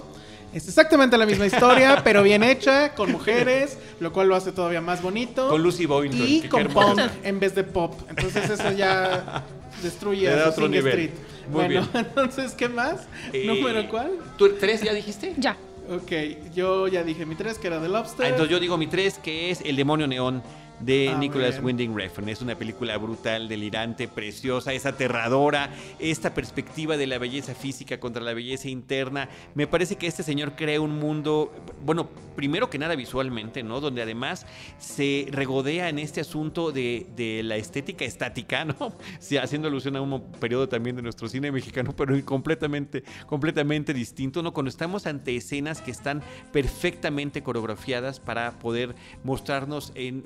Es 0.53 0.67
exactamente 0.67 1.17
la 1.17 1.25
misma 1.25 1.45
historia, 1.45 2.01
pero 2.03 2.23
bien 2.23 2.43
hecha, 2.43 2.93
con 2.93 3.09
mujeres, 3.09 3.77
lo 4.01 4.11
cual 4.11 4.27
lo 4.27 4.35
hace 4.35 4.51
todavía 4.51 4.81
más 4.81 5.01
bonito. 5.01 5.47
Con 5.47 5.63
Lucy 5.63 5.85
Boynton. 5.85 6.27
y 6.27 6.41
con 6.41 6.67
punk 6.67 6.99
en 7.23 7.39
vez 7.39 7.55
de 7.55 7.63
pop. 7.63 7.93
Entonces 8.09 8.49
eso 8.49 8.69
ya 8.73 9.45
destruye 9.81 10.27
Le 10.27 10.35
da 10.35 10.47
a 10.47 10.49
otro 10.49 10.63
Sing 10.63 10.71
nivel. 10.71 10.87
Street. 10.99 11.11
Muy 11.49 11.65
bueno, 11.65 11.87
bien. 11.93 12.05
entonces, 12.05 12.51
¿qué 12.51 12.67
más? 12.67 13.07
Eh, 13.31 13.45
¿Número 13.45 13.87
cuál? 13.89 14.11
¿Tú 14.37 14.49
tres 14.59 14.81
ya 14.81 14.93
dijiste? 14.93 15.33
Ya. 15.37 15.55
Ok, 15.89 16.11
yo 16.53 16.89
ya 16.89 17.03
dije 17.03 17.25
mi 17.25 17.35
tres, 17.35 17.57
que 17.57 17.67
era 17.67 17.81
The 17.81 17.87
Lobster. 17.87 18.25
Ah, 18.25 18.29
entonces 18.29 18.51
yo 18.51 18.59
digo 18.59 18.77
mi 18.77 18.87
tres, 18.87 19.17
que 19.17 19.51
es 19.51 19.61
El 19.61 19.77
demonio 19.77 20.05
neón 20.05 20.43
de 20.83 21.09
Ah, 21.09 21.17
muy 21.17 21.27
Nicholas. 21.27 21.59
Winding 21.61 21.95
Refn. 21.95 22.29
Es 22.29 22.41
una 22.41 22.55
película 22.55 22.97
brutal, 22.97 23.47
delirante, 23.47 24.07
preciosa, 24.07 24.73
es 24.73 24.85
aterradora. 24.85 25.73
Esta 25.99 26.33
perspectiva 26.33 26.97
de 26.97 27.07
la 27.07 27.17
belleza 27.17 27.53
física 27.55 27.99
contra 27.99 28.23
la 28.23 28.33
belleza 28.33 28.69
interna. 28.69 29.29
Me 29.55 29.67
parece 29.67 29.95
que 29.95 30.07
este 30.07 30.23
señor 30.23 30.55
crea 30.55 30.81
un 30.81 30.97
mundo, 30.99 31.51
bueno, 31.85 32.09
primero 32.35 32.69
que 32.69 32.77
nada 32.77 32.95
visualmente, 32.95 33.63
¿no? 33.63 33.79
Donde 33.79 34.01
además 34.01 34.45
se 34.79 35.27
regodea 35.31 35.89
en 35.89 35.99
este 35.99 36.21
asunto 36.21 36.71
de, 36.71 37.07
de 37.15 37.43
la 37.43 37.57
estética 37.57 38.05
estática, 38.05 38.65
¿no? 38.65 38.93
Sí, 39.19 39.37
haciendo 39.37 39.67
alusión 39.67 39.95
a 39.95 40.01
un 40.01 40.31
periodo 40.39 40.67
también 40.67 40.95
de 40.95 41.01
nuestro 41.01 41.27
cine 41.27 41.51
mexicano, 41.51 41.93
pero 41.95 42.13
completamente, 42.25 43.03
completamente 43.27 43.93
distinto, 43.93 44.41
¿no? 44.41 44.53
Cuando 44.53 44.69
estamos 44.69 45.05
ante 45.05 45.35
escenas 45.35 45.81
que 45.81 45.91
están 45.91 46.21
perfectamente 46.51 47.43
coreografiadas 47.43 48.19
para 48.19 48.59
poder 48.59 48.95
mostrarnos 49.23 49.91
en 49.95 50.23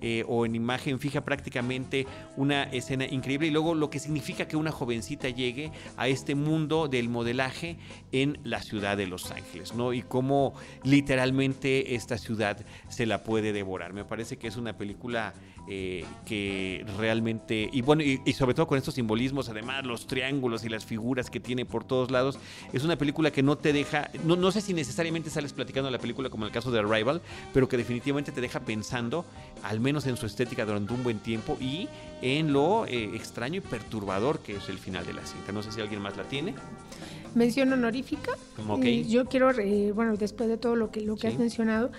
eh, 0.00 0.24
o 0.28 0.46
en 0.46 0.54
imagen 0.54 1.00
fija 1.00 1.24
prácticamente 1.24 2.06
una 2.36 2.64
escena 2.64 3.04
increíble 3.04 3.48
y 3.48 3.50
luego 3.50 3.74
lo 3.74 3.90
que 3.90 3.98
significa 3.98 4.46
que 4.46 4.56
una 4.56 4.70
jovencita 4.70 5.28
llegue 5.28 5.72
a 5.96 6.08
este 6.08 6.34
mundo 6.34 6.88
del 6.88 7.08
modelaje 7.08 7.76
en 8.12 8.38
la 8.44 8.62
ciudad 8.62 8.96
de 8.96 9.06
Los 9.06 9.30
Ángeles, 9.30 9.74
¿no? 9.74 9.92
Y 9.92 10.02
cómo 10.02 10.54
literalmente 10.82 11.94
esta 11.94 12.18
ciudad 12.18 12.64
se 12.88 13.06
la 13.06 13.24
puede 13.24 13.52
devorar. 13.52 13.92
Me 13.92 14.04
parece 14.04 14.36
que 14.36 14.46
es 14.46 14.56
una 14.56 14.76
película 14.76 15.34
eh, 15.68 16.04
que 16.26 16.84
realmente, 16.98 17.68
y 17.72 17.80
bueno, 17.82 18.02
y, 18.02 18.20
y 18.24 18.32
sobre 18.34 18.54
todo 18.54 18.66
con 18.66 18.76
estos 18.78 18.94
simbolismos, 18.94 19.48
además 19.48 19.84
los 19.84 20.06
triángulos 20.06 20.64
y 20.64 20.68
las 20.68 20.84
figuras 20.84 21.30
que 21.30 21.40
tiene 21.40 21.64
por 21.64 21.84
todos 21.84 22.10
lados, 22.10 22.38
es 22.72 22.84
una 22.84 22.96
película 22.96 23.30
que 23.30 23.42
no 23.42 23.56
te 23.56 23.72
deja, 23.72 24.10
no, 24.24 24.36
no 24.36 24.52
sé 24.52 24.60
si 24.60 24.74
necesariamente 24.74 25.30
sales 25.30 25.52
platicando 25.52 25.90
la 25.90 25.98
película 25.98 26.28
como 26.30 26.44
en 26.44 26.48
el 26.48 26.52
caso 26.52 26.70
de 26.70 26.80
Arrival, 26.80 27.22
pero 27.52 27.68
que 27.68 27.76
definitivamente 27.76 28.30
te 28.32 28.40
deja 28.40 28.60
pensando, 28.60 29.24
al 29.62 29.80
menos 29.80 30.06
en 30.06 30.16
su 30.16 30.26
estética 30.26 30.64
durante 30.66 30.92
un 30.92 31.02
buen 31.02 31.18
tiempo 31.20 31.56
y 31.60 31.88
en 32.22 32.52
lo 32.52 32.86
eh, 32.86 33.16
extraño 33.16 33.56
y 33.56 33.60
perturbador 33.60 34.40
que 34.40 34.56
es 34.56 34.68
el 34.68 34.78
final 34.78 35.04
de 35.06 35.14
la 35.14 35.24
cinta. 35.26 35.52
No 35.52 35.62
sé 35.62 35.72
si 35.72 35.80
alguien 35.80 36.00
más 36.02 36.16
la 36.16 36.24
tiene. 36.24 36.54
Mención 37.34 37.72
honorífica. 37.72 38.32
Ok. 38.68 38.84
Eh, 38.84 39.04
yo 39.08 39.24
quiero, 39.26 39.50
eh, 39.58 39.92
bueno, 39.92 40.16
después 40.16 40.48
de 40.48 40.56
todo 40.56 40.76
lo 40.76 40.90
que, 40.90 41.00
lo 41.00 41.16
que 41.16 41.22
Sí. 41.22 41.26
has 41.28 41.38
mencionado, 41.38 41.90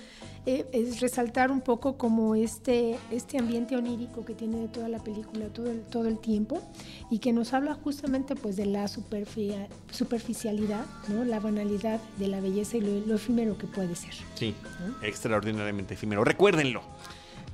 eh, 0.46 0.66
es 0.72 1.00
resaltar 1.02 1.52
un 1.52 1.62
poco 1.62 1.98
como 1.98 2.36
este, 2.36 2.98
este 3.12 3.38
ambiente 3.40 3.76
onírico 3.76 4.24
que 4.26 4.34
tiene 4.34 4.68
toda 4.68 4.88
la 4.90 5.00
película 5.04 5.48
todo 5.48 5.72
el, 5.72 5.82
todo 5.82 6.08
el 6.08 6.20
tiempo 6.20 6.62
y 7.10 7.20
que 7.20 7.34
nos 7.34 7.54
habla 7.54 7.74
justamente 7.76 8.36
pues 8.36 8.56
de 8.56 8.66
la 8.68 8.86
superfi- 8.86 9.68
superficialidad, 9.92 10.86
¿no? 11.08 11.24
la 11.24 11.40
banalidad 11.40 12.00
de 12.18 12.28
la 12.28 12.40
belleza 12.42 12.78
y 12.78 12.82
lo, 12.82 13.06
lo 13.06 13.16
efímero 13.16 13.58
que 13.58 13.68
puede 13.68 13.96
ser. 13.96 14.14
Sí, 14.36 14.54
extraordinariamente 15.02 15.94
efímero. 15.96 16.24
Recuérdenlo. 16.24 16.82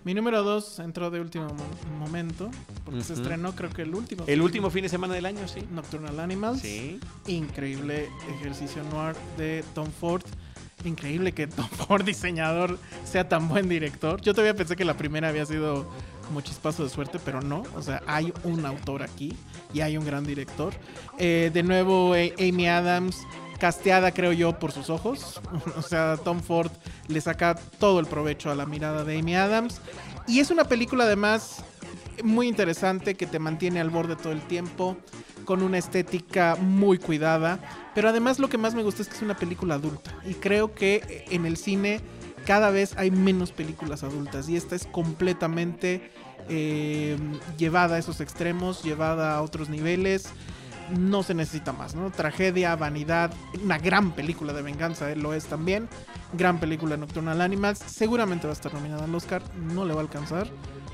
Mi 0.03 0.15
número 0.15 0.41
2 0.41 0.79
entró 0.79 1.11
de 1.11 1.19
último 1.21 1.45
mo- 1.45 1.97
momento, 1.99 2.49
porque 2.83 3.01
se 3.03 3.13
Ujú. 3.13 3.21
estrenó 3.21 3.53
creo 3.55 3.69
que 3.69 3.83
el 3.83 3.93
último. 3.93 4.23
El 4.25 4.41
último 4.41 4.71
fin 4.71 4.81
de 4.81 4.89
semana 4.89 5.13
del 5.13 5.27
año, 5.27 5.47
sí. 5.47 5.61
Nocturnal 5.71 6.19
Animals. 6.19 6.61
Sí. 6.61 6.99
Increíble 7.27 8.09
ejercicio 8.35 8.83
noir 8.85 9.15
de 9.37 9.63
Tom 9.75 9.87
Ford. 9.91 10.23
Increíble 10.85 11.31
que 11.33 11.47
Tom 11.47 11.67
Ford, 11.69 12.03
diseñador, 12.05 12.77
sea 13.03 13.27
tan 13.27 13.47
buen 13.47 13.69
director. 13.69 14.21
Yo 14.21 14.33
todavía 14.33 14.55
pensé 14.55 14.75
que 14.75 14.85
la 14.85 14.95
primera 14.95 15.29
había 15.29 15.45
sido 15.45 15.87
como 16.27 16.41
chispazo 16.41 16.83
de 16.83 16.89
suerte, 16.89 17.19
pero 17.23 17.41
no. 17.41 17.63
O 17.75 17.81
sea, 17.81 18.01
hay 18.07 18.33
un 18.43 18.65
autor 18.65 19.03
aquí 19.03 19.35
y 19.73 19.81
hay 19.81 19.97
un 19.97 20.05
gran 20.05 20.23
director. 20.23 20.73
Eh, 21.17 21.51
de 21.53 21.63
nuevo, 21.63 22.15
eh, 22.15 22.33
Amy 22.39 22.67
Adams, 22.67 23.17
casteada 23.59 24.11
creo 24.11 24.31
yo 24.31 24.57
por 24.57 24.71
sus 24.71 24.89
ojos. 24.89 25.41
o 25.77 25.81
sea, 25.81 26.17
Tom 26.17 26.39
Ford 26.39 26.71
le 27.07 27.21
saca 27.21 27.55
todo 27.79 27.99
el 27.99 28.05
provecho 28.05 28.49
a 28.49 28.55
la 28.55 28.65
mirada 28.65 29.03
de 29.03 29.19
Amy 29.19 29.35
Adams. 29.35 29.81
Y 30.27 30.39
es 30.39 30.51
una 30.51 30.63
película 30.63 31.03
además 31.03 31.63
muy 32.23 32.47
interesante 32.47 33.15
que 33.15 33.25
te 33.25 33.39
mantiene 33.39 33.79
al 33.79 33.89
borde 33.89 34.15
todo 34.15 34.33
el 34.33 34.41
tiempo, 34.41 34.97
con 35.45 35.63
una 35.63 35.77
estética 35.77 36.55
muy 36.59 36.97
cuidada, 36.97 37.59
pero 37.95 38.09
además 38.09 38.39
lo 38.39 38.49
que 38.49 38.57
más 38.57 38.75
me 38.75 38.83
gusta 38.83 39.01
es 39.01 39.07
que 39.07 39.15
es 39.15 39.21
una 39.21 39.35
película 39.35 39.75
adulta 39.75 40.15
y 40.25 40.35
creo 40.35 40.73
que 40.73 41.25
en 41.29 41.45
el 41.45 41.57
cine 41.57 41.99
cada 42.45 42.69
vez 42.71 42.95
hay 42.97 43.11
menos 43.11 43.51
películas 43.51 44.03
adultas 44.03 44.49
y 44.49 44.55
esta 44.55 44.75
es 44.75 44.87
completamente 44.87 46.11
eh, 46.49 47.17
llevada 47.57 47.95
a 47.95 47.99
esos 47.99 48.21
extremos, 48.21 48.83
llevada 48.83 49.35
a 49.35 49.41
otros 49.41 49.69
niveles. 49.69 50.29
No 50.97 51.23
se 51.23 51.33
necesita 51.33 51.71
más, 51.71 51.95
¿no? 51.95 52.11
Tragedia, 52.11 52.75
vanidad, 52.75 53.31
una 53.63 53.77
gran 53.77 54.11
película 54.11 54.51
de 54.51 54.61
venganza, 54.61 55.09
él 55.09 55.21
lo 55.21 55.33
es 55.33 55.45
también. 55.45 55.87
Gran 56.33 56.59
película 56.59 56.97
Nocturnal 56.97 57.39
Animals. 57.39 57.79
Seguramente 57.79 58.47
va 58.47 58.51
a 58.51 58.55
estar 58.55 58.73
nominada 58.73 59.05
al 59.05 59.15
Oscar, 59.15 59.41
no 59.73 59.85
le 59.85 59.93
va 59.93 60.01
a 60.01 60.03
alcanzar, 60.03 60.49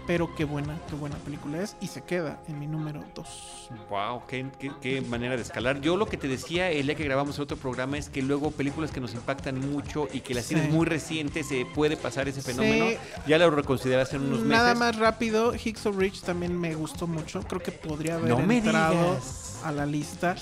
pero 0.08 0.34
qué 0.36 0.46
buena, 0.46 0.80
qué 0.90 0.96
buena 0.96 1.18
película 1.18 1.62
es 1.62 1.76
y 1.82 1.88
se 1.88 2.02
queda 2.02 2.40
en 2.48 2.58
mi 2.58 2.66
número 2.66 3.04
2. 3.14 3.70
Wow, 3.90 4.22
qué, 4.28 4.46
qué- 4.58 4.72
qué 4.82 5.02
manera 5.02 5.36
de 5.36 5.42
escalar. 5.42 5.82
Yo 5.82 5.98
lo 5.98 6.06
que 6.08 6.16
te 6.18 6.28
decía 6.30 6.72
el 6.72 6.88
día 6.88 6.96
que 6.96 7.04
grabamos 7.04 7.36
el 7.38 7.44
otro 7.44 7.58
programa 7.58 7.98
es 7.98 8.08
que 8.10 8.22
luego 8.22 8.52
películas 8.52 8.92
que 8.92 9.00
nos 9.02 9.14
impactan 9.14 9.60
mucho 9.72 10.08
y 10.14 10.22
que 10.22 10.34
las 10.34 10.46
Sí. 10.46 10.56
tienes 10.56 10.74
muy 10.74 10.86
recientes 10.86 11.48
se 11.50 11.66
puede 11.66 11.98
pasar 11.98 12.28
ese 12.28 12.42
Sí. 12.42 12.52
fenómeno. 12.54 12.86
Ya 13.28 13.38
lo 13.38 13.52
reconsideraste 13.52 14.16
en 14.16 14.24
unos 14.24 14.40
Nada 14.42 14.70
meses. 14.74 14.80
más 14.80 14.96
rápido, 14.96 15.54
Hicks 15.54 15.86
of 15.86 15.98
Rich 15.98 16.22
también 16.22 16.58
me 16.58 16.74
gustó 16.76 17.06
mucho. 17.06 17.42
Creo 17.42 17.62
que 17.62 17.72
podría 17.74 18.16
haber 18.16 18.30
No 18.30 18.40
entrado 18.52 19.20
a 19.64 19.72
la 19.74 19.86
lista. 19.86 20.36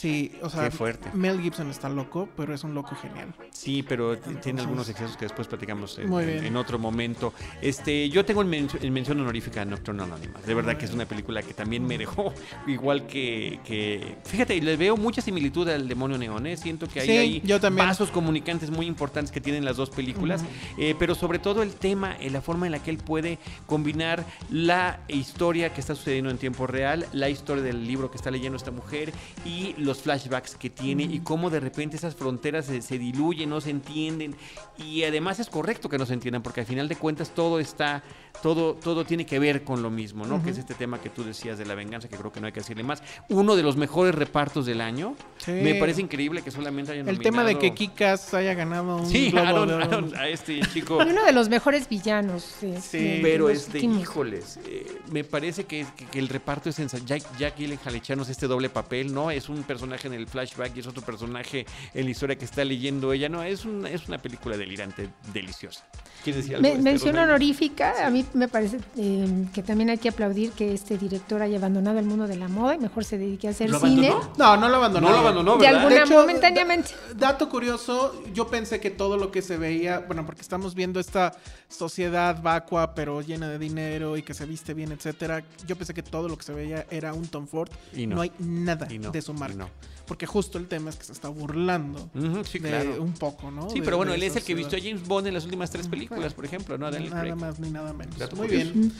Sí, 0.00 0.32
o 0.40 0.48
sea, 0.48 0.64
Qué 0.64 0.70
fuerte. 0.70 1.10
Mel 1.12 1.42
Gibson 1.42 1.68
está 1.68 1.90
loco, 1.90 2.26
pero 2.34 2.54
es 2.54 2.64
un 2.64 2.72
loco 2.72 2.96
genial. 2.96 3.34
Sí, 3.50 3.82
pero 3.82 4.16
tiene 4.16 4.62
algunos 4.62 4.88
excesos 4.88 5.14
que 5.18 5.26
después 5.26 5.46
platicamos 5.46 5.98
en, 5.98 6.56
otro 6.56 6.78
momento. 6.78 7.34
Este, 7.60 8.08
yo 8.08 8.24
tengo 8.24 8.40
en, 8.40 8.48
mención 8.48 9.20
honorífica 9.20 9.60
a 9.60 9.66
Nocturnal 9.66 10.10
Animals. 10.10 10.46
De 10.46 10.54
verdad 10.54 10.78
que 10.78 10.86
es 10.86 10.94
una 10.94 11.04
película 11.04 11.42
que 11.42 11.52
también 11.52 11.86
me 11.86 11.98
dejó 11.98 12.32
igual 12.66 13.06
que, 13.06 13.60
que- 13.62 14.16
fíjate, 14.24 14.58
le 14.62 14.78
veo 14.78 14.96
mucha 14.96 15.20
similitud 15.20 15.68
al 15.68 15.86
Demonio 15.86 16.16
Neón. 16.16 16.46
¿eh? 16.46 16.56
Siento 16.56 16.88
que 16.88 17.00
ahí 17.00 17.06
Sí, 17.06 17.16
hay 17.18 17.42
yo 17.44 17.60
también. 17.60 17.86
vasos 17.86 18.10
comunicantes 18.10 18.70
muy 18.70 18.86
importantes 18.86 19.30
que 19.30 19.42
tienen 19.42 19.66
las 19.66 19.76
dos 19.76 19.90
películas, 19.90 20.42
eh, 20.78 20.94
pero 20.98 21.14
sobre 21.14 21.38
todo 21.38 21.62
el 21.62 21.74
tema, 21.74 22.16
eh, 22.20 22.30
la 22.30 22.40
forma 22.40 22.64
en 22.64 22.72
la 22.72 22.82
que 22.82 22.90
él 22.90 22.96
puede 22.96 23.38
combinar 23.66 24.24
la 24.48 25.00
historia 25.08 25.74
que 25.74 25.82
está 25.82 25.94
sucediendo 25.94 26.30
en 26.30 26.38
tiempo 26.38 26.66
real, 26.66 27.04
la 27.12 27.28
historia 27.28 27.62
del 27.62 27.86
libro 27.86 28.10
que 28.10 28.16
está 28.16 28.30
leyendo 28.30 28.56
esta 28.56 28.70
mujer 28.70 29.12
y 29.44 29.74
los 29.76 29.89
flashbacks 29.98 30.56
que 30.56 30.70
tiene 30.70 31.04
y 31.04 31.20
cómo 31.20 31.50
de 31.50 31.60
repente 31.60 31.96
esas 31.96 32.14
fronteras 32.14 32.66
se, 32.66 32.80
se 32.82 32.98
diluyen, 32.98 33.50
no 33.50 33.60
se 33.60 33.70
entienden 33.70 34.34
y 34.78 35.04
además 35.04 35.40
es 35.40 35.48
correcto 35.48 35.88
que 35.88 35.98
no 35.98 36.06
se 36.06 36.14
entiendan 36.14 36.42
porque 36.42 36.60
al 36.60 36.66
final 36.66 36.88
de 36.88 36.96
cuentas 36.96 37.30
todo 37.34 37.58
está, 37.60 38.02
todo, 38.42 38.74
todo 38.74 39.04
tiene 39.04 39.26
que 39.26 39.38
ver 39.38 39.64
con 39.64 39.82
lo 39.82 39.90
mismo, 39.90 40.24
¿no? 40.26 40.42
Que 40.42 40.50
es 40.50 40.58
este 40.58 40.74
tema 40.74 41.00
que 41.00 41.10
tú 41.10 41.24
decías 41.24 41.58
de 41.58 41.66
la 41.66 41.74
venganza, 41.74 42.08
que 42.08 42.16
creo 42.16 42.32
que 42.32 42.40
no 42.40 42.46
hay 42.46 42.52
que 42.52 42.60
decirle 42.60 42.82
más. 42.82 43.02
Uno 43.28 43.56
de 43.56 43.62
los 43.62 43.76
mejores 43.76 44.14
repartos 44.14 44.66
del 44.66 44.80
año. 44.80 45.16
Sí. 45.38 45.52
Me 45.52 45.74
parece 45.74 46.00
increíble 46.00 46.42
que 46.42 46.50
solamente 46.50 46.92
hayan 46.92 47.08
El 47.08 47.18
tema 47.18 47.44
de 47.44 47.58
que 47.58 47.74
Kikas 47.74 48.32
haya 48.34 48.54
ganado 48.54 48.96
un 48.98 49.06
Sí, 49.10 49.30
Globo 49.30 49.46
Aaron, 49.46 49.68
de 49.68 49.74
Oro. 49.74 49.84
Aaron, 49.84 50.16
a 50.16 50.28
este 50.28 50.60
chico. 50.72 50.96
Uno 51.06 51.24
de 51.24 51.32
los 51.32 51.48
mejores 51.48 51.88
villanos. 51.88 52.42
Sí. 52.60 52.66
de- 52.98 53.00
de 53.00 53.20
Pero 53.22 53.48
los 53.48 53.58
este, 53.58 53.78
últimos. 53.78 54.00
híjoles, 54.02 54.58
eh, 54.66 54.98
me 55.12 55.24
parece 55.24 55.64
que, 55.64 55.86
que- 55.96 56.06
que 56.06 56.18
el 56.18 56.28
reparto 56.28 56.68
es 56.68 56.76
sensacional. 56.76 57.06
Jack, 57.20 57.38
Jack 57.38 57.56
Gyllenhaal 57.56 57.94
echarnos 57.94 58.28
este 58.28 58.46
doble 58.46 58.68
papel, 58.70 59.12
¿no? 59.12 59.30
Es 59.30 59.48
un 59.48 59.62
personaje 59.62 59.79
en 59.82 60.12
el 60.14 60.26
flashback 60.26 60.76
y 60.76 60.80
es 60.80 60.86
otro 60.86 61.02
personaje 61.02 61.66
en 61.94 62.04
la 62.04 62.10
historia 62.10 62.36
que 62.36 62.44
está 62.44 62.64
leyendo 62.64 63.12
ella. 63.12 63.28
No, 63.28 63.42
es, 63.42 63.64
un- 63.64 63.86
es 63.86 64.06
una 64.08 64.18
película 64.18 64.56
delirante, 64.56 65.08
deliciosa. 65.32 65.84
¿Quieres 66.24 66.42
decir 66.42 66.56
algo? 66.56 66.62
Me- 66.62 66.72
este, 66.74 66.82
mención 66.82 67.16
honorífica, 67.18 68.06
a 68.06 68.10
mí 68.10 68.24
me 68.34 68.46
parece 68.48 68.78
eh, 68.98 69.46
que 69.54 69.62
también 69.62 69.88
hay 69.90 69.98
que 69.98 70.10
aplaudir 70.10 70.52
que 70.52 70.74
este 70.74 70.98
director 70.98 71.40
haya 71.40 71.56
abandonado 71.56 71.98
el 71.98 72.04
mundo 72.04 72.26
de 72.26 72.36
la 72.36 72.48
moda 72.48 72.74
y 72.74 72.78
mejor 72.78 73.04
se 73.04 73.16
dedique 73.16 73.48
a 73.48 73.52
hacer 73.52 73.70
¿Lo 73.70 73.80
cine. 73.80 74.08
abandonó? 74.10 74.34
No, 74.36 74.56
no 74.58 74.68
lo 74.68 74.76
abandonó. 74.76 75.08
No 75.08 75.12
lo 75.14 75.18
abandonó, 75.20 75.56
De 75.56 75.66
alguna 75.68 76.02
hecho, 76.04 76.14
momentáneamente. 76.14 76.90
da- 77.14 77.30
dato 77.30 77.48
curioso, 77.48 78.22
yo 78.34 78.48
pensé 78.48 78.80
que 78.80 78.90
todo 78.90 79.16
lo 79.16 79.30
que 79.30 79.40
se 79.40 79.56
veía, 79.56 80.00
bueno, 80.00 80.26
porque 80.26 80.42
estamos 80.42 80.74
viendo 80.74 81.00
esta 81.00 81.32
sociedad 81.68 82.42
vacua 82.42 82.94
pero 82.94 83.22
llena 83.22 83.48
de 83.48 83.58
dinero 83.58 84.16
y 84.16 84.22
que 84.22 84.34
se 84.34 84.44
viste 84.44 84.74
bien, 84.74 84.92
etcétera. 84.92 85.42
Yo 85.66 85.76
pensé 85.76 85.94
que 85.94 86.02
todo 86.02 86.28
lo 86.28 86.36
que 86.36 86.42
se 86.44 86.52
veía 86.52 86.84
era 86.90 87.14
un 87.14 87.26
Tom 87.28 87.46
Ford. 87.46 87.70
Y 87.94 88.06
no. 88.06 88.20
hay 88.20 88.32
nada 88.40 88.86
Y 88.92 88.98
no, 88.98 89.10
de 89.10 89.22
su 89.22 89.32
y 89.32 89.36
marca. 89.36 89.54
no. 89.56 89.69
Porque 90.06 90.26
justo 90.26 90.58
el 90.58 90.66
tema 90.66 90.90
es 90.90 90.96
que 90.96 91.04
se 91.04 91.12
está 91.12 91.28
burlando 91.28 92.10
sí, 92.44 92.58
de 92.58 92.68
claro. 92.68 93.00
un 93.00 93.12
poco, 93.12 93.50
¿no? 93.52 93.70
Sí, 93.70 93.78
De- 93.78 93.84
pero 93.84 93.96
bueno, 93.96 94.10
de 94.10 94.16
él 94.18 94.24
es 94.24 94.34
el 94.34 94.42
que 94.42 94.54
vistió 94.56 94.76
a. 94.76 94.80
James 94.80 95.06
Bond 95.06 95.28
en 95.28 95.34
las 95.34 95.44
últimas 95.44 95.70
tres 95.70 95.86
películas, 95.86 96.34
por 96.34 96.44
ejemplo, 96.44 96.76
¿no? 96.78 96.90
Daniel 96.90 97.10
Nada 97.10 97.22
Craig. 97.22 97.34
más 97.36 97.60
ni 97.60 97.70
nada 97.70 97.92
menos. 97.92 98.16
Muy 98.34 98.48
curioso. 98.48 98.72
bien. 98.74 98.92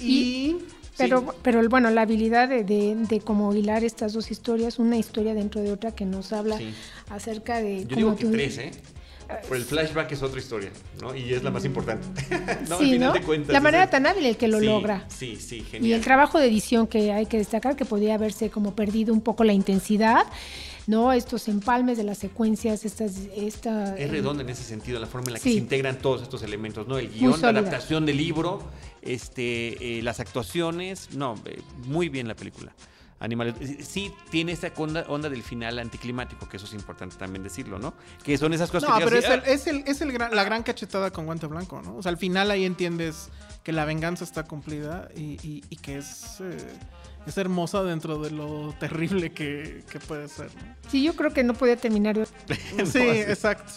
Y 0.00 0.56
Pero, 0.96 1.34
pero 1.42 1.68
bueno, 1.68 1.90
la 1.90 2.02
habilidad 2.02 2.48
de, 2.48 2.62
de, 2.62 2.94
de 2.94 3.20
como 3.20 3.52
hilar 3.52 3.82
estas 3.82 4.12
dos 4.12 4.30
historias, 4.30 4.78
una 4.78 4.96
historia 4.96 5.34
dentro 5.34 5.60
de 5.60 5.72
otra 5.72 5.90
que 5.92 6.04
nos 6.04 6.32
habla 6.32 6.56
Sí. 6.58 6.72
acerca 7.10 7.60
de... 7.60 7.80
Yo 7.80 7.88
como 7.88 7.96
digo 7.96 8.16
que 8.16 8.24
tú- 8.26 8.30
tres, 8.30 8.58
¿eh? 8.58 8.70
Pero 9.42 9.56
el 9.56 9.64
flashback 9.64 10.12
es 10.12 10.22
otra 10.22 10.38
historia, 10.40 10.70
¿no? 11.00 11.14
Y 11.14 11.32
es 11.34 11.42
la 11.42 11.50
más 11.50 11.64
importante. 11.64 12.06
no, 12.68 12.76
al 12.76 12.80
final 12.84 13.00
¿no? 13.00 13.12
de 13.12 13.20
cuentas. 13.22 13.52
La 13.52 13.60
manera 13.60 13.84
el- 13.84 13.90
tan 13.90 14.06
hábil 14.06 14.26
el 14.26 14.36
que 14.36 14.48
lo 14.48 14.60
Sí, 14.60 14.66
logra. 14.66 15.04
Sí, 15.08 15.36
sí, 15.36 15.56
Y 15.56 15.62
genial. 15.62 15.98
el 15.98 16.04
trabajo 16.04 16.38
de 16.38 16.46
edición 16.46 16.86
que 16.86 17.12
hay 17.12 17.26
que 17.26 17.38
destacar, 17.38 17.76
que 17.76 17.84
podría 17.84 18.14
haberse 18.14 18.50
como 18.50 18.74
perdido 18.74 19.12
un 19.12 19.20
poco 19.20 19.44
la 19.44 19.52
intensidad, 19.52 20.24
¿no? 20.86 21.12
Estos 21.12 21.48
empalmes 21.48 21.96
de 21.96 22.04
las 22.04 22.18
secuencias, 22.18 22.84
estas... 22.84 23.12
Esta, 23.36 23.96
Es 23.96 24.10
redonda 24.10 24.42
en 24.42 24.50
ese 24.50 24.62
sentido, 24.64 25.00
la 25.00 25.06
forma 25.06 25.28
en 25.28 25.32
la 25.34 25.38
que 25.38 25.44
Sí. 25.44 25.52
se 25.54 25.58
integran 25.60 25.98
todos 25.98 26.22
estos 26.22 26.42
elementos, 26.42 26.86
¿no? 26.86 26.98
El 26.98 27.08
guion, 27.10 27.40
la 27.40 27.48
adaptación 27.48 28.04
del 28.06 28.16
libro, 28.18 28.62
este, 29.02 29.98
eh, 29.98 30.02
las 30.02 30.20
actuaciones, 30.20 31.08
no, 31.14 31.34
eh, 31.46 31.60
muy 31.86 32.08
bien 32.08 32.28
la 32.28 32.34
película. 32.34 32.72
Animales, 33.24 33.54
eh, 33.60 33.78
sí 33.82 34.12
tiene 34.30 34.52
esta 34.52 34.70
onda, 34.76 35.04
onda 35.08 35.28
del 35.28 35.42
final 35.42 35.78
anticlimático, 35.78 36.48
que 36.48 36.58
eso 36.58 36.66
es 36.66 36.74
importante 36.74 37.16
también 37.16 37.42
decirlo, 37.42 37.78
¿no? 37.78 37.94
Que 38.22 38.36
son 38.38 38.52
esas 38.52 38.70
cosas 38.70 38.90
No, 38.90 38.98
que 38.98 39.04
pero 39.04 39.16
es, 39.16 39.24
digas, 39.24 39.42
el, 39.46 39.52
es, 39.52 39.66
el, 39.66 39.84
es 39.86 40.00
el 40.00 40.12
gran- 40.12 40.34
la 40.34 40.44
gran 40.44 40.62
cachetada 40.62 41.10
con 41.10 41.24
guante 41.26 41.46
blanco, 41.46 41.80
¿no? 41.82 41.96
O 41.96 42.02
sea, 42.02 42.10
al 42.10 42.18
final 42.18 42.50
ahí 42.50 42.64
entiendes 42.64 43.30
que 43.62 43.72
la 43.72 43.84
venganza 43.84 44.24
está 44.24 44.42
cumplida 44.44 45.08
y, 45.16 45.38
y- 45.42 45.64
y 45.70 45.76
que 45.76 45.96
es, 45.98 46.40
eh, 46.40 46.56
es 47.26 47.38
hermosa 47.38 47.82
dentro 47.82 48.18
de 48.18 48.30
lo 48.30 48.74
terrible 48.78 49.32
que, 49.32 49.82
que 49.90 49.98
puede 50.00 50.28
ser. 50.28 50.54
¿no? 50.54 50.76
Sí, 50.90 51.02
yo 51.02 51.16
creo 51.16 51.32
que 51.32 51.42
no 51.42 51.54
podía 51.54 51.76
terminar. 51.76 52.16
sí, 52.84 52.98
exacto. 53.00 53.72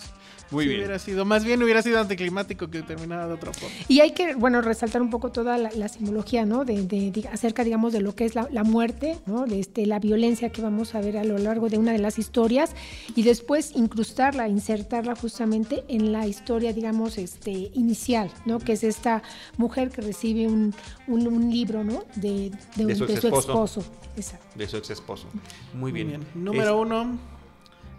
Muy 0.51 0.63
Sí 0.63 0.69
bien. 0.69 0.81
Hubiera 0.81 0.99
sido, 0.99 1.25
más 1.25 1.43
bien 1.43 1.61
hubiera 1.61 1.81
sido 1.81 1.99
anticlimático 1.99 2.69
que 2.69 2.81
terminara 2.81 3.27
de 3.27 3.33
otra 3.33 3.51
forma. 3.53 3.75
Y 3.87 3.99
hay 3.99 4.11
que, 4.11 4.35
bueno, 4.35 4.61
resaltar 4.61 5.01
un 5.01 5.09
poco 5.09 5.31
toda 5.31 5.57
la, 5.57 5.69
la 5.71 5.87
simbología, 5.89 6.45
¿no? 6.45 6.63
De, 6.65 6.83
de- 6.87 7.11
de- 7.11 7.27
acerca, 7.27 7.63
digamos, 7.63 7.93
de 7.93 8.01
lo 8.01 8.15
que 8.15 8.25
es 8.25 8.35
la, 8.35 8.47
la 8.51 8.63
muerte, 8.63 9.17
¿no? 9.25 9.45
De 9.45 9.59
este, 9.59 9.85
la 9.85 9.99
violencia 9.99 10.49
que 10.49 10.61
vamos 10.61 10.95
a 10.95 11.01
ver 11.01 11.17
a 11.17 11.23
lo 11.23 11.37
largo 11.37 11.69
de 11.69 11.77
una 11.77 11.91
de 11.91 11.99
las 11.99 12.17
historias 12.19 12.71
y 13.15 13.23
después 13.23 13.71
incrustarla, 13.75 14.47
insertarla 14.47 15.15
justamente 15.15 15.83
en 15.87 16.11
la 16.11 16.27
historia, 16.27 16.73
digamos, 16.73 17.17
este, 17.17 17.51
inicial, 17.73 18.31
¿no? 18.45 18.59
Que 18.59 18.73
es 18.73 18.83
esta 18.83 19.23
mujer 19.57 19.89
que 19.89 20.01
recibe 20.01 20.47
un, 20.47 20.73
un- 21.07 21.27
un 21.27 21.49
libro, 21.51 21.83
¿no? 21.83 22.03
De, 22.15 22.51
de, 22.75 22.81
un- 22.83 22.87
De 22.87 22.95
su 22.95 23.05
de 23.05 23.17
su 23.19 23.27
exesposo. 23.27 23.51
esposo. 23.81 23.83
Exacto. 24.15 24.45
De 24.55 24.67
su 24.67 24.77
ex 24.77 24.89
esposo. 24.89 25.27
Muy 25.73 25.91
bien. 25.91 26.25
Número 26.33 26.75
Es- 26.81 26.85
uno. 26.87 27.36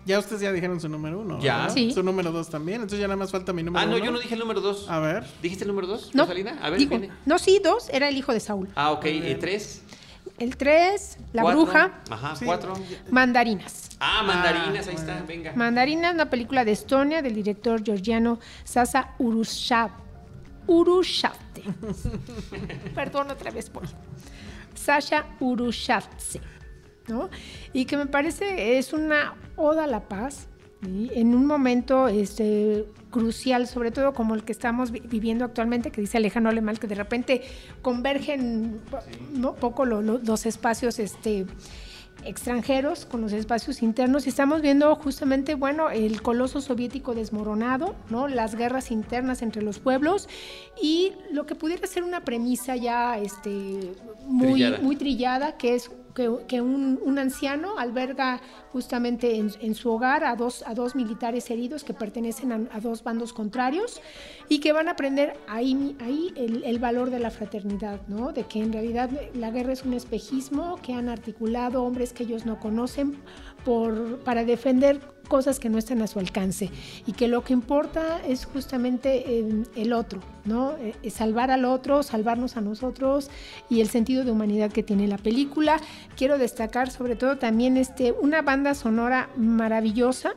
Ya 0.08 0.18
ustedes 0.18 0.40
ya 0.40 0.50
dijeron 0.52 0.80
su 0.80 0.88
número 0.88 1.20
uno. 1.20 1.38
Ya. 1.40 1.58
¿verdad? 1.58 1.74
Sí. 1.74 1.92
Su 1.92 2.02
número 2.02 2.32
dos 2.32 2.48
también. 2.48 2.76
Entonces 2.76 2.98
ya 3.00 3.06
nada 3.06 3.16
más 3.18 3.30
falta 3.30 3.52
mi 3.52 3.62
número 3.62 3.82
Ah, 3.82 3.86
no, 3.86 3.96
uno. 3.96 4.04
yo 4.06 4.10
no 4.10 4.18
dije 4.18 4.34
el 4.34 4.40
número 4.40 4.60
dos. 4.62 4.88
A 4.88 4.98
ver. 5.00 5.24
¿Dijiste 5.42 5.64
el 5.64 5.68
número 5.68 5.86
dos, 5.86 6.14
No, 6.14 6.22
Rosalina? 6.24 6.58
A 6.62 6.70
ver, 6.70 6.78
digo, 6.78 6.98
viene. 6.98 7.12
no, 7.26 7.38
sí, 7.38 7.60
dos, 7.62 7.88
era 7.90 8.08
el 8.08 8.16
hijo 8.16 8.32
de 8.32 8.40
Saúl. 8.40 8.68
Ah, 8.74 8.90
ok, 8.92 9.04
eh, 9.04 9.36
tres. 9.38 9.82
El 10.38 10.56
3, 10.56 11.18
La 11.32 11.42
Cuatro. 11.42 11.62
Bruja, 11.62 12.00
Ajá, 12.10 12.36
Sí. 12.36 12.44
cuatro. 12.44 12.72
Mandarinas. 13.10 13.90
Ah, 13.98 14.22
mandarinas, 14.22 14.86
Ah, 14.86 14.90
ahí 14.90 14.96
está, 14.96 15.12
bueno. 15.12 15.26
venga. 15.26 15.52
Mandarinas, 15.56 16.14
una 16.14 16.30
película 16.30 16.64
de 16.64 16.72
Estonia 16.72 17.22
del 17.22 17.34
director 17.34 17.82
georgiano 17.84 18.38
Sasa 18.64 19.14
Urushav. 19.18 19.90
Urushavte. 20.68 21.64
Perdón 22.94 23.30
otra 23.30 23.50
vez 23.50 23.68
por. 23.68 23.82
Sasha 24.74 25.26
Urushavtse. 25.40 26.40
¿No? 27.08 27.28
Y 27.72 27.84
que 27.86 27.96
me 27.96 28.06
parece 28.06 28.78
es 28.78 28.92
una 28.92 29.34
oda 29.56 29.84
a 29.84 29.86
la 29.86 30.08
paz. 30.08 30.48
¿sí? 30.82 31.10
En 31.14 31.34
un 31.34 31.44
momento 31.46 32.06
este, 32.08 32.86
crucial, 33.10 33.66
sobre 33.66 33.90
todo 33.90 34.12
como 34.12 34.34
el 34.34 34.44
que 34.44 34.52
estamos 34.52 34.90
vi- 34.92 35.00
viviendo 35.00 35.44
actualmente, 35.44 35.90
que 35.90 36.00
dice 36.00 36.18
Alejandro 36.18 36.50
Alemán, 36.50 36.76
que 36.76 36.86
de 36.86 36.94
repente 36.94 37.42
convergen 37.82 38.80
¿no? 39.32 39.54
poco 39.54 39.84
lo- 39.84 40.02
lo- 40.02 40.18
los 40.18 40.46
espacios 40.46 40.98
este, 41.00 41.46
extranjeros 42.24 43.06
con 43.06 43.20
los 43.20 43.32
espacios 43.32 43.82
internos 43.82 44.26
y 44.26 44.28
estamos 44.30 44.60
viendo 44.60 44.94
justamente, 44.96 45.54
bueno, 45.54 45.88
el 45.90 46.20
coloso 46.20 46.60
soviético 46.60 47.14
desmoronado, 47.14 47.94
¿no? 48.10 48.26
Las 48.28 48.54
guerras 48.56 48.90
internas 48.90 49.40
entre 49.40 49.62
los 49.62 49.78
pueblos 49.78 50.28
y 50.82 51.12
lo 51.32 51.46
que 51.46 51.54
pudiera 51.54 51.86
ser 51.86 52.02
una 52.02 52.20
premisa 52.22 52.74
ya 52.76 53.18
este, 53.18 53.92
muy, 54.26 54.52
Trillada. 54.52 54.78
muy 54.80 54.96
trillada, 54.96 55.56
que 55.56 55.74
es 55.76 55.90
que, 56.46 56.60
un, 56.60 56.98
un 57.02 57.18
anciano 57.18 57.78
alberga 57.78 58.40
justamente 58.72 59.36
en, 59.36 59.74
su 59.74 59.90
hogar 59.90 60.24
a 60.24 60.34
dos, 60.34 60.64
a 60.66 60.74
dos 60.74 60.94
militares 60.94 61.50
heridos 61.50 61.84
que 61.84 61.94
pertenecen 61.94 62.68
a, 62.72 62.80
dos 62.80 63.04
bandos 63.04 63.32
contrarios 63.32 64.00
y 64.48 64.58
que 64.58 64.72
van 64.72 64.88
a 64.88 64.92
aprender 64.92 65.38
ahí, 65.46 65.96
ahí 66.00 66.32
el, 66.36 66.64
el 66.64 66.78
valor 66.78 67.10
de 67.10 67.20
la 67.20 67.30
fraternidad, 67.30 68.00
¿no? 68.08 68.32
De 68.32 68.44
que 68.44 68.60
en 68.60 68.72
realidad 68.72 69.10
la 69.34 69.50
guerra 69.50 69.72
es 69.72 69.84
un 69.84 69.94
espejismo 69.94 70.80
que 70.82 70.92
han 70.92 71.08
articulado 71.08 71.84
hombres 71.84 72.12
que 72.12 72.24
ellos 72.24 72.46
no 72.46 72.58
conocen 72.58 73.18
por, 73.64 74.18
para 74.20 74.44
defender 74.44 75.00
cosas 75.28 75.60
que 75.60 75.68
no 75.68 75.78
están 75.78 76.02
a 76.02 76.06
su 76.06 76.18
alcance 76.18 76.70
y 77.06 77.12
que 77.12 77.28
lo 77.28 77.44
que 77.44 77.52
importa 77.52 78.20
es 78.26 78.46
justamente 78.46 79.38
eh, 79.38 79.62
el 79.76 79.92
otro, 79.92 80.20
¿no? 80.44 80.72
Eh, 80.78 80.94
eh, 81.02 81.10
salvar 81.10 81.50
al 81.50 81.64
otro, 81.64 82.02
salvarnos 82.02 82.56
a 82.56 82.60
nosotros 82.60 83.30
y 83.68 83.80
el 83.80 83.88
sentido 83.88 84.24
de 84.24 84.32
humanidad 84.32 84.72
que 84.72 84.82
tiene 84.82 85.06
la 85.06 85.18
película. 85.18 85.80
Quiero 86.16 86.38
destacar 86.38 86.90
sobre 86.90 87.16
todo 87.16 87.38
también 87.38 87.76
este, 87.76 88.12
una 88.12 88.42
banda 88.42 88.74
sonora 88.74 89.28
maravillosa, 89.36 90.34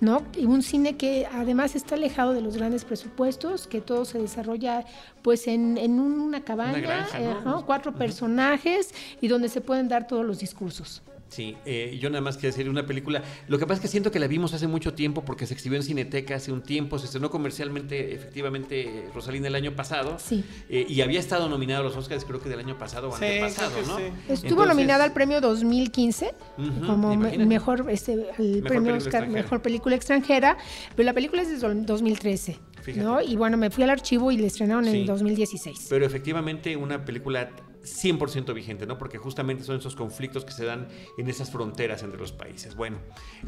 ¿no? 0.00 0.22
Y 0.36 0.44
un 0.44 0.62
cine 0.62 0.96
que 0.96 1.26
además 1.32 1.74
está 1.74 1.94
alejado 1.94 2.32
de 2.32 2.40
los 2.40 2.56
grandes 2.56 2.84
presupuestos, 2.84 3.66
que 3.66 3.80
todo 3.80 4.04
se 4.04 4.18
desarrolla 4.18 4.84
pues 5.22 5.46
en, 5.46 5.78
en 5.78 6.00
una 6.00 6.42
cabaña, 6.42 6.78
granja, 6.78 7.20
eh, 7.20 7.34
¿no? 7.44 7.56
ajá, 7.56 7.66
cuatro 7.66 7.94
personajes 7.94 8.94
y 9.20 9.28
donde 9.28 9.48
se 9.48 9.60
pueden 9.60 9.88
dar 9.88 10.06
todos 10.06 10.24
los 10.24 10.38
discursos. 10.38 11.02
Sí, 11.28 11.56
eh, 11.66 11.98
yo 12.00 12.08
nada 12.08 12.20
más 12.22 12.36
quiero 12.36 12.54
decir 12.54 12.70
una 12.70 12.86
película. 12.86 13.22
Lo 13.48 13.58
que 13.58 13.66
pasa 13.66 13.74
es 13.74 13.80
que 13.80 13.88
siento 13.88 14.12
que 14.12 14.20
la 14.20 14.28
vimos 14.28 14.54
hace 14.54 14.68
mucho 14.68 14.94
tiempo 14.94 15.24
porque 15.24 15.46
se 15.46 15.54
exhibió 15.54 15.76
en 15.76 15.82
Cineteca 15.82 16.36
hace 16.36 16.52
un 16.52 16.62
tiempo, 16.62 16.98
se 17.00 17.06
estrenó 17.06 17.30
comercialmente, 17.30 18.14
efectivamente, 18.14 19.08
Rosalina 19.14 19.48
el 19.48 19.54
año 19.56 19.74
pasado. 19.74 20.18
Sí. 20.18 20.44
Eh, 20.68 20.86
y 20.88 21.00
había 21.00 21.18
estado 21.18 21.48
nominada 21.48 21.80
a 21.80 21.82
los 21.82 21.96
Oscars, 21.96 22.24
creo 22.24 22.40
que 22.40 22.48
del 22.48 22.60
año 22.60 22.78
pasado 22.78 23.08
o 23.10 23.16
Sí, 23.18 23.24
antepasado, 23.24 23.72
¿no? 23.86 23.96
sí. 23.98 24.04
Estuvo 24.28 24.50
Entonces, 24.50 24.68
nominada 24.68 25.04
al 25.04 25.12
premio 25.12 25.40
2015 25.40 26.32
Ujú, 26.58 26.86
como 26.86 27.16
me- 27.16 27.36
mejor 27.38 27.86
este 27.90 28.12
el 28.12 28.26
premio 28.28 28.62
película 28.62 28.76
Oscar 28.94 28.94
extranjera. 28.94 29.42
mejor 29.42 29.62
película 29.62 29.96
extranjera, 29.96 30.56
pero 30.94 31.06
la 31.06 31.12
película 31.12 31.42
es 31.42 31.48
de 31.48 31.56
do- 31.58 31.74
2013, 31.74 32.58
Fíjate. 32.82 33.04
¿no? 33.04 33.20
Y 33.20 33.34
bueno, 33.36 33.56
me 33.56 33.70
fui 33.70 33.82
al 33.84 33.90
archivo 33.90 34.30
y 34.30 34.36
la 34.38 34.46
estrenaron 34.46 34.84
Sí. 34.84 35.00
en 35.00 35.06
2016. 35.06 35.86
Pero 35.90 36.06
efectivamente 36.06 36.76
una 36.76 37.04
película 37.04 37.50
100% 37.86 38.52
vigente, 38.52 38.86
¿no? 38.86 38.98
Porque 38.98 39.18
justamente 39.18 39.64
son 39.64 39.78
esos 39.78 39.96
conflictos 39.96 40.44
que 40.44 40.52
se 40.52 40.64
dan 40.64 40.88
en 41.16 41.28
esas 41.28 41.50
fronteras 41.50 42.02
entre 42.02 42.18
los 42.18 42.32
países. 42.32 42.74
Bueno, 42.74 42.98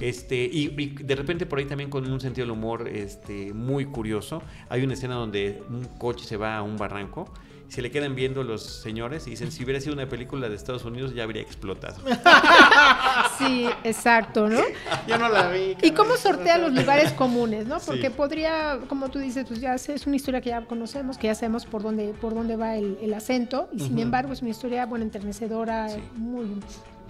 este, 0.00 0.36
y, 0.36 0.68
de 0.68 1.14
repente 1.14 1.46
por 1.46 1.58
ahí 1.58 1.66
también 1.66 1.90
con 1.90 2.10
un 2.10 2.20
sentido 2.20 2.46
del 2.46 2.52
humor 2.52 2.88
este, 2.88 3.52
muy 3.52 3.86
curioso. 3.86 4.42
Hay 4.68 4.82
una 4.82 4.94
escena 4.94 5.14
donde 5.14 5.62
un 5.68 5.84
coche 5.98 6.24
se 6.24 6.36
va 6.36 6.56
a 6.56 6.62
un 6.62 6.76
barranco. 6.76 7.32
Se 7.68 7.82
le 7.82 7.90
quedan 7.90 8.14
viendo 8.14 8.42
los 8.42 8.62
señores 8.62 9.26
y 9.26 9.30
dicen, 9.30 9.52
si 9.52 9.62
hubiera 9.62 9.78
sido 9.80 9.92
una 9.92 10.08
película 10.08 10.48
de 10.48 10.56
Estados 10.56 10.84
Unidos 10.86 11.14
ya 11.14 11.22
habría 11.24 11.42
explotado. 11.42 11.96
Sí, 13.38 13.68
exacto, 13.84 14.48
¿no? 14.48 14.60
Yo 15.06 15.18
no 15.18 15.28
la 15.28 15.48
vi. 15.50 15.76
Y 15.82 15.92
cómo 15.92 16.16
sortea 16.16 16.58
los 16.58 16.72
lugares 16.72 17.12
comunes, 17.12 17.66
¿no? 17.66 17.78
Porque 17.86 18.08
Sí. 18.08 18.14
podría, 18.16 18.80
como 18.88 19.10
tú 19.10 19.18
dices, 19.18 19.44
pues 19.46 19.60
ya 19.60 19.74
es 19.74 19.88
es 19.88 20.06
una 20.06 20.16
historia 20.16 20.40
que 20.40 20.50
ya 20.50 20.64
conocemos, 20.64 21.18
que 21.18 21.28
ya 21.28 21.34
sabemos 21.34 21.64
por 21.66 21.82
dónde, 21.82 22.14
por 22.20 22.34
dónde 22.34 22.56
va 22.56 22.76
el, 22.76 22.98
el 23.00 23.14
acento, 23.14 23.68
y 23.72 23.80
sin 23.80 23.98
embargo 23.98 24.32
es 24.32 24.40
una 24.42 24.50
historia, 24.50 24.86
bueno, 24.86 25.04
enternecedora, 25.04 25.88
Sí. 25.88 26.00
muy, 26.16 26.46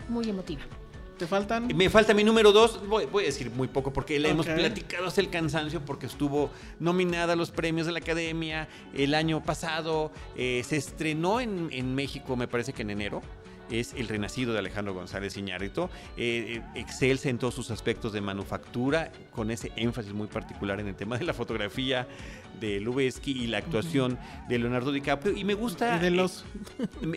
muy 0.08 0.28
emotiva. 0.28 0.62
¿Te 1.18 1.26
faltan? 1.26 1.66
Me 1.76 1.90
falta 1.90 2.14
mi 2.14 2.22
número 2.22 2.52
dos, 2.52 2.80
voy, 2.88 3.06
voy 3.06 3.24
a 3.24 3.26
decir 3.26 3.50
muy 3.50 3.66
poco 3.66 3.92
porque 3.92 4.18
la 4.20 4.28
hemos 4.28 4.46
Ok. 4.46 4.54
platicado 4.54 5.06
hasta 5.06 5.20
el 5.20 5.30
cansancio 5.30 5.84
porque 5.84 6.06
estuvo 6.06 6.50
nominada 6.78 7.32
a 7.32 7.36
los 7.36 7.50
premios 7.50 7.86
de 7.86 7.92
la 7.92 7.98
Academia 7.98 8.68
el 8.94 9.14
año 9.14 9.42
pasado, 9.42 10.12
eh, 10.36 10.62
se 10.64 10.76
estrenó 10.76 11.40
en, 11.40 11.68
en 11.72 11.94
México 11.94 12.36
me 12.36 12.46
parece 12.46 12.72
que 12.72 12.82
en 12.82 12.90
enero. 12.90 13.20
Es 13.70 13.92
El 13.92 14.08
Renacido 14.08 14.54
de 14.54 14.60
Alejandro 14.60 14.94
González 14.94 15.36
Iñárritu. 15.36 15.90
Eh, 16.16 16.56
eh, 16.56 16.62
excelsa 16.74 17.28
en 17.28 17.36
todos 17.36 17.52
sus 17.54 17.70
aspectos 17.70 18.14
de 18.14 18.22
manufactura, 18.22 19.12
con 19.30 19.50
ese 19.50 19.72
énfasis 19.76 20.14
muy 20.14 20.26
particular 20.26 20.80
en 20.80 20.88
el 20.88 20.94
tema 20.94 21.18
de 21.18 21.26
la 21.26 21.34
fotografía 21.34 22.08
de 22.58 22.80
Lubeski 22.80 23.32
y 23.32 23.46
la 23.46 23.58
actuación 23.58 24.18
de 24.48 24.58
Leonardo 24.58 24.90
DiCaprio. 24.90 25.36
Y 25.36 25.44
me 25.44 25.52
gusta. 25.52 25.98
Y 25.98 26.00
de 26.00 26.06
eh, 26.06 26.10
los... 26.12 26.46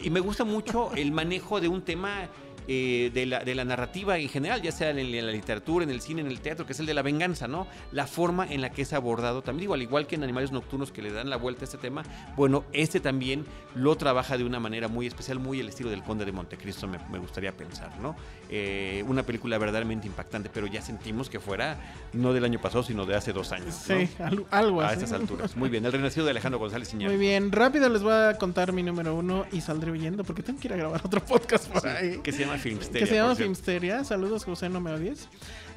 y 0.04 0.10
me 0.10 0.20
gusta 0.20 0.44
mucho 0.44 0.94
el 0.94 1.14
manejo 1.14 1.62
de 1.62 1.70
un 1.70 1.84
tema 1.84 2.28
eh, 2.74 3.12
de, 3.14 3.26
la, 3.26 3.44
de 3.44 3.54
la 3.54 3.66
narrativa 3.66 4.18
en 4.18 4.30
general, 4.30 4.62
ya 4.62 4.72
sea 4.72 4.92
en, 4.92 5.00
en 5.00 5.26
la 5.26 5.32
literatura, 5.32 5.84
en 5.84 5.90
el 5.90 6.00
cine, 6.02 6.22
en 6.22 6.28
el 6.28 6.40
teatro, 6.40 6.66
que 6.66 6.72
es 6.72 6.80
el 6.80 6.86
de 6.86 6.94
la 6.94 7.02
venganza, 7.02 7.48
¿no? 7.48 7.68
La 7.92 8.08
forma 8.08 8.48
en 8.50 8.62
la 8.62 8.70
que 8.72 8.84
es 8.84 8.94
abordado 8.94 9.42
también, 9.42 9.62
digo, 9.64 9.74
al 9.74 9.82
igual 9.82 10.08
que 10.08 10.16
en 10.16 10.24
Animales 10.24 10.52
Nocturnos 10.54 10.92
que 10.92 11.02
le 11.02 11.12
dan 11.12 11.30
la 11.30 11.36
vuelta 11.36 11.64
a 11.64 11.66
este 11.66 11.78
tema, 11.78 12.04
bueno, 12.38 12.64
este 12.72 13.00
también 13.02 13.46
lo 13.76 13.96
trabaja 13.98 14.38
de 14.38 14.46
una 14.46 14.60
manera 14.60 14.88
muy 14.88 15.06
especial, 15.08 15.40
muy 15.40 15.60
el 15.60 15.68
estilo 15.68 15.90
del 15.90 16.04
Conde 16.04 16.24
de 16.26 16.32
Montecristo, 16.32 16.88
me, 16.88 16.98
me 17.12 17.20
gustaría 17.20 17.52
pensar, 17.52 18.00
¿no? 18.00 18.16
Eh, 18.50 19.04
una 19.08 19.24
película 19.24 19.58
verdaderamente 19.58 20.08
impactante, 20.08 20.50
pero 20.54 20.68
ya 20.68 20.82
sentimos 20.82 21.30
que 21.30 21.40
fuera 21.40 21.78
no 22.14 22.32
del 22.34 22.46
año 22.46 22.60
pasado, 22.62 22.84
sino 22.84 23.06
de 23.06 23.16
hace 23.16 23.34
dos 23.34 23.52
años. 23.52 23.74
Sí, 23.76 24.10
al- 24.20 24.46
algo 24.52 24.82
A 24.82 24.88
así. 24.88 25.04
estas 25.04 25.14
alturas. 25.14 25.56
Muy 25.56 25.70
bien, 25.70 25.86
El 25.86 25.92
Renacido 25.92 26.26
de 26.26 26.32
Alejandro 26.32 26.60
González 26.60 26.94
Muy 26.94 27.04
Iñárritu. 27.04 27.20
bien, 27.20 27.52
rápido 27.52 27.90
les 27.90 28.02
voy 28.04 28.14
a 28.14 28.38
contar 28.38 28.72
mi 28.74 28.84
número 28.84 29.16
uno 29.16 29.46
y 29.52 29.62
saldré 29.62 29.92
huyendo 29.92 30.24
porque 30.24 30.44
tengo 30.44 30.60
que 30.60 30.68
ir 30.68 30.74
a 30.74 30.78
grabar 30.78 31.02
otro 31.04 31.24
podcast 31.24 31.68
por 31.68 31.88
ahí. 31.88 32.20
Que 32.24 32.32
se 32.32 32.40
llama 32.46 32.58
Filmsteria. 32.62 33.00
que 33.02 33.08
se 33.08 33.16
llama. 33.16 33.36
Filmsteria. 33.36 34.04
Saludos, 34.04 34.46
José, 34.46 34.70
no 34.70 34.80
me 34.80 34.92
odies. 34.92 35.28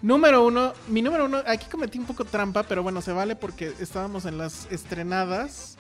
Número 0.03 0.45
uno, 0.45 0.75
mi 0.89 1.01
número 1.03 1.25
uno, 1.25 1.43
aquí 1.47 1.67
cometí 1.71 1.99
un 1.99 2.05
poco 2.05 2.25
trampa, 2.25 2.63
pero 2.65 2.83
bueno, 2.83 3.01
se 3.01 3.13
vale 3.13 3.37
porque 3.37 3.73
estábamos 3.81 4.27
en 4.27 4.37
las 4.37 4.71
estrenadas 4.71 5.79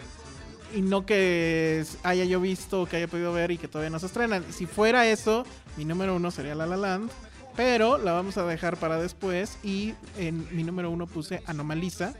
y 0.75 0.83
no 0.83 1.05
que 1.05 1.85
haya 2.03 2.25
yo 2.25 2.41
visto 2.41 2.83
o 2.83 2.87
que 2.87 2.97
haya 2.97 3.09
podido 3.09 3.33
ver 3.33 3.51
y 3.51 3.59
que 3.59 3.69
todavía 3.69 3.91
no 3.91 3.99
se 3.99 4.07
estrenan. 4.07 4.45
Si 4.51 4.67
fuera 4.67 5.07
eso, 5.07 5.45
mi 5.77 5.85
número 5.85 6.17
uno 6.17 6.31
sería 6.31 6.55
La 6.55 6.67
La 6.67 6.77
Land, 6.77 7.11
pero 7.55 7.99
la 7.99 8.13
vamos 8.13 8.37
a 8.39 8.47
dejar 8.47 8.77
para 8.77 8.99
después 8.99 9.59
y 9.63 9.95
en 10.19 10.47
mi 10.57 10.65
número 10.65 10.91
uno 10.91 11.07
puse 11.07 11.43
Anomaliza. 11.47 12.15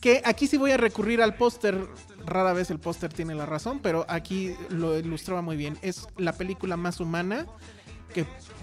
Que 0.00 0.20
aquí 0.24 0.48
sí 0.48 0.58
voy 0.58 0.72
a 0.72 0.76
recurrir 0.76 1.22
al 1.22 1.36
póster. 1.36 1.86
Rara 2.26 2.52
vez 2.52 2.70
el 2.70 2.80
póster 2.80 3.12
tiene 3.12 3.36
la 3.36 3.46
razón, 3.46 3.78
pero 3.80 4.04
aquí 4.08 4.54
lo 4.68 4.98
ilustraba 4.98 5.42
muy 5.42 5.56
bien. 5.56 5.78
Es 5.80 6.08
la 6.16 6.32
película 6.32 6.76
más 6.76 6.98
humana 7.00 7.46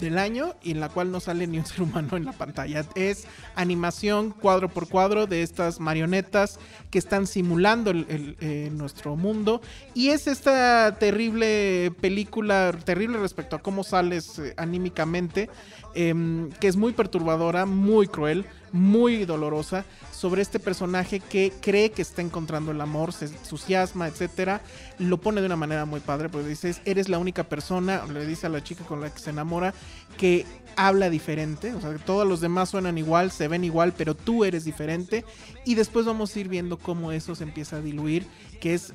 del 0.00 0.18
año 0.18 0.54
y 0.62 0.72
en 0.72 0.80
la 0.80 0.88
cual 0.88 1.12
no 1.12 1.20
sale 1.20 1.46
ni 1.46 1.58
un 1.58 1.66
ser 1.66 1.82
humano 1.82 2.16
en 2.16 2.24
la 2.24 2.32
pantalla. 2.32 2.84
Es 2.94 3.26
animación 3.54 4.30
cuadro 4.30 4.68
por 4.68 4.88
cuadro 4.88 5.26
de 5.26 5.42
estas 5.42 5.78
marionetas 5.78 6.58
que 6.90 6.98
están 6.98 7.26
simulando 7.26 7.92
eh, 7.94 8.70
nuestro 8.72 9.16
mundo. 9.16 9.60
Y 9.94 10.08
es 10.08 10.26
esta 10.26 10.96
terrible 10.98 11.92
película, 12.00 12.74
terrible 12.84 13.18
respecto 13.18 13.56
a 13.56 13.58
cómo 13.60 13.84
sales 13.84 14.38
eh, 14.38 14.54
anímicamente, 14.56 15.50
em, 15.94 16.50
que 16.60 16.68
es 16.68 16.76
muy 16.76 16.92
perturbadora, 16.92 17.66
muy 17.66 18.06
cruel, 18.06 18.46
muy 18.72 19.24
dolorosa, 19.24 19.84
sobre 20.12 20.42
este 20.42 20.58
personaje 20.58 21.20
que 21.20 21.52
cree 21.60 21.90
que 21.90 22.02
está 22.02 22.22
encontrando 22.22 22.72
el 22.72 22.80
amor, 22.80 23.12
se 23.12 23.26
entusiasma, 23.26 24.08
etcétera. 24.08 24.60
Lo 24.98 25.18
pone 25.18 25.40
de 25.40 25.46
una 25.46 25.56
manera 25.56 25.84
muy 25.84 26.00
padre, 26.00 26.28
porque 26.28 26.48
dices, 26.48 26.80
eres 26.84 27.08
la 27.08 27.18
única 27.18 27.44
persona, 27.44 28.04
le 28.06 28.26
dice 28.26 28.46
a 28.46 28.50
la 28.50 28.62
chica 28.62 28.84
con 28.84 29.00
la 29.00 29.12
que 29.12 29.18
se 29.18 29.30
enamora, 29.30 29.74
que 30.16 30.46
habla 30.76 31.10
diferente, 31.10 31.74
o 31.74 31.80
sea, 31.80 31.92
que 31.92 31.98
todos 31.98 32.26
los 32.26 32.40
demás 32.40 32.70
suenan 32.70 32.98
igual, 32.98 33.30
se 33.30 33.48
ven 33.48 33.64
igual, 33.64 33.92
pero 33.96 34.14
tú 34.14 34.44
eres 34.44 34.64
diferente. 34.64 35.24
Y 35.64 35.74
después 35.74 36.06
vamos 36.06 36.34
a 36.34 36.40
ir 36.40 36.48
viendo 36.48 36.78
cómo 36.78 37.12
eso 37.12 37.34
se 37.34 37.44
empieza 37.44 37.76
a 37.76 37.80
diluir, 37.80 38.26
que 38.60 38.74
es 38.74 38.92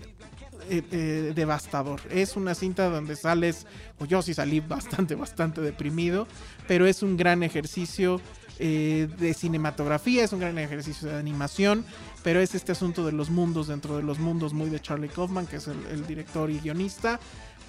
eh, 0.69 0.81
eh, 0.91 1.33
devastador. 1.35 2.01
Es 2.09 2.35
una 2.35 2.55
cinta 2.55 2.89
donde 2.89 3.15
sales, 3.15 3.67
o 3.99 4.05
yo 4.05 4.21
sí 4.23 4.33
salí 4.33 4.61
bastante, 4.61 5.13
bastante 5.15 5.61
deprimido, 5.61 6.27
pero 6.67 6.87
es 6.87 7.03
un 7.03 7.17
gran 7.17 7.43
ejercicio 7.43 8.19
eh, 8.59 9.07
de 9.17 9.33
cinematografía, 9.33 10.23
es 10.23 10.33
un 10.33 10.39
gran 10.39 10.57
ejercicio 10.57 11.09
de 11.09 11.17
animación, 11.17 11.85
pero 12.23 12.39
es 12.39 12.55
este 12.55 12.71
asunto 12.71 13.05
de 13.05 13.11
los 13.11 13.29
mundos 13.29 13.67
dentro 13.67 13.97
de 13.97 14.03
los 14.03 14.19
mundos 14.19 14.53
muy 14.53 14.69
de 14.69 14.79
Charlie 14.79 15.09
Kaufman, 15.09 15.47
que 15.47 15.57
es 15.57 15.67
el, 15.67 15.77
el 15.91 16.07
director 16.07 16.49
y 16.49 16.59
guionista. 16.59 17.19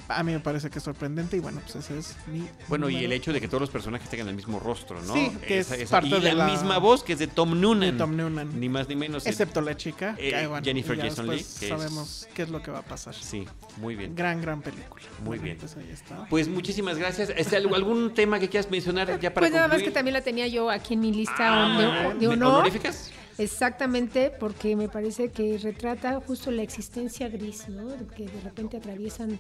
A 0.09 0.23
mí 0.23 0.33
me 0.33 0.39
parece 0.41 0.71
que 0.71 0.79
es 0.79 0.85
sorprendente 0.85 1.37
y 1.37 1.41
bueno, 1.41 1.61
pues 1.65 1.77
ese 1.77 1.99
es 1.99 2.17
mi... 2.29 2.47
Bueno, 2.69 2.89
y 2.89 3.05
el 3.05 3.13
hecho 3.13 3.33
de 3.33 3.41
que 3.41 3.49
todos 3.49 3.61
los 3.61 3.71
personajes 3.71 4.09
tengan 4.09 4.29
el 4.29 4.37
mismo 4.37 4.61
rostro, 4.61 5.03
¿no? 5.03 5.13
Sí, 5.13 5.33
que 5.47 5.59
es 5.59 5.67
parte 5.91 6.07
y 6.09 6.21
de 6.21 6.33
la, 6.33 6.47
la- 6.47 6.47
misma 6.53 6.79
voz 6.79 7.03
que 7.03 7.15
es 7.15 7.19
de 7.19 7.27
Tom 7.27 7.61
Noonan. 7.61 7.93
de 7.93 7.99
Tom 7.99 8.17
Noonan. 8.17 8.61
Ni 8.61 8.69
más 8.69 8.89
ni 8.89 8.95
menos. 8.95 9.27
Excepto 9.27 9.61
la 9.61 9.77
chica, 9.77 10.15
Eh, 10.19 10.31
que, 10.31 10.47
bueno, 10.47 10.65
Jennifer 10.65 10.97
Jason 11.01 11.27
Leigh, 11.27 11.45
que 11.59 11.65
es- 11.67 11.69
sabemos 11.69 12.29
qué 12.35 12.43
es 12.43 12.51
lo 12.51 12.63
que 12.63 12.71
va 12.71 12.79
a 12.79 12.83
pasar. 12.83 13.15
Sí, 13.15 13.47
muy 13.79 13.97
bien. 13.97 14.15
Gran, 14.15 14.41
gran 14.41 14.63
película. 14.63 15.03
Muy 15.19 15.27
Bueno, 15.39 15.43
bien. 15.43 15.57
Pues 15.59 15.77
ahí 15.77 15.91
está. 15.93 16.27
Pues 16.31 16.47
muchísimas 16.49 16.99
gracias. 16.99 17.31
¿Este, 17.37 17.57
algo- 17.57 17.75
¿Algún 17.75 18.15
tema 18.15 18.39
que 18.39 18.49
quieras 18.49 18.71
mencionar 18.71 19.19
ya 19.19 19.35
para 19.35 19.45
Pues 19.47 19.53
nada 19.53 19.67
más 19.67 19.79
que 19.79 19.85
concluir? 19.87 19.95
también 19.95 20.15
la 20.15 20.21
tenía 20.21 20.47
yo 20.47 20.71
aquí 20.71 20.95
en 20.95 21.01
mi 21.01 21.13
lista 21.13 21.35
Ah, 21.39 21.79
de, 22.13 22.19
de 22.21 22.29
¿me- 22.29 22.35
honor. 22.35 22.55
¿Honoríficas? 22.55 23.11
Exactamente, 23.39 24.31
porque 24.41 24.77
me 24.77 24.89
parece 24.89 25.31
que 25.31 25.59
retrata 25.59 26.21
justo 26.27 26.51
la 26.51 26.63
existencia 26.63 27.29
gris, 27.29 27.69
¿no? 27.69 27.89
Que 28.17 28.25
de 28.27 28.41
repente 28.43 28.77
atraviesan 28.79 29.39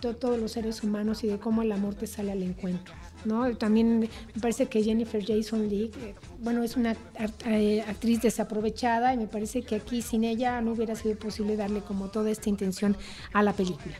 to- 0.00 0.14
todos 0.16 0.38
los 0.38 0.52
seres 0.52 0.82
humanos 0.82 1.22
y 1.24 1.26
de 1.28 1.38
cómo 1.38 1.62
el 1.62 1.72
amor 1.72 1.94
te 1.94 2.06
sale 2.06 2.32
al 2.32 2.42
encuentro, 2.42 2.94
¿no? 3.24 3.56
También 3.56 4.00
me 4.00 4.40
parece 4.40 4.66
que 4.66 4.82
Jennifer 4.82 5.24
Jason 5.24 5.68
Leigh, 5.68 5.90
eh, 6.02 6.14
bueno, 6.40 6.62
es 6.62 6.76
una 6.76 6.96
eh, 7.46 7.84
actriz 7.86 8.22
desaprovechada 8.22 9.12
y 9.14 9.16
me 9.16 9.26
parece 9.26 9.62
que 9.62 9.76
aquí 9.76 10.02
sin 10.02 10.24
ella 10.24 10.60
no 10.60 10.72
hubiera 10.72 10.94
sido 10.96 11.16
posible 11.18 11.56
darle 11.56 11.80
como 11.80 12.08
toda 12.08 12.30
esta 12.30 12.48
intención 12.48 12.96
a 13.32 13.42
la 13.42 13.52
película. 13.52 13.94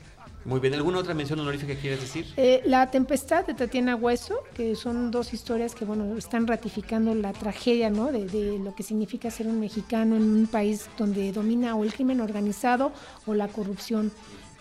Muy 0.44 0.60
bien. 0.60 0.74
¿Alguna 0.74 0.98
otra 0.98 1.12
mención 1.12 1.40
honorífica 1.40 1.74
que 1.74 1.80
quieras 1.80 2.00
decir? 2.00 2.24
Eh, 2.36 2.62
la 2.66 2.88
Tempestad 2.88 3.44
de 3.44 3.54
Tatiana 3.54 3.96
Hueso, 3.96 4.36
que 4.54 4.76
son 4.76 5.10
dos 5.10 5.34
historias 5.34 5.74
que 5.74 5.84
bueno 5.84 6.16
están 6.16 6.46
ratificando 6.46 7.16
la 7.16 7.32
tragedia 7.32 7.90
¿no? 7.90 8.12
de, 8.12 8.26
de 8.26 8.56
lo 8.60 8.72
que 8.72 8.84
significa 8.84 9.28
ser 9.32 9.48
un 9.48 9.58
mexicano 9.58 10.14
en 10.14 10.22
un 10.22 10.46
país 10.46 10.88
donde 10.96 11.32
domina 11.32 11.74
o 11.74 11.82
el 11.82 11.92
crimen 11.92 12.20
organizado 12.20 12.92
o 13.26 13.34
la 13.34 13.48
corrupción. 13.48 14.12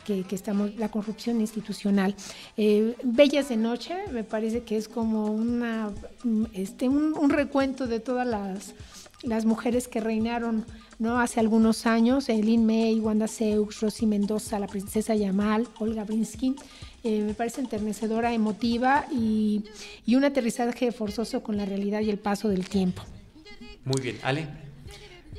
Que, 0.06 0.24
que 0.24 0.36
estamos, 0.36 0.76
la 0.76 0.90
corrupción 0.90 1.42
institucional. 1.42 2.16
Eh, 2.58 2.96
Bellas 3.04 3.50
de 3.50 3.58
Noche, 3.58 3.96
me 4.12 4.24
parece 4.24 4.62
que 4.62 4.78
es 4.78 4.88
como 4.88 5.26
una, 5.32 5.90
mm, 6.24 6.46
este, 6.54 6.88
un, 6.88 7.16
un 7.18 7.30
recuento 7.32 7.88
de 7.88 8.00
todas 8.00 8.28
las, 8.28 8.76
las 9.24 9.46
mujeres 9.46 9.88
que 9.88 10.00
reinaron 10.00 10.64
¿no? 11.00 11.20
hace 11.20 11.40
algunos 11.40 11.86
años, 11.86 12.30
Lin 12.30 12.66
May, 12.66 13.00
Wanda 13.00 13.28
Seux, 13.28 13.80
Rosy 13.82 14.06
Mendoza, 14.06 14.60
la 14.60 14.68
princesa 14.68 15.16
Yamal, 15.16 15.68
Olga 15.80 16.04
Brinsky. 16.04 16.56
Eh, 17.04 17.22
me 17.22 17.34
parece 17.34 17.62
enternecedora, 17.62 18.34
emotiva 18.34 19.06
y, 19.12 19.64
y 20.06 20.16
un 20.16 20.24
aterrizaje 20.24 20.92
forzoso 20.92 21.44
con 21.44 21.58
la 21.58 21.66
realidad 21.66 22.02
y 22.02 22.10
el 22.10 22.18
paso 22.18 22.48
del 22.50 22.68
tiempo. 22.68 23.04
Muy 23.84 24.02
bien. 24.02 24.18
Ale. 24.24 24.65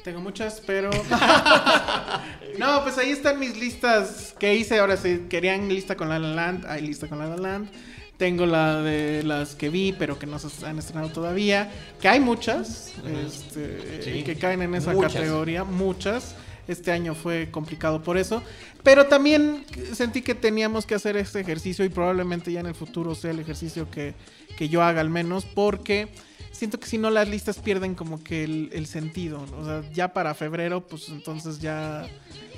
Tengo 0.07 0.21
muchas, 0.21 0.63
pero. 0.65 0.89
no, 2.61 2.85
pues 2.85 2.97
ahí 2.97 3.11
están 3.11 3.41
mis 3.41 3.59
listas 3.59 4.37
que 4.39 4.55
hice. 4.55 4.79
Ahora 4.79 4.97
sí, 4.97 5.27
querían 5.29 5.69
lista 5.69 5.97
con 5.97 6.09
La 6.09 6.21
La 6.21 6.29
Land. 6.29 6.65
Hay 6.67 6.83
lista 6.83 7.09
con 7.09 7.19
La 7.19 7.27
La 7.27 7.37
Land. 7.37 7.69
Tengo 8.17 8.47
la 8.47 8.83
de 8.83 9.25
las 9.25 9.57
que 9.57 9.69
vi, 9.69 9.93
pero 9.93 10.17
que 10.17 10.29
no 10.29 10.39
se 10.39 10.65
han 10.65 10.79
estrenado 10.79 11.09
todavía. 11.09 11.73
Que 12.01 12.07
hay 12.07 12.21
muchas 12.21 12.93
este, 13.27 14.01
Sí. 14.01 14.23
que 14.23 14.37
caen 14.37 14.63
en 14.63 14.77
esa 14.77 14.93
Muchas. 14.93 15.13
categoría. 15.13 15.65
Muchas. 15.65 16.37
Este 16.69 16.93
año 16.93 17.17
fue 17.17 17.49
complicado 17.51 18.01
por 18.05 18.17
eso. 18.17 18.45
Pero 18.85 19.07
también 19.07 19.65
sentí 19.93 20.23
que 20.23 20.37
teníamos 20.37 20.87
que 20.87 20.95
hacer 20.95 21.17
este 21.17 21.41
ejercicio 21.41 21.85
y 21.85 21.89
probablemente 21.89 22.53
ya 22.53 22.61
en 22.61 22.67
el 22.67 22.77
futuro 22.77 23.17
sea 23.17 23.33
el 23.33 23.41
ejercicio 23.41 23.91
que, 23.91 24.15
que 24.57 24.69
yo 24.69 24.85
haga 24.85 25.01
al 25.01 25.11
menos. 25.11 25.45
Porque 25.47 26.11
siento 26.57 26.81
que 26.81 26.87
si 26.87 26.99
no 26.99 27.11
las 27.11 27.29
listas 27.29 27.59
pierden 27.59 27.95
como 27.95 28.23
que 28.23 28.45
el, 28.45 28.87
sentido. 28.87 29.45
O 29.61 29.65
sea, 29.65 29.83
ya 29.93 30.13
para 30.13 30.35
febrero, 30.35 30.87
pues 30.87 31.09
entonces 31.09 31.61
ya 31.61 32.09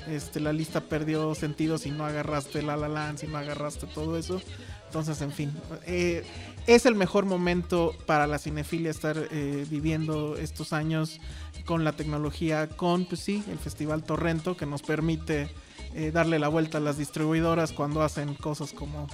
este, 0.07 0.39
la 0.39 0.53
lista 0.53 0.81
perdió 0.81 1.35
sentido 1.35 1.77
si 1.77 1.91
no 1.91 2.05
agarraste 2.05 2.61
La 2.61 2.77
La 2.77 2.87
Land, 2.87 3.19
si 3.19 3.27
no 3.27 3.37
agarraste 3.37 3.87
todo 3.87 4.17
eso. 4.17 4.41
Entonces, 4.85 5.21
en 5.21 5.31
fin, 5.31 5.53
eh, 5.85 6.23
es 6.65 6.85
el 6.87 6.95
mejor 6.95 7.25
momento 7.25 7.93
para 8.07 8.25
la 8.25 8.39
cinefilia 8.39 8.89
estar 8.89 9.17
eh, 9.31 9.65
viviendo 9.69 10.35
estos 10.35 10.73
años 10.73 11.19
con 11.65 11.83
la 11.83 11.91
tecnología, 11.91 12.67
con, 12.69 13.05
pues 13.05 13.21
sí, 13.21 13.43
el 13.51 13.59
Festival 13.59 14.03
Torrento, 14.03 14.57
que 14.57 14.65
nos 14.65 14.81
permite 14.81 15.49
eh, 15.93 16.11
darle 16.11 16.39
la 16.39 16.47
vuelta 16.47 16.79
a 16.79 16.81
las 16.81 16.97
distribuidoras 16.97 17.71
cuando 17.71 18.01
hacen 18.01 18.33
cosas 18.33 18.73
como 18.73 19.07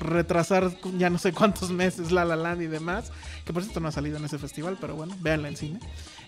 retrasar 0.00 0.70
ya 0.98 1.10
no 1.10 1.18
sé 1.18 1.32
cuántos 1.32 1.70
meses 1.70 2.12
La 2.12 2.24
La 2.24 2.36
Land 2.36 2.62
y 2.62 2.66
demás, 2.66 3.12
que 3.44 3.52
por 3.52 3.62
cierto 3.62 3.80
no 3.80 3.88
ha 3.88 3.92
salido 3.92 4.16
en 4.16 4.24
ese 4.24 4.38
festival, 4.38 4.76
pero 4.80 4.94
bueno, 4.94 5.16
véanla 5.20 5.48
en 5.48 5.56
cine. 5.56 5.80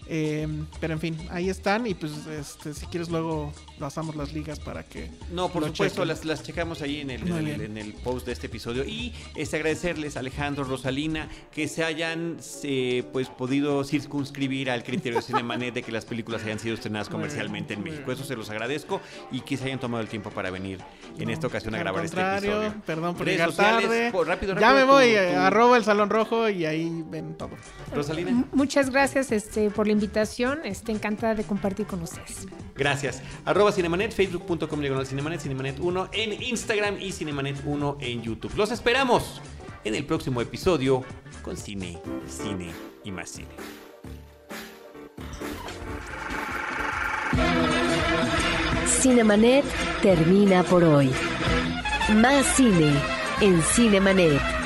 Eh, 0.08 0.46
pero 0.80 0.94
en 0.94 1.00
fin, 1.00 1.28
ahí 1.30 1.48
están 1.48 1.86
y 1.86 1.94
pues 1.94 2.12
este, 2.28 2.74
si 2.74 2.86
quieres 2.86 3.08
luego 3.08 3.52
pasamos 3.78 4.16
las 4.16 4.32
ligas 4.32 4.58
para 4.60 4.82
que... 4.84 5.10
No, 5.32 5.48
por 5.50 5.62
lo 5.62 5.68
supuesto, 5.68 5.96
chequen. 6.02 6.08
las, 6.08 6.24
las 6.24 6.42
checamos 6.42 6.82
ahí 6.82 7.00
en 7.00 7.10
el, 7.10 7.22
en, 7.22 7.32
el, 7.36 7.44
bien. 7.44 7.60
en 7.62 7.78
el 7.78 7.92
post 7.94 8.26
de 8.26 8.32
este 8.32 8.46
episodio. 8.46 8.84
Y 8.84 9.12
este, 9.34 9.56
agradecerles, 9.56 10.16
Alejandro, 10.16 10.64
Rosalina, 10.64 11.28
que 11.52 11.68
se 11.68 11.84
hayan 11.84 12.38
eh, 12.62 13.04
pues 13.12 13.28
podido 13.28 13.84
circunscribir 13.84 14.70
al 14.70 14.82
criterio 14.84 15.18
de 15.18 15.22
Cinemanet 15.22 15.74
de 15.74 15.82
que 15.82 15.92
las 15.92 16.04
películas 16.04 16.42
hayan 16.44 16.58
sido 16.58 16.74
estrenadas 16.74 17.08
comercialmente 17.10 17.74
en 17.74 17.82
México. 17.82 18.04
bien. 18.06 18.16
Eso 18.18 18.24
se 18.26 18.36
los 18.36 18.48
agradezco 18.50 19.00
y 19.30 19.40
que 19.40 19.56
se 19.56 19.64
hayan 19.64 19.78
tomado 19.80 20.02
el 20.02 20.08
tiempo 20.08 20.30
para 20.30 20.50
venir 20.50 20.78
en 21.18 21.26
No, 21.26 21.32
esta 21.32 21.46
ocasión 21.46 21.74
a 21.74 21.78
grabar 21.78 22.04
este 22.04 22.20
episodio. 22.20 22.74
Perdón 22.86 23.14
por 23.16 23.26
Redes 23.26 23.38
llegar 23.38 23.50
sociales, 23.50 24.12
tarde. 24.12 24.24
rápido, 24.24 24.58
ya 24.58 24.72
me 24.72 24.84
voy, 24.84 25.08
tu- 25.08 25.32
tu- 25.34 25.38
arroba 25.40 25.76
el 25.76 25.84
Salón 25.84 26.10
Rojo 26.10 26.48
y 26.48 26.64
ahí 26.64 27.02
ven 27.08 27.36
todo. 27.36 27.50
Rosalina, 27.94 28.44
Muchas 28.52 28.90
gracias 28.90 29.32
este, 29.32 29.70
por 29.70 29.86
la 29.86 29.92
invitación, 29.92 30.60
este, 30.64 30.92
encantada 30.92 31.34
de 31.34 31.44
compartir 31.44 31.86
con 31.86 32.02
ustedes. 32.02 32.46
gracias. 32.74 33.22
Arroba 33.44 33.65
Cinemanet, 33.72 34.12
facebook.com 34.12 34.80
diagonal 34.80 35.06
Cinemanet, 35.06 35.40
Cinemanet 35.40 35.78
1 35.80 36.08
en 36.12 36.42
Instagram 36.42 37.00
y 37.00 37.12
Cinemanet 37.12 37.56
1 37.64 37.98
en 38.00 38.22
YouTube. 38.22 38.54
Los 38.56 38.70
esperamos 38.70 39.40
en 39.84 39.94
el 39.94 40.04
próximo 40.04 40.40
episodio 40.40 41.04
con 41.42 41.56
cine, 41.56 41.98
cine 42.28 42.70
y 43.04 43.12
más 43.12 43.30
cine. 43.30 43.48
Cinemanet 48.86 49.64
termina 50.02 50.62
por 50.64 50.82
hoy. 50.82 51.10
Más 52.16 52.46
cine 52.56 52.92
en 53.40 53.62
Cinemanet. 53.62 54.65